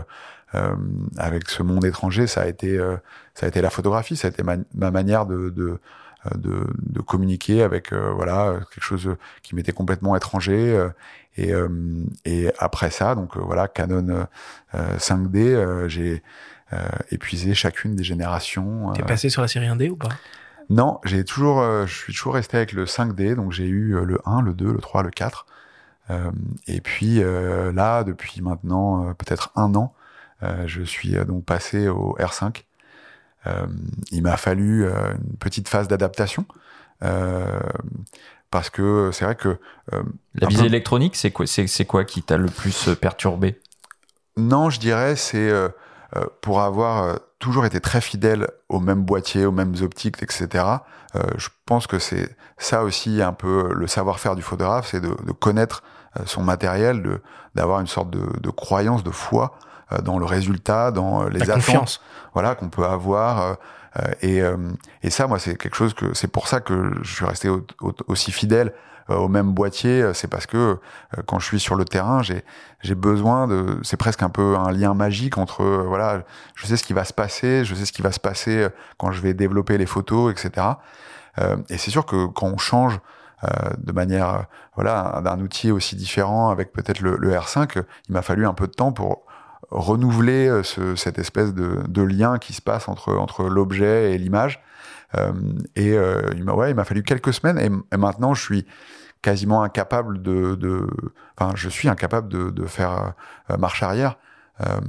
euh, 0.54 0.74
avec 1.16 1.48
ce 1.48 1.62
monde 1.62 1.84
étranger, 1.84 2.26
ça 2.26 2.42
a 2.42 2.46
été 2.46 2.76
euh, 2.78 2.96
ça 3.34 3.46
a 3.46 3.48
été 3.48 3.60
la 3.62 3.70
photographie, 3.70 4.16
ça 4.16 4.28
a 4.28 4.30
été 4.30 4.42
ma, 4.42 4.56
ma 4.74 4.90
manière 4.90 5.24
de 5.26 5.50
de, 5.50 5.78
de 6.36 6.66
de 6.78 7.00
communiquer 7.00 7.62
avec 7.62 7.92
euh, 7.92 8.10
voilà 8.14 8.58
quelque 8.74 8.84
chose 8.84 9.16
qui 9.42 9.54
m'était 9.54 9.72
complètement 9.72 10.16
étranger. 10.16 10.76
euh, 10.76 10.88
et, 11.36 11.54
euh, 11.54 11.68
et 12.24 12.50
après 12.58 12.90
ça, 12.90 13.14
donc 13.14 13.36
euh, 13.36 13.40
voilà 13.40 13.68
Canon 13.68 14.26
euh, 14.74 14.96
5D, 14.98 15.38
euh, 15.38 15.88
j'ai 15.88 16.22
euh, 16.72 16.76
épuisé 17.12 17.54
chacune 17.54 17.94
des 17.94 18.02
générations. 18.04 18.92
T'es 18.92 19.02
passé 19.04 19.28
sur 19.30 19.40
la 19.40 19.48
série 19.48 19.66
1D 19.66 19.90
ou 19.90 19.96
pas? 19.96 20.08
Non, 20.70 21.00
j'ai 21.04 21.24
toujours, 21.24 21.60
euh, 21.60 21.84
je 21.86 21.94
suis 21.94 22.12
toujours 22.14 22.34
resté 22.34 22.56
avec 22.56 22.72
le 22.72 22.86
5D, 22.86 23.34
donc 23.34 23.52
j'ai 23.52 23.66
eu 23.66 23.94
euh, 23.96 24.04
le 24.04 24.18
1, 24.24 24.40
le 24.40 24.54
2, 24.54 24.72
le 24.72 24.78
3, 24.78 25.02
le 25.02 25.10
4. 25.10 25.44
Euh, 26.10 26.30
et 26.66 26.80
puis 26.80 27.22
euh, 27.22 27.72
là, 27.72 28.02
depuis 28.04 28.40
maintenant 28.40 29.08
euh, 29.08 29.14
peut-être 29.14 29.50
un 29.56 29.74
an, 29.74 29.92
euh, 30.42 30.64
je 30.66 30.82
suis 30.82 31.12
donc 31.26 31.44
passé 31.44 31.88
au 31.88 32.16
R5. 32.18 32.64
Euh, 33.46 33.66
il 34.10 34.22
m'a 34.22 34.36
fallu 34.36 34.84
euh, 34.84 35.14
une 35.14 35.36
petite 35.38 35.68
phase 35.68 35.88
d'adaptation. 35.88 36.46
euh, 37.02 37.60
parce 38.50 38.68
que 38.70 39.10
c'est 39.12 39.24
vrai 39.24 39.36
que 39.36 39.58
euh, 39.92 40.02
La 40.34 40.48
visée 40.48 40.62
peu- 40.62 40.66
électronique, 40.66 41.14
c'est 41.16 41.30
quoi, 41.30 41.46
c'est, 41.46 41.84
quoi 41.84 42.04
qui 42.04 42.22
t'a 42.22 42.36
le 42.36 42.48
plus 42.48 42.88
perturbé? 43.00 43.60
Non, 44.36 44.70
je 44.70 44.80
dirais 44.80 45.14
c'est 45.16 45.52
pour 46.40 46.60
avoir 46.60 47.02
euh, 47.04 47.16
toujours 47.40 47.64
été 47.66 47.80
très 47.80 48.00
fidèle 48.00 48.46
aux 48.68 48.78
mêmes 48.80 49.02
boîtiers, 49.02 49.44
aux 49.46 49.50
mêmes 49.52 49.74
optiques, 49.82 50.22
etc. 50.22 50.46
euh, 51.16 51.20
je 51.38 51.48
pense 51.66 51.86
que 51.88 51.98
c'est 51.98 52.36
ça 52.58 52.84
aussi 52.84 53.20
un 53.22 53.32
peu 53.32 53.72
le 53.74 53.86
savoir-faire 53.88 54.36
du 54.36 54.42
photographe, 54.42 54.86
c'est 54.90 55.00
de, 55.00 55.08
de 55.26 55.32
connaître 55.32 55.82
euh, 56.18 56.22
son 56.26 56.42
matériel, 56.44 57.02
de 57.02 57.20
d'avoir 57.56 57.80
une 57.80 57.88
sorte 57.88 58.10
de, 58.10 58.24
de 58.40 58.50
croyance, 58.50 59.02
de 59.02 59.10
foi 59.10 59.58
euh, 59.92 59.98
dans 60.02 60.18
le 60.20 60.24
résultat, 60.24 60.92
dans 60.92 61.24
euh, 61.24 61.28
les 61.30 61.40
La 61.40 61.44
attentes, 61.54 61.64
confiance. 61.64 62.00
voilà 62.34 62.54
qu'on 62.54 62.68
peut 62.68 62.84
avoir. 62.84 63.40
euh, 63.40 63.54
et, 64.22 64.40
euh, 64.40 64.56
et 65.02 65.10
ça, 65.10 65.26
moi, 65.26 65.40
c'est 65.40 65.56
quelque 65.56 65.74
chose 65.74 65.94
que 65.94 66.14
c'est 66.14 66.28
pour 66.28 66.46
ça 66.46 66.60
que 66.60 66.92
je 67.02 67.12
suis 67.12 67.24
resté 67.24 67.48
au- 67.48 67.66
au- 67.80 67.92
aussi 68.06 68.30
fidèle 68.30 68.72
au 69.18 69.28
même 69.28 69.52
boîtier. 69.52 70.02
euh, 70.02 70.14
C'est 70.14 70.28
parce 70.28 70.46
que 70.46 70.56
euh, 70.56 70.76
quand 71.26 71.38
je 71.38 71.46
suis 71.46 71.60
sur 71.60 71.74
le 71.74 71.84
terrain, 71.84 72.22
j'ai 72.22 72.44
j'ai 72.82 72.94
besoin 72.94 73.46
de. 73.46 73.78
C'est 73.82 73.96
presque 73.96 74.22
un 74.22 74.30
peu 74.30 74.56
un 74.56 74.70
lien 74.72 74.94
magique 74.94 75.38
entre 75.38 75.62
euh, 75.62 75.84
voilà, 75.86 76.22
je 76.54 76.66
sais 76.66 76.76
ce 76.76 76.84
qui 76.84 76.92
va 76.92 77.04
se 77.04 77.12
passer, 77.12 77.64
je 77.64 77.74
sais 77.74 77.84
ce 77.86 77.92
qui 77.92 78.02
va 78.02 78.12
se 78.12 78.20
passer 78.20 78.64
euh, 78.64 78.68
quand 78.98 79.12
je 79.12 79.20
vais 79.20 79.34
développer 79.34 79.78
les 79.78 79.86
photos, 79.86 80.32
etc. 80.32 80.66
Euh, 81.38 81.56
et 81.68 81.78
c'est 81.78 81.90
sûr 81.90 82.06
que 82.06 82.26
quand 82.26 82.46
on 82.48 82.58
change 82.58 83.00
euh, 83.44 83.48
de 83.78 83.92
manière 83.92 84.28
euh, 84.34 84.42
voilà 84.74 85.20
d'un 85.24 85.40
outil 85.40 85.70
aussi 85.70 85.96
différent 85.96 86.50
avec 86.50 86.72
peut-être 86.72 87.00
le, 87.00 87.16
le 87.16 87.32
R5, 87.32 87.78
euh, 87.78 87.82
il 88.08 88.12
m'a 88.12 88.22
fallu 88.22 88.46
un 88.46 88.54
peu 88.54 88.66
de 88.66 88.72
temps 88.72 88.92
pour 88.92 89.22
renouveler 89.70 90.48
euh, 90.48 90.62
ce, 90.62 90.96
cette 90.96 91.18
espèce 91.18 91.54
de, 91.54 91.78
de 91.88 92.02
lien 92.02 92.38
qui 92.38 92.52
se 92.52 92.60
passe 92.62 92.88
entre 92.88 93.14
entre 93.16 93.44
l'objet 93.44 94.12
et 94.12 94.18
l'image. 94.18 94.62
Euh, 95.16 95.32
et 95.76 95.92
euh, 95.96 96.22
il 96.34 96.44
m'a 96.44 96.52
ouais, 96.54 96.70
il 96.70 96.76
m'a 96.76 96.84
fallu 96.84 97.02
quelques 97.02 97.32
semaines 97.34 97.58
et 97.92 97.96
maintenant 97.96 98.32
je 98.34 98.42
suis 98.42 98.66
quasiment 99.22 99.62
incapable 99.62 100.22
de, 100.22 100.54
de 100.54 100.88
enfin 101.36 101.52
je 101.56 101.68
suis 101.68 101.88
incapable 101.88 102.28
de, 102.28 102.50
de 102.50 102.66
faire 102.66 103.14
euh, 103.50 103.56
marche 103.56 103.82
arrière. 103.82 104.18
Euh, 104.60 104.80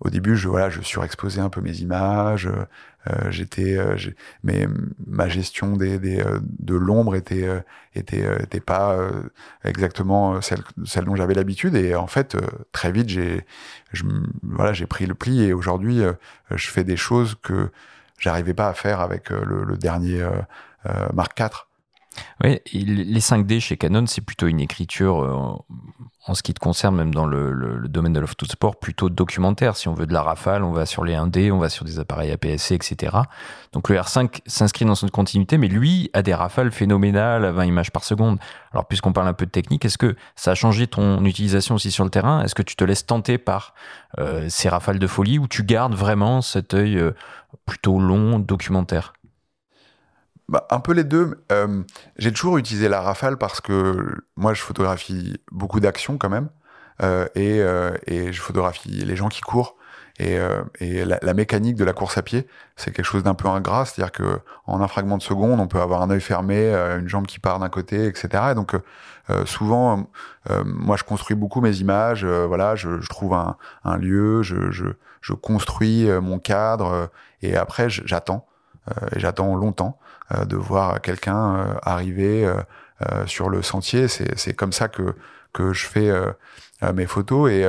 au 0.00 0.10
début, 0.10 0.36
je 0.36 0.48
voilà, 0.48 0.70
je 0.70 0.80
surexposais 0.82 1.40
un 1.40 1.48
peu 1.48 1.60
mes 1.60 1.78
images. 1.78 2.46
Euh, 3.10 3.30
j'étais, 3.30 3.76
euh, 3.76 3.96
mais 4.42 4.66
ma 5.06 5.28
gestion 5.28 5.76
des, 5.76 5.98
des 5.98 6.20
euh, 6.20 6.40
de 6.42 6.74
l'ombre 6.74 7.14
était 7.16 7.46
euh, 7.46 7.60
était 7.94 8.24
était 8.42 8.60
pas 8.60 8.98
exactement 9.64 10.40
celle 10.40 10.62
celle 10.84 11.04
dont 11.04 11.16
j'avais 11.16 11.34
l'habitude. 11.34 11.74
Et 11.76 11.94
en 11.94 12.06
fait, 12.06 12.36
très 12.72 12.92
vite, 12.92 13.08
j'ai 13.08 13.46
voilà, 14.42 14.72
j'ai 14.72 14.86
pris 14.86 15.06
le 15.06 15.14
pli 15.14 15.42
et 15.42 15.52
aujourd'hui, 15.52 16.02
je 16.50 16.68
fais 16.70 16.84
des 16.84 16.96
choses 16.96 17.36
que 17.42 17.70
j'arrivais 18.18 18.54
pas 18.54 18.68
à 18.68 18.74
faire 18.74 19.00
avec 19.00 19.30
le, 19.30 19.64
le 19.64 19.76
dernier 19.76 20.26
Mark 21.14 21.38
IV. 21.38 21.66
Oui, 22.42 22.60
les 22.72 23.20
5D 23.20 23.60
chez 23.60 23.76
Canon, 23.76 24.06
c'est 24.06 24.20
plutôt 24.20 24.46
une 24.46 24.60
écriture, 24.60 25.22
euh, 25.22 25.32
en 26.26 26.34
ce 26.34 26.42
qui 26.42 26.54
te 26.54 26.60
concerne, 26.60 26.96
même 26.96 27.14
dans 27.14 27.26
le, 27.26 27.86
domaine 27.88 28.12
de 28.12 28.20
l'off 28.20 28.34
sport, 28.42 28.76
plutôt 28.76 29.08
documentaire. 29.08 29.76
Si 29.76 29.88
on 29.88 29.94
veut 29.94 30.06
de 30.06 30.12
la 30.12 30.22
rafale, 30.22 30.64
on 30.64 30.72
va 30.72 30.86
sur 30.86 31.04
les 31.04 31.14
1D, 31.14 31.52
on 31.52 31.58
va 31.58 31.68
sur 31.68 31.84
des 31.84 31.98
appareils 31.98 32.30
APS-C, 32.32 32.74
etc. 32.74 33.16
Donc 33.72 33.88
le 33.88 33.96
R5 33.96 34.40
s'inscrit 34.46 34.84
dans 34.84 34.94
son 34.94 35.08
continuité, 35.08 35.58
mais 35.58 35.68
lui 35.68 36.10
a 36.12 36.22
des 36.22 36.34
rafales 36.34 36.72
phénoménales 36.72 37.44
à 37.44 37.52
20 37.52 37.64
images 37.66 37.90
par 37.90 38.04
seconde. 38.04 38.38
Alors 38.72 38.86
puisqu'on 38.86 39.12
parle 39.12 39.28
un 39.28 39.34
peu 39.34 39.46
de 39.46 39.50
technique, 39.50 39.84
est-ce 39.84 39.98
que 39.98 40.16
ça 40.34 40.52
a 40.52 40.54
changé 40.54 40.86
ton 40.86 41.24
utilisation 41.24 41.74
aussi 41.74 41.90
sur 41.90 42.04
le 42.04 42.10
terrain? 42.10 42.42
Est-ce 42.42 42.54
que 42.54 42.62
tu 42.62 42.76
te 42.76 42.84
laisses 42.84 43.06
tenter 43.06 43.38
par 43.38 43.74
euh, 44.18 44.46
ces 44.48 44.68
rafales 44.68 44.98
de 44.98 45.06
folie 45.06 45.38
ou 45.38 45.46
tu 45.46 45.62
gardes 45.62 45.94
vraiment 45.94 46.40
cet 46.42 46.74
œil 46.74 46.96
euh, 46.96 47.12
plutôt 47.66 47.98
long, 47.98 48.38
documentaire? 48.38 49.12
Bah, 50.48 50.66
un 50.70 50.80
peu 50.80 50.92
les 50.92 51.04
deux. 51.04 51.42
Euh, 51.52 51.82
j'ai 52.18 52.32
toujours 52.32 52.58
utilisé 52.58 52.88
la 52.88 53.00
rafale 53.00 53.38
parce 53.38 53.60
que 53.60 54.22
moi, 54.36 54.52
je 54.54 54.62
photographie 54.62 55.38
beaucoup 55.50 55.80
d'actions 55.80 56.18
quand 56.18 56.28
même. 56.28 56.48
Euh, 57.02 57.26
et, 57.34 57.60
euh, 57.60 57.96
et 58.06 58.32
je 58.32 58.40
photographie 58.40 58.90
les 58.90 59.16
gens 59.16 59.28
qui 59.28 59.40
courent. 59.40 59.76
et, 60.20 60.38
euh, 60.38 60.62
et 60.78 61.04
la, 61.04 61.34
mécanique 61.34 61.74
de 61.76 61.84
la 61.84 61.92
course 61.92 62.18
à 62.18 62.22
pied, 62.22 62.46
c'est 62.76 62.92
quelque 62.92 63.04
chose 63.06 63.24
d'un 63.24 63.34
peu 63.34 63.48
ingrat, 63.48 63.84
c'est-à-dire 63.84 64.12
que 64.12 64.38
en 64.66 64.80
un 64.80 64.86
fragment 64.86 65.18
de 65.18 65.22
seconde, 65.22 65.58
on 65.58 65.66
peut 65.66 65.80
avoir 65.80 66.02
un 66.02 66.10
œil 66.10 66.20
fermé, 66.20 66.56
euh, 66.72 67.00
une 67.00 67.08
jambe 67.08 67.26
qui 67.26 67.40
part 67.40 67.58
d'un 67.58 67.68
côté, 67.68 68.06
etc. 68.06 68.28
Et 68.52 68.54
donc 68.54 68.74
euh, 69.30 69.44
souvent, 69.46 70.06
moi, 70.64 70.96
je 70.96 71.04
construis 71.04 71.34
beaucoup 71.36 71.60
mes 71.60 71.78
images. 71.78 72.24
voilà, 72.24 72.76
je, 72.76 73.00
je, 73.00 73.08
trouve 73.08 73.34
un, 73.34 73.56
un 73.84 73.96
lieu, 73.96 74.42
je, 74.42 74.70
je, 74.70 74.84
je, 75.20 75.32
construis 75.32 76.08
mon 76.20 76.38
cadre, 76.38 77.10
et 77.42 77.56
après, 77.56 77.88
j'attends. 77.88 78.46
et 79.16 79.18
j'attends 79.20 79.56
longtemps 79.56 79.98
de 80.46 80.56
voir 80.56 81.00
quelqu'un 81.00 81.76
arriver 81.82 82.50
sur 83.26 83.48
le 83.48 83.62
sentier. 83.62 84.08
C'est 84.08 84.54
comme 84.54 84.72
ça 84.72 84.88
que 84.88 85.14
que 85.52 85.72
je 85.72 85.86
fais 85.86 86.12
mes 86.94 87.06
photos 87.06 87.50
et 87.50 87.64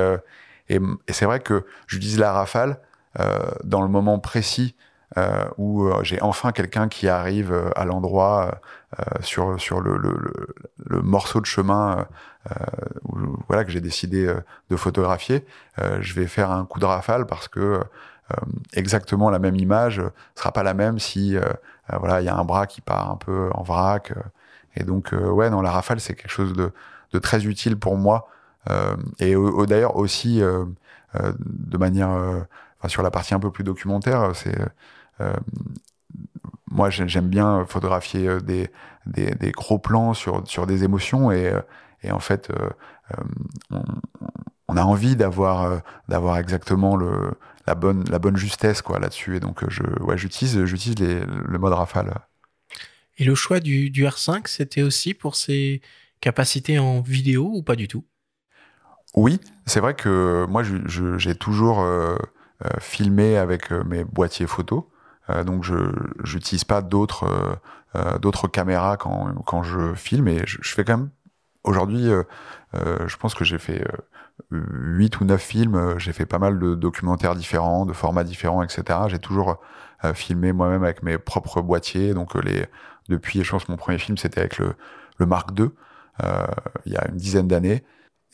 et, 0.68 0.80
et 1.06 1.12
c'est 1.12 1.24
vrai 1.26 1.40
que 1.40 1.64
j'utilise 1.86 2.18
la 2.18 2.32
rafale 2.32 2.80
euh, 3.20 3.38
dans 3.64 3.82
le 3.82 3.88
moment 3.88 4.18
précis 4.18 4.74
euh, 5.16 5.44
où 5.56 5.86
euh, 5.86 6.02
j'ai 6.02 6.20
enfin 6.20 6.52
quelqu'un 6.52 6.88
qui 6.88 7.08
arrive 7.08 7.52
euh, 7.52 7.70
à 7.76 7.84
l'endroit 7.84 8.60
euh, 8.98 9.02
sur 9.20 9.60
sur 9.60 9.80
le, 9.80 9.96
le, 9.96 10.10
le, 10.10 10.48
le, 10.84 11.02
morceau 11.02 11.40
de 11.40 11.46
chemin 11.46 12.06
où, 13.04 13.16
voilà 13.48 13.64
que 13.64 13.70
j'ai 13.70 13.80
décidé 13.80 14.32
de 14.70 14.76
photographier. 14.76 15.44
je 16.00 16.14
vais 16.14 16.26
faire 16.26 16.50
un 16.50 16.64
coup 16.64 16.78
de 16.78 16.84
rafale 16.84 17.26
parce 17.26 17.48
que 17.48 17.80
exactement 18.72 19.30
la 19.30 19.40
même 19.40 19.56
image 19.56 20.00
sera 20.36 20.52
pas 20.52 20.62
la 20.62 20.72
même 20.72 21.00
si 21.00 21.36
voilà 21.88 22.20
il 22.20 22.24
y 22.24 22.28
a 22.28 22.36
un 22.36 22.44
bras 22.44 22.66
qui 22.66 22.80
part 22.80 23.10
un 23.10 23.16
peu 23.16 23.50
en 23.54 23.62
vrac. 23.62 24.12
et 24.74 24.84
donc 24.84 25.12
ouais 25.12 25.50
non 25.50 25.60
la 25.62 25.70
rafale 25.70 26.00
c'est 26.00 26.14
quelque 26.14 26.30
chose 26.30 26.52
de, 26.52 26.72
très 27.20 27.46
utile 27.46 27.78
pour 27.78 27.96
moi 27.96 28.28
euh, 28.70 28.96
et 29.20 29.34
d'ailleurs 29.66 29.96
aussi 29.96 30.42
euh, 30.42 30.64
euh, 31.14 31.32
de 31.38 31.78
manière, 31.78 32.10
sur 32.86 33.02
la 33.02 33.10
partie 33.10 33.34
un 33.34 33.40
peu 33.40 33.50
plus 33.50 33.64
documentaire, 33.64 34.32
c'est 34.34 34.56
moi 36.70 36.90
j'aime 36.90 37.28
bien 37.28 37.64
photographier 37.66 38.40
des, 38.42 38.70
des, 39.06 39.34
des, 39.34 39.50
gros 39.50 39.78
plans 39.78 40.14
sur, 40.14 40.46
sur 40.46 40.66
des 40.66 40.84
émotions 40.84 41.32
et, 41.32 41.52
et 42.02 42.10
en 42.10 42.18
fait 42.18 42.52
on, 43.70 43.82
on, 44.68 44.76
a 44.76 44.82
envie 44.82 45.16
d'avoir 45.16 45.80
d'avoir 46.08 46.36
exactement 46.36 46.96
le, 46.96 47.32
la 47.66 47.74
bonne 47.74 48.04
la 48.08 48.18
bonne 48.18 48.36
justesse 48.36 48.82
quoi 48.82 48.98
là-dessus 48.98 49.36
et 49.36 49.40
donc 49.40 49.68
je 49.68 49.82
ouais 50.02 50.16
j'utilise 50.16 50.64
j'utilise 50.64 50.96
le 50.98 51.58
mode 51.58 51.72
rafale. 51.72 52.14
Et 53.18 53.24
le 53.24 53.34
choix 53.34 53.60
du, 53.60 53.90
du 53.90 54.04
R5 54.04 54.42
c'était 54.46 54.82
aussi 54.82 55.14
pour 55.14 55.36
ses 55.36 55.80
capacités 56.20 56.78
en 56.78 57.00
vidéo 57.00 57.50
ou 57.52 57.62
pas 57.62 57.76
du 57.76 57.88
tout? 57.88 58.04
Oui, 59.14 59.40
c'est 59.64 59.80
vrai 59.80 59.94
que 59.94 60.46
moi, 60.48 60.62
j'ai 60.62 61.34
toujours 61.34 61.80
euh, 61.80 62.16
euh, 62.64 62.68
filmé 62.80 63.36
avec 63.36 63.72
euh, 63.72 63.82
mes 63.84 64.04
boîtiers 64.04 64.46
photo. 64.46 64.90
donc, 65.44 65.64
je 65.64 65.74
n'utilise 66.34 66.64
pas 66.64 66.82
d'autres 66.82 67.58
d'autres 68.20 68.46
caméras 68.46 68.98
quand, 68.98 69.32
quand 69.46 69.62
je 69.62 69.94
filme. 69.94 70.28
Et 70.28 70.42
je, 70.44 70.58
fais 70.74 70.84
quand 70.84 70.98
même... 70.98 71.10
Aujourd'hui, 71.66 72.10
je 72.74 73.16
pense 73.16 73.34
que 73.34 73.44
j'ai 73.44 73.58
fait... 73.58 73.84
8 74.50 75.20
ou 75.20 75.24
9 75.24 75.40
films, 75.40 75.98
j'ai 75.98 76.12
fait 76.12 76.26
pas 76.26 76.38
mal 76.38 76.58
de 76.58 76.74
documentaires 76.74 77.34
différents, 77.34 77.86
de 77.86 77.94
formats 77.94 78.22
différents, 78.22 78.62
etc. 78.62 78.98
J'ai 79.08 79.18
toujours 79.18 79.58
filmé 80.12 80.52
moi-même 80.52 80.84
avec 80.84 81.02
mes 81.02 81.16
propres 81.16 81.62
boîtiers. 81.62 82.12
Donc 82.12 82.34
les, 82.34 82.66
depuis, 83.08 83.42
je 83.42 83.50
pense 83.50 83.66
mon 83.70 83.76
premier 83.76 83.96
film, 83.96 84.18
c'était 84.18 84.40
avec 84.40 84.58
le, 84.58 84.74
le 85.16 85.24
Mark 85.26 85.58
II, 85.58 85.70
il 86.84 86.92
y 86.92 86.96
a 86.96 87.08
une 87.08 87.16
dizaine 87.16 87.48
d'années. 87.48 87.82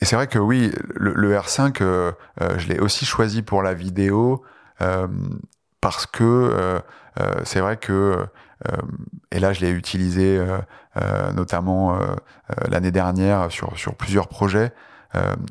Et 0.03 0.05
c'est 0.05 0.17
vrai 0.17 0.27
que 0.27 0.37
oui, 0.37 0.69
le, 0.95 1.33
R5, 1.33 1.77
euh, 1.81 2.11
euh, 2.41 2.57
je 2.57 2.67
l'ai 2.67 2.77
aussi 2.79 3.05
choisi 3.05 3.41
pour 3.41 3.63
la 3.63 3.73
vidéo 3.73 4.43
euh, 4.81 5.07
parce 5.79 6.05
que 6.05 6.81
c'est 7.45 7.61
vrai 7.61 7.77
que, 7.77 8.25
et 9.31 9.39
là 9.39 9.53
je 9.53 9.61
l'ai 9.61 9.69
utilisé 9.69 10.43
notamment 11.33 11.97
l'année 12.69 12.91
dernière 12.91 13.51
sur, 13.51 13.77
sur 13.77 13.95
plusieurs 13.95 14.27
projets, 14.27 14.73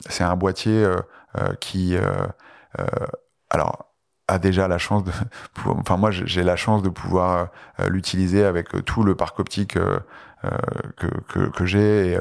c'est 0.08 0.24
un 0.24 0.36
boîtier 0.36 0.86
qui, 1.60 1.96
alors, 3.50 3.86
a 4.28 4.38
déjà 4.38 4.68
la 4.68 4.78
chance 4.78 5.02
de, 5.02 5.10
enfin 5.66 5.96
moi 5.96 6.10
j'ai 6.12 6.44
la 6.44 6.54
chance 6.54 6.82
de 6.82 6.88
pouvoir 6.88 7.48
l'utiliser 7.88 8.44
avec 8.44 8.68
tout 8.84 9.02
le 9.02 9.16
parc 9.16 9.40
optique 9.40 9.74
que, 9.74 11.50
que, 11.50 11.66
j'ai. 11.66 12.18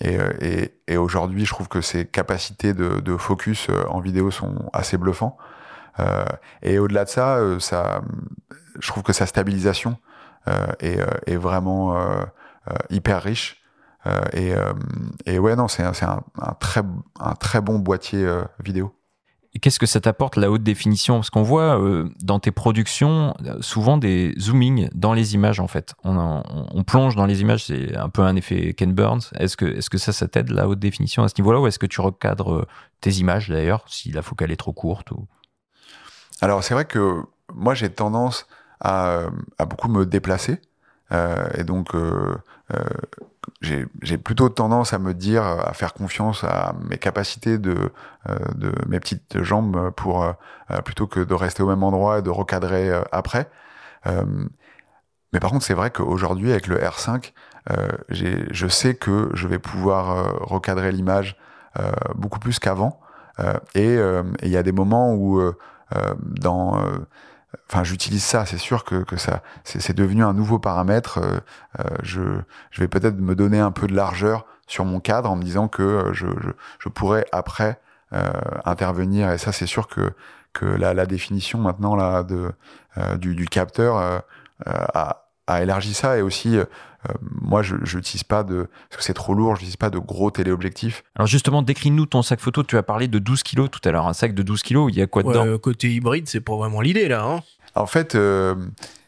Et, 0.00 0.18
euh, 0.18 0.66
et, 0.86 0.96
aujourd'hui, 0.96 1.44
je 1.44 1.50
trouve 1.50 1.68
que 1.68 1.80
ses 1.80 2.06
capacités 2.06 2.74
de, 2.74 3.16
focus 3.16 3.68
euh, 3.70 3.84
en 3.88 4.00
vidéo 4.00 4.30
sont 4.30 4.68
assez 4.72 4.96
bluffants. 4.96 5.36
Euh, 6.00 6.24
et 6.62 6.78
au-delà 6.78 7.04
de 7.04 7.08
ça, 7.08 7.36
euh, 7.36 7.58
ça, 7.58 8.02
je 8.78 8.88
trouve 8.88 9.02
que 9.02 9.12
sa 9.12 9.26
stabilisation 9.26 9.96
euh, 10.48 10.66
est, 11.26 11.36
vraiment 11.36 11.96
hyper 12.90 13.22
riche. 13.22 13.62
et, 14.32 14.54
et 15.24 15.38
ouais, 15.38 15.56
non, 15.56 15.68
c'est 15.68 15.82
un, 15.82 15.92
un, 16.38 16.52
très, 16.60 16.82
un 17.18 17.34
très 17.34 17.60
bon 17.60 17.78
boîtier 17.78 18.26
vidéo 18.64 18.96
qu'est-ce 19.60 19.78
que 19.78 19.86
ça 19.86 20.00
t'apporte 20.00 20.36
la 20.36 20.50
haute 20.50 20.62
définition? 20.62 21.14
Parce 21.16 21.30
qu'on 21.30 21.42
voit 21.42 21.80
euh, 21.80 22.08
dans 22.20 22.40
tes 22.40 22.50
productions 22.50 23.34
souvent 23.60 23.98
des 23.98 24.34
zoomings 24.38 24.88
dans 24.94 25.12
les 25.12 25.34
images 25.34 25.60
en 25.60 25.66
fait. 25.66 25.94
On, 26.04 26.42
on, 26.72 26.84
plonge 26.84 27.16
dans 27.16 27.26
les 27.26 27.40
images, 27.40 27.66
c'est 27.66 27.96
un 27.96 28.08
peu 28.08 28.22
un 28.22 28.36
effet 28.36 28.74
Ken 28.74 28.92
Burns. 28.92 29.22
Est-ce 29.38 29.56
que, 29.56 29.64
est-ce 29.64 29.90
que 29.90 29.98
ça, 29.98 30.12
ça 30.12 30.28
t'aide 30.28 30.50
la 30.50 30.68
haute 30.68 30.78
définition 30.78 31.22
à 31.22 31.28
ce 31.28 31.34
niveau-là? 31.38 31.60
Ou 31.60 31.66
est-ce 31.66 31.78
que 31.78 31.86
tu 31.86 32.00
recadres 32.00 32.54
euh, 32.54 32.66
tes 33.00 33.10
images 33.12 33.48
d'ailleurs 33.48 33.84
si 33.88 34.12
la 34.12 34.22
focale 34.22 34.50
est 34.50 34.56
trop 34.56 34.72
courte 34.72 35.10
ou... 35.10 35.26
Alors 36.40 36.62
c'est 36.62 36.74
vrai 36.74 36.84
que 36.84 37.22
moi 37.54 37.74
j'ai 37.74 37.88
tendance 37.88 38.46
à, 38.80 39.22
à, 39.58 39.64
beaucoup 39.64 39.88
me 39.88 40.04
déplacer 40.04 40.52
euh, 40.52 40.56
et 41.10 41.64
donc 41.64 41.94
euh, 41.94 42.36
euh 42.74 42.84
j'ai 43.62 44.18
plutôt 44.18 44.48
tendance 44.48 44.92
à 44.92 44.98
me 44.98 45.14
dire, 45.14 45.44
à 45.44 45.72
faire 45.72 45.94
confiance 45.94 46.44
à 46.44 46.74
mes 46.88 46.98
capacités 46.98 47.58
de, 47.58 47.92
euh, 48.28 48.36
de 48.54 48.72
mes 48.86 49.00
petites 49.00 49.42
jambes 49.42 49.90
pour 49.90 50.24
euh, 50.24 50.32
plutôt 50.84 51.06
que 51.06 51.20
de 51.20 51.34
rester 51.34 51.62
au 51.62 51.68
même 51.68 51.82
endroit 51.82 52.18
et 52.18 52.22
de 52.22 52.30
recadrer 52.30 52.90
euh, 52.90 53.02
après. 53.12 53.48
mais 55.32 55.40
par 55.40 55.50
contre, 55.50 55.64
c'est 55.64 55.74
vrai 55.74 55.90
qu'aujourd'hui, 55.90 56.50
avec 56.52 56.66
le 56.66 56.78
R5, 56.78 57.32
je 58.08 58.68
sais 58.68 58.94
que 58.94 59.30
je 59.34 59.48
vais 59.48 59.58
pouvoir 59.58 60.46
recadrer 60.46 60.92
l'image 60.92 61.36
beaucoup 62.14 62.38
plus 62.38 62.60
qu'avant. 62.60 63.00
et 63.74 63.98
il 64.42 64.48
y 64.48 64.56
a 64.56 64.62
des 64.62 64.72
moments 64.72 65.12
où 65.14 65.42
dans 66.20 66.80
enfin 67.68 67.84
j'utilise 67.84 68.24
ça 68.24 68.46
c'est 68.46 68.58
sûr 68.58 68.84
que, 68.84 69.02
que 69.02 69.16
ça 69.16 69.42
c'est 69.64 69.96
devenu 69.96 70.24
un 70.24 70.32
nouveau 70.32 70.58
paramètre 70.58 71.18
euh, 71.18 71.40
euh, 71.80 71.84
je, 72.02 72.22
je 72.70 72.80
vais 72.80 72.88
peut-être 72.88 73.16
me 73.16 73.34
donner 73.34 73.60
un 73.60 73.72
peu 73.72 73.86
de 73.86 73.94
largeur 73.94 74.46
sur 74.66 74.84
mon 74.84 75.00
cadre 75.00 75.30
en 75.30 75.36
me 75.36 75.42
disant 75.42 75.68
que 75.68 75.82
euh, 75.82 76.12
je, 76.12 76.26
je, 76.26 76.50
je 76.78 76.88
pourrais 76.88 77.26
après 77.32 77.80
intervenir. 78.64 79.32
Et 79.32 79.36
ça 79.38 79.50
c'est 79.50 79.66
sûr 79.66 79.88
que 79.88 80.12
que 80.52 80.64
la, 80.64 80.94
la, 80.94 81.06
définition 81.06 81.58
maintenant 81.58 81.96
là 81.96 82.22
de 82.22 82.52
du, 83.18 83.34
du, 83.34 83.46
capteur 83.46 84.22
a, 84.64 85.26
a 85.46 85.62
élargi 85.62 85.94
ça 85.94 86.16
et 86.18 86.22
aussi 86.22 86.56
euh, 86.56 86.64
moi, 87.40 87.62
je 87.62 87.74
n'utilise 87.96 88.24
pas 88.24 88.42
de, 88.42 88.68
parce 88.90 88.98
que 88.98 89.02
c'est 89.02 89.14
trop 89.14 89.34
lourd, 89.34 89.56
je 89.56 89.60
n'utilise 89.60 89.76
pas 89.76 89.90
de 89.90 89.98
gros 89.98 90.30
téléobjectifs. 90.30 91.04
Alors 91.14 91.26
justement, 91.26 91.62
décris-nous 91.62 92.06
ton 92.06 92.22
sac 92.22 92.40
photo. 92.40 92.62
Tu 92.62 92.76
as 92.76 92.82
parlé 92.82 93.08
de 93.08 93.18
12 93.18 93.42
kilos 93.42 93.70
tout 93.70 93.86
à 93.88 93.92
l'heure. 93.92 94.06
Un 94.06 94.12
sac 94.12 94.34
de 94.34 94.42
12 94.42 94.62
kilos, 94.62 94.90
il 94.92 94.98
y 94.98 95.02
a 95.02 95.06
quoi 95.06 95.22
dedans 95.22 95.46
ouais, 95.46 95.58
Côté 95.58 95.92
hybride, 95.92 96.28
c'est 96.28 96.40
pas 96.40 96.56
vraiment 96.56 96.80
l'idée 96.80 97.08
là. 97.08 97.24
Hein 97.24 97.40
en 97.74 97.86
fait, 97.86 98.14
euh, 98.14 98.54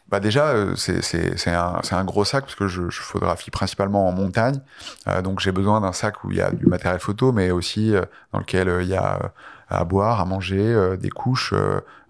bah 0.09 0.19
déjà, 0.19 0.47
euh, 0.47 0.75
c'est 0.75 1.47
un, 1.47 1.81
un, 1.91 2.03
gros 2.03 2.25
sac 2.25 2.45
parce 2.45 2.55
que 2.55 2.67
je, 2.67 2.89
je 2.89 2.99
photographie 2.99 3.51
principalement 3.51 4.07
en 4.07 4.11
montagne. 4.11 4.59
Euh, 5.07 5.21
donc 5.21 5.39
j'ai 5.39 5.51
besoin 5.51 5.81
d'un 5.81 5.93
sac 5.93 6.23
où 6.23 6.31
il 6.31 6.37
y 6.37 6.41
a 6.41 6.51
du 6.51 6.65
matériel 6.65 6.99
photo, 6.99 7.31
mais 7.31 7.51
aussi 7.51 7.95
euh, 7.95 8.01
dans 8.33 8.39
lequel 8.39 8.79
il 8.81 8.87
y 8.87 8.95
a 8.95 9.31
à 9.69 9.83
boire, 9.83 10.19
à 10.19 10.25
manger, 10.25 10.95
des 10.99 11.11
couches. 11.11 11.53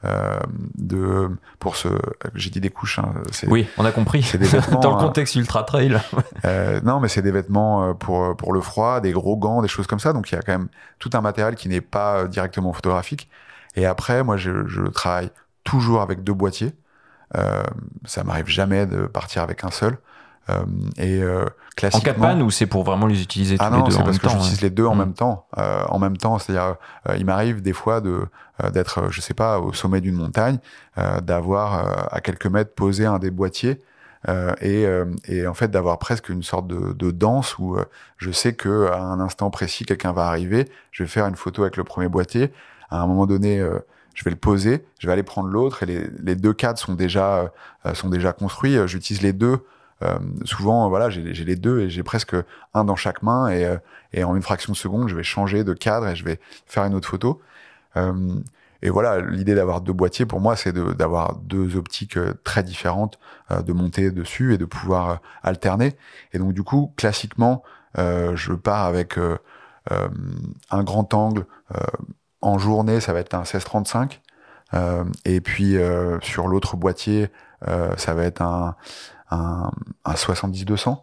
Euh, 0.05 0.39
de 0.77 1.29
pour 1.59 1.75
ce 1.75 1.89
j'ai 2.33 2.49
dit 2.49 2.61
des 2.61 2.69
couches 2.69 2.99
hein, 2.99 3.15
oui 3.47 3.67
on 3.77 3.83
a 3.83 3.91
compris. 3.91 4.21
des 4.31 4.45
vêtements, 4.45 4.79
dans 4.81 4.91
le 4.91 4.95
hein. 4.95 5.07
contexte 5.07 5.35
ultra 5.35 5.63
trail. 5.63 5.99
Euh, 6.45 6.79
non 6.85 7.01
mais 7.01 7.09
c'est 7.09 7.21
des 7.21 7.31
vêtements 7.31 7.93
pour 7.95 8.37
pour 8.37 8.53
le 8.53 8.61
froid 8.61 9.01
des 9.01 9.11
gros 9.11 9.35
gants 9.35 9.61
des 9.61 9.67
choses 9.67 9.87
comme 9.87 9.99
ça. 9.99 10.13
Donc 10.13 10.31
il 10.31 10.35
y 10.35 10.37
a 10.37 10.41
quand 10.41 10.53
même 10.53 10.69
tout 10.99 11.09
un 11.13 11.19
matériel 11.19 11.55
qui 11.55 11.67
n'est 11.67 11.81
pas 11.81 12.27
directement 12.27 12.71
photographique. 12.71 13.29
Et 13.75 13.85
après 13.85 14.23
moi 14.23 14.37
je, 14.37 14.65
je 14.67 14.83
travaille 14.83 15.31
toujours 15.65 16.01
avec 16.01 16.23
deux 16.23 16.33
boîtiers. 16.33 16.73
Euh, 17.35 17.63
ça 18.05 18.23
m'arrive 18.23 18.47
jamais 18.47 18.85
de 18.85 19.05
partir 19.05 19.43
avec 19.43 19.65
un 19.65 19.71
seul 19.71 19.97
euh, 20.49 20.65
et 20.97 21.21
euh, 21.21 21.45
En 21.93 21.99
cas 21.99 22.13
de 22.13 22.19
panne 22.19 22.41
ou 22.41 22.49
c'est 22.49 22.65
pour 22.65 22.83
vraiment 22.83 23.07
les 23.07 23.21
utiliser 23.21 23.57
tous 23.57 23.63
ah 23.63 23.75
les 23.75 23.83
deux 23.83 23.91
c'est 23.91 24.03
parce 24.03 24.19
que 24.19 24.29
j'utilise 24.29 24.61
les 24.61 24.69
deux 24.69 24.85
en 24.85 24.95
même 24.95 25.13
temps. 25.13 25.47
Euh, 25.57 25.83
en 25.89 25.99
même 25.99 26.17
temps, 26.17 26.39
c'est-à-dire, 26.39 26.75
euh, 27.07 27.15
il 27.17 27.25
m'arrive 27.25 27.61
des 27.61 27.73
fois 27.73 28.01
de 28.01 28.25
euh, 28.63 28.69
d'être, 28.71 29.09
je 29.09 29.21
sais 29.21 29.33
pas, 29.33 29.59
au 29.59 29.73
sommet 29.73 30.01
d'une 30.01 30.15
montagne, 30.15 30.59
d'avoir 31.21 32.13
à 32.13 32.19
quelques 32.19 32.47
mètres 32.47 32.75
posé 32.75 33.05
un 33.05 33.19
des 33.19 33.31
boîtiers. 33.31 33.81
et, 34.61 34.85
et 35.29 35.47
en 35.47 35.53
fait 35.53 35.71
d'avoir 35.71 35.97
presque 35.97 36.27
une 36.27 36.43
sorte 36.43 36.67
de, 36.67 36.91
de 36.91 37.11
danse 37.11 37.57
où 37.57 37.77
je 38.17 38.31
sais 38.31 38.53
que 38.53 38.87
à 38.91 38.99
un 38.99 39.21
instant 39.21 39.49
précis 39.49 39.85
quelqu'un 39.85 40.11
va 40.11 40.27
arriver, 40.27 40.67
je 40.91 41.03
vais 41.03 41.09
faire 41.09 41.25
une 41.25 41.37
photo 41.37 41.61
avec 41.61 41.77
le 41.77 41.85
premier 41.85 42.09
boîtier. 42.09 42.51
À 42.89 43.01
un 43.01 43.07
moment 43.07 43.27
donné, 43.27 43.65
je 44.13 44.23
vais 44.25 44.31
le 44.31 44.35
poser, 44.35 44.85
je 44.99 45.07
vais 45.07 45.13
aller 45.13 45.23
prendre 45.23 45.47
l'autre 45.47 45.83
et 45.83 45.85
les, 45.85 46.09
les, 46.21 46.35
deux 46.35 46.53
cadres 46.53 46.79
sont 46.79 46.95
déjà 46.95 47.53
sont 47.93 48.09
déjà 48.09 48.33
construits. 48.33 48.75
J'utilise 48.87 49.21
les 49.21 49.31
deux. 49.31 49.59
Souvent, 50.45 50.87
voilà, 50.89 51.09
j'ai 51.09 51.21
les 51.21 51.55
deux 51.55 51.81
et 51.81 51.89
j'ai 51.89 52.03
presque 52.03 52.35
un 52.73 52.85
dans 52.85 52.95
chaque 52.95 53.21
main 53.21 53.49
et, 53.49 53.77
et 54.13 54.23
en 54.23 54.35
une 54.35 54.41
fraction 54.41 54.71
de 54.71 54.77
seconde, 54.77 55.09
je 55.09 55.15
vais 55.15 55.23
changer 55.23 55.63
de 55.63 55.73
cadre 55.73 56.07
et 56.07 56.15
je 56.15 56.23
vais 56.23 56.39
faire 56.65 56.85
une 56.85 56.95
autre 56.95 57.09
photo. 57.09 57.41
Et 58.81 58.89
voilà, 58.89 59.19
l'idée 59.19 59.55
d'avoir 59.55 59.81
deux 59.81 59.93
boîtiers, 59.93 60.25
pour 60.25 60.39
moi, 60.39 60.55
c'est 60.55 60.73
d'avoir 60.73 61.35
deux 61.35 61.75
optiques 61.75 62.17
euh, 62.17 62.33
très 62.43 62.63
différentes, 62.63 63.19
euh, 63.51 63.61
de 63.61 63.73
monter 63.73 64.09
dessus 64.11 64.53
et 64.53 64.57
de 64.57 64.65
pouvoir 64.65 65.09
euh, 65.09 65.15
alterner. 65.43 65.97
Et 66.33 66.39
donc, 66.39 66.53
du 66.53 66.63
coup, 66.63 66.93
classiquement, 66.95 67.63
je 67.95 68.53
pars 68.53 68.85
avec 68.85 69.17
un 70.69 70.83
grand 70.83 71.13
angle. 71.15 71.45
en 72.41 72.59
journée, 72.59 72.99
ça 72.99 73.13
va 73.13 73.19
être 73.19 73.33
un 73.33 73.41
16-35. 73.41 74.19
et 75.25 75.41
puis, 75.41 75.75
sur 76.21 76.47
l'autre 76.47 76.77
boîtier, 76.77 77.29
ça 77.97 78.13
va 78.13 78.23
être 78.25 78.43
un, 78.43 78.75
un, 79.29 79.71
un 80.05 80.13
70-200. 80.13 80.97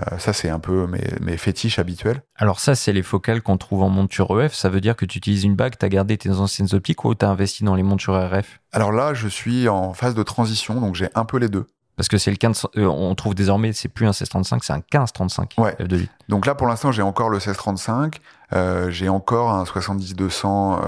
Euh, 0.00 0.18
ça, 0.18 0.32
c'est 0.32 0.48
un 0.48 0.58
peu 0.58 0.86
mes, 0.86 1.04
mes, 1.20 1.36
fétiches 1.36 1.78
habituels. 1.78 2.22
Alors 2.36 2.60
ça, 2.60 2.74
c'est 2.74 2.92
les 2.92 3.02
focales 3.02 3.42
qu'on 3.42 3.58
trouve 3.58 3.82
en 3.82 3.90
monture 3.90 4.40
EF. 4.40 4.54
Ça 4.54 4.70
veut 4.70 4.80
dire 4.80 4.96
que 4.96 5.04
tu 5.04 5.18
utilises 5.18 5.44
une 5.44 5.56
bague, 5.56 5.76
tu 5.78 5.84
as 5.84 5.88
gardé 5.88 6.16
tes 6.16 6.30
anciennes 6.30 6.68
optiques 6.72 7.04
ou 7.04 7.14
tu 7.14 7.24
as 7.24 7.30
investi 7.30 7.64
dans 7.64 7.74
les 7.74 7.82
montures 7.82 8.14
RF 8.14 8.60
Alors 8.72 8.92
là, 8.92 9.12
je 9.14 9.28
suis 9.28 9.68
en 9.68 9.92
phase 9.92 10.14
de 10.14 10.22
transition, 10.22 10.80
donc 10.80 10.94
j'ai 10.94 11.08
un 11.14 11.24
peu 11.24 11.38
les 11.38 11.48
deux. 11.48 11.66
Parce 12.00 12.08
que 12.08 12.16
c'est 12.16 12.30
le 12.30 12.38
15, 12.38 12.66
euh, 12.78 12.86
on 12.86 13.14
trouve 13.14 13.34
désormais, 13.34 13.74
c'est 13.74 13.88
plus 13.88 14.06
un 14.06 14.16
1635, 14.16 14.64
c'est 14.64 14.72
un 14.72 14.76
1535 14.76 15.54
ouais. 15.58 15.72
f 15.72 16.08
Donc 16.30 16.46
là, 16.46 16.54
pour 16.54 16.66
l'instant, 16.66 16.92
j'ai 16.92 17.02
encore 17.02 17.28
le 17.28 17.36
1635, 17.36 18.20
euh, 18.54 18.90
j'ai 18.90 19.10
encore 19.10 19.50
un 19.50 19.64
70-200 19.64 20.80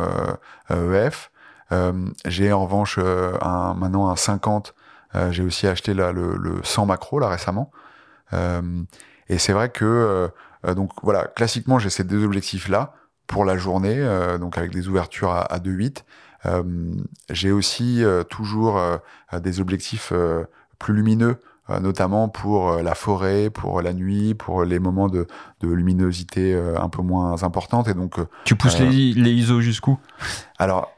euh, 0.71 1.07
EF, 1.07 1.31
euh, 1.71 1.93
j'ai 2.25 2.51
en 2.51 2.65
revanche 2.65 2.99
un, 2.99 3.75
maintenant 3.75 4.09
un 4.09 4.17
50. 4.17 4.75
J'ai 5.31 5.43
aussi 5.43 5.67
acheté 5.67 5.95
là, 5.95 6.13
le, 6.13 6.37
le 6.37 6.61
100 6.63 6.87
macro 6.87 7.19
là 7.19 7.29
récemment. 7.29 7.71
Euh, 8.33 8.83
et 9.29 9.39
c'est 9.39 9.53
vrai 9.53 9.71
que 9.71 9.85
euh, 9.85 10.29
euh, 10.67 10.75
donc 10.75 10.91
voilà, 11.03 11.25
classiquement 11.27 11.79
j'ai 11.79 11.91
ces 11.91 12.05
deux 12.05 12.25
objectifs 12.25 12.69
là 12.69 12.95
pour 13.27 13.45
la 13.45 13.57
journée, 13.57 14.05
donc 14.41 14.59
avec 14.59 14.73
des 14.73 14.89
ouvertures 14.89 15.31
à, 15.31 15.41
à 15.43 15.59
2,8. 15.59 16.03
Euh, 16.45 16.63
j'ai 17.31 17.51
aussi 17.51 18.03
toujours 18.29 18.79
des 19.33 19.61
objectifs 19.61 20.13
plus 20.79 20.93
lumineux, 20.93 21.39
notamment 21.81 22.29
pour 22.29 22.77
la 22.83 22.95
forêt, 22.95 23.49
pour 23.49 23.81
la 23.81 23.95
nuit, 23.95 24.35
pour 24.35 24.65
les 24.65 24.79
moments 24.79 25.09
de, 25.09 25.27
de 25.61 25.69
luminosité 25.69 26.55
un 26.77 26.91
peu 26.91 27.01
moins 27.01 27.43
importante. 27.43 27.89
Et 27.89 27.95
donc, 27.95 28.17
tu 28.45 28.55
pousses 28.55 28.81
les, 28.81 29.15
les 29.15 29.31
ISO 29.31 29.63
jusqu'où? 29.63 29.99
Alors, 30.59 30.93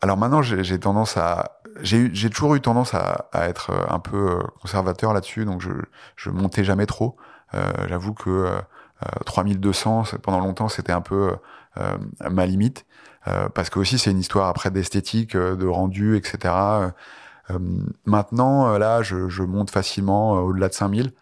alors 0.00 0.16
maintenant 0.16 0.42
j'ai 0.42 0.78
tendance 0.78 1.16
à 1.16 1.59
j'ai 1.82 2.30
toujours 2.30 2.54
eu 2.54 2.60
tendance 2.60 2.94
à, 2.94 3.28
à, 3.32 3.48
être 3.48 3.70
euh, 3.70 3.84
un 3.88 3.98
peu 3.98 4.32
euh, 4.32 4.38
conservateur 4.60 5.12
là-dessus, 5.12 5.44
donc 5.44 5.60
je, 5.60 5.70
je 6.16 6.30
montais 6.30 6.64
jamais 6.64 6.86
trop. 6.86 7.16
Euh, 7.54 7.60
J'avoue 7.88 8.14
que 8.14 8.30
euh, 8.30 8.60
3200 9.26 10.04
pendant 10.22 10.40
longtemps 10.40 10.68
c'était 10.68 10.92
un 10.92 11.00
peu 11.00 11.36
euh, 11.78 11.98
ma 12.30 12.46
limite, 12.46 12.84
parce 13.54 13.70
que 13.70 13.78
aussi 13.78 13.98
c'est 13.98 14.10
une 14.10 14.18
histoire 14.18 14.48
après 14.48 14.70
d'esthétique, 14.70 15.36
de 15.36 15.66
rendu, 15.66 16.16
etc. 16.16 16.54
maintenant 18.04 18.76
là, 18.78 19.02
je, 19.02 19.28
je, 19.28 19.42
monte 19.42 19.70
facilement 19.70 20.32
au-delà 20.32 20.68
de 20.68 20.74
5000. 20.74 21.12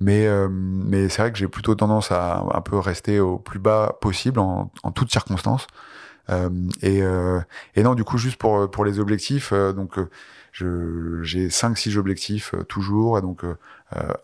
mais 0.00 0.28
mais 0.50 1.08
c'est 1.08 1.22
vrai 1.22 1.32
que 1.32 1.38
j'ai 1.38 1.48
plutôt 1.48 1.74
tendance 1.74 2.10
à 2.10 2.44
un 2.52 2.60
peu 2.60 2.78
rester 2.78 3.20
au 3.20 3.38
plus 3.38 3.58
bas 3.58 3.96
possible 4.00 4.40
en, 4.40 4.70
en 4.82 4.90
toutes 4.92 5.10
circonstances. 5.12 5.66
Euh, 6.30 6.50
et, 6.82 7.02
euh, 7.02 7.40
et 7.74 7.82
non, 7.82 7.94
du 7.94 8.04
coup, 8.04 8.18
juste 8.18 8.36
pour 8.36 8.70
pour 8.70 8.84
les 8.84 8.98
objectifs, 8.98 9.52
euh, 9.52 9.72
donc 9.72 9.98
j'ai 10.52 11.50
5 11.50 11.76
6 11.76 11.98
objectifs 11.98 12.54
toujours, 12.68 13.18
et 13.18 13.22
donc 13.22 13.42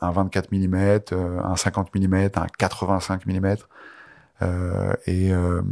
un 0.01 0.11
24 0.11 0.51
mm, 0.51 1.01
un 1.45 1.57
50 1.57 1.95
mm, 1.95 2.15
un 2.37 2.47
85 2.59 3.27
mm. 3.27 3.57
Euh, 4.43 4.93
et, 5.07 5.33
euh, 5.33 5.63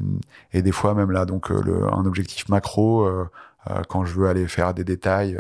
et 0.52 0.62
des 0.62 0.70
fois 0.70 0.94
même 0.94 1.11
là 1.11 1.24
donc 1.24 1.48
le, 1.48 1.93
un 1.93 2.05
objectif 2.05 2.48
macro 2.48 3.05
euh, 3.05 3.28
quand 3.89 4.05
je 4.05 4.15
veux 4.15 4.28
aller 4.28 4.47
faire 4.47 4.74
des 4.74 4.85
détails 4.85 5.39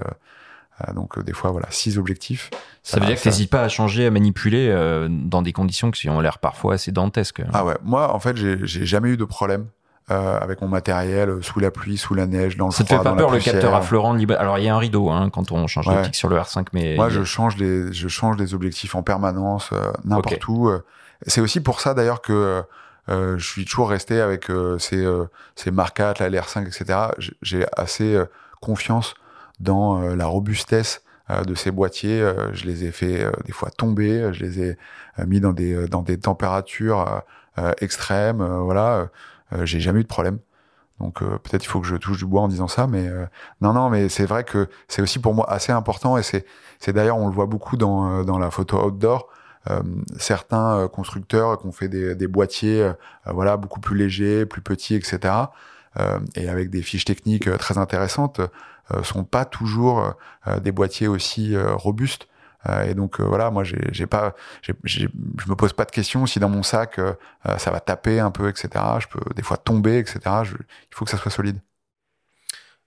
donc 0.94 1.22
des 1.22 1.32
fois 1.32 1.50
voilà 1.50 1.66
six 1.70 1.98
objectifs 1.98 2.50
ça, 2.82 2.94
ça 2.94 3.00
veut 3.00 3.06
dire 3.06 3.16
que 3.16 3.22
t'hésites 3.22 3.50
pas 3.50 3.62
à 3.62 3.68
changer 3.68 4.06
à 4.06 4.10
manipuler 4.10 4.74
dans 5.08 5.42
des 5.42 5.52
conditions 5.52 5.90
qui 5.90 6.08
ont 6.08 6.20
l'air 6.20 6.38
parfois 6.38 6.74
assez 6.74 6.90
dantesques 6.90 7.42
ah 7.52 7.64
ouais 7.64 7.76
moi 7.84 8.14
en 8.14 8.18
fait 8.18 8.36
j'ai 8.36 8.86
jamais 8.86 9.10
eu 9.10 9.16
de 9.16 9.24
problème 9.24 9.66
euh, 10.10 10.38
avec 10.40 10.60
mon 10.60 10.68
matériel 10.68 11.28
euh, 11.30 11.42
sous 11.42 11.60
la 11.60 11.70
pluie, 11.70 11.96
sous 11.96 12.14
la 12.14 12.26
neige, 12.26 12.56
dans 12.56 12.66
le 12.66 12.72
Ça 12.72 12.84
froid, 12.84 12.98
te 12.98 13.02
fait 13.02 13.10
pas 13.10 13.16
peur 13.16 13.30
le 13.30 13.38
capteur 13.38 13.74
affleurant 13.74 14.12
libre 14.12 14.34
Alors 14.38 14.58
il 14.58 14.64
y 14.64 14.68
a 14.68 14.74
un 14.74 14.78
rideau 14.78 15.08
hein, 15.10 15.30
quand 15.32 15.52
on 15.52 15.66
change 15.66 15.86
Ouais. 15.88 15.94
l'optique 15.96 16.14
sur 16.16 16.28
le 16.28 16.36
R5, 16.36 16.66
mais 16.72 16.96
Moi, 16.96 17.08
je 17.08 17.22
change 17.24 17.56
des, 17.56 17.92
je 17.92 18.08
change 18.08 18.36
des 18.36 18.54
objectifs 18.54 18.94
en 18.94 19.02
permanence, 19.02 19.70
euh, 19.72 19.92
n'importe 20.04 20.46
où. 20.48 20.68
euh. 20.68 20.84
C'est 21.26 21.40
aussi 21.40 21.60
pour 21.60 21.80
ça 21.80 21.94
d'ailleurs 21.94 22.20
que 22.22 22.62
euh, 23.08 23.38
je 23.38 23.44
suis 23.46 23.64
toujours 23.64 23.90
resté 23.90 24.20
avec 24.20 24.50
euh, 24.50 24.78
ces, 24.78 25.04
euh, 25.04 25.24
ces 25.56 25.70
Mark 25.70 25.98
IV, 25.98 26.14
la 26.20 26.30
LR5, 26.30 26.66
etc. 26.66 26.98
J'ai- 27.42 27.66
assez 27.76 28.14
euh, 28.14 28.24
confiance 28.60 29.14
dans 29.58 30.02
euh, 30.02 30.14
la 30.16 30.26
robustesse 30.26 31.02
euh, 31.30 31.42
de 31.44 31.54
ces 31.54 31.70
boîtiers. 31.70 32.20
Euh, 32.20 32.52
je 32.54 32.64
les 32.66 32.84
ai 32.84 32.90
fait 32.92 33.22
euh, 33.24 33.30
des 33.44 33.52
fois 33.52 33.70
tomber, 33.70 34.32
je 34.32 34.44
les 34.44 34.60
ai 34.62 34.76
mis 35.26 35.40
dans 35.40 35.52
des, 35.52 35.86
dans 35.88 36.02
des 36.02 36.18
températures 36.18 37.22
extrêmes. 37.80 38.40
euh, 38.40 38.58
voilà, 38.60 39.08
j'ai 39.64 39.80
jamais 39.80 40.00
eu 40.00 40.04
de 40.04 40.08
problème. 40.08 40.38
Donc 41.00 41.22
euh, 41.22 41.38
peut-être 41.38 41.64
il 41.64 41.68
faut 41.68 41.80
que 41.80 41.86
je 41.86 41.96
touche 41.96 42.18
du 42.18 42.26
bois 42.26 42.42
en 42.42 42.48
disant 42.48 42.68
ça, 42.68 42.86
mais 42.86 43.08
euh, 43.08 43.24
non, 43.60 43.72
non, 43.72 43.88
mais 43.88 44.08
c'est 44.08 44.26
vrai 44.26 44.44
que 44.44 44.68
c'est 44.86 45.00
aussi 45.02 45.18
pour 45.18 45.34
moi 45.34 45.50
assez 45.50 45.72
important 45.72 46.18
et 46.18 46.22
c'est 46.22 46.44
c'est 46.80 46.94
d'ailleurs, 46.94 47.18
on 47.18 47.28
le 47.28 47.34
voit 47.34 47.46
beaucoup 47.46 47.76
dans, 47.76 48.20
euh, 48.20 48.24
dans 48.24 48.38
la 48.38 48.50
photo 48.50 48.82
outdoor. 48.84 49.28
Euh, 49.68 49.82
certains 50.18 50.78
euh, 50.78 50.88
constructeurs 50.88 51.58
qui 51.58 51.66
ont 51.66 51.72
fait 51.72 51.88
des, 51.88 52.14
des 52.14 52.26
boîtiers, 52.26 52.82
euh, 52.82 52.92
voilà, 53.26 53.58
beaucoup 53.58 53.80
plus 53.80 53.96
légers, 53.96 54.46
plus 54.46 54.62
petits, 54.62 54.94
etc. 54.94 55.34
euh, 55.98 56.18
et 56.34 56.48
avec 56.48 56.70
des 56.70 56.80
fiches 56.80 57.04
techniques 57.04 57.46
euh, 57.46 57.58
très 57.58 57.76
intéressantes, 57.76 58.40
euh, 58.40 59.02
sont 59.02 59.24
pas 59.24 59.44
toujours 59.44 60.14
euh, 60.46 60.60
des 60.60 60.72
boîtiers 60.72 61.08
aussi 61.08 61.54
euh, 61.54 61.74
robustes. 61.74 62.26
Euh, 62.68 62.82
et 62.84 62.94
donc 62.94 63.20
euh, 63.20 63.24
voilà, 63.24 63.50
moi, 63.50 63.64
j'ai 63.64 64.06
pas, 64.06 64.34
je 64.62 65.04
me 65.48 65.54
pose 65.54 65.72
pas 65.72 65.84
de 65.84 65.90
questions 65.90 66.26
si 66.26 66.38
dans 66.40 66.48
mon 66.50 66.62
sac 66.62 66.98
euh, 66.98 67.14
ça 67.58 67.70
va 67.70 67.80
taper 67.80 68.20
un 68.20 68.30
peu, 68.30 68.48
etc. 68.50 68.84
Je 69.00 69.06
peux 69.08 69.20
des 69.34 69.42
fois 69.42 69.56
tomber, 69.56 69.98
etc. 69.98 70.44
Je- 70.44 70.54
il 70.56 70.94
faut 70.94 71.04
que 71.04 71.10
ça 71.10 71.16
soit 71.16 71.30
solide. 71.30 71.58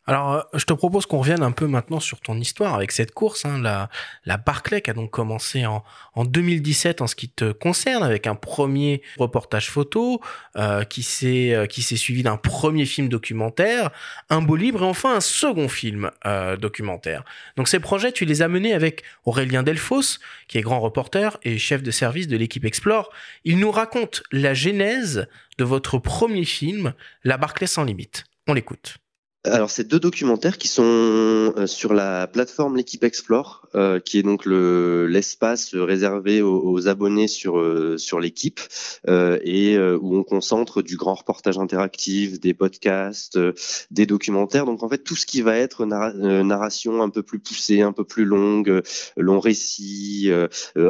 Alors, 0.05 0.33
euh, 0.33 0.41
je 0.53 0.65
te 0.65 0.73
propose 0.73 1.05
qu'on 1.05 1.19
revienne 1.19 1.43
un 1.43 1.51
peu 1.51 1.65
maintenant 1.65 1.99
sur 1.99 2.19
ton 2.19 2.37
histoire 2.37 2.73
avec 2.75 2.91
cette 2.91 3.13
course. 3.13 3.45
Hein, 3.45 3.61
la, 3.61 3.89
la 4.25 4.37
Barclay 4.37 4.81
qui 4.81 4.89
a 4.89 4.93
donc 4.93 5.11
commencé 5.11 5.65
en, 5.65 5.83
en 6.15 6.25
2017 6.25 7.01
en 7.01 7.07
ce 7.07 7.15
qui 7.15 7.29
te 7.29 7.51
concerne, 7.51 8.03
avec 8.03 8.27
un 8.27 8.35
premier 8.35 9.01
reportage 9.17 9.69
photo 9.69 10.21
euh, 10.57 10.83
qui 10.83 11.03
s'est 11.03 11.53
euh, 11.53 11.65
qui 11.65 11.81
s'est 11.81 11.95
suivi 11.95 12.23
d'un 12.23 12.37
premier 12.37 12.85
film 12.85 13.07
documentaire, 13.07 13.91
un 14.29 14.41
beau 14.41 14.55
livre 14.55 14.83
et 14.83 14.85
enfin 14.85 15.15
un 15.15 15.21
second 15.21 15.69
film 15.69 16.11
euh, 16.25 16.57
documentaire. 16.57 17.23
Donc 17.55 17.67
ces 17.67 17.79
projets, 17.79 18.11
tu 18.11 18.25
les 18.25 18.41
as 18.41 18.47
menés 18.47 18.73
avec 18.73 19.03
Aurélien 19.25 19.63
Delfos, 19.63 20.19
qui 20.47 20.57
est 20.57 20.61
grand 20.61 20.79
reporter 20.79 21.37
et 21.43 21.57
chef 21.57 21.81
de 21.81 21.91
service 21.91 22.27
de 22.27 22.37
l'équipe 22.37 22.65
Explore. 22.65 23.11
Il 23.45 23.59
nous 23.59 23.71
raconte 23.71 24.23
la 24.31 24.53
genèse 24.53 25.27
de 25.57 25.63
votre 25.63 25.97
premier 25.97 26.45
film, 26.45 26.93
La 27.23 27.37
Barclay 27.37 27.67
sans 27.67 27.83
limite. 27.83 28.25
On 28.47 28.53
l'écoute. 28.53 28.97
Alors, 29.45 29.69
c'est 29.69 29.85
deux 29.85 29.99
documentaires 29.99 30.57
qui 30.57 30.69
sont 30.69 30.83
euh, 30.85 31.67
sur 31.67 31.93
la 31.93 32.27
plateforme 32.27 32.77
L'équipe 32.77 33.03
Explore, 33.03 33.67
euh, 33.75 33.99
qui 33.99 34.17
est 34.17 34.23
donc 34.23 34.45
le 34.45 35.05
l'espace 35.07 35.75
réservé 35.75 36.41
aux, 36.41 36.61
aux 36.63 36.87
abonnés 36.87 37.27
sur 37.27 37.59
euh, 37.59 37.97
sur 37.97 38.21
l'équipe 38.21 38.61
euh, 39.09 39.37
et 39.43 39.75
euh, 39.75 39.97
où 40.01 40.15
on 40.15 40.23
concentre 40.23 40.81
du 40.81 40.95
grand 40.95 41.15
reportage 41.15 41.57
interactif, 41.57 42.39
des 42.39 42.53
podcasts, 42.53 43.35
euh, 43.35 43.51
des 43.91 44.05
documentaires. 44.05 44.63
Donc 44.65 44.81
en 44.81 44.87
fait, 44.87 44.99
tout 44.99 45.17
ce 45.17 45.25
qui 45.25 45.41
va 45.41 45.57
être 45.57 45.85
narra- 45.85 46.13
narration 46.13 47.01
un 47.01 47.09
peu 47.09 47.21
plus 47.21 47.39
poussée, 47.39 47.81
un 47.81 47.91
peu 47.91 48.05
plus 48.05 48.23
longue, 48.23 48.81
long 49.17 49.41
récit, 49.41 50.31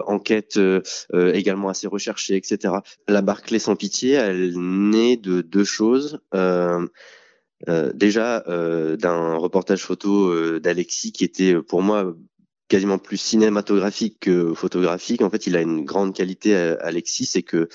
enquête 0.05 0.59
également 1.11 1.69
assez 1.69 1.87
recherchée, 1.87 2.35
etc. 2.35 2.75
La 3.07 3.23
Barclay 3.23 3.57
sans 3.57 3.75
pitié, 3.75 4.11
elle 4.11 4.53
naît 4.55 5.17
de 5.17 5.41
deux 5.41 5.63
choses. 5.63 6.19
Euh, 7.69 7.93
déjà 7.93 8.43
euh, 8.47 8.97
d'un 8.97 9.35
reportage 9.35 9.83
photo 9.83 10.27
euh, 10.27 10.59
d'Alexis 10.59 11.13
qui 11.13 11.23
était 11.23 11.55
pour 11.61 11.81
moi 11.81 12.13
quasiment 12.73 12.97
plus 12.97 13.17
cinématographique 13.17 14.17
que 14.19 14.55
photographique. 14.55 15.21
En 15.21 15.29
fait, 15.29 15.45
il 15.45 15.55
a 15.55 15.61
une 15.61 15.85
grande 15.85 16.15
qualité, 16.15 16.55
Alexis, 16.55 17.27
c'est 17.27 17.43
que 17.43 17.69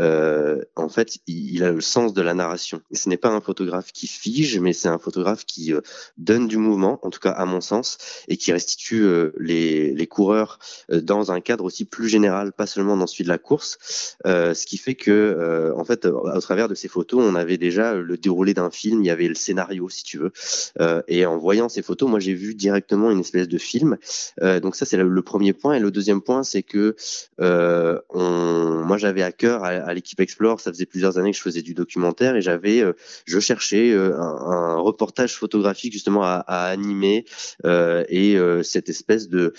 euh, 0.00 0.60
en 0.74 0.88
fait, 0.88 1.18
il, 1.28 1.62
a 1.62 1.70
le 1.70 1.80
sens 1.80 2.14
de 2.14 2.20
la 2.20 2.34
narration. 2.34 2.80
ce 2.92 3.08
n'est 3.08 3.16
pas 3.16 3.28
un 3.28 3.40
photographe 3.40 3.92
qui 3.92 4.08
fige, 4.08 4.58
mais 4.58 4.72
c'est 4.72 4.88
un 4.88 4.98
photographe 4.98 5.44
qui 5.46 5.72
euh, 5.72 5.80
donne 6.18 6.48
du 6.48 6.56
mouvement, 6.56 6.98
en 7.02 7.10
tout 7.10 7.20
cas 7.20 7.30
à 7.30 7.44
mon 7.44 7.60
sens, 7.60 7.98
et 8.26 8.36
qui 8.36 8.50
restitue 8.50 9.02
euh, 9.02 9.32
les, 9.38 9.92
les, 9.94 10.06
coureurs 10.08 10.58
euh, 10.90 11.00
dans 11.00 11.30
un 11.30 11.40
cadre 11.40 11.62
aussi 11.62 11.84
plus 11.84 12.08
général, 12.08 12.52
pas 12.52 12.66
seulement 12.66 12.96
dans 12.96 13.06
celui 13.06 13.22
de 13.22 13.28
la 13.28 13.38
course. 13.38 13.78
ce 14.24 14.66
qui 14.66 14.78
fait 14.78 14.96
que, 14.96 15.72
en 15.76 15.84
fait, 15.84 16.06
au 16.06 16.40
travers 16.40 16.68
de 16.68 16.74
ces 16.74 16.88
photos, 16.88 17.22
on 17.22 17.36
avait 17.36 17.58
déjà 17.58 17.94
le 17.94 18.16
déroulé 18.16 18.52
d'un 18.54 18.70
film, 18.70 19.02
il 19.02 19.06
y 19.06 19.10
avait 19.10 19.28
le 19.28 19.36
scénario, 19.36 19.88
si 19.88 20.02
tu 20.02 20.18
veux. 20.18 20.32
et 21.06 21.24
en 21.26 21.38
voyant 21.38 21.68
ces 21.68 21.82
photos, 21.82 22.08
moi, 22.08 22.18
j'ai 22.18 22.34
vu 22.34 22.54
directement 22.54 23.10
une 23.10 23.20
espèce 23.20 23.48
de 23.48 23.58
film. 23.58 23.96
Donc 24.40 24.76
ça, 24.76 24.86
c'est 24.86 24.96
le, 24.96 25.22
premier 25.22 25.52
point. 25.52 25.74
Et 25.74 25.80
le 25.80 25.90
deuxième 25.90 26.22
point, 26.22 26.42
c'est 26.42 26.62
que 26.62 26.96
on, 27.38 28.80
moi, 28.90 28.98
j'avais 28.98 29.22
à 29.22 29.30
cœur 29.30 29.62
à, 29.62 29.94
l'équipe 29.94 30.18
Explore, 30.18 30.58
ça 30.60 30.72
faisait 30.72 30.84
plusieurs 30.84 31.16
années 31.16 31.30
que 31.30 31.36
je 31.36 31.42
faisais 31.42 31.62
du 31.62 31.74
documentaire 31.74 32.34
et 32.34 32.42
j'avais, 32.42 32.80
euh, 32.80 32.94
je 33.24 33.38
cherchais 33.38 33.92
euh, 33.92 34.18
un, 34.18 34.78
reportage 34.80 35.36
photographique 35.36 35.92
justement 35.92 36.24
à, 36.24 36.42
animer 36.48 37.24
euh, 37.64 38.04
et 38.08 38.36
cette 38.64 38.88
espèce 38.88 39.28
de 39.28 39.54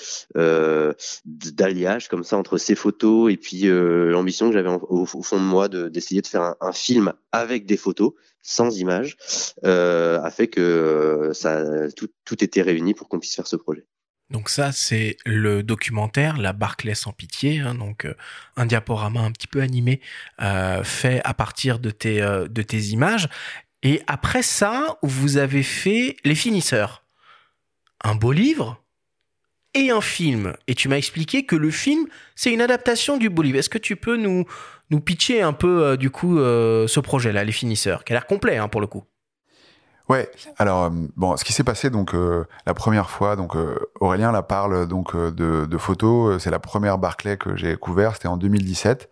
d'alliage 1.26 2.10
comme 2.10 2.26
ça 2.26 2.38
entre 2.38 2.58
ces 2.58 2.76
photos 2.76 3.32
et 3.32 3.38
puis 3.38 3.64
l'ambition 3.64 4.48
que 4.48 4.54
j'avais 4.54 4.70
au, 4.70 5.06
fond 5.06 5.38
de 5.38 5.46
moi 5.46 5.70
d'essayer 5.70 6.22
de, 6.22 6.28
faire 6.28 6.56
un, 6.60 6.74
film 6.74 7.14
avec 7.32 7.66
des 7.66 7.78
photos 7.78 8.12
sans 8.42 8.78
images 8.80 9.16
a 9.64 10.30
fait 10.30 10.48
que 10.48 11.32
ça 11.34 11.90
tout, 11.96 12.10
tout 12.26 12.44
était 12.44 12.62
réuni 12.62 12.94
pour 12.94 13.08
qu'on 13.08 13.20
puisse 13.20 13.36
faire 13.36 13.48
ce 13.48 13.56
projet. 13.56 13.86
Donc 14.32 14.48
ça, 14.48 14.72
c'est 14.72 15.18
le 15.26 15.62
documentaire 15.62 16.38
La 16.38 16.54
Barclay 16.54 16.96
sans 16.96 17.12
pitié, 17.12 17.60
hein, 17.60 17.76
donc 17.76 18.06
euh, 18.06 18.16
un 18.56 18.66
diaporama 18.66 19.20
un 19.20 19.32
petit 19.32 19.48
peu 19.48 19.62
animé 19.62 20.00
euh, 20.42 20.84
fait 20.86 21.22
à 21.26 21.34
partir 21.34 21.80
de 21.80 21.92
tes, 21.92 22.22
euh, 22.22 22.48
de 22.48 22.62
tes 22.62 22.80
images. 22.80 23.28
Et 23.84 24.02
après 24.08 24.42
ça, 24.42 24.98
vous 25.02 25.36
avez 25.36 25.64
fait 25.64 26.16
Les 26.24 26.36
Finisseurs, 26.36 27.04
un 28.04 28.16
beau 28.16 28.32
livre 28.32 28.82
et 29.74 29.92
un 29.92 30.02
film. 30.02 30.54
Et 30.68 30.76
tu 30.76 30.88
m'as 30.88 30.98
expliqué 30.98 31.46
que 31.46 31.58
le 31.58 31.70
film, 31.70 32.08
c'est 32.36 32.54
une 32.54 32.62
adaptation 32.62 33.18
du 33.18 33.30
beau 33.30 33.42
livre. 33.42 33.58
Est-ce 33.58 33.70
que 33.70 33.78
tu 33.78 33.98
peux 33.98 34.16
nous, 34.16 34.46
nous 34.92 35.02
pitcher 35.02 35.42
un 35.42 35.54
peu 35.54 35.98
du 35.98 36.10
coup 36.10 36.38
ce 36.38 37.00
projet-là, 37.00 37.44
Les 37.44 37.52
Finisseurs, 37.52 38.04
qui 38.04 38.14
a 38.14 38.16
l'air 38.16 38.28
complet 38.28 38.58
hein, 38.58 38.68
pour 38.68 38.82
le 38.82 38.88
coup? 38.88 39.04
Ouais, 40.10 40.30
alors 40.58 40.86
euh, 40.86 40.90
bon, 41.16 41.38
ce 41.38 41.46
qui 41.46 41.54
s'est 41.54 41.64
passé 41.64 41.90
donc 41.90 42.14
euh, 42.14 42.46
la 42.66 42.74
première 42.74 43.10
fois, 43.10 43.36
donc 43.36 43.56
euh, 43.56 43.78
Aurélien 44.00 44.32
la 44.32 44.42
parle 44.42 44.88
donc 44.88 45.16
de, 45.16 45.66
de 45.66 45.78
photos. 45.78 46.42
C'est 46.42 46.52
la 46.52 46.60
première 46.60 46.98
Barclay 46.98 47.38
que 47.38 47.56
j'ai 47.56 47.76
couvert, 47.78 48.14
c'était 48.14 48.28
en 48.28 48.38
2017. 48.38 49.10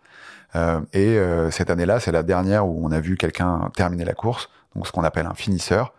et 0.92 1.18
cette 1.50 1.70
année-là, 1.70 2.00
c'est 2.00 2.12
la 2.12 2.22
dernière 2.22 2.66
où 2.66 2.84
on 2.84 2.90
a 2.90 3.00
vu 3.00 3.16
quelqu'un 3.16 3.70
terminer 3.74 4.04
la 4.04 4.14
course, 4.14 4.50
donc 4.74 4.86
ce 4.86 4.92
qu'on 4.92 5.04
appelle 5.04 5.26
un 5.26 5.34
finisseur. 5.34 5.94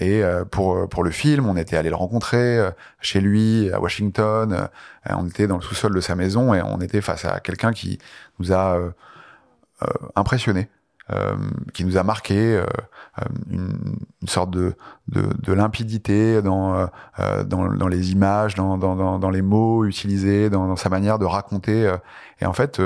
et 0.00 0.22
pour 0.50 0.88
pour 0.88 1.04
le 1.04 1.10
film, 1.10 1.46
on 1.48 1.56
était 1.56 1.76
allé 1.76 1.90
le 1.90 1.96
rencontrer 1.96 2.58
chez 3.00 3.20
lui 3.20 3.70
à 3.72 3.80
Washington. 3.80 4.68
on 5.10 5.26
était 5.28 5.46
dans 5.46 5.56
le 5.56 5.62
sous-sol 5.62 5.94
de 5.94 6.00
sa 6.00 6.14
maison 6.14 6.54
et 6.54 6.62
on 6.62 6.80
était 6.80 7.02
face 7.02 7.24
à 7.24 7.40
quelqu'un 7.40 7.72
qui 7.72 7.98
nous 8.38 8.52
a 8.52 8.78
impressionné. 10.16 10.68
Euh, 11.12 11.36
qui 11.74 11.84
nous 11.84 11.98
a 11.98 12.02
marqué, 12.02 12.56
euh, 12.56 12.64
euh, 13.18 13.24
une, 13.50 13.98
une, 14.22 14.28
sorte 14.28 14.50
de, 14.50 14.74
de, 15.08 15.20
de 15.38 15.52
limpidité 15.52 16.40
dans, 16.40 16.88
dans, 17.44 17.68
dans, 17.74 17.88
les 17.88 18.12
images, 18.12 18.54
dans, 18.54 18.78
dans, 18.78 19.18
dans, 19.18 19.30
les 19.30 19.42
mots 19.42 19.84
utilisés, 19.84 20.48
dans, 20.48 20.76
sa 20.76 20.88
manière 20.88 21.18
de 21.18 21.26
raconter. 21.26 21.94
et 22.40 22.46
en 22.46 22.54
fait, 22.54 22.80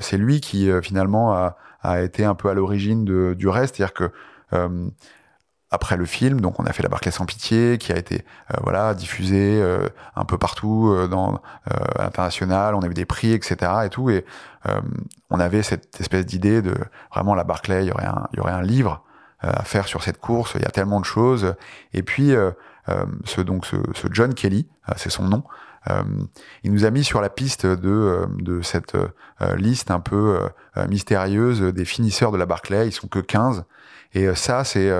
c'est 0.00 0.16
lui 0.16 0.40
qui 0.40 0.70
finalement 0.80 1.34
a, 1.34 1.58
a, 1.82 2.00
été 2.00 2.24
un 2.24 2.34
peu 2.34 2.48
à 2.48 2.54
l'origine 2.54 3.04
du 3.34 3.48
reste, 3.48 3.76
c'est-à-dire 3.76 3.92
que 3.92 4.10
après 5.70 5.96
le 5.96 6.04
film, 6.04 6.40
donc 6.40 6.60
on 6.60 6.64
a 6.64 6.72
fait 6.72 6.82
la 6.82 6.88
Barclay 6.88 7.10
sans 7.10 7.26
pitié, 7.26 7.78
qui 7.78 7.92
a 7.92 7.96
été 7.96 8.24
euh, 8.52 8.58
voilà 8.62 8.94
diffusé 8.94 9.60
euh, 9.60 9.88
un 10.14 10.24
peu 10.24 10.38
partout 10.38 10.92
euh, 10.92 11.08
dans 11.08 11.40
à 11.66 12.04
l'international. 12.04 12.74
On 12.74 12.80
a 12.80 12.86
eu 12.86 12.94
des 12.94 13.04
prix, 13.04 13.32
etc. 13.32 13.72
et 13.84 13.88
tout. 13.88 14.10
Et 14.10 14.24
on 15.30 15.38
avait 15.38 15.62
cette 15.62 16.00
espèce 16.00 16.26
d'idée 16.26 16.60
de 16.60 16.74
vraiment 17.12 17.34
la 17.34 17.44
Barclay, 17.44 17.84
il 17.84 17.88
y 17.88 17.92
aurait 17.92 18.06
un, 18.06 18.28
il 18.32 18.38
y 18.38 18.40
aurait 18.40 18.52
un 18.52 18.62
livre 18.62 19.04
à 19.40 19.62
faire 19.62 19.86
sur 19.86 20.02
cette 20.02 20.18
course. 20.18 20.52
Il 20.56 20.62
y 20.62 20.64
a 20.64 20.70
tellement 20.70 20.98
de 20.98 21.04
choses. 21.04 21.54
Et 21.92 22.02
puis 22.02 22.34
ce 23.24 23.40
donc 23.40 23.64
ce, 23.64 23.76
ce 23.94 24.08
John 24.10 24.34
Kelly, 24.34 24.68
c'est 24.96 25.10
son 25.10 25.24
nom. 25.24 25.44
Il 26.64 26.72
nous 26.72 26.84
a 26.84 26.90
mis 26.90 27.04
sur 27.04 27.20
la 27.20 27.28
piste 27.28 27.64
de, 27.66 28.26
de 28.38 28.62
cette 28.62 28.96
liste 29.56 29.90
un 29.90 30.00
peu 30.00 30.40
mystérieuse 30.88 31.60
des 31.60 31.84
finisseurs 31.84 32.32
de 32.32 32.36
la 32.36 32.46
Barclay. 32.46 32.88
Ils 32.88 32.92
sont 32.92 33.08
que 33.08 33.20
15. 33.20 33.64
Et 34.14 34.34
ça, 34.34 34.64
c'est 34.64 34.92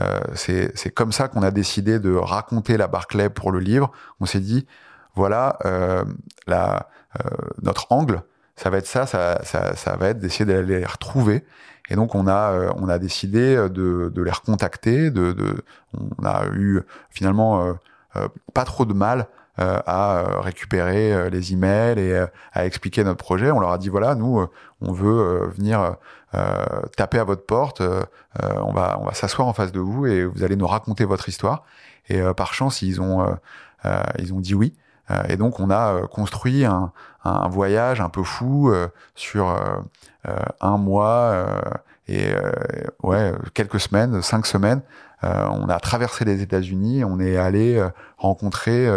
euh, 0.00 0.20
c'est 0.34 0.94
comme 0.94 1.12
ça 1.12 1.28
qu'on 1.28 1.42
a 1.42 1.50
décidé 1.50 1.98
de 1.98 2.14
raconter 2.14 2.76
la 2.76 2.86
Barclay 2.86 3.28
pour 3.28 3.52
le 3.52 3.58
livre. 3.58 3.90
On 4.20 4.26
s'est 4.26 4.40
dit, 4.40 4.66
voilà, 5.14 5.58
euh, 5.64 6.04
la, 6.46 6.88
euh, 7.24 7.28
notre 7.62 7.90
angle, 7.90 8.22
ça 8.56 8.70
va 8.70 8.78
être 8.78 8.86
ça, 8.86 9.06
ça, 9.06 9.40
ça, 9.44 9.74
ça 9.76 9.96
va 9.96 10.08
être 10.08 10.18
d'essayer 10.18 10.44
d'aller 10.44 10.80
les 10.80 10.86
retrouver. 10.86 11.44
Et 11.88 11.96
donc 11.96 12.14
on 12.14 12.28
a 12.28 12.72
on 12.76 12.88
a 12.88 13.00
décidé 13.00 13.56
de, 13.56 14.12
de 14.14 14.22
les 14.22 14.30
recontacter. 14.30 15.10
De, 15.10 15.32
de, 15.32 15.64
on 15.92 16.24
a 16.24 16.46
eu 16.54 16.82
finalement 17.10 17.74
pas 18.54 18.64
trop 18.64 18.84
de 18.84 18.92
mal 18.92 19.26
à 19.58 20.24
récupérer 20.40 21.28
les 21.28 21.52
emails 21.52 21.98
et 21.98 22.24
à 22.52 22.64
expliquer 22.64 23.04
notre 23.04 23.18
projet. 23.18 23.50
On 23.50 23.60
leur 23.60 23.72
a 23.72 23.78
dit 23.78 23.88
voilà, 23.88 24.14
nous 24.14 24.46
on 24.80 24.92
veut 24.92 25.50
venir 25.54 25.96
euh, 26.36 26.82
taper 26.96 27.18
à 27.18 27.24
votre 27.24 27.44
porte, 27.44 27.80
euh, 27.80 28.04
euh, 28.40 28.54
on 28.62 28.72
va, 28.72 28.98
on 29.00 29.04
va 29.04 29.14
s'asseoir 29.14 29.48
en 29.48 29.52
face 29.52 29.72
de 29.72 29.80
vous 29.80 30.06
et 30.06 30.24
vous 30.24 30.44
allez 30.44 30.54
nous 30.54 30.66
raconter 30.66 31.04
votre 31.04 31.28
histoire. 31.28 31.64
Et 32.08 32.20
par 32.36 32.54
chance, 32.54 32.82
ils 32.82 33.00
ont, 33.00 33.36
ils 34.18 34.34
ont 34.34 34.40
dit 34.40 34.56
oui. 34.56 34.74
et 35.28 35.36
donc, 35.36 35.60
on 35.60 35.70
a 35.70 36.08
construit 36.08 36.64
un, 36.64 36.90
un, 37.24 37.48
voyage 37.48 38.00
un 38.00 38.08
peu 38.08 38.24
fou 38.24 38.74
sur 39.14 39.56
un 40.60 40.76
mois 40.76 41.46
et 42.08 42.34
ouais, 43.04 43.32
quelques 43.54 43.78
semaines, 43.78 44.22
cinq 44.22 44.46
semaines. 44.46 44.82
on 45.22 45.68
a 45.68 45.78
traversé 45.78 46.24
les 46.24 46.42
États-Unis, 46.42 47.04
on 47.04 47.20
est 47.20 47.36
allé 47.36 47.80
rencontrer 48.18 48.88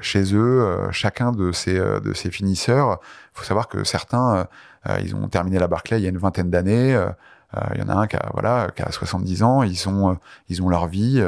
chez 0.00 0.34
eux 0.34 0.88
chacun 0.90 1.32
de 1.32 1.52
ces 1.52 1.74
de 1.78 2.12
ces 2.12 2.30
finisseurs. 2.30 2.98
Il 3.02 3.38
faut 3.38 3.44
savoir 3.44 3.68
que 3.68 3.84
certains 3.84 4.46
euh, 4.88 4.98
ils 5.02 5.14
ont 5.14 5.28
terminé 5.28 5.58
la 5.58 5.68
Barclay 5.68 5.98
il 5.98 6.02
y 6.02 6.06
a 6.06 6.10
une 6.10 6.18
vingtaine 6.18 6.50
d'années. 6.50 6.94
Euh, 6.94 7.08
euh, 7.56 7.60
il 7.74 7.80
y 7.80 7.84
en 7.84 7.88
a 7.88 7.94
un 7.94 8.06
qui 8.06 8.16
a, 8.16 8.30
voilà, 8.32 8.68
qui 8.74 8.82
a 8.82 8.90
70 8.90 9.42
ans. 9.42 9.62
Ils, 9.62 9.76
sont, 9.76 10.18
ils 10.48 10.62
ont 10.62 10.68
leur 10.68 10.86
vie. 10.86 11.22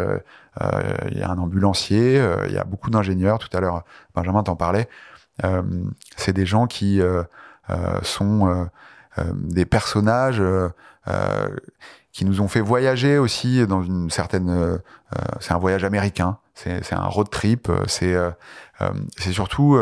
Il 1.11 1.19
y 1.19 1.23
a 1.23 1.31
un 1.31 1.39
ambulancier. 1.39 2.17
Il 2.47 2.53
y 2.53 2.59
a 2.59 2.65
beaucoup 2.65 2.91
d'ingénieurs. 2.91 3.39
Tout 3.39 3.55
à 3.57 3.61
l'heure, 3.61 3.85
Benjamin 4.15 4.43
t'en 4.43 4.57
parlait. 4.57 4.89
c'est 6.17 6.33
des 6.33 6.47
gens 6.47 6.67
qui 6.67 7.01
sont 8.03 8.69
des 9.35 9.67
personnages 9.67 10.43
qui 12.11 12.25
nous 12.25 12.41
ont 12.41 12.49
fait 12.49 12.61
voyager 12.61 13.19
aussi 13.19 13.65
dans 13.65 13.85
une 13.85 14.11
certaine. 14.11 14.81
c'est 15.39 15.53
un 15.53 15.59
voyage 15.59 15.85
américain. 15.85 16.39
C'est 16.57 16.95
un 16.95 17.05
road 17.05 17.31
trip. 17.31 17.71
C'est 17.87 18.17
c'est 19.17 19.33
surtout 19.33 19.79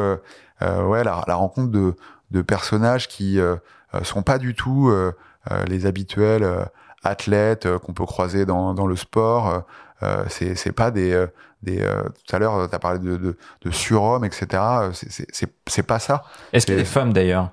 ouais 0.61 1.05
la, 1.05 1.25
la, 1.27 1.35
rencontre 1.35 1.71
de 1.71 1.95
de 2.35 2.43
personnages 2.43 3.09
qui 3.09 3.41
euh, 3.41 3.57
euh, 3.95 4.03
sont 4.03 4.23
pas 4.23 4.39
du 4.39 4.55
tout 4.55 4.89
euh, 4.89 5.13
les 5.67 5.87
habituels 5.87 6.47
athlètes 7.03 7.69
qu'on 7.79 7.93
peut 7.93 8.07
croiser 8.07 8.47
dans, 8.47 8.75
dans 8.75 8.87
le 8.87 8.97
sport. 8.97 9.65
Euh, 10.03 10.25
c'est 10.29 10.73
pas 10.73 10.91
des 10.91 11.27
des 11.63 11.79
tout 12.27 12.37
à 12.37 12.39
l'heure 12.39 12.69
tu 12.69 12.75
as 12.75 12.79
parlé 12.79 12.99
de, 12.99 13.17
de, 13.17 13.39
de 13.63 13.71
surhomme 13.71 14.25
etc 14.25 14.63
c'est 14.93 15.83
pas 15.83 15.99
ça 15.99 16.25
est-ce 16.53 16.67
qu'il 16.67 16.75
y 16.75 16.79
a 16.79 16.81
des 16.81 16.87
femmes 16.87 17.13
d'ailleurs 17.13 17.51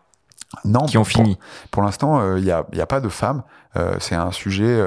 non 0.66 0.86
qui 0.86 0.98
ont 0.98 1.06
fini? 1.06 1.38
pour, 1.70 1.82
l'instant 1.84 2.36
il 2.36 2.44
y 2.44 2.52
a 2.52 2.66
il 2.74 2.78
y 2.78 2.82
a 2.82 2.86
pas 2.86 3.00
de 3.00 3.08
femmes 3.08 3.44
c'est 4.00 4.16
un 4.16 4.32
sujet 4.32 4.82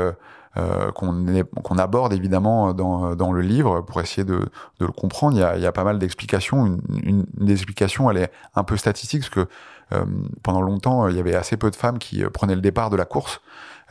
euh, 0.57 0.93
qu'on 0.93 1.79
aborde 1.79 2.13
évidemment 2.13 2.73
dans, 2.75 3.17
dans 3.17 3.33
le 3.33 3.41
livre 3.41 3.81
pour 3.81 4.01
essayer 4.01 4.25
de, 4.25 4.39
de 4.81 4.87
le 4.87 4.93
comprendre. 4.93 5.37
Il 5.37 5.41
y 5.41 5.45
a, 5.45 5.57
il 5.57 5.63
y 5.63 5.67
a 5.67 5.73
pas 5.73 5.85
mal 5.85 5.99
d'explications. 5.99 6.67
Une, 6.67 6.81
une, 7.03 7.27
une, 7.39 7.47
des 7.47 7.55
explications, 7.55 8.11
elle 8.11 8.19
est 8.19 8.33
un 8.55 8.65
peu 8.65 8.77
statistique, 8.77 9.23
parce 9.23 9.31
que 9.31 9.49
euh, 9.93 10.05
pendant 10.43 10.61
longtemps, 10.61 11.09
il 11.09 11.17
y 11.17 11.21
avait 11.21 11.35
assez 11.35 11.57
peu 11.57 11.71
de 11.71 11.77
femmes 11.77 11.99
qui 11.99 12.25
euh, 12.25 12.31
prenaient 12.31 12.55
le 12.55 12.61
départ 12.61 12.91
de 12.91 12.97
la 12.97 13.05
course. 13.05 13.41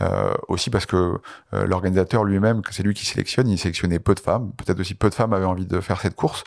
Euh, 0.02 0.34
aussi 0.48 0.72
parce 0.72 0.88
que 0.88 1.20
euh, 1.54 1.68
l'organisateur 1.68 2.24
lui-même, 2.24 2.64
c'est 2.72 2.82
lui 2.82 2.96
qui 2.96 3.06
sélectionne, 3.06 3.48
il 3.48 3.60
sélectionnait 3.60 4.00
peu 4.00 4.16
de 4.16 4.20
femmes. 4.20 4.52
Peut-être 4.58 4.80
aussi 4.80 4.96
peu 4.96 5.10
de 5.10 5.14
femmes 5.14 5.34
avaient 5.34 5.46
envie 5.46 5.68
de 5.68 5.80
faire 5.82 6.02
cette 6.02 6.16
course. 6.16 6.44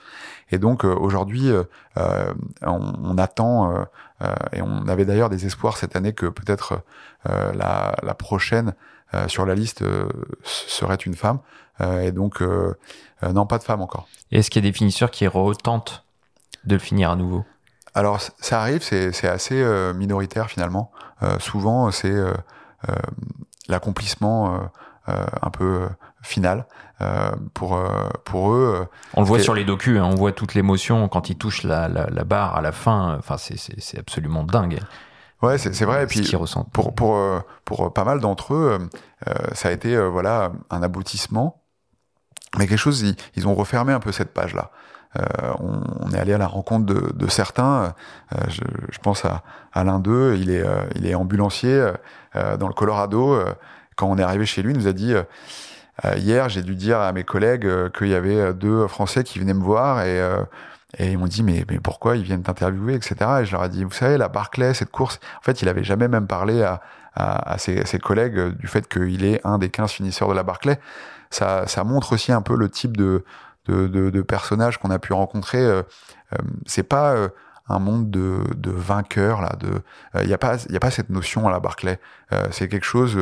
Et 0.51 0.59
donc 0.59 0.85
aujourd'hui, 0.85 1.51
on, 1.97 2.13
on, 2.63 3.19
attend 3.19 3.85
et 4.53 4.63
on 4.63 4.87
avait 4.87 5.05
d'ailleurs 5.05 5.29
des 5.29 5.45
espoirs 5.45 5.77
cette 5.77 5.97
année 5.97 6.13
que 6.13 6.27
peut-être 6.27 6.83
la, 7.25 7.97
la, 8.01 8.15
prochaine 8.15 8.75
sur 9.29 9.47
la 9.47 9.55
liste 9.55 9.85
serait 10.45 10.95
une 10.97 11.15
femme. 11.15 11.39
et 11.81 12.13
donc 12.13 12.43
non, 13.23 13.47
pas 13.47 13.59
de 13.59 13.65
femme 13.65 13.81
encore. 13.81 14.09
Est-ce 14.33 14.51
qu'il 14.51 14.65
y 14.65 14.67
a 14.67 14.71
des 14.71 14.77
finisseurs 14.77 15.11
qui 15.11 15.27
retentent 15.27 16.05
de 16.65 16.75
le 16.75 16.81
finir 16.81 17.11
à 17.11 17.17
nouveau? 17.17 17.45
Alors, 17.95 18.21
ça 18.21 18.61
arrive, 18.61 18.83
c'est 18.83 19.29
assez 19.29 19.65
minoritaire 19.95 20.51
finalement. 20.51 20.91
souvent, 21.39 21.91
c'est 21.91 22.15
l'accomplissement 23.69 24.71
un 25.07 25.51
peu 25.51 25.89
final. 26.23 26.67
Euh, 27.03 27.31
pour, 27.53 27.79
pour 28.25 28.53
eux. 28.53 28.87
On 29.13 29.21
le 29.21 29.27
voit 29.27 29.39
sur 29.39 29.53
les 29.53 29.65
docus, 29.65 29.99
hein, 29.99 30.09
on 30.11 30.15
voit 30.15 30.33
toute 30.33 30.55
l'émotion 30.55 31.09
quand 31.09 31.29
ils 31.29 31.37
touchent 31.37 31.63
la, 31.63 31.89
la, 31.89 32.07
la, 32.07 32.25
barre 32.25 32.57
à 32.57 32.63
la 32.63 32.73
fin. 32.73 33.17
Enfin, 33.19 33.37
c'est 33.37 33.99
absolument 33.99 34.45
dingue. 34.45 34.81
Ouais, 35.43 35.59
c'est 35.59 35.85
vrai. 35.85 36.05
Et 36.05 36.07
puis, 36.07 36.31
pour, 36.73 36.95
pour, 36.95 37.17
euh, 37.17 37.41
pour 37.65 37.93
pas 37.93 38.05
mal 38.05 38.21
d'entre 38.21 38.55
eux, 38.55 38.79
euh, 39.29 39.35
ça 39.53 39.69
a 39.69 39.73
été 39.73 39.95
euh, 39.95 40.09
voilà 40.09 40.53
un 40.71 40.83
aboutissement. 40.83 41.63
Mais 42.59 42.67
quelque 42.67 42.79
chose, 42.79 43.05
ils, 43.35 43.47
ont 43.47 43.55
refermé 43.55 43.93
un 43.93 44.01
peu 44.01 44.13
cette 44.13 44.33
page-là. 44.33 44.71
On, 45.61 45.81
on, 46.01 46.11
est 46.13 46.19
allé 46.19 46.35
à 46.35 46.39
la 46.39 46.47
rencontre 46.47 46.85
de, 46.85 47.13
de 47.15 47.27
certains. 47.27 47.95
Je, 48.49 48.61
je, 48.91 48.99
pense 48.99 49.25
à, 49.25 49.43
à 49.73 49.83
l'un 49.83 49.99
d'eux. 49.99 50.37
Il 50.39 50.51
est, 50.51 50.65
il 50.95 51.07
est 51.07 51.15
ambulancier 51.15 51.91
dans 52.35 52.69
le 52.69 52.75
Colorado. 52.75 53.39
Quand 53.97 54.09
on 54.09 54.19
est 54.19 54.23
arrivé 54.23 54.45
chez 54.45 54.63
lui, 54.63 54.73
il 54.73 54.79
nous 54.79 54.89
a 54.89 54.93
dit 54.93 55.15
hier, 56.17 56.51
j'ai 56.51 56.63
dû 56.63 56.75
dire 56.75 57.01
à 57.01 57.13
mes 57.13 57.25
collègues 57.25 57.91
qu'il 57.93 58.09
y 58.09 58.15
avait 58.15 58.53
deux 58.53 58.87
Français 58.89 59.25
qui 59.25 59.39
venaient 59.39 59.55
me 59.55 59.63
voir 59.63 60.03
et 60.03 60.21
et 60.99 61.13
ils 61.13 61.19
m'ont 61.19 61.27
dit, 61.27 61.43
mais, 61.43 61.65
mais 61.71 61.79
pourquoi 61.79 62.17
ils 62.17 62.23
viennent 62.23 62.43
t'interviewer, 62.43 62.95
etc. 62.95 63.15
Et 63.41 63.45
je 63.45 63.53
leur 63.53 63.65
ai 63.65 63.69
dit, 63.69 63.85
vous 63.85 63.91
savez, 63.91 64.17
la 64.17 64.29
Barclay, 64.29 64.75
cette 64.75 64.91
course, 64.91 65.21
en 65.39 65.43
fait, 65.43 65.63
il 65.63 65.69
avait 65.69 65.85
jamais 65.85 66.09
même 66.09 66.27
parlé 66.27 66.63
à, 66.63 66.81
à, 67.15 67.53
à 67.53 67.59
ses, 67.59 67.85
ses, 67.87 67.99
collègues 67.99 68.57
du 68.57 68.67
fait 68.67 68.89
qu'il 68.89 69.25
est 69.25 69.41
un 69.45 69.59
des 69.59 69.69
15 69.69 69.91
finisseurs 69.91 70.29
de 70.29 70.35
la 70.35 70.43
Barclay. 70.43 70.79
Ça, 71.31 71.67
ça 71.67 71.85
montre 71.85 72.13
aussi 72.13 72.33
un 72.33 72.43
peu 72.43 72.57
le 72.57 72.71
type 72.71 72.97
de, 72.97 73.25
de, 73.67 73.89
de, 73.89 74.11
de 74.11 74.23
personnage 74.23 74.79
qu'on 74.79 74.91
a 74.91 74.99
pu 74.99 75.13
rencontrer. 75.13 75.59
Euh, 75.59 75.83
euh, 76.33 76.39
c'est 76.67 76.83
pas 76.83 77.13
euh, 77.13 77.29
un 77.69 77.79
monde 77.79 78.11
de, 78.11 78.43
de 78.57 78.71
vainqueurs 78.71 79.41
là. 79.43 79.53
De, 79.59 79.83
il 80.23 80.29
n'y 80.29 80.35
a 80.35 80.39
pas, 80.39 80.57
il 80.69 80.77
a 80.77 80.81
pas 80.81 80.91
cette 80.91 81.11
notion 81.11 81.49
à 81.49 81.51
la 81.51 81.61
Barclay. 81.61 81.99
c'est 82.53 82.69
quelque 82.69 82.87
chose 82.87 83.19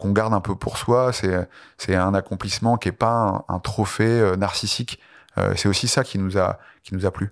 qu'on 0.00 0.12
garde 0.12 0.34
un 0.34 0.40
peu 0.40 0.54
pour 0.54 0.76
soi. 0.76 1.14
C'est, 1.14 1.48
c'est 1.78 1.96
un 1.96 2.12
accomplissement 2.12 2.76
qui 2.76 2.90
est 2.90 2.92
pas 2.92 3.44
un 3.48 3.58
trophée 3.58 4.36
narcissique. 4.36 5.00
C'est 5.56 5.68
aussi 5.68 5.88
ça 5.88 6.04
qui 6.04 6.18
nous 6.18 6.38
a, 6.38 6.58
qui 6.82 6.94
nous 6.94 7.06
a 7.06 7.10
plu. 7.10 7.30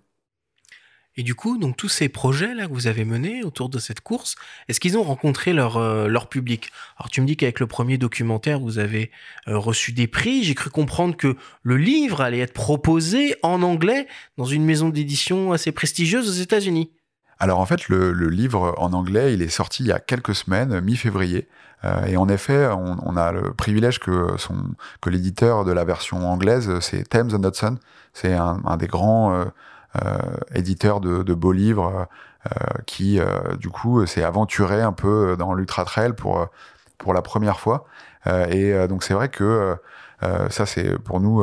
Et 1.19 1.25
du 1.25 1.35
coup, 1.35 1.59
donc 1.59 1.77
tous 1.77 1.89
ces 1.89 2.09
projets 2.09 2.55
là 2.55 2.69
que 2.69 2.73
vous 2.73 2.87
avez 2.87 3.05
menés 3.05 3.43
autour 3.43 3.69
de 3.69 3.81
cette 3.81 4.01
course, 4.01 4.37
est-ce 4.69 4.79
qu'ils 4.79 4.97
ont 4.97 5.03
rencontré 5.03 5.53
leur 5.53 5.77
euh, 5.77 6.07
leur 6.07 6.29
public? 6.29 6.71
Alors 6.97 7.11
tu 7.11 7.21
me 7.21 7.27
dis 7.27 7.37
qu'avec 7.37 7.59
le 7.59 7.67
premier 7.67 7.99
documentaire, 7.99 8.61
vous 8.61 8.79
avez 8.79 9.11
euh, 9.49 9.59
reçu 9.59 9.91
des 9.91 10.07
prix. 10.07 10.45
J'ai 10.45 10.55
cru 10.55 10.71
comprendre 10.71 11.17
que 11.17 11.37
le 11.65 11.77
livre 11.77 12.21
allait 12.21 12.39
être 12.39 12.53
proposé 12.53 13.35
en 13.43 13.63
anglais 13.63 14.07
dans 14.37 14.45
une 14.45 14.65
maison 14.65 14.91
d'édition 14.91 15.51
assez 15.51 15.73
prestigieuse 15.73 16.29
aux 16.29 16.41
États-Unis. 16.41 16.93
Alors 17.41 17.59
en 17.59 17.67
fait, 17.67 17.89
le, 17.89 18.13
le, 18.13 18.29
livre 18.29 18.75
en 18.79 18.93
anglais, 18.93 19.35
il 19.35 19.43
est 19.43 19.49
sorti 19.49 19.83
il 19.83 19.89
y 19.89 19.93
a 19.93 19.99
quelques 19.99 20.37
semaines, 20.37 20.81
mi-février. 20.81 21.49
Euh, 21.85 22.07
et 22.07 22.17
en 22.17 22.29
effet, 22.29 22.67
on, 22.67 22.97
on, 23.05 23.17
a 23.17 23.33
le 23.33 23.53
privilège 23.53 24.01
que, 24.01 24.37
que 25.01 25.11
l'éditeur 25.11 25.65
de 25.65 25.73
la 25.73 25.85
version 25.85 26.29
anglaise, 26.29 26.81
c'est 26.81 27.09
Thames 27.09 27.31
Hudson. 27.31 27.79
C'est 28.13 28.35
un, 28.35 28.61
un, 28.65 28.77
des 28.77 28.89
grands 28.89 29.33
euh, 29.33 29.45
euh, 30.05 30.19
éditeurs 30.55 31.01
de, 31.01 31.23
de, 31.23 31.35
beaux 31.35 31.53
livres 31.53 32.09
euh, 32.47 32.51
qui, 32.87 33.21
du 33.59 33.69
coup, 33.69 34.05
s'est 34.07 34.25
aventuré 34.25 34.83
un 34.83 34.93
peu 34.93 35.37
dans 35.39 35.55
l'ultra 35.55 35.85
trail 35.85 36.13
pour 36.15 36.49
pour 36.99 37.15
la 37.15 37.23
première 37.23 37.61
fois. 37.61 37.85
et 38.27 38.89
donc 38.89 39.05
c'est 39.05 39.15
vrai 39.15 39.29
que 39.29 39.77
ça, 40.51 40.67
c'est 40.67 40.99
pour 40.99 41.21
nous 41.21 41.39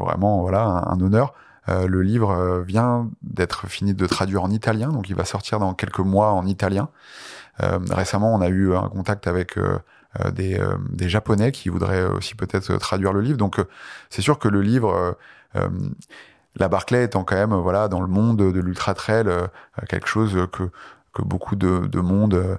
vraiment 0.00 0.40
voilà 0.40 0.62
un, 0.62 0.92
un 0.92 1.00
honneur. 1.00 1.34
le 1.68 2.02
livre 2.02 2.62
vient 2.66 3.08
d'être 3.22 3.68
fini 3.68 3.94
de 3.94 4.06
traduire 4.06 4.42
en 4.42 4.50
italien, 4.50 4.88
donc 4.88 5.08
il 5.08 5.14
va 5.14 5.24
sortir 5.24 5.60
dans 5.60 5.72
quelques 5.74 6.00
mois 6.00 6.32
en 6.32 6.46
italien. 6.46 6.88
Euh, 7.62 7.78
récemment, 7.90 8.34
on 8.34 8.40
a 8.40 8.48
eu 8.48 8.74
un 8.74 8.88
contact 8.88 9.26
avec 9.26 9.58
euh, 9.58 9.78
euh, 10.20 10.30
des, 10.30 10.60
des, 10.90 11.08
Japonais 11.08 11.52
qui 11.52 11.68
voudraient 11.68 12.04
aussi 12.04 12.34
peut-être 12.34 12.76
traduire 12.76 13.12
le 13.12 13.20
livre. 13.20 13.38
Donc, 13.38 13.60
c'est 14.10 14.22
sûr 14.22 14.38
que 14.38 14.48
le 14.48 14.62
livre 14.62 15.16
la 16.56 16.68
Barclay 16.68 17.04
étant 17.04 17.24
quand 17.24 17.36
même 17.36 17.54
voilà 17.54 17.88
dans 17.88 18.00
le 18.00 18.06
monde 18.08 18.38
de 18.38 18.60
l'ultra 18.60 18.92
trail 18.94 19.26
quelque 19.88 20.08
chose 20.08 20.36
que 20.52 20.70
que 21.14 21.22
beaucoup 21.22 21.56
de, 21.56 21.86
de 21.86 22.00
monde 22.00 22.34
euh, 22.34 22.58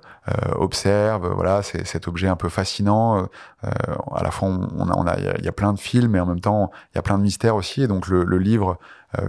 observe. 0.56 1.32
Voilà, 1.34 1.62
c'est 1.62 1.86
cet 1.86 2.08
objet 2.08 2.28
un 2.28 2.36
peu 2.36 2.50
fascinant. 2.50 3.30
Euh, 3.64 3.68
à 4.14 4.24
la 4.24 4.32
fois, 4.32 4.50
on 4.50 4.68
on 4.80 5.08
a, 5.08 5.18
il 5.18 5.46
y, 5.46 5.48
a 5.48 5.52
plein 5.52 5.72
de 5.74 5.80
films, 5.80 6.12
mais 6.12 6.20
en 6.20 6.26
même 6.26 6.40
temps, 6.42 6.72
il 6.94 6.98
y 6.98 7.00
a 7.00 7.02
plein 7.02 7.18
de 7.18 7.24
mystères 7.24 7.56
aussi. 7.56 7.84
Et 7.84 7.88
donc, 7.88 8.08
le, 8.08 8.24
le 8.24 8.38
livre 8.38 8.78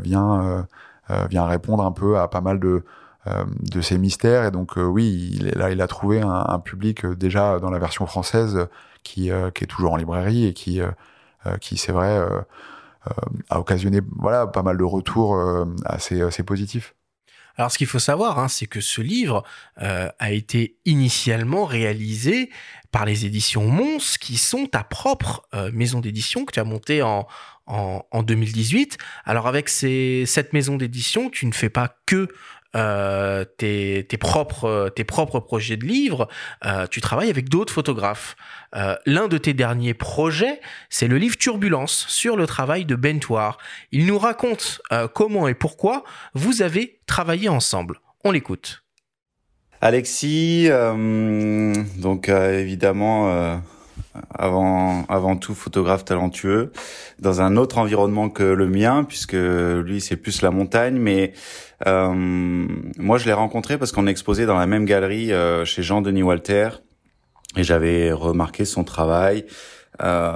vient 0.02 0.66
vient 1.28 1.46
répondre 1.46 1.84
un 1.84 1.92
peu 1.92 2.18
à 2.18 2.28
pas 2.28 2.40
mal 2.40 2.60
de 2.60 2.68
euh, 2.68 2.82
de 3.60 3.80
ces 3.80 3.98
mystères. 3.98 4.44
Et 4.44 4.50
donc, 4.50 4.78
euh, 4.78 4.84
oui, 4.84 5.30
il, 5.34 5.48
là, 5.56 5.70
il 5.70 5.80
a 5.80 5.86
trouvé 5.86 6.20
un, 6.20 6.58
public 6.60 7.04
euh, 7.04 7.16
déjà 7.16 7.58
dans 7.58 7.70
la 7.70 7.78
version 7.78 8.06
française 8.06 8.68
qui, 9.02 9.30
qui 9.54 9.64
est 9.64 9.66
toujours 9.66 9.92
en 9.92 9.96
librairie 9.96 10.46
et 10.46 10.52
qui, 10.52 10.80
qui 11.62 11.78
c'est 11.78 11.92
vrai, 11.92 12.22
a 13.48 13.58
occasionné 13.58 14.00
voilà, 14.18 14.46
pas 14.46 14.62
mal 14.62 14.76
de 14.76 14.84
retours 14.84 15.38
assez, 15.86 16.42
positifs. 16.42 16.94
Alors, 17.60 17.70
ce 17.70 17.76
qu'il 17.76 17.86
faut 17.86 17.98
savoir, 17.98 18.38
hein, 18.38 18.48
c'est 18.48 18.66
que 18.66 18.80
ce 18.80 19.02
livre 19.02 19.44
euh, 19.82 20.08
a 20.18 20.32
été 20.32 20.78
initialement 20.86 21.66
réalisé 21.66 22.48
par 22.90 23.04
les 23.04 23.26
éditions 23.26 23.68
Mons, 23.68 24.16
qui 24.18 24.38
sont 24.38 24.66
ta 24.66 24.82
propre 24.82 25.46
euh, 25.54 25.70
maison 25.72 26.00
d'édition 26.00 26.46
que 26.46 26.52
tu 26.52 26.60
as 26.60 26.64
montée 26.64 27.02
en, 27.02 27.26
en, 27.66 28.02
en 28.10 28.22
2018. 28.22 28.96
Alors, 29.26 29.46
avec 29.46 29.68
ces, 29.68 30.24
cette 30.26 30.54
maison 30.54 30.76
d'édition, 30.76 31.28
tu 31.28 31.44
ne 31.44 31.52
fais 31.52 31.68
pas 31.68 31.94
que 32.06 32.28
euh, 32.76 33.44
tes, 33.56 34.04
propres, 34.18 34.92
tes 34.94 35.02
propres 35.04 35.40
projets 35.40 35.76
de 35.76 35.84
livres, 35.84 36.28
euh, 36.64 36.86
tu 36.86 37.00
travailles 37.00 37.30
avec 37.30 37.48
d'autres 37.48 37.72
photographes. 37.72 38.36
Euh, 38.76 38.94
L'un 39.06 39.26
de 39.26 39.38
tes 39.38 39.54
derniers 39.54 39.94
projets, 39.94 40.60
c'est 40.88 41.08
le 41.08 41.18
livre 41.18 41.36
Turbulence 41.36 42.06
sur 42.08 42.36
le 42.36 42.46
travail 42.46 42.84
de 42.84 42.94
Bentoir. 42.94 43.58
Il 43.90 44.06
nous 44.06 44.18
raconte 44.18 44.80
comment 45.14 45.48
et 45.48 45.54
pourquoi 45.54 46.04
vous 46.34 46.62
avez 46.62 47.00
travaillé 47.06 47.48
ensemble. 47.48 48.00
On 48.24 48.30
l'écoute. 48.30 48.84
Alexis, 49.80 50.68
donc 50.68 52.28
évidemment 52.28 53.62
avant, 54.34 55.04
avant 55.08 55.36
tout 55.36 55.54
photographe 55.54 56.04
talentueux, 56.04 56.72
dans 57.18 57.40
un 57.40 57.56
autre 57.56 57.78
environnement 57.78 58.28
que 58.28 58.42
le 58.42 58.68
mien, 58.68 59.04
puisque 59.04 59.34
lui 59.34 60.00
c'est 60.00 60.16
plus 60.16 60.42
la 60.42 60.50
montagne, 60.50 60.96
mais 60.96 61.32
euh, 61.86 62.12
moi 62.14 63.18
je 63.18 63.26
l'ai 63.26 63.32
rencontré 63.32 63.78
parce 63.78 63.92
qu'on 63.92 64.06
exposait 64.06 64.46
dans 64.46 64.58
la 64.58 64.66
même 64.66 64.84
galerie 64.84 65.32
euh, 65.32 65.64
chez 65.64 65.82
Jean-Denis 65.82 66.22
Walter, 66.22 66.70
et 67.56 67.62
j'avais 67.62 68.12
remarqué 68.12 68.64
son 68.64 68.84
travail, 68.84 69.44
euh, 70.02 70.32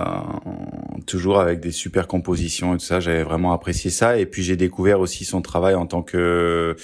toujours 1.06 1.40
avec 1.40 1.60
des 1.60 1.70
super 1.70 2.06
compositions 2.06 2.74
et 2.74 2.78
tout 2.78 2.84
ça, 2.84 3.00
j'avais 3.00 3.22
vraiment 3.22 3.52
apprécié 3.52 3.90
ça, 3.90 4.18
et 4.18 4.26
puis 4.26 4.42
j'ai 4.42 4.56
découvert 4.56 5.00
aussi 5.00 5.24
son 5.24 5.42
travail 5.42 5.74
en 5.74 5.86
tant 5.86 6.02
que 6.02 6.76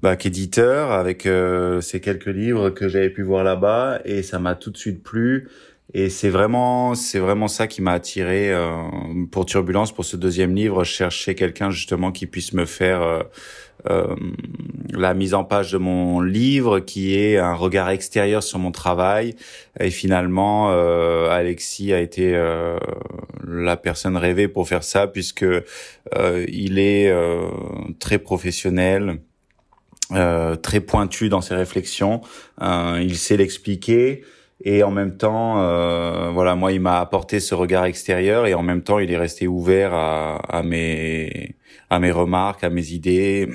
bah, 0.00 0.16
qu'éditeur 0.16 0.90
avec 0.90 1.24
euh, 1.24 1.80
ces 1.80 2.00
quelques 2.00 2.26
livres 2.26 2.70
que 2.70 2.88
j'avais 2.88 3.10
pu 3.10 3.22
voir 3.22 3.44
là-bas. 3.44 4.00
Et 4.04 4.22
ça 4.22 4.38
m'a 4.38 4.54
tout 4.54 4.70
de 4.70 4.76
suite 4.76 5.02
plu 5.02 5.48
et 5.92 6.08
c'est 6.08 6.30
vraiment, 6.30 6.94
c'est 6.94 7.18
vraiment 7.18 7.46
ça 7.48 7.66
qui 7.66 7.82
m'a 7.82 7.92
attiré 7.92 8.52
euh, 8.52 8.70
pour 9.30 9.46
Turbulence, 9.46 9.92
pour 9.92 10.04
ce 10.04 10.16
deuxième 10.16 10.54
livre. 10.54 10.82
Je 10.82 10.90
cherchais 10.90 11.34
quelqu'un 11.34 11.70
justement 11.70 12.10
qui 12.10 12.26
puisse 12.26 12.52
me 12.52 12.64
faire 12.64 13.02
euh, 13.02 13.22
euh, 13.90 14.14
la 14.92 15.12
mise 15.12 15.34
en 15.34 15.44
page 15.44 15.72
de 15.72 15.78
mon 15.78 16.20
livre, 16.20 16.80
qui 16.80 17.18
est 17.18 17.36
un 17.36 17.54
regard 17.54 17.90
extérieur 17.90 18.42
sur 18.42 18.58
mon 18.58 18.70
travail. 18.70 19.34
Et 19.78 19.90
finalement, 19.90 20.70
euh, 20.70 21.28
Alexis 21.28 21.92
a 21.92 22.00
été 22.00 22.34
euh, 22.34 22.78
la 23.46 23.76
personne 23.76 24.16
rêvée 24.16 24.48
pour 24.48 24.66
faire 24.68 24.84
ça, 24.84 25.06
puisque 25.06 25.44
il 26.48 26.78
est 26.78 27.12
très 27.98 28.18
professionnel. 28.18 29.20
très 30.10 30.80
pointu 30.80 31.28
dans 31.28 31.40
ses 31.40 31.54
réflexions, 31.54 32.20
il 32.60 33.16
sait 33.16 33.36
l'expliquer, 33.36 34.22
et 34.60 34.82
en 34.82 34.90
même 34.90 35.16
temps, 35.16 35.60
euh, 35.60 36.30
voilà, 36.32 36.54
moi, 36.54 36.72
il 36.72 36.80
m'a 36.80 37.00
apporté 37.00 37.40
ce 37.40 37.54
regard 37.54 37.84
extérieur 37.84 38.46
et 38.46 38.54
en 38.54 38.62
même 38.62 38.82
temps, 38.82 38.98
il 38.98 39.10
est 39.10 39.16
resté 39.16 39.46
ouvert 39.46 39.92
à, 39.94 40.36
à 40.36 40.62
mes 40.62 41.56
à 41.90 41.98
mes 41.98 42.10
remarques, 42.10 42.64
à 42.64 42.70
mes 42.70 42.92
idées. 42.92 43.48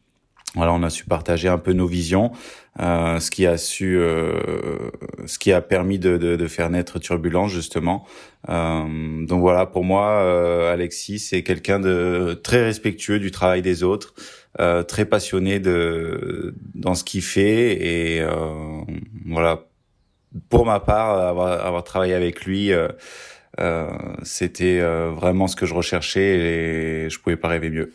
voilà, 0.54 0.72
on 0.72 0.82
a 0.82 0.90
su 0.90 1.04
partager 1.04 1.48
un 1.48 1.58
peu 1.58 1.72
nos 1.72 1.86
visions, 1.86 2.32
euh, 2.80 3.20
ce 3.20 3.30
qui 3.30 3.46
a 3.46 3.58
su, 3.58 3.98
euh, 3.98 4.90
ce 5.26 5.38
qui 5.38 5.52
a 5.52 5.60
permis 5.60 5.98
de, 5.98 6.16
de, 6.16 6.36
de, 6.36 6.46
faire 6.46 6.70
naître 6.70 6.98
Turbulence 6.98 7.52
justement. 7.52 8.06
Euh, 8.48 9.26
donc 9.26 9.40
voilà, 9.40 9.66
pour 9.66 9.84
moi, 9.84 10.22
euh, 10.22 10.72
Alexis, 10.72 11.18
c'est 11.18 11.42
quelqu'un 11.42 11.80
de 11.80 12.40
très 12.42 12.64
respectueux 12.64 13.18
du 13.18 13.30
travail 13.30 13.62
des 13.62 13.82
autres. 13.82 14.14
Euh, 14.58 14.82
très 14.82 15.04
passionné 15.04 15.60
de 15.60 16.54
dans 16.74 16.94
ce 16.94 17.04
qu'il 17.04 17.20
fait 17.20 18.16
et 18.16 18.24
voilà 19.26 19.66
pour 20.48 20.66
ma 20.66 20.80
part, 20.80 21.18
avoir, 21.18 21.64
avoir 21.64 21.84
travaillé 21.84 22.14
avec 22.14 22.44
lui, 22.44 22.72
euh, 22.72 22.88
euh, 23.58 23.90
c'était 24.22 24.80
euh, 24.80 25.10
vraiment 25.10 25.46
ce 25.46 25.56
que 25.56 25.66
je 25.66 25.74
recherchais 25.74 27.06
et 27.06 27.10
je 27.10 27.18
pouvais 27.18 27.36
pas 27.36 27.48
rêver 27.48 27.70
mieux. 27.70 27.92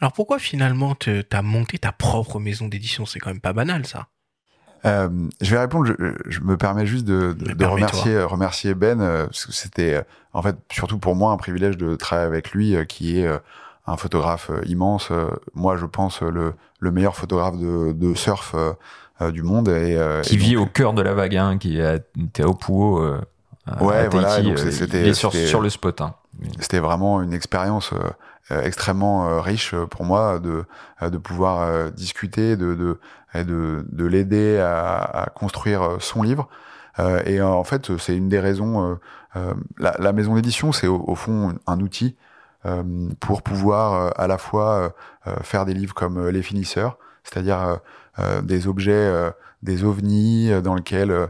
Alors 0.00 0.12
pourquoi 0.12 0.38
finalement 0.38 0.94
tu 0.94 1.22
as 1.30 1.42
monté 1.42 1.78
ta 1.78 1.92
propre 1.92 2.38
maison 2.38 2.68
d'édition? 2.68 3.06
C'est 3.06 3.18
quand 3.18 3.30
même 3.30 3.40
pas 3.40 3.52
banal 3.52 3.86
ça. 3.86 4.08
Euh, 4.84 5.08
je 5.40 5.50
vais 5.50 5.58
répondre. 5.58 5.90
Je, 6.26 6.40
me 6.40 6.56
permets 6.56 6.86
juste 6.86 7.06
de, 7.06 7.32
de, 7.32 7.64
remercier, 7.64 8.20
remercier 8.20 8.74
Ben 8.74 8.98
parce 8.98 9.46
que 9.46 9.52
c'était 9.52 10.02
en 10.32 10.42
fait 10.42 10.56
surtout 10.70 10.98
pour 10.98 11.16
moi 11.16 11.32
un 11.32 11.36
privilège 11.36 11.76
de 11.76 11.96
travailler 11.96 12.26
avec 12.26 12.50
lui, 12.52 12.76
qui 12.86 13.20
est 13.20 13.28
un 13.86 13.96
photographe 13.96 14.50
immense. 14.66 15.10
moi, 15.54 15.76
je 15.76 15.86
pense 15.86 16.20
le, 16.20 16.54
le 16.78 16.90
meilleur 16.90 17.16
photographe 17.16 17.56
de, 17.56 17.92
de 17.92 18.14
surf 18.14 18.54
du 19.32 19.42
monde 19.42 19.68
et 19.68 19.98
qui 20.22 20.36
vit 20.36 20.56
au 20.56 20.66
cœur 20.66 20.92
de 20.92 21.02
la 21.02 21.14
vague, 21.14 21.36
hein, 21.36 21.58
qui 21.58 21.80
était 21.80 22.44
au 22.44 22.54
Pouo. 22.54 23.00
ouais, 23.80 24.08
voilà. 24.08 24.40
C'était 24.70 25.14
sur, 25.14 25.32
sur, 25.32 25.60
le 25.60 25.70
spot. 25.70 26.00
Hein. 26.00 26.14
C'était 26.60 26.80
vraiment 26.80 27.22
une 27.22 27.32
expérience 27.32 27.92
euh, 28.52 28.62
extrêmement 28.62 29.26
euh, 29.26 29.40
riche 29.40 29.74
pour 29.90 30.04
moi 30.04 30.38
de 30.38 30.64
euh, 31.02 31.10
de 31.10 31.18
pouvoir 31.18 31.90
discuter, 31.90 32.56
de 32.56 32.74
de 32.74 33.00
de, 33.34 33.84
de 33.90 34.04
l'aider 34.06 34.58
à, 34.58 34.98
à, 34.98 35.26
construire 35.26 35.98
son 36.00 36.22
livre. 36.22 36.48
et 37.26 37.42
en 37.42 37.64
fait, 37.64 37.98
c'est 37.98 38.16
une 38.16 38.30
des 38.30 38.40
raisons. 38.40 38.98
La, 39.78 39.94
la, 39.98 40.12
maison 40.14 40.34
d'édition, 40.36 40.72
c'est 40.72 40.86
au, 40.86 41.14
fond 41.14 41.54
un 41.66 41.80
outil 41.80 42.16
pour 43.20 43.42
pouvoir 43.42 44.18
à 44.18 44.26
la 44.26 44.38
fois 44.38 44.94
faire 45.42 45.66
des 45.66 45.74
livres 45.74 45.92
comme 45.92 46.28
Les 46.28 46.40
Finisseurs, 46.40 46.96
c'est-à-dire 47.24 47.80
des 48.42 48.66
objets, 48.66 49.32
des 49.62 49.84
ovnis 49.84 50.50
dans 50.62 50.74
lesquels 50.74 51.28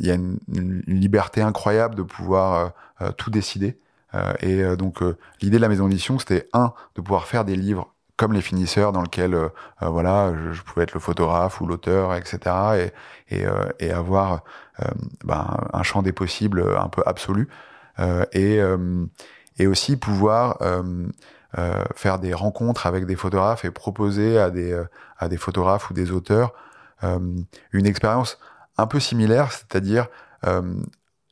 il 0.00 0.06
y 0.06 0.10
a 0.10 0.14
une, 0.14 0.38
une, 0.52 0.82
liberté 0.86 1.40
incroyable 1.40 1.94
de 1.94 2.02
pouvoir 2.02 2.72
tout 3.16 3.30
décider. 3.30 3.78
Euh, 4.14 4.32
et 4.40 4.62
euh, 4.62 4.76
donc 4.76 5.02
euh, 5.02 5.16
l'idée 5.40 5.56
de 5.56 5.62
la 5.62 5.68
maison 5.68 5.88
d'édition, 5.88 6.18
c'était 6.18 6.48
un 6.52 6.72
de 6.94 7.00
pouvoir 7.00 7.26
faire 7.26 7.44
des 7.44 7.56
livres 7.56 7.92
comme 8.16 8.32
les 8.32 8.42
finisseurs 8.42 8.92
dans 8.92 9.02
lesquels 9.02 9.36
voilà 9.80 10.32
je, 10.52 10.62
pouvais 10.62 10.84
être 10.84 10.94
le 10.94 11.00
photographe 11.00 11.60
ou 11.60 11.66
l'auteur 11.66 12.14
etc 12.14 12.92
et 13.28 13.34
et, 13.34 13.44
et 13.80 13.90
avoir 13.90 14.44
ben, 15.24 15.56
un 15.72 15.82
champ 15.82 16.00
des 16.00 16.12
possibles 16.12 16.64
un 16.78 16.86
peu 16.86 17.02
absolu 17.06 17.48
et 18.32 18.60
et 19.58 19.66
aussi 19.66 19.96
pouvoir 19.96 20.58
faire 21.94 22.18
des 22.18 22.34
rencontres 22.34 22.86
avec 22.86 23.06
des 23.06 23.16
photographes 23.16 23.64
et 23.64 23.70
proposer 23.70 24.38
à 24.38 24.50
des 24.50 24.76
à 25.18 25.28
des 25.28 25.36
photographes 25.36 25.90
ou 25.90 25.94
des 25.94 26.10
auteurs 26.10 26.52
une 27.02 27.86
expérience 27.86 28.38
un 28.76 28.86
peu 28.86 28.98
similaire 28.98 29.52
c'est-à-dire 29.52 30.08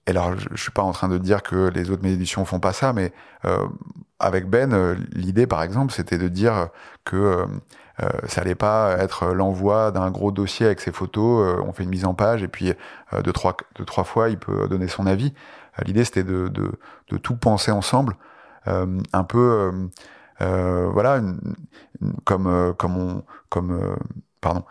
et 0.07 0.11
alors, 0.11 0.36
je, 0.36 0.49
je 0.53 0.61
suis 0.61 0.73
pas 0.73 0.82
en 0.82 0.93
train 0.93 1.09
de 1.09 1.19
dire 1.19 1.43
que 1.43 1.69
les 1.69 1.90
autres 1.90 2.05
éditions 2.07 2.44
font 2.44 2.59
pas 2.59 2.73
ça, 2.73 2.93
mais 2.93 3.12
euh, 3.44 3.66
avec 4.19 4.49
Ben, 4.49 4.73
euh, 4.73 4.97
l'idée, 5.12 5.47
par 5.47 5.62
exemple, 5.62 5.93
c'était 5.93 6.19
de 6.19 6.28
dire 6.28 6.69
que 7.05 7.16
euh, 7.16 7.47
euh, 8.03 8.09
ça 8.27 8.40
allait 8.40 8.55
pas 8.55 8.97
être 8.99 9.27
l'envoi 9.28 9.90
d'un 9.90 10.11
gros 10.11 10.32
dossier 10.32 10.66
avec 10.66 10.81
ses 10.81 10.93
photos. 10.93 11.61
on 11.65 11.73
fait 11.73 11.82
une 11.82 11.90
mise 11.90 12.05
en 12.05 12.15
page 12.15 12.43
et 12.43 12.49
puis 12.49 12.73
de 13.12 13.31
trois, 13.31 13.57
de 13.77 13.85
trois 13.85 14.05
fois, 14.05 14.31
il 14.31 14.39
peut 14.39 14.66
donner 14.69 14.89
son 14.89 15.07
avis. 15.07 15.35
l'idée, 15.85 16.05
c'était 16.05 16.24
de, 16.24 16.49
de, 16.49 16.73
de, 17.11 17.16
tout 17.19 17.36
penser 17.36 17.70
ensemble, 17.70 18.16
un 18.66 19.24
peu, 19.24 19.90
voilà, 20.40 21.20
comme 22.24 22.74
comme 22.76 22.97
on, 22.97 23.24
comme 23.48 23.97
pardon, 24.40 24.64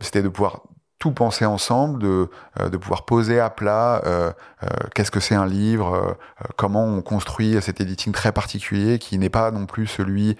c'était 0.00 0.22
de 0.22 0.28
pouvoir 0.28 0.62
tout 0.98 1.12
penser 1.12 1.44
ensemble, 1.44 2.00
de, 2.00 2.28
euh, 2.60 2.68
de 2.68 2.76
pouvoir 2.76 3.04
poser 3.04 3.38
à 3.38 3.50
plat 3.50 4.02
euh, 4.04 4.32
euh, 4.62 4.66
qu'est-ce 4.94 5.10
que 5.10 5.20
c'est 5.20 5.34
un 5.34 5.46
livre, 5.46 6.16
comment 6.56 6.84
on 6.84 7.02
construit 7.02 7.56
cet 7.62 7.80
editing 7.80 8.12
très 8.12 8.32
particulier 8.32 8.98
qui 8.98 9.18
n'est 9.18 9.28
pas 9.28 9.50
non 9.50 9.66
plus 9.66 9.86
celui 9.86 10.36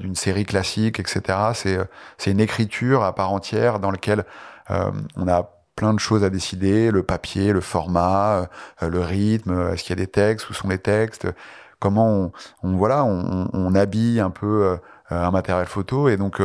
d'une 0.00 0.14
série 0.14 0.44
classique, 0.44 1.00
etc. 1.00 1.38
C'est 1.54 1.78
c'est 2.18 2.30
une 2.30 2.40
écriture 2.40 3.04
à 3.04 3.14
part 3.14 3.32
entière 3.32 3.78
dans 3.78 3.90
laquelle 3.90 4.24
on 4.68 5.28
a 5.28 5.50
plein 5.76 5.94
de 5.94 6.00
choses 6.00 6.24
à 6.24 6.30
décider, 6.30 6.90
le 6.90 7.02
papier, 7.02 7.52
le 7.52 7.60
format, 7.60 8.48
le 8.80 9.00
rythme, 9.00 9.70
est-ce 9.72 9.84
qu'il 9.84 9.90
y 9.90 10.00
a 10.00 10.04
des 10.04 10.10
textes, 10.10 10.50
où 10.50 10.54
sont 10.54 10.68
les 10.68 10.78
textes, 10.78 11.26
comment 11.78 12.32
on, 12.62 12.76
voilà, 12.76 13.04
on, 13.04 13.74
habille 13.74 14.20
un 14.20 14.30
peu 14.30 14.78
un 15.10 15.30
matériel 15.30 15.66
photo 15.66 16.08
et 16.08 16.16
donc 16.16 16.40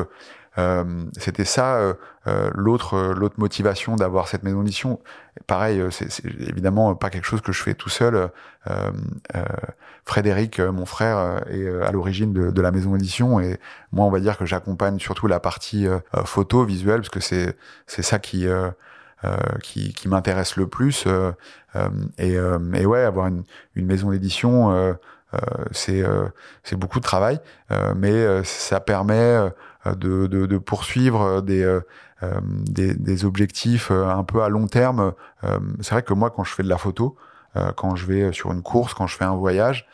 euh, 0.57 1.05
c'était 1.17 1.45
ça 1.45 1.75
euh, 1.75 1.93
euh, 2.27 2.51
l'autre 2.53 3.13
l'autre 3.15 3.35
motivation 3.37 3.95
d'avoir 3.95 4.27
cette 4.27 4.43
maison 4.43 4.61
d'édition. 4.61 4.99
Pareil, 5.47 5.81
c'est 5.91 6.25
évidemment 6.25 6.93
pas 6.95 7.09
quelque 7.09 7.25
chose 7.25 7.41
que 7.41 7.51
je 7.51 7.61
fais 7.63 7.73
tout 7.73 7.89
seul. 7.89 8.29
Frédéric, 10.05 10.59
mon 10.59 10.85
frère, 10.85 11.43
est 11.49 11.67
à 11.83 11.91
l'origine 11.91 12.33
de, 12.33 12.61
la 12.61 12.71
maison 12.71 12.93
d'édition 12.93 13.39
et 13.39 13.57
moi, 13.91 14.05
on 14.05 14.11
va 14.11 14.19
dire 14.19 14.37
que 14.37 14.45
j'accompagne 14.45 14.99
surtout 14.99 15.27
la 15.27 15.39
partie 15.39 15.87
photo 16.25 16.65
visuelle 16.65 16.97
parce 16.97 17.09
que 17.09 17.21
c'est 17.21 17.55
c'est 17.87 18.01
ça 18.01 18.19
qui 18.19 18.45
qui, 19.63 19.93
qui 19.93 20.07
m'intéresse 20.09 20.57
le 20.57 20.67
plus. 20.67 21.07
et, 22.17 22.33
et 22.33 22.85
ouais, 22.85 23.03
avoir 23.03 23.27
une, 23.27 23.43
une 23.75 23.85
maison 23.85 24.11
d'édition, 24.11 24.95
c'est 25.71 26.03
c'est 26.63 26.75
beaucoup 26.75 26.99
de 26.99 27.03
travail, 27.03 27.39
mais 27.95 28.43
ça 28.43 28.79
permet 28.79 29.51
euh, 29.87 29.95
de, 29.95 30.27
de, 30.27 30.45
de, 30.45 30.57
poursuivre 30.59 31.41
des, 31.41 31.63
euh, 31.63 31.81
euh, 32.21 32.39
des, 32.43 32.93
des, 32.93 33.25
objectifs 33.25 33.89
un 33.89 34.23
peu 34.23 34.43
à 34.43 34.49
long 34.49 34.67
terme. 34.67 35.13
c'est 35.81 35.91
vrai 35.91 36.03
que 36.03 36.13
moi, 36.13 36.29
quand 36.29 36.43
je 36.43 36.53
fais 36.53 36.63
de 36.63 36.69
la 36.69 36.77
photo, 36.77 37.15
quand 37.75 37.95
je 37.95 38.05
vais 38.05 38.31
sur 38.31 38.51
une 38.51 38.61
course, 38.61 38.93
quand 38.93 39.07
je 39.07 39.17
fais 39.17 39.25
un 39.25 39.35
voyage, 39.35 39.87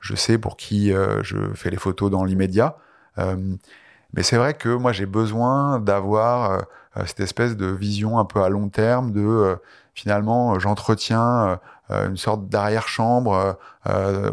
je 0.00 0.14
sais 0.14 0.38
pour 0.38 0.56
qui 0.56 0.90
je 0.90 1.36
fais 1.54 1.70
les 1.70 1.76
photos 1.76 2.10
dans 2.10 2.24
l'immédiat. 2.24 2.76
mais 3.16 4.22
c'est 4.22 4.38
vrai 4.38 4.54
que 4.54 4.70
moi, 4.70 4.92
j'ai 4.92 5.06
besoin 5.06 5.78
d'avoir 5.80 6.64
cette 7.04 7.20
espèce 7.20 7.56
de 7.56 7.66
vision 7.66 8.18
un 8.18 8.24
peu 8.24 8.42
à 8.42 8.48
long 8.48 8.70
terme 8.70 9.12
de 9.12 9.58
finalement, 9.94 10.58
j'entretiens 10.58 11.60
une 11.90 12.16
sorte 12.16 12.48
d'arrière-chambre 12.48 13.56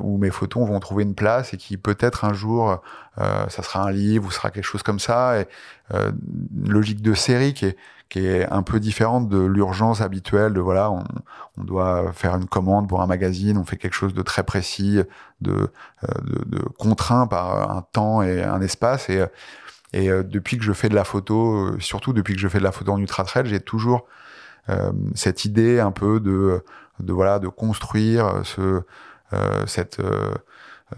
où 0.02 0.18
mes 0.18 0.30
photos 0.30 0.68
vont 0.68 0.80
trouver 0.80 1.04
une 1.04 1.16
place 1.16 1.54
et 1.54 1.58
qui 1.58 1.78
peut-être 1.78 2.26
un 2.26 2.34
jour 2.34 2.82
euh, 3.18 3.48
ça 3.48 3.64
sera 3.64 3.84
un 3.84 3.92
livre 3.92 4.28
ou 4.28 4.32
sera 4.32 4.52
quelque 4.52 4.66
chose 4.66 4.84
comme 4.84 5.00
ça. 5.00 5.40
Et 5.40 5.48
euh, 5.94 6.12
une 6.56 6.72
logique 6.72 7.02
de 7.02 7.14
série 7.14 7.54
qui 7.54 7.66
est 7.66 7.78
qui 8.08 8.24
est 8.24 8.48
un 8.52 8.62
peu 8.62 8.80
différente 8.80 9.30
de 9.30 9.40
l'urgence 9.40 10.00
habituelle 10.00 10.54
de 10.54 10.60
voilà 10.60 10.92
on, 10.92 11.04
on, 11.58 11.64
doit 11.64 12.14
faire 12.14 12.36
une 12.36 12.46
commande 12.46 12.88
pour 12.88 13.02
un 13.02 13.08
magazine 13.08 13.58
on 13.58 13.66
fait 13.66 13.78
quelque 13.78 13.96
chose 13.96 14.14
de 14.14 14.22
très 14.22 14.44
précis 14.44 15.00
de, 15.42 15.52
euh, 15.52 16.08
de, 16.22 16.58
de 16.58 16.60
contraint 16.78 17.26
par 17.26 17.72
un 17.76 17.82
temps 17.82 18.22
et 18.22 18.44
un 18.44 18.62
espace 18.62 19.10
et 19.10 19.26
et 19.92 20.10
depuis 20.24 20.60
que 20.60 20.64
je 20.64 20.74
fais 20.74 20.88
de 20.88 20.94
la 20.94 21.04
photo 21.04 21.80
surtout 21.80 22.14
depuis 22.14 22.36
que 22.36 22.40
je 22.40 22.48
fais 22.48 22.60
de 22.60 22.64
la 22.64 22.72
photo 22.72 22.92
en 22.92 23.00
ultra 23.00 23.24
trail 23.24 23.48
j'ai 23.48 23.60
toujours 23.60 24.06
euh, 24.70 24.92
cette 25.14 25.46
idée 25.46 25.80
un 25.80 25.92
peu 25.92 26.20
de 26.20 26.64
de 27.00 27.14
voilà 27.14 27.40
de 27.40 27.48
construire 27.48 28.42
ce 28.44 28.84
cette 29.66 30.00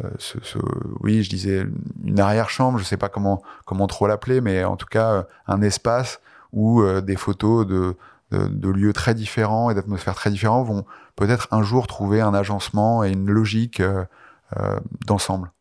euh, 0.03 0.09
ce, 0.19 0.59
oui, 0.99 1.23
je 1.23 1.29
disais 1.29 1.65
une 2.03 2.19
arrière-chambre, 2.19 2.77
je 2.77 2.83
sais 2.83 2.97
pas 2.97 3.07
comment 3.07 3.41
comment 3.65 3.87
trop 3.87 4.05
l'appeler, 4.07 4.41
mais 4.41 4.63
en 4.65 4.75
tout 4.75 4.85
cas 4.85 5.11
euh, 5.11 5.23
un 5.47 5.61
espace 5.61 6.19
où 6.51 6.81
euh, 6.81 7.01
des 7.01 7.15
photos 7.15 7.65
de, 7.65 7.95
de, 8.31 8.47
de, 8.47 8.69
lieux 8.69 8.91
très 8.91 9.13
différents 9.13 9.69
et 9.69 9.75
d'atmosphères 9.75 10.15
très 10.15 10.29
différents 10.29 10.63
vont 10.63 10.85
peut-être 11.15 11.47
un 11.51 11.63
jour 11.63 11.87
trouver 11.87 12.19
un 12.19 12.33
agencement 12.33 13.03
et 13.03 13.11
une 13.11 13.29
logique 13.29 13.81
d'ensemble. 15.05 15.51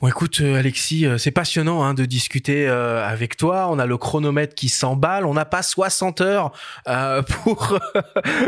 Bon, 0.00 0.08
écoute, 0.08 0.40
euh, 0.40 0.58
Alexis, 0.58 1.04
euh, 1.04 1.18
c'est 1.18 1.30
passionnant 1.30 1.84
hein, 1.84 1.92
de 1.92 2.06
discuter 2.06 2.66
euh, 2.66 3.06
avec 3.06 3.36
toi. 3.36 3.68
On 3.70 3.78
a 3.78 3.84
le 3.84 3.98
chronomètre 3.98 4.54
qui 4.54 4.70
s'emballe. 4.70 5.26
On 5.26 5.34
n'a 5.34 5.44
pas 5.44 5.62
60 5.62 6.22
heures 6.22 6.52
pour 7.26 7.78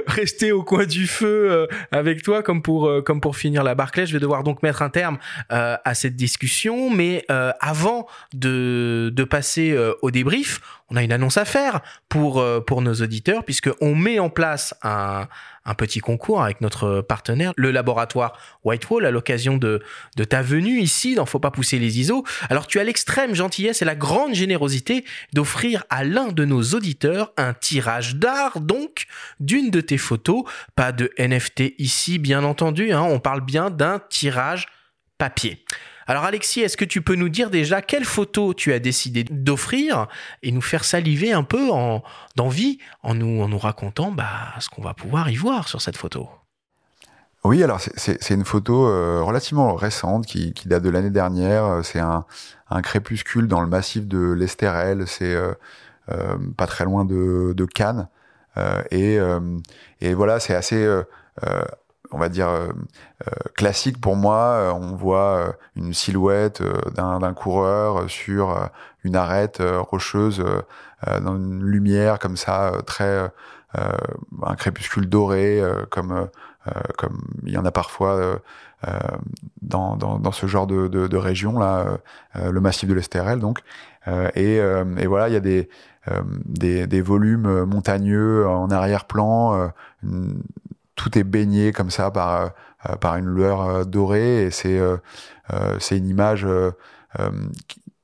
rester 0.06 0.50
au 0.50 0.62
coin 0.62 0.86
du 0.86 1.06
feu 1.06 1.68
avec 1.90 2.22
toi, 2.22 2.42
comme 2.42 2.62
pour 2.62 2.90
comme 3.04 3.20
pour 3.20 3.36
finir 3.36 3.62
la 3.64 3.74
Barclay. 3.74 4.06
Je 4.06 4.14
vais 4.14 4.20
devoir 4.20 4.44
donc 4.44 4.62
mettre 4.62 4.80
un 4.80 4.88
terme 4.88 5.18
à 5.50 5.94
cette 5.94 6.16
discussion. 6.16 6.90
Mais 6.90 7.26
avant 7.28 8.06
de 8.32 9.12
de 9.14 9.24
passer 9.24 9.76
au 10.00 10.10
débrief, 10.10 10.60
on 10.90 10.96
a 10.96 11.02
une 11.02 11.12
annonce 11.12 11.36
à 11.36 11.44
faire 11.44 11.80
pour 12.08 12.44
pour 12.66 12.82
nos 12.82 12.94
auditeurs, 12.94 13.44
puisque 13.44 13.70
on 13.80 13.94
met 13.94 14.18
en 14.18 14.30
place 14.30 14.74
un 14.82 15.28
un 15.64 15.74
petit 15.74 16.00
concours 16.00 16.42
avec 16.42 16.60
notre 16.60 17.00
partenaire, 17.00 17.52
le 17.56 17.70
laboratoire 17.70 18.38
Whitewall, 18.64 19.06
à 19.06 19.10
l'occasion 19.10 19.56
de, 19.56 19.82
ta 20.28 20.42
venue 20.42 20.80
ici 20.80 21.14
dans 21.14 21.26
Faut 21.26 21.38
pas 21.38 21.50
pousser 21.50 21.78
les 21.78 22.00
ISO. 22.00 22.24
Alors 22.48 22.66
tu 22.66 22.80
as 22.80 22.84
l'extrême 22.84 23.34
gentillesse 23.34 23.82
et 23.82 23.84
la 23.84 23.94
grande 23.94 24.34
générosité 24.34 25.04
d'offrir 25.32 25.84
à 25.90 26.04
l'un 26.04 26.28
de 26.28 26.44
nos 26.44 26.62
auditeurs 26.62 27.32
un 27.36 27.54
tirage 27.54 28.16
d'art, 28.16 28.60
donc, 28.60 29.06
d'une 29.40 29.70
de 29.70 29.80
tes 29.80 29.98
photos. 29.98 30.44
Pas 30.74 30.92
de 30.92 31.10
NFT 31.18 31.74
ici, 31.78 32.18
bien 32.18 32.44
entendu, 32.44 32.92
hein, 32.92 33.02
on 33.02 33.20
parle 33.20 33.40
bien 33.40 33.70
d'un 33.70 34.00
tirage 34.10 34.66
papier. 35.18 35.64
Alors 36.06 36.24
Alexis, 36.24 36.60
est-ce 36.60 36.76
que 36.76 36.84
tu 36.84 37.02
peux 37.02 37.14
nous 37.14 37.28
dire 37.28 37.50
déjà 37.50 37.82
quelle 37.82 38.04
photo 38.04 38.54
tu 38.54 38.72
as 38.72 38.78
décidé 38.78 39.24
d'offrir 39.24 40.08
et 40.42 40.52
nous 40.52 40.60
faire 40.60 40.84
saliver 40.84 41.32
un 41.32 41.44
peu 41.44 41.70
en, 41.70 42.02
d'envie 42.36 42.78
en 43.02 43.14
nous, 43.14 43.40
en 43.42 43.48
nous 43.48 43.58
racontant 43.58 44.10
bah, 44.10 44.54
ce 44.60 44.68
qu'on 44.68 44.82
va 44.82 44.94
pouvoir 44.94 45.30
y 45.30 45.36
voir 45.36 45.68
sur 45.68 45.80
cette 45.80 45.96
photo? 45.96 46.28
Oui, 47.44 47.62
alors 47.64 47.80
c'est 47.80 48.30
une 48.30 48.44
photo 48.44 48.84
relativement 49.24 49.74
récente 49.74 50.26
qui, 50.26 50.54
date 50.64 50.84
de 50.84 50.90
l'année 50.90 51.10
dernière. 51.10 51.80
C'est 51.82 51.98
un, 51.98 52.24
crépuscule 52.82 53.48
dans 53.48 53.60
le 53.60 53.66
massif 53.66 54.06
de 54.06 54.30
l'Estérel. 54.30 55.08
C'est 55.08 55.36
pas 56.56 56.66
très 56.68 56.84
loin 56.84 57.04
de, 57.04 57.66
Cannes. 57.74 58.08
et 58.92 59.18
voilà, 60.14 60.38
c'est 60.38 60.54
assez 60.54 60.86
on 62.12 62.18
va 62.18 62.28
dire, 62.28 62.48
euh, 62.48 62.68
euh, 63.26 63.30
classique 63.54 64.00
pour 64.00 64.16
moi. 64.16 64.36
Euh, 64.36 64.72
on 64.72 64.94
voit 64.94 65.56
une 65.76 65.92
silhouette 65.92 66.62
d'un 66.94 67.34
coureur 67.34 68.08
sur 68.08 68.68
une 69.04 69.16
arête 69.16 69.62
rocheuse 69.62 70.44
dans 71.06 71.36
une 71.36 71.62
lumière 71.62 72.18
comme 72.18 72.36
ça, 72.36 72.72
très 72.86 73.30
un 73.74 74.54
crépuscule 74.54 75.08
doré, 75.08 75.62
comme 75.90 76.28
comme 76.96 77.22
il 77.44 77.52
y 77.52 77.58
en 77.58 77.64
a 77.64 77.72
parfois 77.72 78.38
dans, 79.62 79.96
dans, 79.96 80.32
ce 80.32 80.46
genre 80.46 80.66
de, 80.66 80.86
de, 80.86 81.16
région 81.16 81.58
là, 81.58 81.98
le 82.34 82.60
massif 82.60 82.88
de 82.88 82.94
l'Estérel 82.94 83.40
donc. 83.40 83.60
Et, 84.34 84.56
et, 84.56 85.06
voilà, 85.06 85.28
il 85.28 85.32
y 85.32 85.36
a 85.36 85.40
des, 85.40 85.68
des, 86.44 86.86
des 86.86 87.00
volumes 87.00 87.64
montagneux 87.64 88.46
en 88.46 88.70
arrière-plan, 88.70 89.72
tout 90.94 91.18
est 91.18 91.24
baigné 91.24 91.72
comme 91.72 91.90
ça 91.90 92.10
par 92.10 92.50
euh, 92.90 92.96
par 92.96 93.16
une 93.16 93.26
lueur 93.26 93.62
euh, 93.62 93.84
dorée 93.84 94.44
et 94.44 94.50
c'est 94.50 94.78
euh, 94.78 94.96
c'est 95.78 95.98
une 95.98 96.08
image 96.08 96.46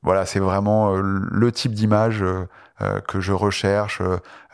voilà 0.02 0.26
c'est 0.26 0.38
vraiment 0.38 0.94
le 0.96 1.52
type 1.52 1.72
d'image 1.72 2.22
que 3.06 3.20
je 3.20 3.32
recherche. 3.32 4.02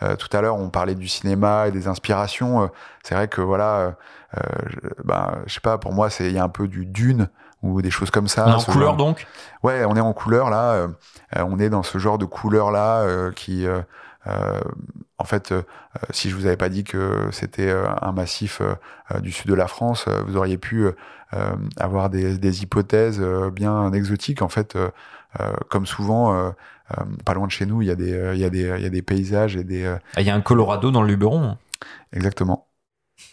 tout 0.01 0.37
à 0.37 0.41
l'heure, 0.41 0.57
on 0.57 0.71
parlait 0.71 0.95
du 0.95 1.09
cinéma 1.09 1.67
et 1.67 1.73
des 1.73 1.89
inspirations. 1.89 2.71
c'est 3.03 3.17
vrai 3.17 3.27
que 3.27 3.41
voilà, 3.41 3.97
je, 4.67 4.77
ben, 5.03 5.43
je 5.47 5.55
sais 5.55 5.61
pas, 5.61 5.77
pour 5.79 5.93
moi, 5.93 6.09
c'est 6.09 6.27
il 6.27 6.35
y 6.35 6.39
a 6.39 6.45
un 6.45 6.49
peu 6.49 6.69
du 6.69 6.87
dune 6.87 7.29
ou 7.63 7.83
des 7.83 7.91
choses 7.91 8.13
comme 8.13 8.29
ça. 8.29 8.47
en 8.47 8.63
couleur 8.63 8.97
donc? 8.97 9.27
Ouais, 9.65 9.85
on 9.85 9.97
est 9.97 10.01
en 10.01 10.13
couleur 10.13 10.51
là. 10.51 10.87
on 11.35 11.59
est 11.59 11.71
dans 11.71 11.83
ce 11.83 11.99
genre 11.99 12.19
de 12.19 12.27
couleur 12.27 12.71
là 12.71 13.31
qui 13.33 13.67
euh, 14.27 14.61
en 15.19 15.25
fait, 15.25 15.53
euh, 15.53 15.63
si 16.11 16.31
je 16.31 16.37
vous 16.37 16.47
avais 16.47 16.57
pas 16.57 16.69
dit 16.69 16.85
que 16.85 17.29
c'était 17.31 17.69
euh, 17.69 17.87
un 18.01 18.13
massif 18.13 18.61
du 19.21 19.33
sud 19.33 19.49
de 19.49 19.55
la 19.55 19.67
France, 19.67 20.07
vous 20.27 20.37
auriez 20.37 20.59
pu 20.59 20.87
avoir 21.77 22.11
des, 22.11 22.39
des 22.39 22.63
hypothèses 22.63 23.21
bien 23.53 23.93
exotiques. 23.93 24.41
En 24.43 24.49
fait, 24.49 24.79
comme 25.69 25.87
souvent, 25.87 26.53
pas 27.25 27.35
loin 27.35 27.47
de 27.47 27.53
chez 27.53 27.67
nous, 27.67 27.83
il 27.83 27.89
y 27.89 27.91
a 27.91 27.97
des, 27.97 28.33
il 28.35 28.41
y 28.41 28.45
a 28.45 28.51
des, 28.51 28.73
il 28.77 28.83
y 28.83 28.87
a 28.87 28.91
des 28.91 29.03
paysages 29.03 29.57
et 29.57 29.65
des. 29.65 29.85
Ah, 30.17 30.21
il 30.21 30.27
y 30.27 30.31
a 30.31 30.35
un 30.35 30.41
Colorado 30.41 30.91
dans 30.91 31.03
le 31.03 31.09
Luberon. 31.09 31.59
Exactement. 32.13 32.67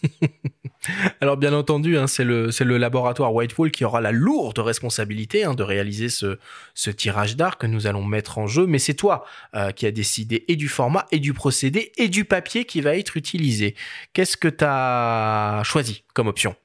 Alors 1.20 1.36
bien 1.36 1.52
entendu, 1.52 1.96
hein, 1.96 2.06
c'est 2.06 2.24
le, 2.24 2.50
le 2.60 2.76
laboratoire 2.76 3.32
Whitewall 3.34 3.70
qui 3.70 3.84
aura 3.84 4.00
la 4.00 4.12
lourde 4.12 4.58
responsabilité 4.58 5.44
hein, 5.44 5.54
de 5.54 5.62
réaliser 5.62 6.08
ce, 6.08 6.38
ce 6.74 6.90
tirage 6.90 7.36
d'art 7.36 7.58
que 7.58 7.66
nous 7.66 7.86
allons 7.86 8.04
mettre 8.04 8.38
en 8.38 8.46
jeu, 8.46 8.66
mais 8.66 8.78
c'est 8.78 8.94
toi 8.94 9.24
euh, 9.54 9.70
qui 9.70 9.86
as 9.86 9.92
décidé 9.92 10.44
et 10.48 10.56
du 10.56 10.68
format, 10.68 11.06
et 11.12 11.20
du 11.20 11.32
procédé, 11.32 11.92
et 11.96 12.08
du 12.08 12.24
papier 12.24 12.64
qui 12.64 12.80
va 12.80 12.96
être 12.96 13.16
utilisé. 13.16 13.76
Qu'est-ce 14.12 14.36
que 14.36 14.48
tu 14.48 14.64
as 14.66 15.62
choisi 15.64 16.04
comme 16.14 16.26
option? 16.26 16.56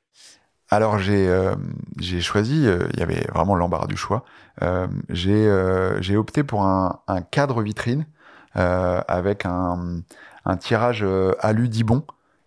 Alors 0.69 0.99
j'ai 0.99 1.27
euh, 1.29 1.55
choisi, 2.19 2.67
euh, 2.67 2.87
il 2.93 2.99
y 2.99 3.03
avait 3.03 3.25
vraiment 3.33 3.55
l'embarras 3.55 3.87
du 3.87 3.97
choix. 3.97 4.25
j'ai 5.09 6.17
opté 6.17 6.43
pour 6.43 6.63
un, 6.63 6.99
cadre 7.31 7.61
vitrine 7.61 8.07
avec 8.53 9.45
un, 9.45 10.01
un 10.45 10.57
tirage 10.57 11.05
alu 11.39 11.69
Dibon 11.69 12.03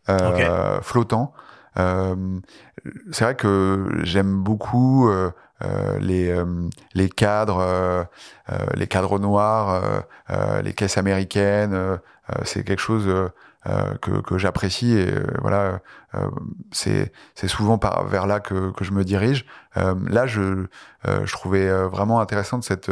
euh, 0.08 0.80
flottant. 0.80 1.32
Euh, 1.78 2.16
c'est 3.12 3.24
vrai 3.24 3.36
que 3.36 3.88
j'aime 4.02 4.42
beaucoup 4.42 5.08
euh, 5.08 5.30
les, 6.00 6.34
les 6.94 7.08
cadres, 7.08 8.06
les 8.74 8.86
cadres 8.86 9.18
noirs, 9.18 9.82
les 10.62 10.72
caisses 10.72 10.96
américaines. 10.96 11.98
c'est 12.44 12.64
quelque 12.64 12.80
chose 12.80 13.30
que, 14.00 14.20
que 14.22 14.38
j'apprécie 14.38 14.96
et 14.96 15.12
voilà, 15.42 15.80
c'est 16.72 17.12
c'est 17.34 17.46
souvent 17.46 17.76
par 17.76 18.06
vers 18.06 18.26
là 18.26 18.40
que, 18.40 18.70
que 18.72 18.84
je 18.84 18.92
me 18.92 19.04
dirige. 19.04 19.44
là, 19.76 20.26
je 20.26 20.64
je 21.04 21.32
trouvais 21.32 21.70
vraiment 21.84 22.20
intéressant 22.20 22.56
de 22.56 22.64
cette. 22.64 22.90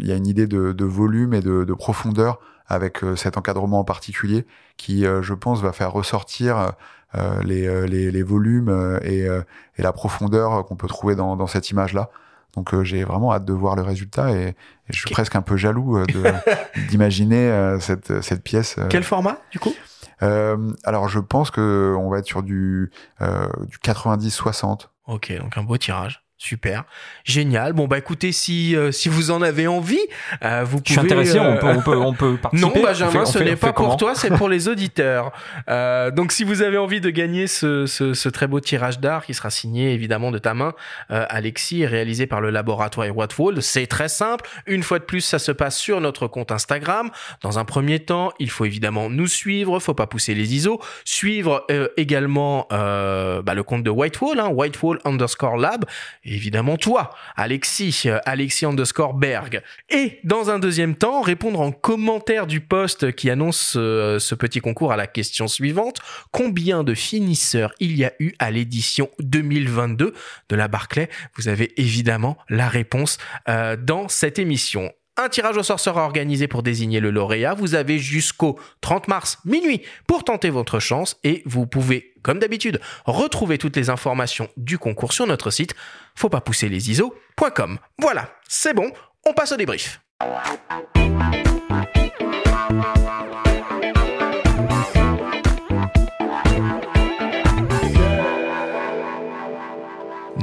Il 0.00 0.06
y 0.06 0.12
a 0.12 0.16
une 0.16 0.26
idée 0.26 0.46
de, 0.46 0.72
de 0.72 0.84
volume 0.86 1.34
et 1.34 1.42
de, 1.42 1.64
de 1.64 1.74
profondeur 1.74 2.40
avec 2.66 3.04
euh, 3.04 3.16
cet 3.16 3.36
encadrement 3.36 3.80
en 3.80 3.84
particulier 3.84 4.46
qui, 4.76 5.06
euh, 5.06 5.22
je 5.22 5.34
pense, 5.34 5.60
va 5.60 5.72
faire 5.72 5.92
ressortir 5.92 6.72
euh, 7.14 7.42
les, 7.42 7.86
les, 7.86 8.10
les, 8.10 8.22
volumes 8.22 8.98
et, 9.02 9.20
et, 9.20 9.82
la 9.82 9.92
profondeur 9.92 10.64
qu'on 10.66 10.76
peut 10.76 10.88
trouver 10.88 11.14
dans, 11.14 11.36
dans 11.36 11.46
cette 11.46 11.70
image-là. 11.70 12.10
Donc 12.56 12.82
j'ai 12.82 13.04
vraiment 13.04 13.32
hâte 13.32 13.44
de 13.44 13.52
voir 13.52 13.76
le 13.76 13.82
résultat 13.82 14.32
et, 14.32 14.54
je 14.88 14.98
suis 14.98 15.10
presque 15.10 15.36
un 15.36 15.42
peu 15.42 15.56
jaloux 15.56 16.04
d'imaginer 16.88 17.76
cette, 17.80 18.20
cette 18.20 18.42
pièce. 18.42 18.76
Quel 18.90 19.04
format 19.04 19.38
du 19.52 19.60
coup? 19.60 19.74
Alors 20.20 21.08
je 21.08 21.20
pense 21.20 21.52
que 21.52 21.94
on 21.98 22.10
va 22.10 22.18
être 22.18 22.26
sur 22.26 22.42
du, 22.42 22.90
du 23.20 23.78
90-60. 23.78 24.88
Ok, 25.06 25.32
donc 25.38 25.56
un 25.56 25.62
beau 25.62 25.76
tirage. 25.76 26.23
Super, 26.44 26.84
génial. 27.24 27.72
Bon 27.72 27.86
bah 27.86 27.96
écoutez, 27.96 28.30
si 28.30 28.76
euh, 28.76 28.92
si 28.92 29.08
vous 29.08 29.30
en 29.30 29.40
avez 29.40 29.66
envie, 29.66 29.96
euh, 30.44 30.62
vous 30.62 30.82
pouvez. 30.82 30.82
Je 30.88 30.92
suis 30.92 31.00
intéressé. 31.00 31.40
On 31.40 31.56
peut 31.56 31.68
on 31.68 31.80
peut 31.80 31.96
on 31.96 32.12
peut 32.12 32.36
participer. 32.36 32.80
Non, 32.80 32.84
Benjamin, 32.84 33.24
ce 33.24 33.38
n'est 33.38 33.56
pas 33.56 33.72
pour 33.72 33.96
toi, 33.96 34.14
c'est 34.14 34.28
pour 34.28 34.50
les 34.50 34.68
auditeurs. 34.68 35.32
Euh, 35.70 36.10
donc 36.10 36.32
si 36.32 36.44
vous 36.44 36.60
avez 36.60 36.76
envie 36.76 37.00
de 37.00 37.08
gagner 37.08 37.46
ce, 37.46 37.86
ce, 37.86 38.12
ce 38.12 38.28
très 38.28 38.46
beau 38.46 38.60
tirage 38.60 39.00
d'art 39.00 39.24
qui 39.24 39.32
sera 39.32 39.48
signé 39.48 39.94
évidemment 39.94 40.30
de 40.30 40.36
ta 40.36 40.52
main, 40.52 40.74
euh, 41.10 41.24
Alexis, 41.30 41.80
et 41.80 41.86
réalisé 41.86 42.26
par 42.26 42.42
le 42.42 42.50
laboratoire 42.50 43.06
Watfold, 43.16 43.62
c'est 43.62 43.86
très 43.86 44.10
simple. 44.10 44.46
Une 44.66 44.82
fois 44.82 44.98
de 44.98 45.04
plus, 45.04 45.22
ça 45.22 45.38
se 45.38 45.50
passe 45.50 45.78
sur 45.78 46.02
notre 46.02 46.26
compte 46.26 46.52
Instagram. 46.52 47.08
Dans 47.40 47.58
un 47.58 47.64
premier 47.64 48.00
temps, 48.00 48.34
il 48.38 48.50
faut 48.50 48.66
évidemment 48.66 49.08
nous 49.08 49.28
suivre, 49.28 49.80
faut 49.80 49.94
pas 49.94 50.06
pousser 50.06 50.34
les 50.34 50.54
ISO, 50.54 50.78
suivre 51.06 51.66
également 51.96 52.66
bah, 52.68 53.54
le 53.54 53.62
compte 53.62 53.82
de 53.82 53.88
Whitewall, 53.88 54.40
hein, 54.40 54.48
Whitewall 54.48 54.98
underscore 55.06 55.56
lab 55.56 55.86
évidemment 56.34 56.76
toi, 56.76 57.10
Alexis, 57.36 58.02
euh, 58.06 58.18
Alexis 58.24 58.66
underscore 58.66 59.14
Berg. 59.14 59.62
Et 59.90 60.18
dans 60.24 60.50
un 60.50 60.58
deuxième 60.58 60.94
temps, 60.94 61.20
répondre 61.20 61.60
en 61.60 61.72
commentaire 61.72 62.46
du 62.46 62.60
post 62.60 63.12
qui 63.12 63.30
annonce 63.30 63.74
euh, 63.76 64.18
ce 64.18 64.34
petit 64.34 64.60
concours 64.60 64.92
à 64.92 64.96
la 64.96 65.06
question 65.06 65.48
suivante. 65.48 66.00
Combien 66.30 66.84
de 66.84 66.94
finisseurs 66.94 67.72
il 67.80 67.96
y 67.96 68.04
a 68.04 68.12
eu 68.18 68.32
à 68.38 68.50
l'édition 68.50 69.08
2022 69.20 70.12
de 70.48 70.56
la 70.56 70.68
Barclay 70.68 71.08
Vous 71.36 71.48
avez 71.48 71.72
évidemment 71.80 72.36
la 72.48 72.68
réponse 72.68 73.18
euh, 73.48 73.76
dans 73.76 74.08
cette 74.08 74.38
émission. 74.38 74.92
Un 75.16 75.28
tirage 75.28 75.56
au 75.56 75.62
sort 75.62 75.78
sera 75.78 76.04
organisé 76.04 76.48
pour 76.48 76.64
désigner 76.64 76.98
le 76.98 77.12
lauréat. 77.12 77.54
Vous 77.54 77.76
avez 77.76 78.00
jusqu'au 78.00 78.58
30 78.80 79.06
mars 79.06 79.38
minuit 79.44 79.80
pour 80.08 80.24
tenter 80.24 80.50
votre 80.50 80.80
chance 80.80 81.16
et 81.22 81.42
vous 81.46 81.66
pouvez, 81.66 82.14
comme 82.22 82.40
d'habitude, 82.40 82.80
retrouver 83.04 83.56
toutes 83.56 83.76
les 83.76 83.90
informations 83.90 84.48
du 84.56 84.76
concours 84.76 85.12
sur 85.12 85.28
notre 85.28 85.52
site 85.52 85.76
faut 86.14 86.28
pas 86.28 86.40
pousser 86.40 86.68
les 86.68 86.90
ISO.com. 86.90 87.78
Voilà, 87.98 88.30
c'est 88.48 88.74
bon, 88.74 88.90
on 89.26 89.32
passe 89.32 89.52
au 89.52 89.56
débrief. 89.56 90.00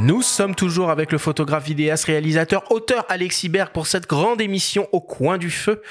Nous 0.03 0.23
sommes 0.23 0.56
toujours 0.56 0.89
avec 0.89 1.11
le 1.11 1.19
photographe, 1.19 1.65
vidéaste, 1.65 2.06
réalisateur, 2.06 2.72
auteur 2.72 3.06
Alexis 3.07 3.49
Berg 3.49 3.72
pour 3.72 3.85
cette 3.85 4.07
grande 4.07 4.41
émission 4.41 4.88
au 4.91 4.99
coin 4.99 5.38
du 5.38 5.52
feu. 5.52 5.84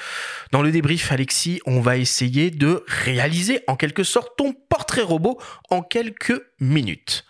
Dans 0.51 0.61
le 0.61 0.69
débrief, 0.69 1.13
Alexis, 1.13 1.61
on 1.65 1.79
va 1.79 1.95
essayer 1.95 2.51
de 2.51 2.83
réaliser 2.87 3.61
en 3.67 3.77
quelque 3.77 4.03
sorte 4.03 4.35
ton 4.37 4.53
portrait 4.53 5.01
robot 5.01 5.39
en 5.69 5.81
quelques 5.81 6.41
minutes. 6.59 7.23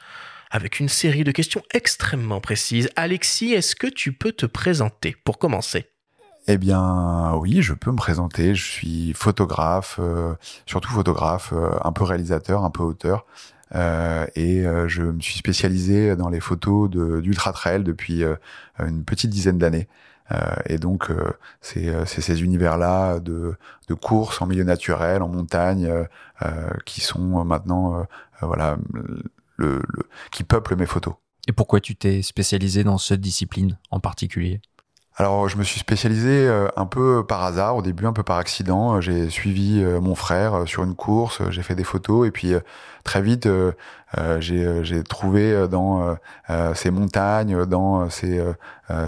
Avec 0.51 0.79
une 0.79 0.89
série 0.89 1.23
de 1.23 1.31
questions 1.31 1.63
extrêmement 1.73 2.41
précises. 2.41 2.89
Alexis, 2.95 3.53
est-ce 3.53 3.75
que 3.75 3.87
tu 3.87 4.11
peux 4.11 4.33
te 4.33 4.45
présenter 4.45 5.15
pour 5.23 5.39
commencer? 5.39 5.87
Eh 6.47 6.57
bien, 6.57 7.33
oui, 7.35 7.61
je 7.61 7.73
peux 7.73 7.91
me 7.91 7.95
présenter. 7.95 8.53
Je 8.53 8.63
suis 8.63 9.13
photographe, 9.13 9.97
euh, 9.99 10.33
surtout 10.65 10.89
photographe, 10.89 11.53
euh, 11.53 11.69
un 11.83 11.91
peu 11.91 12.03
réalisateur, 12.03 12.65
un 12.65 12.69
peu 12.69 12.83
auteur. 12.83 13.25
Euh, 13.75 14.25
et 14.35 14.65
euh, 14.65 14.87
je 14.87 15.03
me 15.03 15.19
suis 15.21 15.37
spécialisé 15.37 16.15
dans 16.15 16.29
les 16.29 16.39
photos 16.39 16.89
d'ultra 16.89 17.53
trail 17.53 17.83
depuis 17.83 18.23
euh, 18.23 18.35
une 18.79 19.03
petite 19.03 19.29
dizaine 19.29 19.57
d'années. 19.57 19.87
et 20.65 20.77
donc, 20.77 21.11
c'est 21.59 21.91
ces 22.05 22.41
univers-là 22.41 23.19
de, 23.19 23.55
de 23.89 23.93
courses 23.93 24.41
en 24.41 24.47
milieu 24.47 24.63
naturel, 24.63 25.21
en 25.23 25.27
montagne, 25.27 25.91
qui 26.85 27.01
sont 27.01 27.43
maintenant, 27.43 28.07
voilà, 28.41 28.77
le, 29.61 29.81
le, 29.87 30.03
qui 30.31 30.43
peuplent 30.43 30.75
mes 30.75 30.85
photos. 30.85 31.13
Et 31.47 31.53
pourquoi 31.53 31.79
tu 31.79 31.95
t'es 31.95 32.21
spécialisé 32.21 32.83
dans 32.83 32.97
cette 32.97 33.21
discipline 33.21 33.77
en 33.89 33.99
particulier? 33.99 34.61
Alors, 35.17 35.49
je 35.49 35.57
me 35.57 35.63
suis 35.63 35.79
spécialisé 35.79 36.47
euh, 36.47 36.67
un 36.77 36.85
peu 36.85 37.25
par 37.25 37.43
hasard, 37.43 37.75
au 37.75 37.81
début 37.81 38.05
un 38.05 38.13
peu 38.13 38.23
par 38.23 38.37
accident. 38.37 39.01
J'ai 39.01 39.29
suivi 39.29 39.83
euh, 39.83 39.99
mon 39.99 40.15
frère 40.15 40.55
euh, 40.55 40.65
sur 40.65 40.83
une 40.83 40.95
course, 40.95 41.41
j'ai 41.49 41.63
fait 41.63 41.75
des 41.75 41.83
photos 41.83 42.27
et 42.27 42.31
puis 42.31 42.53
très 43.03 43.21
vite 43.21 43.47
j'ai 44.39 45.03
trouvé 45.03 45.67
dans 45.67 46.15
ces 46.75 46.91
montagnes, 46.91 47.65
dans 47.65 48.09
ces, 48.09 48.43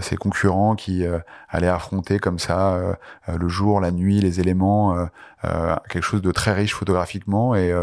ces 0.01 0.15
concurrents 0.15 0.75
qui 0.75 1.05
allaient 1.49 1.67
affronter 1.67 2.19
comme 2.19 2.39
ça 2.39 2.79
le 3.27 3.47
jour, 3.49 3.81
la 3.81 3.91
nuit, 3.91 4.19
les 4.19 4.39
éléments, 4.39 4.95
quelque 5.43 6.01
chose 6.01 6.21
de 6.21 6.31
très 6.31 6.53
riche 6.53 6.73
photographiquement 6.73 7.53
et, 7.53 7.73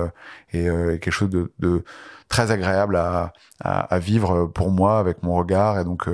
et, 0.52 0.64
quelque 0.98 1.10
chose 1.10 1.30
de, 1.30 1.52
de 1.58 1.84
très 2.30 2.50
agréable 2.50 2.96
à, 2.96 3.98
vivre 3.98 4.46
pour 4.46 4.70
moi 4.70 4.98
avec 4.98 5.22
mon 5.22 5.34
regard 5.34 5.78
et 5.78 5.84
donc 5.84 6.08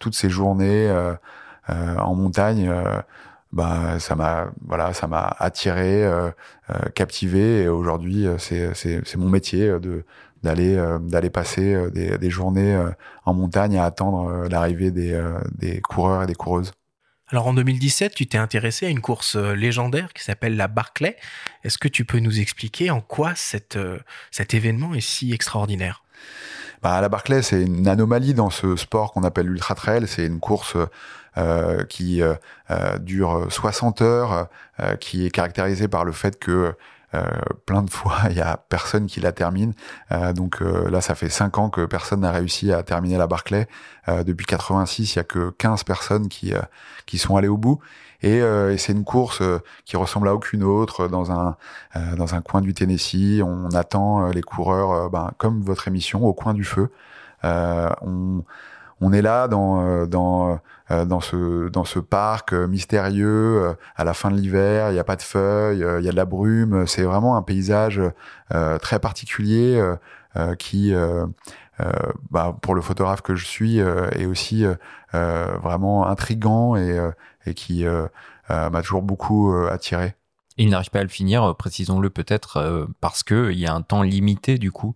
toutes 0.00 0.14
ces 0.14 0.30
journées 0.30 0.90
en 1.68 2.14
montagne 2.14 2.72
bah 3.52 3.98
ça 3.98 4.14
m'a 4.16 4.50
voilà 4.66 4.94
ça 4.94 5.06
m'a 5.06 5.36
attiré 5.38 6.04
euh, 6.04 6.30
euh, 6.70 6.88
captivé 6.94 7.62
et 7.62 7.68
aujourd'hui 7.68 8.26
euh, 8.26 8.38
c'est 8.38 9.16
mon 9.16 9.28
métier 9.28 9.78
de 9.78 10.04
d'aller 10.42 10.76
d'aller 11.02 11.30
passer 11.30 11.88
des, 11.92 12.18
des 12.18 12.30
journées 12.30 12.76
en 13.24 13.32
montagne 13.32 13.78
à 13.78 13.84
attendre 13.84 14.48
l'arrivée 14.50 14.90
des 14.90 15.16
des 15.56 15.80
coureurs 15.80 16.24
et 16.24 16.26
des 16.26 16.34
coureuses. 16.34 16.72
Alors 17.32 17.46
en 17.46 17.54
2017, 17.54 18.14
tu 18.14 18.26
t'es 18.26 18.38
intéressé 18.38 18.86
à 18.86 18.90
une 18.90 19.00
course 19.00 19.36
légendaire 19.36 20.12
qui 20.12 20.22
s'appelle 20.22 20.54
la 20.54 20.68
Barclay. 20.68 21.16
Est-ce 21.64 21.78
que 21.78 21.88
tu 21.88 22.04
peux 22.04 22.18
nous 22.18 22.40
expliquer 22.40 22.90
en 22.90 23.00
quoi 23.00 23.32
cette, 23.34 23.78
cet 24.30 24.52
événement 24.52 24.94
est 24.94 25.00
si 25.00 25.32
extraordinaire? 25.32 26.02
Bah, 26.82 27.00
La 27.00 27.08
Barclay, 27.08 27.42
c'est 27.42 27.62
une 27.62 27.88
anomalie 27.88 28.34
dans 28.34 28.50
ce 28.50 28.76
sport 28.76 29.12
qu'on 29.12 29.22
appelle 29.22 29.46
l'ultra 29.46 29.74
trail. 29.74 30.06
C'est 30.06 30.26
une 30.26 30.40
course 30.40 30.76
euh, 31.38 31.84
qui 31.84 32.20
euh, 32.20 32.34
euh, 32.70 32.98
dure 32.98 33.46
60 33.48 34.02
heures, 34.02 34.48
qui 35.00 35.24
est 35.24 35.30
caractérisée 35.30 35.88
par 35.88 36.04
le 36.04 36.12
fait 36.12 36.38
que 36.38 36.74
plein 37.66 37.82
de 37.82 37.90
fois, 37.90 38.16
il 38.30 38.36
y 38.36 38.40
a 38.40 38.56
personne 38.56 39.06
qui 39.06 39.20
la 39.20 39.32
termine. 39.32 39.74
donc 40.34 40.60
là, 40.60 41.00
ça 41.00 41.14
fait 41.14 41.28
5 41.28 41.58
ans 41.58 41.70
que 41.70 41.84
personne 41.84 42.20
n'a 42.20 42.32
réussi 42.32 42.72
à 42.72 42.82
terminer 42.82 43.18
la 43.18 43.26
Barclay. 43.26 43.68
depuis 44.08 44.46
86, 44.46 45.14
il 45.14 45.16
y 45.16 45.20
a 45.20 45.24
que 45.24 45.50
15 45.50 45.84
personnes 45.84 46.28
qui 46.28 46.52
qui 47.06 47.18
sont 47.18 47.36
allées 47.36 47.48
au 47.48 47.56
bout. 47.56 47.80
Et, 48.22 48.40
c'est 48.78 48.92
une 48.92 49.04
course 49.04 49.42
qui 49.84 49.96
ressemble 49.96 50.28
à 50.28 50.34
aucune 50.34 50.62
autre 50.62 51.08
dans 51.08 51.30
un 51.32 51.56
dans 52.16 52.34
un 52.34 52.40
coin 52.40 52.60
du 52.60 52.74
Tennessee. 52.74 53.42
On 53.42 53.70
attend 53.70 54.28
les 54.30 54.42
coureurs, 54.42 55.10
ben, 55.10 55.30
comme 55.38 55.62
votre 55.62 55.88
émission, 55.88 56.24
au 56.24 56.32
coin 56.32 56.54
du 56.54 56.64
feu. 56.64 56.90
on 57.42 58.44
on 59.02 59.12
est 59.12 59.20
là 59.20 59.48
dans 59.48 60.06
dans 60.06 60.52
euh, 60.52 60.56
dans 61.06 61.20
ce 61.20 61.68
dans 61.68 61.84
ce 61.84 61.98
parc 61.98 62.52
euh, 62.52 62.66
mystérieux 62.66 63.62
euh, 63.62 63.74
à 63.96 64.04
la 64.04 64.14
fin 64.14 64.30
de 64.30 64.36
l'hiver. 64.36 64.90
Il 64.90 64.94
n'y 64.94 64.98
a 64.98 65.04
pas 65.04 65.16
de 65.16 65.22
feuilles, 65.22 65.84
il 65.98 66.04
y 66.04 66.08
a 66.08 66.12
de 66.12 66.16
la 66.16 66.24
brume. 66.24 66.86
C'est 66.86 67.02
vraiment 67.02 67.36
un 67.36 67.42
paysage 67.42 68.00
très 68.80 68.98
particulier 68.98 69.82
qui, 70.58 70.92
bah, 72.30 72.56
pour 72.60 72.74
le 72.74 72.82
photographe 72.82 73.22
que 73.22 73.34
je 73.34 73.46
suis, 73.46 73.78
est 73.78 74.26
aussi 74.26 74.64
vraiment 75.12 76.06
intrigant 76.06 76.76
et, 76.76 76.98
et 77.46 77.54
qui 77.54 77.84
m'a 78.48 78.82
toujours 78.82 79.02
beaucoup 79.02 79.54
attiré. 79.70 80.14
Il 80.58 80.68
n'arrive 80.68 80.90
pas 80.90 81.00
à 81.00 81.02
le 81.02 81.08
finir, 81.08 81.54
précisons-le 81.56 82.10
peut-être, 82.10 82.88
parce 83.00 83.22
qu'il 83.22 83.58
y 83.58 83.66
a 83.66 83.74
un 83.74 83.82
temps 83.82 84.02
limité 84.02 84.58
du 84.58 84.70
coup 84.70 84.94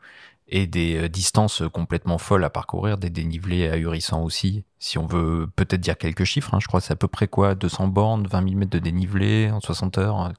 et 0.48 0.66
des 0.66 0.97
euh, 0.97 1.09
distances 1.09 1.62
complètement 1.73 2.18
folles 2.18 2.44
à 2.44 2.51
parcourir, 2.51 2.98
des 2.98 3.10
dénivelés 3.10 3.68
ahurissants 3.68 4.23
aussi. 4.23 4.64
Si 4.86 4.98
on 4.98 5.06
veut 5.06 5.48
peut-être 5.56 5.80
dire 5.80 5.98
quelques 5.98 6.22
chiffres, 6.22 6.54
hein, 6.54 6.58
je 6.60 6.68
crois 6.68 6.78
que 6.78 6.86
c'est 6.86 6.92
à 6.92 6.96
peu 6.96 7.08
près 7.08 7.26
quoi 7.26 7.56
200 7.56 7.88
bornes, 7.88 8.28
20 8.28 8.48
000 8.50 8.54
mètres 8.54 8.70
de 8.70 8.78
dénivelé 8.78 9.50
en 9.50 9.58
60 9.58 9.98
heures 9.98 10.16
hein, 10.16 10.32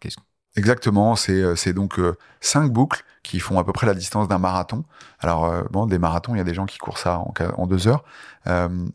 Exactement, 0.55 1.17
c'est 1.17 1.41
euh, 1.41 1.73
donc 1.73 1.99
euh, 1.99 2.15
cinq 2.39 2.71
boucles 2.71 3.03
qui 3.23 3.41
font 3.41 3.59
à 3.59 3.65
peu 3.65 3.73
près 3.73 3.85
la 3.85 3.93
distance 3.93 4.29
d'un 4.29 4.37
marathon. 4.37 4.85
Alors 5.19 5.51
bon, 5.69 5.85
des 5.85 5.99
marathons, 5.99 6.33
il 6.33 6.37
y 6.37 6.41
a 6.41 6.45
des 6.45 6.53
gens 6.53 6.65
qui 6.65 6.77
courent 6.77 6.97
ça 6.97 7.19
en, 7.19 7.33
en 7.57 7.67
deux 7.67 7.89
heures, 7.89 8.05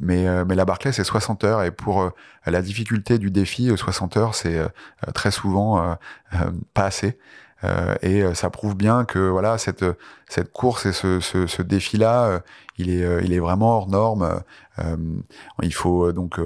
mais 0.00 0.24
mais 0.46 0.54
la 0.54 0.64
Barclay 0.64 0.90
c'est 0.90 1.04
60 1.04 1.44
heures 1.44 1.62
et 1.62 1.70
pour 1.70 2.10
la 2.46 2.62
difficulté 2.62 3.18
du 3.18 3.30
défi, 3.30 3.70
60 3.76 4.16
heures 4.16 4.34
c'est 4.34 4.58
très 5.12 5.30
souvent 5.30 5.98
pas 6.72 6.86
assez. 6.86 7.18
Euh, 7.64 7.94
et 8.02 8.22
euh, 8.22 8.34
ça 8.34 8.50
prouve 8.50 8.74
bien 8.74 9.04
que 9.04 9.18
voilà 9.20 9.56
cette 9.56 9.84
cette 10.28 10.52
course 10.52 10.86
et 10.86 10.92
ce, 10.92 11.20
ce, 11.20 11.62
défi 11.62 11.96
là 11.96 12.24
euh, 12.24 12.40
il 12.78 12.90
est 12.90 13.24
il 13.24 13.32
est 13.32 13.38
vraiment 13.38 13.76
hors 13.76 13.88
norme 13.88 14.42
il 15.62 15.74
faut 15.74 16.12
donc 16.12 16.40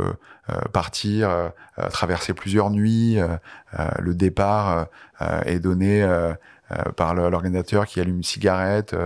partir 0.72 1.52
traverser 1.90 2.32
plusieurs 2.34 2.70
nuits 2.70 3.18
le 3.98 4.14
départ 4.14 4.86
est 5.44 5.60
donné 5.60 6.06
par 6.96 7.14
l'organisateur 7.14 7.86
qui 7.86 8.00
allume 8.00 8.16
une 8.16 8.22
cigarette 8.22 8.96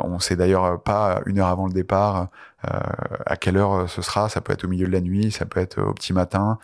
on 0.00 0.18
sait 0.18 0.36
d'ailleurs 0.36 0.82
pas 0.82 1.20
une 1.26 1.38
heure 1.38 1.48
avant 1.48 1.66
le 1.66 1.72
départ 1.72 2.28
à 2.62 3.36
quelle 3.36 3.56
heure 3.56 3.88
ce 3.88 4.02
sera 4.02 4.28
ça 4.28 4.40
peut 4.40 4.52
être 4.52 4.64
au 4.64 4.68
milieu 4.68 4.86
de 4.86 4.92
la 4.92 5.00
nuit 5.00 5.30
ça 5.30 5.46
peut 5.46 5.60
être 5.60 5.80
au 5.80 5.92
petit 5.92 6.12
matin 6.12 6.58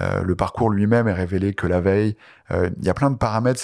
euh, 0.00 0.22
le 0.22 0.34
parcours 0.34 0.70
lui-même 0.70 1.08
est 1.08 1.12
révélé 1.12 1.54
que 1.54 1.66
la 1.66 1.80
veille. 1.80 2.16
Euh, 2.50 2.70
il 2.78 2.84
y 2.84 2.88
a 2.88 2.94
plein 2.94 3.10
de 3.10 3.16
paramètres. 3.16 3.60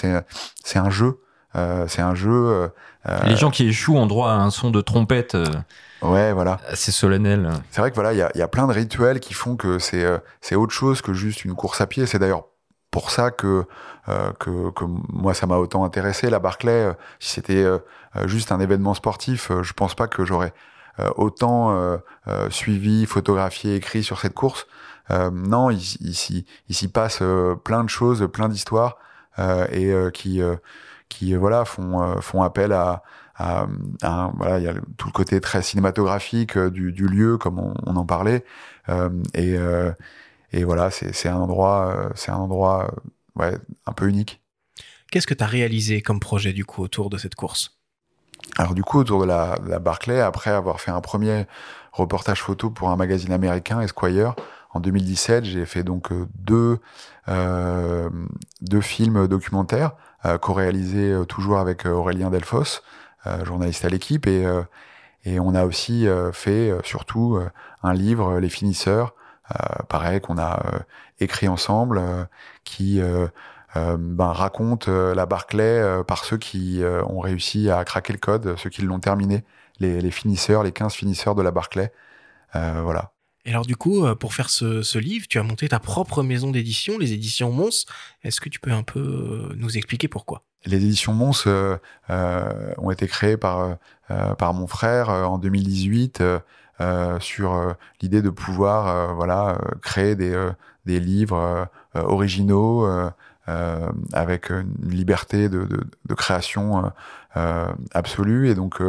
C'est 0.65 0.79
un 0.79 0.91
jeu. 0.91 1.21
Euh, 1.57 1.87
c'est 1.89 2.03
un 2.03 2.15
jeu. 2.15 2.71
Les 3.25 3.37
gens 3.37 3.51
qui 3.51 3.69
échouent 3.69 3.97
ont 3.97 4.07
droit 4.07 4.31
à 4.31 4.35
un 4.35 4.51
son 4.51 4.71
de 4.71 4.81
trompette. 4.81 5.37
Ouais, 6.03 6.33
voilà. 6.33 6.59
C'est 6.75 6.93
solennel. 6.93 7.51
C'est 7.71 7.81
vrai 7.81 7.91
que 7.91 7.95
voilà, 7.95 8.13
il 8.13 8.19
y 8.19 8.23
a, 8.23 8.31
y 8.37 8.43
a, 8.43 8.49
plein 8.49 8.67
de 8.67 8.73
rituels 8.73 9.21
qui 9.21 9.33
font 9.33 9.57
que 9.57 9.79
c'est 9.79 10.05
c'est 10.41 10.55
autre 10.55 10.73
chose 10.73 11.01
que 11.03 11.13
juste 11.13 11.45
une 11.45 11.55
course 11.55 11.81
à 11.81 11.87
pied. 11.87 12.07
C'est 12.07 12.19
d'ailleurs 12.19 12.45
pour 12.91 13.11
ça 13.11 13.31
que, 13.31 13.65
que, 14.39 14.71
que 14.71 14.85
moi 15.09 15.35
ça 15.35 15.47
m'a 15.47 15.57
autant 15.57 15.85
intéressé 15.85 16.31
la 16.31 16.41
Barclay. 16.41 16.91
si 17.21 17.35
c'était 17.35 17.65
juste 18.25 18.53
un 18.53 18.61
événement 18.61 18.95
sportif, 18.95 19.51
je 19.63 19.73
pense 19.73 19.95
pas 19.95 20.09
que 20.09 20.25
j'aurais 20.25 20.53
autant 21.17 21.99
suivi, 22.51 23.07
photographié, 23.07 23.77
écrit 23.77 24.03
sur 24.03 24.19
cette 24.21 24.35
course. 24.35 24.67
Euh, 25.11 25.31
non, 25.31 25.71
il, 25.71 25.79
il, 26.01 26.75
s'y 26.75 26.89
passe 26.89 27.21
euh, 27.23 27.55
plein 27.55 27.85
de 27.85 27.89
choses, 27.89 28.29
plein 28.33 28.49
d'histoires 28.49 28.99
euh, 29.39 29.67
et 29.71 30.13
qui 30.13 30.41
qui 31.09 31.35
voilà 31.35 31.65
font 31.65 32.21
font 32.21 32.43
appel 32.43 32.73
à, 32.73 33.03
à, 33.37 33.67
voilà 34.37 34.59
il 34.59 34.65
y 34.65 34.69
a 34.69 34.75
tout 34.97 35.07
le 35.07 35.13
côté 35.13 35.41
très 35.41 35.63
cinématographique 35.63 36.59
du, 36.59 36.93
du 36.93 37.07
lieu 37.07 37.39
comme 37.39 37.59
on, 37.59 37.75
on 37.85 37.97
en 37.97 38.07
parlait. 38.07 38.45
Et 39.35 39.57
et 40.53 40.65
voilà 40.65 40.91
c'est 40.91 41.15
c'est 41.15 41.29
un 41.29 41.37
endroit 41.37 42.11
c'est 42.15 42.31
un 42.31 42.37
endroit 42.39 42.95
ouais 43.37 43.57
un 43.87 43.93
peu 43.93 44.09
unique. 44.09 44.43
Qu'est-ce 45.11 45.27
que 45.27 45.35
tu 45.35 45.45
as 45.45 45.47
réalisé 45.47 46.03
comme 46.03 46.21
projet 46.21 46.53
du 46.53 46.65
coup 46.65 46.83
autour 46.83 47.11
de 47.11 47.19
cette 47.19 47.35
course? 47.35 47.79
Alors 48.59 48.75
du 48.75 48.83
coup, 48.83 48.99
autour 48.99 49.21
de 49.21 49.27
la, 49.27 49.57
la 49.67 49.79
Barclay, 49.79 50.21
après 50.21 50.51
avoir 50.51 50.81
fait 50.81 50.91
un 50.91 51.01
premier 51.01 51.47
reportage 51.93 52.43
photo 52.43 52.71
pour 52.71 52.91
un 52.91 52.97
magazine 52.97 53.33
américain, 53.33 53.81
Esquire, 53.81 54.35
en 54.73 54.81
2017, 54.81 55.45
j'ai 55.45 55.67
fait 55.67 55.83
donc 55.83 56.13
euh, 56.13 56.27
deux, 56.35 56.79
euh, 57.29 58.11
deux 58.61 58.81
films 58.81 59.27
documentaires 59.27 59.93
euh, 60.27 60.39
co-réalisés 60.39 61.13
euh, 61.13 61.25
toujours 61.25 61.59
avec 61.59 61.87
Aurélien 61.87 62.31
Delfos, 62.31 62.81
journaliste 63.45 63.85
à 63.85 63.89
l'équipe, 63.89 64.29
et, 64.29 64.47
et 65.25 65.41
on 65.41 65.53
a 65.57 65.65
aussi 65.65 66.07
fait 66.33 66.73
surtout 66.85 67.41
un 67.83 67.93
livre, 67.93 68.39
Les 68.39 68.49
Finisseurs, 68.49 69.17
pareil 69.89 70.21
qu'on 70.21 70.39
a 70.39 70.63
écrit 71.19 71.49
ensemble, 71.49 72.01
qui 72.63 73.01
ben, 73.75 74.33
raconte 74.33 74.87
la 74.87 75.27
Barclay 75.27 76.05
par 76.07 76.25
ceux 76.25 76.37
qui 76.37 76.85
ont 76.85 77.19
réussi 77.19 77.69
à 77.69 77.85
craquer 77.85 78.13
le 78.13 78.21
code, 78.21 78.55
ceux 78.59 78.71
qui 78.71 78.83
l'ont 78.83 79.01
terminé, 79.01 79.45
les, 79.81 80.01
les, 80.01 80.11
finisseurs, 80.13 80.63
les 80.63 80.71
15 80.71 80.95
finisseurs 80.95 81.35
de 81.35 81.43
la 81.43 81.51
Barclay. 81.51 81.93
voilà. 82.55 83.11
Et 83.47 83.51
alors 83.51 83.65
du 83.65 83.77
coup, 83.77 84.05
euh, 84.05 84.17
pour 84.17 84.35
faire 84.35 84.51
ce, 84.51 84.99
livre, 84.99 85.27
tu 85.29 85.39
as 85.39 85.45
monté 85.45 85.69
ta 85.69 85.79
propre 85.79 86.25
maison 86.25 86.51
d'édition, 86.51 86.99
les 86.99 87.13
éditions 87.13 87.53
Mons. 87.53 87.87
Est-ce 88.25 88.41
que 88.41 88.49
tu 88.49 88.59
peux 88.59 88.73
un 88.73 88.83
peu 88.83 88.99
euh, 88.99 89.55
nous 89.57 89.77
expliquer 89.77 90.09
pourquoi? 90.09 90.43
Les 90.65 90.79
éditions 90.79 91.15
Mons 91.15 91.45
euh, 91.47 91.79
ont 92.77 92.91
été 92.91 93.07
créées 93.07 93.37
par, 93.37 93.77
par 94.37 94.53
mon 94.53 94.67
frère 94.67 95.11
en 95.11 95.39
2018 95.39 96.23
sur 97.21 97.75
l'idée 98.03 98.21
de 98.21 98.31
pouvoir 98.31 99.15
voilà 99.15 99.59
créer 99.81 100.17
des, 100.17 100.51
des 100.85 100.99
livres 100.99 101.69
originaux 101.95 102.85
avec 104.13 104.51
une 104.51 104.75
liberté 104.91 105.49
de, 105.49 105.65
de, 105.67 105.85
de 106.05 106.15
création 106.15 106.91
absolue. 107.93 108.51
Et 108.51 108.57
donc 108.57 108.83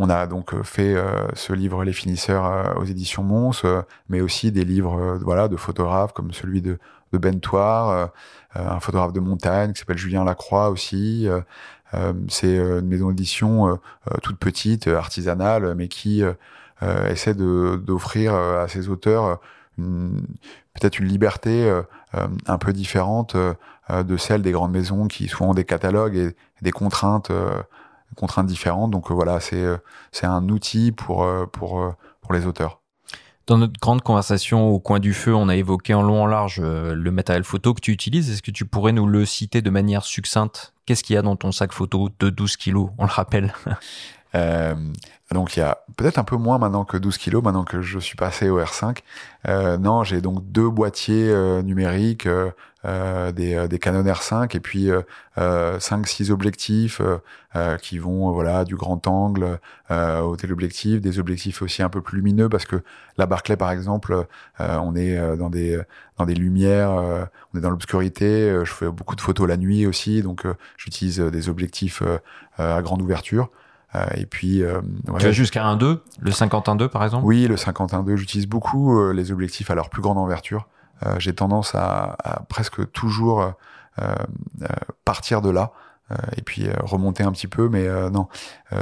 on 0.00 0.08
a 0.08 0.26
donc 0.26 0.54
euh, 0.54 0.62
fait 0.62 0.94
euh, 0.94 1.28
ce 1.34 1.52
livre 1.52 1.84
Les 1.84 1.92
finisseurs 1.92 2.46
euh, 2.46 2.74
aux 2.76 2.84
éditions 2.84 3.22
Mons, 3.22 3.62
mais 4.08 4.22
aussi 4.22 4.50
des 4.50 4.64
livres 4.64 5.18
voilà 5.22 5.46
de 5.46 5.56
photographes 5.56 6.12
comme 6.12 6.32
celui 6.32 6.62
de, 6.62 6.78
Bentoire, 7.12 8.12
un 8.54 8.78
photographe 8.78 9.12
de 9.12 9.18
montagne 9.18 9.72
qui 9.72 9.80
s'appelle 9.80 9.98
Julien 9.98 10.22
Lacroix 10.22 10.70
aussi. 10.70 11.26
c'est 12.28 12.54
une 12.54 12.86
maison 12.86 13.10
d'édition 13.10 13.80
toute 14.22 14.38
petite, 14.38 14.86
artisanale, 14.86 15.74
mais 15.74 15.88
qui 15.88 16.22
essaie 17.08 17.34
d'offrir 17.34 18.32
à 18.32 18.68
ses 18.68 18.88
auteurs 18.88 19.40
peut-être 19.76 21.00
une 21.00 21.08
liberté 21.08 21.68
un 22.46 22.58
peu 22.58 22.72
différente 22.72 23.34
de 23.88 24.16
celle 24.16 24.42
des 24.42 24.52
grandes 24.52 24.70
maisons 24.70 25.08
qui 25.08 25.26
souvent 25.26 25.50
ont 25.50 25.54
des 25.54 25.64
catalogues 25.64 26.16
et 26.16 26.36
des 26.62 26.70
contraintes 26.70 27.32
contraintes 28.16 28.46
différentes. 28.46 28.90
Donc 28.90 29.10
voilà, 29.10 29.40
c'est 29.40 29.64
c'est 30.12 30.26
un 30.26 30.48
outil 30.48 30.92
pour 30.92 31.26
pour 31.52 31.94
pour 32.20 32.32
les 32.32 32.46
auteurs. 32.46 32.80
Dans 33.46 33.58
notre 33.58 33.80
grande 33.80 34.02
conversation 34.02 34.68
au 34.68 34.78
coin 34.78 35.00
du 35.00 35.12
feu, 35.12 35.34
on 35.34 35.48
a 35.48 35.56
évoqué 35.56 35.92
en 35.94 36.02
long 36.02 36.22
en 36.22 36.26
large 36.26 36.60
le 36.60 37.10
matériel 37.10 37.42
photo 37.42 37.74
que 37.74 37.80
tu 37.80 37.90
utilises. 37.90 38.30
Est-ce 38.30 38.42
que 38.42 38.52
tu 38.52 38.64
pourrais 38.64 38.92
nous 38.92 39.06
le 39.06 39.24
citer 39.24 39.60
de 39.62 39.70
manière 39.70 40.04
succincte? 40.04 40.72
Qu'est-ce 40.86 41.02
qu'il 41.02 41.14
y 41.14 41.16
a 41.16 41.22
dans 41.22 41.36
ton 41.36 41.52
sac 41.52 41.72
photo 41.72 42.10
de 42.20 42.30
12 42.30 42.56
kilos 42.56 42.90
On 42.98 43.04
le 43.04 43.10
rappelle? 43.10 43.54
Euh, 44.34 44.74
donc 45.32 45.56
il 45.56 45.60
y 45.60 45.62
a 45.62 45.78
peut-être 45.96 46.18
un 46.18 46.24
peu 46.24 46.36
moins 46.36 46.58
maintenant 46.58 46.84
que 46.84 46.96
12 46.96 47.18
kilos, 47.18 47.42
maintenant 47.42 47.64
que 47.64 47.82
je 47.82 47.98
suis 47.98 48.16
passé 48.16 48.48
au 48.48 48.60
R5. 48.60 48.98
Euh, 49.48 49.76
non, 49.76 50.04
j'ai 50.04 50.20
donc 50.20 50.50
deux 50.50 50.68
boîtiers 50.68 51.28
euh, 51.28 51.62
numériques, 51.62 52.28
euh, 52.84 53.30
des, 53.32 53.68
des 53.68 53.78
Canon 53.78 54.02
R5 54.02 54.56
et 54.56 54.60
puis 54.60 54.90
5-6 55.36 56.30
objectifs 56.30 57.00
qui 57.82 57.98
vont 57.98 58.30
voilà 58.32 58.64
du 58.64 58.76
grand 58.76 59.06
angle 59.06 59.58
au 59.90 60.36
téléobjectif, 60.36 61.00
des 61.00 61.18
objectifs 61.18 61.62
aussi 61.62 61.82
un 61.82 61.88
peu 61.88 62.00
plus 62.00 62.16
lumineux 62.16 62.48
parce 62.48 62.64
que 62.64 62.82
la 63.18 63.26
Barclay 63.26 63.56
par 63.56 63.70
exemple, 63.70 64.26
on 64.58 64.94
est 64.96 65.36
dans 65.36 65.50
des 65.50 65.80
dans 66.18 66.26
des 66.26 66.34
lumières, 66.34 66.90
on 67.52 67.58
est 67.58 67.60
dans 67.60 67.70
l'obscurité. 67.70 68.52
je 68.64 68.72
fais 68.72 68.90
beaucoup 68.90 69.16
de 69.16 69.20
photos 69.20 69.48
la 69.48 69.56
nuit 69.56 69.86
aussi, 69.86 70.22
donc 70.22 70.46
j'utilise 70.76 71.20
des 71.20 71.48
objectifs 71.48 72.02
à 72.58 72.82
grande 72.82 73.02
ouverture. 73.02 73.50
Euh, 73.94 74.06
et 74.16 74.26
puis, 74.26 74.62
euh, 74.62 74.80
tu 75.18 75.26
as 75.26 75.32
jusqu'à 75.32 75.64
un 75.64 75.76
2, 75.76 76.02
le 76.20 76.30
51.2 76.30 76.88
par 76.88 77.04
exemple? 77.04 77.26
Oui, 77.26 77.46
le 77.46 77.56
51.2. 77.56 78.16
J'utilise 78.16 78.46
beaucoup 78.46 78.98
euh, 78.98 79.12
les 79.12 79.32
objectifs 79.32 79.70
à 79.70 79.74
leur 79.74 79.90
plus 79.90 80.02
grande 80.02 80.18
enverture. 80.18 80.68
J'ai 81.18 81.34
tendance 81.34 81.74
à, 81.74 82.16
à, 82.22 82.40
presque 82.48 82.90
toujours 82.92 83.54
partir 85.04 85.42
de 85.42 85.50
là 85.50 85.72
et 86.36 86.42
puis 86.42 86.68
remonter 86.80 87.22
un 87.22 87.32
petit 87.32 87.48
peu, 87.48 87.68
mais 87.68 87.88
non, 88.10 88.28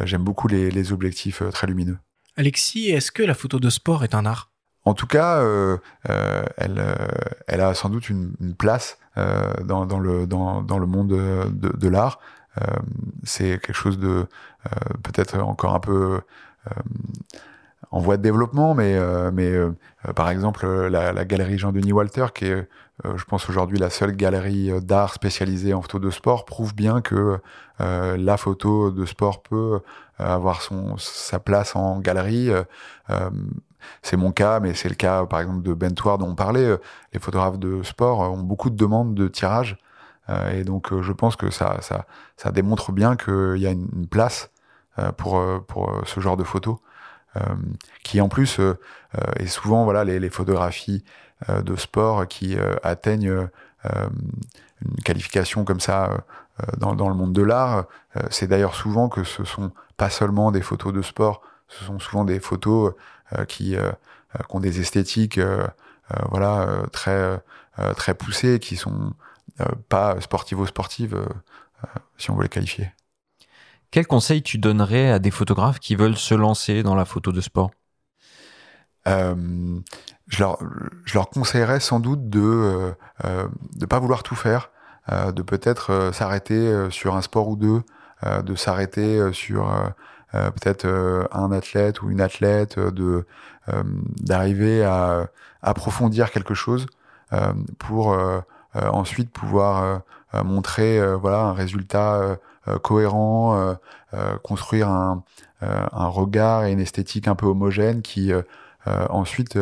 j'aime 0.05 0.23
beaucoup 0.23 0.49
les, 0.49 0.71
les 0.71 0.93
objectifs 0.93 1.43
très 1.53 1.67
lumineux. 1.67 1.99
Alexis, 2.37 2.91
est-ce 2.91 3.11
que 3.11 3.23
la 3.23 3.35
photo 3.35 3.59
de 3.59 3.71
sport 3.71 4.05
est 4.05 4.15
un 4.15 4.25
art? 4.25 4.51
En 4.85 4.95
tout 4.95 5.07
cas, 5.07 5.41
euh, 5.41 5.77
elle, 6.57 6.83
elle 7.47 7.61
a 7.61 7.75
sans 7.75 7.91
doute 7.91 8.09
une, 8.09 8.33
une 8.41 8.55
place 8.55 8.99
euh, 9.19 9.53
dans, 9.65 9.85
dans, 9.85 9.99
le, 9.99 10.27
dans, 10.27 10.63
dans, 10.63 10.79
le 10.79 10.87
monde 10.87 11.09
de, 11.09 11.77
de 11.77 11.89
l'art. 11.89 12.21
Euh, 12.61 12.65
c'est 13.25 13.61
quelque 13.61 13.75
chose 13.75 13.99
de 13.99 14.09
euh, 14.09 14.71
peut-être 15.03 15.39
encore 15.39 15.75
un 15.75 15.81
peu 15.81 16.21
euh, 16.67 16.71
en 17.91 18.01
voie 18.01 18.17
de 18.17 18.23
développement, 18.23 18.75
mais, 18.75 18.99
mais 19.33 19.53
par 20.15 20.29
exemple 20.31 20.67
la, 20.67 21.25
galerie 21.25 21.59
Jean-Denis 21.59 21.93
Walter, 21.93 22.27
qui 22.35 22.47
est, 22.47 22.69
je 23.05 23.25
pense 23.25 23.49
aujourd'hui 23.49 23.79
la 23.79 23.91
seule 23.91 24.13
galerie 24.13 24.71
d'art 24.83 25.15
spécialisée 25.15 25.73
en 25.73 25.81
photo 25.81 25.99
de 25.99 26.11
sport, 26.11 26.45
prouve 26.45 26.75
bien 26.75 27.01
que 27.01 27.39
la 27.79 28.37
photo 28.37 28.91
de 28.91 29.07
sport 29.07 29.43
peut 29.43 29.81
avoir 30.19 30.61
son, 30.61 30.97
sa 30.99 31.39
place 31.39 31.77
en 31.77 32.01
galerie. 32.01 32.51
c'est 34.03 34.17
mon 34.17 34.33
cas, 34.33 34.61
mais 34.61 34.75
c'est 34.75 34.91
le 34.91 34.95
cas 34.95 35.25
par 35.25 35.41
exemple 35.41 35.63
de 35.63 35.73
Bentoir 35.73 36.19
dont 36.19 36.29
on 36.29 36.35
parlait. 36.35 36.77
Les 37.15 37.21
photographes 37.21 37.59
de 37.59 37.83
sport 37.83 38.21
ont 38.21 38.43
beaucoup 38.43 38.69
de 38.69 38.77
demandes 38.77 39.15
de 39.15 39.29
tirage 39.29 39.79
euh, 40.31 40.51
et 40.51 40.65
donc, 40.65 40.93
euh, 40.93 41.03
je 41.03 41.13
pense 41.13 41.37
que 41.37 41.51
ça, 41.51 41.79
ça, 41.81 42.07
ça 42.37 42.51
démontre 42.53 42.93
bien 42.93 43.17
qu'il 43.17 43.57
y 43.57 43.67
a 43.67 43.71
une, 43.71 44.07
place 44.09 44.51
euh, 44.99 45.13
pour, 45.13 45.43
pour 45.67 46.03
ce 46.07 46.21
genre 46.21 46.37
de 46.37 46.45
photos. 46.45 46.77
Qui 48.03 48.21
en 48.21 48.29
plus 48.29 48.61
est 49.37 49.47
souvent 49.47 49.85
voilà 49.85 50.05
les, 50.05 50.19
les 50.19 50.31
photographies 50.31 51.05
de 51.49 51.77
sport 51.77 52.27
qui 52.27 52.57
atteignent 52.83 53.49
une 53.85 55.03
qualification 55.05 55.65
comme 55.65 55.81
ça 55.81 56.25
dans, 56.79 56.95
dans, 56.95 57.09
le 57.09 57.15
monde 57.15 57.33
de 57.33 57.43
l'art. 57.43 57.85
c'est 58.31 58.49
d'ailleurs 58.49 58.75
souvent 58.75 59.09
que 59.09 59.23
ce 59.23 59.45
sont 59.45 59.71
pas 59.97 60.11
seulement 60.11 60.51
des 60.51 60.63
photos 60.63 60.93
de 60.93 61.03
sport, 61.03 61.43
ce 61.69 61.85
sont 61.85 61.99
souvent 62.01 62.25
des 62.25 62.41
photos 62.41 62.95
qui, 63.47 63.77
qui, 63.77 63.77
ont 64.49 64.61
des 64.61 64.81
esthétiques 64.81 65.41
voilà 66.31 66.67
très 66.93 67.41
très 67.95 68.15
poussées, 68.15 68.59
qui 68.59 68.77
sont 68.77 69.13
euh, 69.61 69.65
pas 69.89 70.21
sportivo-sportive, 70.21 71.15
euh, 71.15 71.27
euh, 71.85 72.01
si 72.17 72.31
on 72.31 72.37
veut 72.37 72.45
les 72.45 72.49
qualifier. 72.49 72.91
Quel 73.91 74.07
conseil 74.07 74.43
tu 74.43 74.59
donnerais 74.59 75.11
à 75.11 75.19
des 75.19 75.31
photographes 75.31 75.79
qui 75.79 75.95
veulent 75.95 76.17
se 76.17 76.35
lancer 76.35 76.83
dans 76.83 76.95
la 76.95 77.05
photo 77.05 77.33
de 77.33 77.41
sport? 77.41 77.71
Je, 79.07 80.39
leur, 80.39 80.59
je 81.07 81.15
leur 81.15 81.31
conseillerais 81.31 81.81
sans 81.81 81.99
doute 81.99 82.29
de 82.29 82.93
ne 83.25 83.87
pas 83.87 83.99
vouloir 83.99 84.23
tout 84.23 84.35
faire, 84.35 84.71
de 85.11 85.41
peut-être 85.41 86.11
s'arrêter 86.13 86.91
sur 86.91 87.17
un 87.17 87.23
sport 87.23 87.49
ou 87.49 87.57
deux, 87.57 87.83
de 88.43 88.55
s'arrêter 88.55 89.33
sur 89.33 89.95
peut-être 90.33 91.27
un 91.33 91.51
athlète 91.53 92.03
ou 92.03 92.11
une 92.11 92.21
athlète, 92.21 92.79
d'arriver 94.21 94.85
à 94.85 95.31
approfondir 95.63 96.31
quelque 96.31 96.53
chose 96.53 96.85
pour 97.79 98.15
euh, 98.77 98.89
ensuite 98.91 99.31
pouvoir 99.31 99.83
euh, 99.83 99.99
euh, 100.35 100.45
montrer 100.45 101.01
voilà 101.17 101.41
un 101.41 101.53
résultat 101.55 102.37
cohérent, 102.83 103.77
construire 104.43 104.89
un, 104.89 105.23
un, 105.61 106.09
regard 106.09 106.65
et 106.65 106.73
une 106.73 106.81
esthétique 106.81 107.29
un 107.29 107.35
peu 107.35 107.47
homogène 107.47 108.03
qui 108.03 108.33
ensuite 108.87 109.59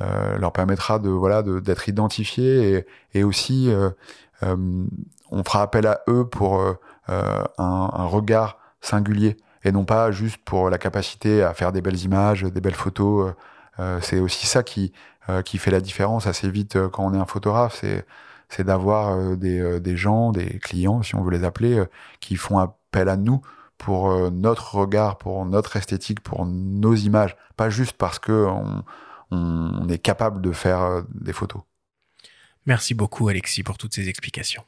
leur 0.00 0.52
permettra 0.52 0.98
de 0.98 1.10
voilà 1.10 1.42
d'être 1.42 1.88
identifiés 1.88 2.86
et, 3.14 3.24
aussi 3.24 3.70
on 4.42 5.44
fera 5.44 5.62
appel 5.62 5.86
à 5.86 6.00
eux 6.08 6.24
pour 6.26 6.62
un, 7.08 8.06
regard 8.06 8.58
singulier 8.80 9.36
et 9.64 9.72
non 9.72 9.84
pas 9.84 10.10
juste 10.12 10.38
pour 10.44 10.70
la 10.70 10.78
capacité 10.78 11.42
à 11.42 11.52
faire 11.52 11.72
des 11.72 11.82
belles 11.82 12.02
images, 12.02 12.42
des 12.42 12.60
belles 12.60 12.74
photos. 12.74 13.34
c'est 14.00 14.20
aussi 14.20 14.46
ça 14.46 14.62
qui 14.62 14.92
euh, 15.30 15.42
qui 15.42 15.58
fait 15.58 15.70
la 15.70 15.80
différence 15.80 16.26
assez 16.26 16.48
vite 16.48 16.76
euh, 16.76 16.88
quand 16.88 17.04
on 17.04 17.12
est 17.12 17.18
un 17.18 17.26
photographe, 17.26 17.76
c'est 17.82 18.06
c'est 18.48 18.64
d'avoir 18.64 19.10
euh, 19.10 19.36
des, 19.36 19.80
des 19.80 19.96
gens, 19.96 20.32
des 20.32 20.58
clients, 20.58 21.02
si 21.02 21.14
on 21.14 21.22
veut 21.22 21.30
les 21.30 21.44
appeler, 21.44 21.82
qui 22.20 22.36
font 22.36 22.58
appel 22.58 23.08
à 23.08 23.16
nous 23.16 23.40
pour 23.76 24.30
notre 24.32 24.74
regard, 24.74 25.18
pour 25.18 25.44
notre 25.44 25.76
esthétique, 25.76 26.20
pour 26.20 26.44
nos 26.46 26.94
images, 26.96 27.36
pas 27.56 27.70
juste 27.70 27.92
parce 27.92 28.18
que 28.18 28.46
on, 28.46 28.82
on 29.30 29.88
est 29.88 29.98
capable 29.98 30.40
de 30.40 30.50
faire 30.50 31.04
des 31.14 31.32
photos. 31.32 31.62
Merci 32.66 32.94
beaucoup 32.94 33.28
Alexis 33.28 33.62
pour 33.62 33.78
toutes 33.78 33.94
ces 33.94 34.08
explications. 34.08 34.64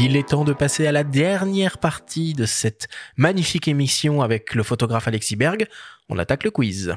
Il 0.00 0.16
est 0.16 0.28
temps 0.28 0.44
de 0.44 0.52
passer 0.52 0.88
à 0.88 0.92
la 0.92 1.04
dernière 1.04 1.78
partie 1.78 2.34
de 2.34 2.46
cette 2.46 2.88
magnifique 3.16 3.68
émission 3.68 4.22
avec 4.22 4.54
le 4.54 4.64
photographe 4.64 5.06
Alexis 5.06 5.36
Berg. 5.36 5.68
On 6.08 6.18
attaque 6.18 6.42
le 6.42 6.50
quiz. 6.50 6.94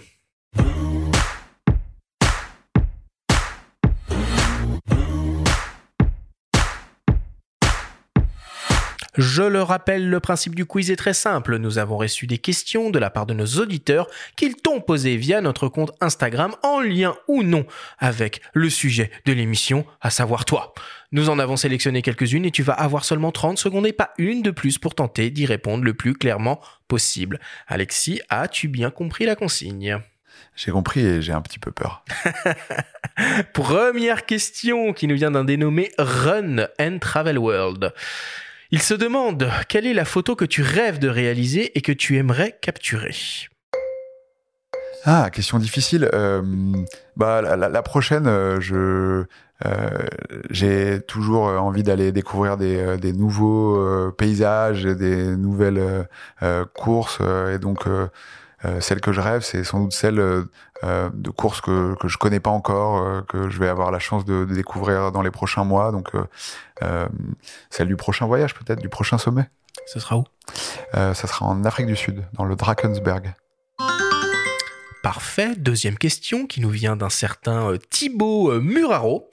Je 9.18 9.41
le 9.41 9.64
rappelle, 9.64 10.10
le 10.10 10.19
principe 10.19 10.53
du 10.53 10.65
quiz 10.65 10.91
est 10.91 10.95
très 10.95 11.15
simple. 11.15 11.57
Nous 11.57 11.80
avons 11.80 11.98
reçu 11.98 12.27
des 12.27 12.38
questions 12.38 12.91
de 12.91 12.99
la 12.99 13.10
part 13.10 13.26
de 13.26 13.34
nos 13.34 13.48
auditeurs 13.48 14.07
qu'ils 14.35 14.56
t'ont 14.56 14.80
posées 14.80 15.18
via 15.18 15.41
notre 15.41 15.69
compte 15.69 15.91
Instagram 16.02 16.56
en 16.61 16.81
lien 16.81 17.15
ou 17.27 17.41
non 17.41 17.65
avec 17.98 18.41
le 18.53 18.69
sujet 18.69 19.10
de 19.26 19.34
l'émission, 19.34 19.85
à 20.02 20.11
savoir 20.11 20.45
toi. 20.45 20.76
Nous 21.11 21.30
en 21.30 21.39
avons 21.39 21.57
sélectionné 21.57 22.03
quelques-unes 22.03 22.45
et 22.45 22.52
tu 22.52 22.61
vas 22.61 22.73
avoir 22.73 23.06
seulement 23.06 23.31
30 23.31 23.57
secondes 23.57 23.88
et 23.88 23.94
pas 23.94 24.11
une 24.19 24.44
de 24.44 24.52
plus 24.52 24.77
pour 24.77 24.94
tenter 24.94 25.31
d'y 25.31 25.48
répondre 25.48 25.84
le 25.84 25.95
plus 25.95 26.14
clairement 26.14 26.61
possible. 26.88 27.39
Alexis, 27.68 28.22
as-tu 28.30 28.68
bien 28.68 28.91
compris 28.91 29.26
la 29.26 29.35
consigne? 29.35 29.98
J'ai 30.56 30.72
compris 30.72 30.99
et 30.99 31.22
j'ai 31.23 31.34
un 31.34 31.41
petit 31.41 31.60
peu 31.60 31.72
peur. 31.72 32.03
Première 33.53 34.27
question 34.27 34.94
qui 34.94 35.07
nous 35.07 35.15
vient 35.15 35.31
d'un 35.31 35.44
dénommé 35.44 35.91
Run 35.98 36.68
and 36.80 36.99
Travel 36.99 37.39
World. 37.39 37.94
Il 38.69 38.81
se 38.81 38.94
demande 38.94 39.49
quelle 39.69 39.88
est 39.88 39.94
la 39.94 40.03
photo 40.03 40.35
que 40.35 40.44
tu 40.44 40.61
rêves 40.61 40.99
de 40.99 41.07
réaliser 41.07 41.77
et 41.77 41.81
que 41.81 41.94
tu 41.94 42.18
aimerais 42.18 42.57
capturer. 42.61 43.15
Ah, 45.06 45.30
question 45.31 45.57
difficile. 45.57 46.10
Euh, 46.14 46.41
bah, 47.15 47.41
la, 47.56 47.81
prochaine, 47.81 48.27
euh, 48.27 48.60
je 48.60 49.23
euh, 49.65 49.89
j'ai 50.49 50.99
toujours 50.99 51.44
envie 51.44 51.81
d'aller 51.81 52.11
découvrir 52.11 52.57
des, 52.57 52.98
des 52.98 53.14
nouveaux 53.14 54.11
paysages, 54.11 54.84
des 54.84 55.38
nouvelles 55.38 56.06
courses, 56.73 57.22
et 57.53 57.57
donc 57.57 57.85
celle 58.79 59.01
que 59.01 59.11
je 59.11 59.21
rêve, 59.21 59.41
c'est 59.41 59.63
sans 59.63 59.81
doute 59.81 59.93
celle 59.93 60.15
de 60.15 61.29
courses 61.29 61.61
que 61.61 61.95
que 61.99 62.07
je 62.07 62.17
connais 62.17 62.39
pas 62.39 62.49
encore, 62.49 63.25
que 63.27 63.49
je 63.49 63.59
vais 63.59 63.67
avoir 63.67 63.91
la 63.91 63.99
chance 63.99 64.25
de, 64.25 64.45
de, 64.45 64.53
découvrir 64.55 65.11
dans 65.11 65.21
les 65.21 65.31
prochains 65.31 65.63
mois. 65.63 65.91
Donc 65.91 66.09
euh, 66.84 67.07
celle 67.69 67.88
du 67.88 67.95
prochain 67.95 68.25
voyage 68.25 68.53
peut-être, 68.53 68.79
du 68.79 68.89
prochain 68.89 69.17
sommet. 69.17 69.49
Ce 69.85 69.99
sera 69.99 70.17
où? 70.17 70.25
Euh, 70.95 71.13
Ça 71.13 71.27
sera 71.27 71.45
en 71.45 71.63
Afrique 71.65 71.88
du 71.88 71.95
Sud, 71.95 72.25
dans 72.34 72.45
le 72.45 72.55
Drakensberg. 72.55 73.34
Parfait. 75.03 75.55
Deuxième 75.55 75.97
question 75.97 76.47
qui 76.47 76.59
nous 76.59 76.69
vient 76.69 76.95
d'un 76.95 77.09
certain 77.09 77.71
euh, 77.71 77.77
Thibaut 77.89 78.51
euh, 78.51 78.59
Muraro. 78.59 79.29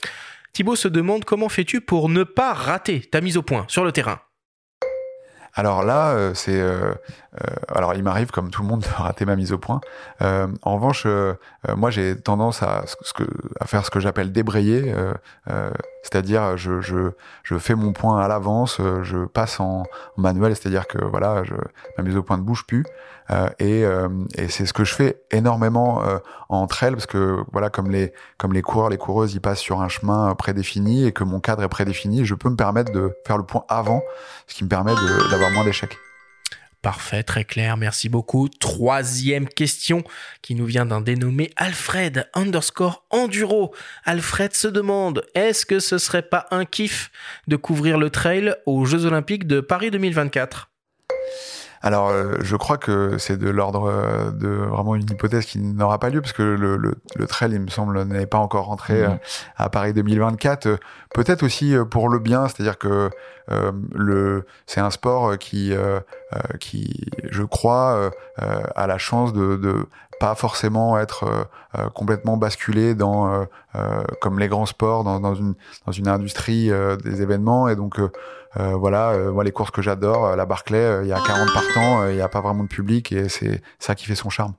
Thibaut 0.53 0.77
se 0.77 0.89
demande 0.89 1.25
comment 1.25 1.49
fais-tu 1.49 1.81
pour 1.81 2.09
ne 2.09 2.23
pas 2.23 2.53
rater 2.53 3.01
ta 3.01 3.21
mise 3.21 3.37
au 3.37 3.43
point 3.43 3.65
sur 3.69 3.85
le 3.85 3.91
terrain? 3.91 4.21
Alors 5.57 5.85
là, 5.85 6.11
euh, 6.11 6.35
c'est 6.35 6.61
euh, 6.61 6.93
euh, 7.41 7.55
alors 7.69 7.95
il 7.95 8.03
m'arrive 8.03 8.33
comme 8.33 8.51
tout 8.51 8.63
le 8.63 8.69
monde 8.69 8.81
de 8.99 9.03
rater 9.03 9.25
ma 9.25 9.37
mise 9.37 9.53
au 9.53 9.59
point. 9.59 9.81
en 10.21 10.75
revanche, 10.75 11.07
moi 11.77 11.91
j'ai 11.91 12.17
tendance 12.17 12.63
à 12.63 12.85
ce 12.87 13.13
que 13.13 13.25
à 13.61 13.67
faire 13.67 13.85
ce 13.85 13.91
que 13.91 14.01
j'appelle 14.01 14.33
débrayer, 14.33 14.95
c'est-à-dire 16.03 16.57
je, 16.57 16.81
je 16.81 17.13
je 17.43 17.59
fais 17.59 17.75
mon 17.75 17.93
point 17.93 18.21
à 18.21 18.29
l'avance, 18.29 18.81
je 19.03 19.25
passe 19.27 19.61
en, 19.61 19.85
manuel, 20.17 20.57
c'est-à-dire 20.57 20.87
que 20.87 21.03
voilà, 21.05 21.45
je, 21.45 21.55
ma 21.97 22.05
mise 22.05 22.17
au 22.17 22.23
point 22.23 22.37
ne 22.37 22.43
bouge 22.43 22.67
plus. 22.67 22.85
Euh, 23.31 23.49
et, 23.59 23.85
euh, 23.85 24.09
et 24.35 24.49
c'est 24.49 24.67
ce 24.67 24.75
que 24.75 24.85
je 24.85 24.95
fais 24.95 25.19
énormément 25.31 26.05
euh, 26.05 26.19
en 26.51 26.67
trail 26.67 26.93
parce 26.93 27.07
que 27.07 27.39
voilà 27.53 27.71
comme 27.71 27.91
les 27.91 28.13
comme 28.37 28.53
les 28.53 28.61
coureurs 28.61 28.91
les 28.91 28.99
coureuses 28.99 29.33
ils 29.33 29.41
passent 29.41 29.61
sur 29.61 29.81
un 29.81 29.89
chemin 29.89 30.35
prédéfini 30.35 31.07
et 31.07 31.13
que 31.13 31.25
mon 31.25 31.41
cadre 31.41 31.63
est 31.63 31.69
prédéfini 31.69 32.27
je 32.27 32.35
peux 32.35 32.51
me 32.51 32.57
permettre 32.57 32.93
de 32.93 33.17
faire 33.27 33.39
le 33.39 33.45
point 33.45 33.65
avant 33.71 34.03
ce 34.47 34.55
qui 34.55 34.65
me 34.65 34.69
permet 34.69 34.93
d'avoir 35.31 35.44
moins 35.51 35.65
d'échecs 35.65 35.99
Parfait, 36.85 37.23
très 37.23 37.45
clair, 37.45 37.79
merci 37.79 38.11
beaucoup. 38.11 38.47
Troisième 38.49 39.49
question 39.49 40.05
qui 40.43 40.55
nous 40.55 40.67
vient 40.67 40.85
d'un 40.85 41.01
dénommé 41.01 41.51
Alfred 41.57 42.29
underscore 42.35 43.07
Enduro. 43.09 43.75
Alfred 44.05 44.53
se 44.53 44.69
demande, 44.69 45.25
est-ce 45.35 45.65
que 45.65 45.79
ce 45.79 45.97
serait 45.97 46.29
pas 46.29 46.47
un 46.51 46.67
kiff 46.67 47.11
de 47.49 47.57
couvrir 47.57 47.97
le 47.97 48.11
trail 48.11 48.55
aux 48.67 48.85
Jeux 48.85 49.07
Olympiques 49.07 49.47
de 49.47 49.61
Paris 49.61 49.91
2024 49.91 50.74
alors, 51.85 52.09
euh, 52.09 52.37
je 52.41 52.57
crois 52.57 52.79
que 52.79 53.19
c'est 53.19 53.37
de 53.37 53.51
l'ordre 53.51 53.91
euh, 53.91 54.31
de 54.31 54.49
vraiment 54.49 54.95
une 54.95 55.03
hypothèse 55.03 55.45
qui 55.45 55.59
n'aura 55.59 55.99
pas 55.99 56.09
lieu 56.09 56.23
parce 56.23 56.33
que 56.33 56.43
le, 56.43 56.79
le, 56.79 56.95
le 57.15 57.27
trail, 57.27 57.53
il 57.53 57.61
me 57.61 57.69
semble, 57.69 58.03
n'est 58.05 58.25
pas 58.25 58.39
encore 58.39 58.65
rentré 58.65 59.03
mhm. 59.03 59.13
euh, 59.13 59.17
à 59.59 59.69
Paris 59.69 59.93
2024. 59.93 60.79
Peut-être 61.13 61.43
aussi 61.43 61.75
pour 61.91 62.09
le 62.09 62.21
bien, 62.21 62.49
c'est-à-dire 62.49 62.79
que 62.79 63.11
le 63.93 64.47
c'est 64.67 64.81
un 64.81 64.91
sport 64.91 65.37
qui 65.39 65.73
qui, 66.59 67.07
je 67.31 67.43
crois, 67.43 68.11
a 68.39 68.87
la 68.87 68.99
chance 68.99 69.33
de, 69.33 69.55
de 69.57 69.87
pas 70.19 70.35
forcément 70.35 70.99
être 70.99 71.49
complètement 71.95 72.37
basculé 72.37 72.97
dans 72.97 73.47
comme 74.21 74.41
les 74.41 74.49
grands 74.49 74.67
sports 74.67 75.05
dans, 75.05 75.21
dans 75.21 75.37
une 75.37 75.55
dans 75.87 75.93
une 75.93 76.09
industrie 76.09 76.73
des 77.05 77.23
événements 77.23 77.69
et 77.69 77.77
donc 77.77 78.01
euh, 78.01 78.11
voilà, 78.57 79.11
euh, 79.11 79.33
moi 79.33 79.45
les 79.45 79.53
courses 79.53 79.71
que 79.71 79.83
j'adore, 79.83 80.27
euh, 80.27 80.37
la 80.37 80.47
Barclay, 80.47 81.01
il 81.03 81.09
y 81.09 81.13
a 81.13 81.21
40 81.21 81.53
partants, 81.53 82.09
il 82.09 82.15
n'y 82.15 82.21
a 82.21 82.29
pas 82.29 82.41
vraiment 82.41 82.63
de 82.63 82.69
public 82.69 83.13
et 83.13 83.29
c'est 83.29 83.63
ça 83.79 83.95
qui 83.95 84.07
fait 84.07 84.15
son 84.15 84.31
charme. 84.31 84.55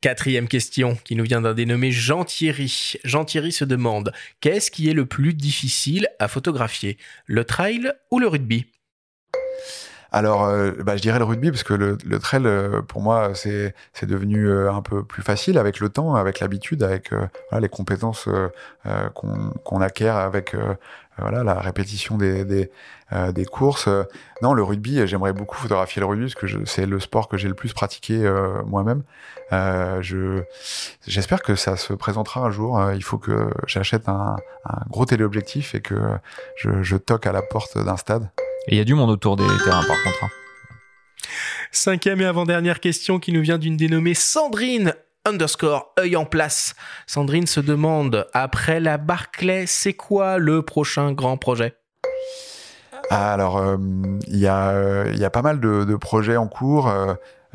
Quatrième 0.00 0.46
question 0.46 0.96
qui 1.02 1.16
nous 1.16 1.24
vient 1.24 1.40
d'un 1.40 1.54
dénommé 1.54 1.90
Jean 1.90 2.24
Thierry. 2.24 2.94
Jean 3.04 3.24
Thierry 3.24 3.50
se 3.50 3.64
demande 3.64 4.12
qu'est-ce 4.40 4.70
qui 4.70 4.88
est 4.88 4.92
le 4.92 5.06
plus 5.06 5.34
difficile 5.34 6.08
à 6.20 6.28
photographier, 6.28 6.98
le 7.26 7.44
trail 7.44 7.92
ou 8.10 8.20
le 8.20 8.28
rugby? 8.28 8.66
Alors, 10.12 10.48
bah, 10.84 10.96
je 10.96 11.02
dirais 11.02 11.18
le 11.18 11.24
rugby 11.24 11.50
parce 11.50 11.64
que 11.64 11.74
le, 11.74 11.98
le 12.06 12.18
trail, 12.18 12.44
pour 12.86 13.02
moi, 13.02 13.32
c'est 13.34 13.74
c'est 13.92 14.06
devenu 14.06 14.50
un 14.50 14.80
peu 14.82 15.04
plus 15.04 15.22
facile 15.22 15.58
avec 15.58 15.80
le 15.80 15.90
temps, 15.90 16.14
avec 16.14 16.40
l'habitude, 16.40 16.82
avec 16.82 17.10
voilà, 17.10 17.60
les 17.60 17.68
compétences 17.68 18.28
qu'on 19.14 19.50
qu'on 19.64 19.80
acquiert 19.80 20.16
avec 20.16 20.54
voilà 21.18 21.42
la 21.42 21.54
répétition 21.54 22.16
des, 22.16 22.44
des, 22.44 22.70
euh, 23.12 23.32
des 23.32 23.44
courses. 23.44 23.88
Non, 24.42 24.52
le 24.52 24.62
rugby, 24.62 25.06
j'aimerais 25.06 25.32
beaucoup 25.32 25.56
photographier 25.56 26.00
le 26.00 26.06
rugby 26.06 26.24
parce 26.24 26.34
que 26.34 26.64
c'est 26.66 26.86
le 26.86 27.00
sport 27.00 27.28
que 27.28 27.36
j'ai 27.36 27.48
le 27.48 27.54
plus 27.54 27.72
pratiqué 27.72 28.14
euh, 28.14 28.62
moi-même. 28.64 29.02
Euh, 29.52 30.02
je 30.02 30.42
j'espère 31.06 31.42
que 31.42 31.54
ça 31.54 31.76
se 31.76 31.94
présentera 31.94 32.40
un 32.40 32.50
jour. 32.50 32.80
il 32.94 33.02
faut 33.02 33.18
que 33.18 33.50
j'achète 33.66 34.08
un, 34.08 34.36
un, 34.64 34.80
gros 34.90 35.06
téléobjectif 35.06 35.74
et 35.74 35.80
que 35.80 35.96
je, 36.56 36.82
je 36.82 36.96
toque 36.96 37.26
à 37.26 37.32
la 37.32 37.42
porte 37.42 37.78
d'un 37.82 37.96
stade. 37.96 38.30
Et 38.66 38.74
il 38.74 38.78
y 38.78 38.80
a 38.80 38.84
du 38.84 38.94
monde 38.94 39.10
autour 39.10 39.36
des 39.36 39.46
terrains 39.64 39.84
par 39.84 40.02
contre. 40.02 40.24
Hein. 40.24 40.28
Cinquième 41.72 42.20
et 42.20 42.26
avant-dernière 42.26 42.80
question 42.80 43.18
qui 43.18 43.32
nous 43.32 43.42
vient 43.42 43.58
d'une 43.58 43.76
dénommée 43.76 44.14
Sandrine 44.14 44.94
underscore 45.24 45.92
œil 45.98 46.16
en 46.16 46.24
place. 46.24 46.74
Sandrine 47.06 47.46
se 47.46 47.60
demande, 47.60 48.26
après 48.32 48.80
la 48.80 48.98
Barclay, 48.98 49.66
c'est 49.66 49.94
quoi 49.94 50.38
le 50.38 50.62
prochain 50.62 51.12
grand 51.12 51.36
projet? 51.36 51.74
Alors, 53.10 53.58
euh, 53.58 53.76
il 54.26 54.38
y, 54.38 54.46
a, 54.46 54.70
euh, 54.70 55.30
pas 55.30 55.42
mal 55.42 55.60
de, 55.60 55.96
projets 55.96 56.36
en 56.36 56.48
cours. 56.48 56.88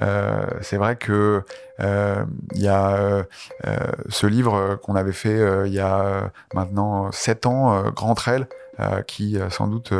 Euh, 0.01 0.45
c'est 0.61 0.77
vrai 0.77 0.95
que 0.95 1.43
il 1.79 2.61
y 2.61 2.67
a 2.67 3.25
ce 4.09 4.27
livre 4.27 4.75
qu'on 4.81 4.95
avait 4.95 5.13
fait 5.13 5.67
il 5.67 5.73
y 5.73 5.79
a 5.79 6.31
maintenant 6.53 7.11
sept 7.11 7.45
ans, 7.45 7.89
Grand 7.91 8.15
Trail, 8.15 8.45
qui 9.07 9.37
sans 9.49 9.67
doute 9.67 9.93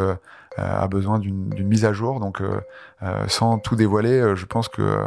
a 0.57 0.87
besoin 0.87 1.19
d'une 1.19 1.67
mise 1.67 1.85
à 1.85 1.93
jour. 1.93 2.19
Donc, 2.19 2.41
sans 3.27 3.59
tout 3.59 3.75
dévoiler, 3.75 4.35
je 4.35 4.45
pense 4.45 4.67
que 4.67 4.99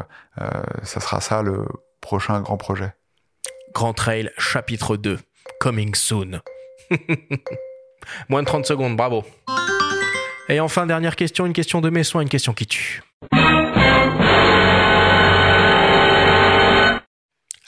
ça 0.82 1.00
sera 1.00 1.20
ça 1.20 1.42
le 1.42 1.64
prochain 2.00 2.40
grand 2.40 2.56
projet. 2.56 2.92
Grand 3.74 3.92
Trail 3.92 4.30
chapitre 4.38 4.96
2, 4.96 5.18
coming 5.60 5.94
soon. 5.94 6.40
Moins 8.28 8.42
de 8.42 8.46
30 8.46 8.64
secondes, 8.64 8.96
bravo. 8.96 9.24
Et 10.48 10.60
enfin, 10.60 10.86
dernière 10.86 11.16
question, 11.16 11.44
une 11.46 11.52
question 11.52 11.80
de 11.80 11.90
mes 11.90 12.04
soins, 12.04 12.22
une 12.22 12.28
question 12.28 12.52
qui 12.52 12.66
tue. 12.66 13.02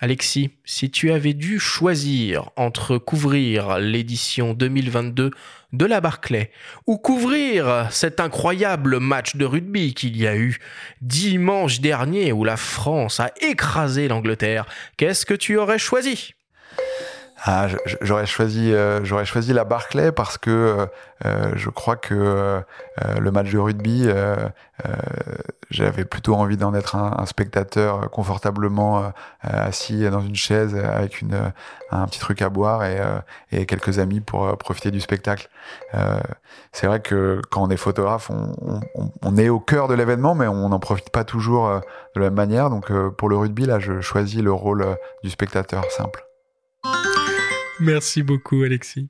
Alexis, 0.01 0.51
si 0.65 0.93
tu 0.93 1.11
avais 1.11 1.35
dû 1.35 1.59
choisir 1.59 2.51
entre 2.55 2.99
couvrir 2.99 3.81
l'édition 3.81 4.55
2022 4.55 5.33
de 5.73 5.87
la 5.87 6.01
Barclay 6.01 6.53
ou 6.87 6.99
couvrir 6.99 7.89
cet 7.91 8.21
incroyable 8.21 9.01
match 9.01 9.35
de 9.35 9.45
rugby 9.45 9.95
qu'il 9.95 10.17
y 10.17 10.29
a 10.29 10.37
eu 10.37 10.59
dimanche 11.01 11.81
dernier 11.81 12.31
où 12.31 12.45
la 12.45 12.57
France 12.57 13.19
a 13.19 13.33
écrasé 13.41 14.07
l'Angleterre, 14.07 14.67
qu'est-ce 14.97 15.27
que 15.27 15.35
tu 15.35 15.57
aurais 15.57 15.81
choisi? 15.81 16.33
Ah, 17.45 17.69
j'aurais 18.01 18.27
choisi, 18.27 18.73
euh, 18.73 19.05
j'aurais 19.05 19.25
choisi 19.25 19.53
la 19.53 19.63
Barclay 19.63 20.11
parce 20.11 20.39
que 20.39 20.51
euh, 20.51 20.87
euh, 21.25 21.53
je 21.55 21.71
crois 21.71 21.95
que 21.95 22.63
le 23.21 23.31
match 23.31 23.51
de 23.53 23.59
rugby, 23.59 24.09
j'avais 25.71 26.05
plutôt 26.05 26.35
envie 26.35 26.57
d'en 26.57 26.75
être 26.75 26.97
un, 26.97 27.27
spectateur 27.27 28.11
confortablement 28.11 29.13
assis 29.43 30.09
dans 30.11 30.21
une 30.21 30.35
chaise 30.35 30.75
avec 30.75 31.21
une, 31.21 31.53
un 31.91 32.07
petit 32.07 32.19
truc 32.19 32.43
à 32.43 32.49
boire 32.49 32.85
et, 32.85 33.01
et 33.53 33.67
quelques 33.67 33.99
amis 33.99 34.21
pour 34.21 34.57
profiter 34.59 34.91
du 34.91 35.01
spectacle. 35.01 35.49
c'est 36.73 36.87
vrai 36.87 37.01
que 37.01 37.41
quand 37.51 37.63
on 37.63 37.71
est 37.71 37.77
photographe, 37.77 38.31
on, 38.31 38.53
on, 38.97 39.11
on 39.23 39.37
est 39.37 39.49
au 39.49 39.61
cœur 39.61 39.89
de 39.89 39.95
l'événement, 39.95 40.35
mais 40.35 40.49
on 40.49 40.69
n'en 40.69 40.81
profite 40.81 41.11
pas 41.11 41.25
toujours 41.25 41.69
de 41.69 42.21
la 42.21 42.27
même 42.27 42.35
manière. 42.35 42.71
Donc 42.71 42.93
pour 43.17 43.29
le 43.29 43.37
rugby, 43.37 43.65
là, 43.65 43.79
je 43.79 44.01
choisis 44.01 44.41
le 44.41 44.53
rôle 44.53 44.87
du 45.23 45.31
spectateur 45.31 45.85
simple. 45.91 46.28
Merci 47.81 48.23
beaucoup, 48.23 48.63
Alexis. 48.63 49.09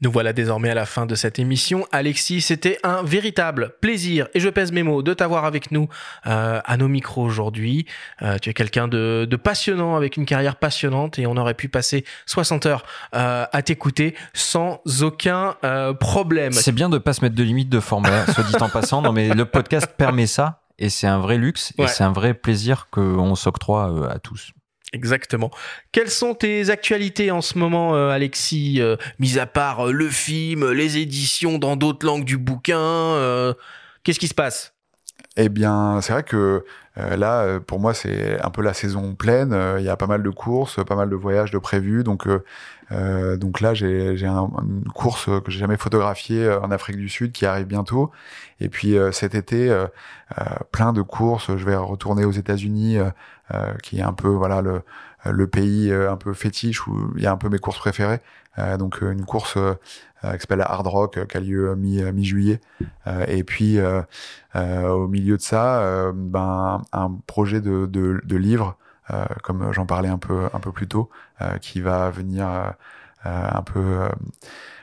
Nous 0.00 0.12
voilà 0.12 0.32
désormais 0.32 0.70
à 0.70 0.74
la 0.74 0.86
fin 0.86 1.06
de 1.06 1.16
cette 1.16 1.40
émission. 1.40 1.84
Alexis, 1.90 2.40
c'était 2.40 2.78
un 2.84 3.02
véritable 3.02 3.74
plaisir, 3.80 4.28
et 4.32 4.38
je 4.38 4.48
pèse 4.48 4.70
mes 4.70 4.84
mots, 4.84 5.02
de 5.02 5.12
t'avoir 5.12 5.44
avec 5.44 5.72
nous 5.72 5.88
euh, 6.26 6.60
à 6.64 6.76
nos 6.76 6.86
micros 6.86 7.24
aujourd'hui. 7.24 7.84
Euh, 8.22 8.38
tu 8.38 8.50
es 8.50 8.54
quelqu'un 8.54 8.86
de, 8.86 9.26
passionnant, 9.42 9.96
avec 9.96 10.16
une 10.16 10.24
carrière 10.24 10.54
passionnante, 10.54 11.18
et 11.18 11.26
on 11.26 11.36
aurait 11.36 11.54
pu 11.54 11.68
passer 11.68 12.04
60 12.26 12.66
heures 12.66 12.84
euh, 13.16 13.44
à 13.50 13.62
t'écouter 13.62 14.14
sans 14.34 14.80
aucun 15.00 15.56
problème. 15.98 16.52
C'est 16.52 16.72
bien 16.72 16.88
de 16.88 16.98
pas 16.98 17.12
se 17.12 17.24
mettre 17.24 17.34
de 17.34 17.42
limite 17.42 17.68
de 17.68 17.80
format, 17.80 18.26
soit 18.32 18.44
dit 18.44 18.54
en 18.60 18.68
passant. 18.68 19.02
Non, 19.02 19.12
mais 19.12 19.30
le 19.30 19.44
podcast 19.46 19.88
permet 19.96 20.28
ça, 20.28 20.60
et 20.78 20.90
c'est 20.90 21.08
un 21.08 21.18
vrai 21.18 21.38
luxe, 21.38 21.72
et 21.76 21.88
c'est 21.88 22.04
un 22.04 22.12
vrai 22.12 22.34
plaisir 22.34 22.86
qu'on 22.90 23.34
s'octroie 23.34 24.10
à 24.12 24.20
tous. 24.20 24.52
Exactement. 24.94 25.50
Quelles 25.92 26.10
sont 26.10 26.34
tes 26.34 26.70
actualités 26.70 27.30
en 27.30 27.42
ce 27.42 27.58
moment, 27.58 27.94
euh, 27.94 28.08
Alexis 28.08 28.80
euh, 28.80 28.96
Mis 29.18 29.38
à 29.38 29.46
part 29.46 29.88
euh, 29.88 29.92
le 29.92 30.08
film, 30.08 30.70
les 30.72 30.96
éditions 30.96 31.58
dans 31.58 31.76
d'autres 31.76 32.06
langues 32.06 32.24
du 32.24 32.38
bouquin, 32.38 33.54
qu'est-ce 34.02 34.18
qui 34.18 34.28
se 34.28 34.34
passe? 34.34 34.72
Eh 35.36 35.48
bien, 35.48 36.00
c'est 36.00 36.12
vrai 36.12 36.22
que 36.24 36.64
là, 36.96 37.60
pour 37.60 37.78
moi, 37.78 37.94
c'est 37.94 38.40
un 38.40 38.50
peu 38.50 38.60
la 38.62 38.74
saison 38.74 39.14
pleine. 39.14 39.56
Il 39.78 39.84
y 39.84 39.88
a 39.88 39.96
pas 39.96 40.08
mal 40.08 40.22
de 40.22 40.30
courses, 40.30 40.84
pas 40.84 40.96
mal 40.96 41.08
de 41.08 41.14
voyages 41.14 41.52
de 41.52 41.58
prévus. 41.58 42.02
Donc, 42.02 42.26
donc 42.90 43.60
là, 43.60 43.72
j'ai 43.74 44.16
une 44.24 44.84
course 44.92 45.26
que 45.26 45.50
j'ai 45.50 45.60
jamais 45.60 45.76
photographiée 45.76 46.50
en 46.50 46.72
Afrique 46.72 46.96
du 46.96 47.08
Sud 47.08 47.30
qui 47.30 47.46
arrive 47.46 47.66
bientôt. 47.66 48.10
Et 48.58 48.68
puis 48.68 48.96
cet 49.12 49.36
été, 49.36 49.72
plein 50.72 50.92
de 50.92 51.02
courses. 51.02 51.56
Je 51.56 51.64
vais 51.64 51.76
retourner 51.76 52.24
aux 52.24 52.32
États-Unis 52.32 52.98
euh, 52.98 53.10
qui 53.82 53.98
est 53.98 54.02
un 54.02 54.12
peu 54.12 54.28
voilà 54.28 54.60
le 54.62 54.82
le 55.24 55.46
pays 55.46 55.92
un 55.92 56.16
peu 56.16 56.32
fétiche 56.32 56.86
où 56.86 57.12
il 57.16 57.22
y 57.22 57.26
a 57.26 57.32
un 57.32 57.36
peu 57.36 57.48
mes 57.48 57.58
courses 57.58 57.78
préférées. 57.78 58.20
donc 58.78 59.00
une 59.00 59.24
course 59.24 59.58
qui 60.22 60.38
s'appelle 60.40 60.62
Hard 60.62 60.86
Rock 60.86 61.26
qui 61.26 61.36
a 61.36 61.40
lieu 61.40 61.74
mi 61.74 62.02
mi 62.12 62.24
juillet. 62.24 62.60
et 63.26 63.44
puis 63.44 63.78
au 64.54 65.08
milieu 65.08 65.36
de 65.36 65.42
ça, 65.42 66.12
ben 66.14 66.82
un 66.92 67.10
projet 67.26 67.60
de, 67.60 67.86
de, 67.86 68.20
de 68.22 68.36
livre. 68.36 68.76
comme 69.42 69.72
j'en 69.72 69.86
parlais 69.86 70.08
un 70.08 70.18
peu 70.18 70.48
un 70.52 70.60
peu 70.60 70.72
plus 70.72 70.88
tôt, 70.88 71.10
qui 71.60 71.80
va 71.80 72.10
venir 72.10 72.74
un 73.24 73.62
peu 73.62 74.08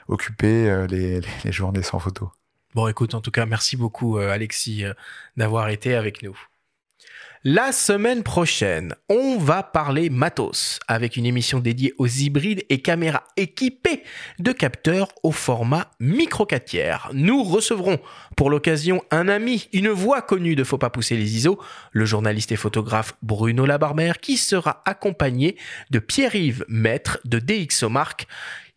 occuper 0.07 0.85
les, 0.87 1.21
les 1.43 1.51
journées 1.51 1.83
sans 1.83 1.99
photo. 1.99 2.31
Bon, 2.75 2.89
écoute, 2.89 3.13
en 3.13 3.21
tout 3.21 3.31
cas, 3.31 3.45
merci 3.45 3.77
beaucoup, 3.77 4.17
euh, 4.17 4.29
Alexis, 4.33 4.83
euh, 4.83 4.93
d'avoir 5.37 5.69
été 5.69 5.95
avec 5.95 6.21
nous. 6.23 6.37
La 7.47 7.71
semaine 7.71 8.23
prochaine, 8.23 8.95
on 9.07 9.37
va 9.37 9.61
parler 9.61 10.09
matos 10.09 10.79
avec 10.87 11.15
une 11.15 11.27
émission 11.27 11.59
dédiée 11.59 11.93
aux 11.99 12.07
hybrides 12.07 12.65
et 12.69 12.81
caméras 12.81 13.23
équipées 13.37 14.01
de 14.39 14.51
capteurs 14.51 15.09
au 15.21 15.31
format 15.31 15.91
micro 15.99 16.47
4 16.47 16.65
tiers. 16.65 17.09
Nous 17.13 17.43
recevrons 17.43 17.99
pour 18.35 18.49
l'occasion 18.49 19.03
un 19.11 19.27
ami, 19.27 19.69
une 19.73 19.89
voix 19.89 20.23
connue 20.23 20.55
de 20.55 20.63
Faut 20.63 20.79
pas 20.79 20.89
pousser 20.89 21.17
les 21.17 21.35
ISO, 21.35 21.61
le 21.91 22.05
journaliste 22.05 22.51
et 22.51 22.55
photographe 22.55 23.13
Bruno 23.21 23.67
Labarmère 23.67 24.17
qui 24.17 24.37
sera 24.37 24.81
accompagné 24.83 25.55
de 25.91 25.99
Pierre-Yves 25.99 26.65
Maître 26.67 27.19
de 27.25 27.37
DxOMark 27.37 28.25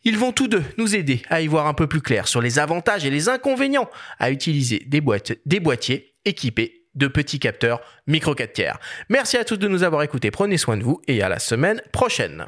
ils 0.04 0.18
vont 0.18 0.32
tous 0.32 0.46
deux 0.46 0.62
nous 0.76 0.94
aider 0.94 1.22
à 1.28 1.40
y 1.40 1.46
voir 1.46 1.66
un 1.66 1.74
peu 1.74 1.86
plus 1.86 2.00
clair 2.00 2.28
sur 2.28 2.40
les 2.40 2.58
avantages 2.58 3.04
et 3.04 3.10
les 3.10 3.28
inconvénients 3.28 3.90
à 4.18 4.30
utiliser 4.30 4.78
des, 4.86 5.02
des 5.44 5.60
boîtiers 5.60 6.14
équipés 6.24 6.77
de 6.98 7.08
petits 7.08 7.38
capteurs 7.38 7.80
micro 8.06 8.34
4 8.34 8.52
tiers. 8.52 8.78
Merci 9.08 9.36
à 9.36 9.44
tous 9.44 9.56
de 9.56 9.68
nous 9.68 9.82
avoir 9.82 10.02
écoutés, 10.02 10.30
prenez 10.30 10.58
soin 10.58 10.76
de 10.76 10.82
vous 10.82 11.00
et 11.06 11.22
à 11.22 11.28
la 11.28 11.38
semaine 11.38 11.80
prochaine. 11.92 12.46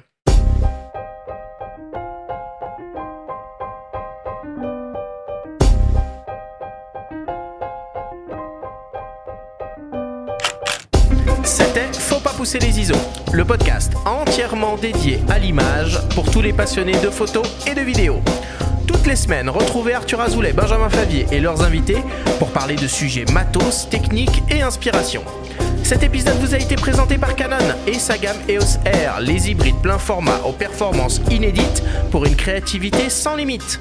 C'était 11.44 11.92
Faut 11.92 12.20
pas 12.20 12.32
pousser 12.32 12.58
les 12.58 12.80
ISO, 12.80 12.94
le 13.32 13.44
podcast 13.44 13.92
entièrement 14.04 14.76
dédié 14.76 15.20
à 15.28 15.38
l'image 15.38 15.98
pour 16.14 16.30
tous 16.30 16.42
les 16.42 16.52
passionnés 16.52 17.00
de 17.00 17.10
photos 17.10 17.46
et 17.66 17.74
de 17.74 17.80
vidéos. 17.80 18.20
Toutes 18.92 19.06
les 19.06 19.14
semaines, 19.14 19.48
retrouvez 19.48 19.94
Arthur 19.94 20.20
Azoulay, 20.20 20.52
Benjamin 20.52 20.88
Favier 20.88 21.24
et 21.30 21.38
leurs 21.38 21.62
invités 21.62 21.98
pour 22.40 22.50
parler 22.50 22.74
de 22.74 22.88
sujets 22.88 23.24
matos, 23.32 23.88
techniques 23.88 24.42
et 24.50 24.62
inspiration. 24.62 25.22
Cet 25.84 26.02
épisode 26.02 26.36
vous 26.40 26.56
a 26.56 26.58
été 26.58 26.74
présenté 26.74 27.16
par 27.16 27.36
Canon 27.36 27.56
et 27.86 27.94
sa 27.94 28.18
gamme 28.18 28.36
EOS 28.48 28.80
R, 28.84 29.20
les 29.20 29.48
hybrides 29.48 29.80
plein 29.80 29.98
format 29.98 30.40
aux 30.44 30.50
performances 30.50 31.20
inédites 31.30 31.84
pour 32.10 32.24
une 32.24 32.34
créativité 32.34 33.10
sans 33.10 33.36
limite. 33.36 33.78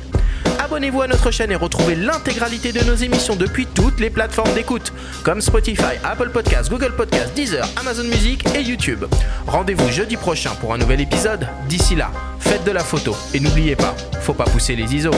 Abonnez-vous 0.69 1.01
à 1.01 1.07
notre 1.07 1.31
chaîne 1.31 1.51
et 1.51 1.55
retrouvez 1.55 1.95
l'intégralité 1.95 2.71
de 2.71 2.81
nos 2.81 2.93
émissions 2.93 3.35
depuis 3.35 3.65
toutes 3.65 3.99
les 3.99 4.11
plateformes 4.11 4.53
d'écoute, 4.53 4.93
comme 5.23 5.41
Spotify, 5.41 5.97
Apple 6.03 6.29
Podcasts, 6.29 6.69
Google 6.69 6.95
Podcasts, 6.95 7.33
Deezer, 7.33 7.67
Amazon 7.75 8.03
Music 8.03 8.45
et 8.55 8.61
YouTube. 8.61 9.05
Rendez-vous 9.47 9.89
jeudi 9.89 10.15
prochain 10.15 10.51
pour 10.61 10.71
un 10.71 10.77
nouvel 10.77 11.01
épisode. 11.01 11.47
D'ici 11.67 11.95
là, 11.95 12.11
faites 12.39 12.63
de 12.65 12.71
la 12.71 12.83
photo 12.83 13.15
et 13.33 13.39
n'oubliez 13.39 13.75
pas, 13.75 13.95
faut 14.21 14.35
pas 14.35 14.43
pousser 14.43 14.75
les 14.75 14.93
ISO. 14.93 15.09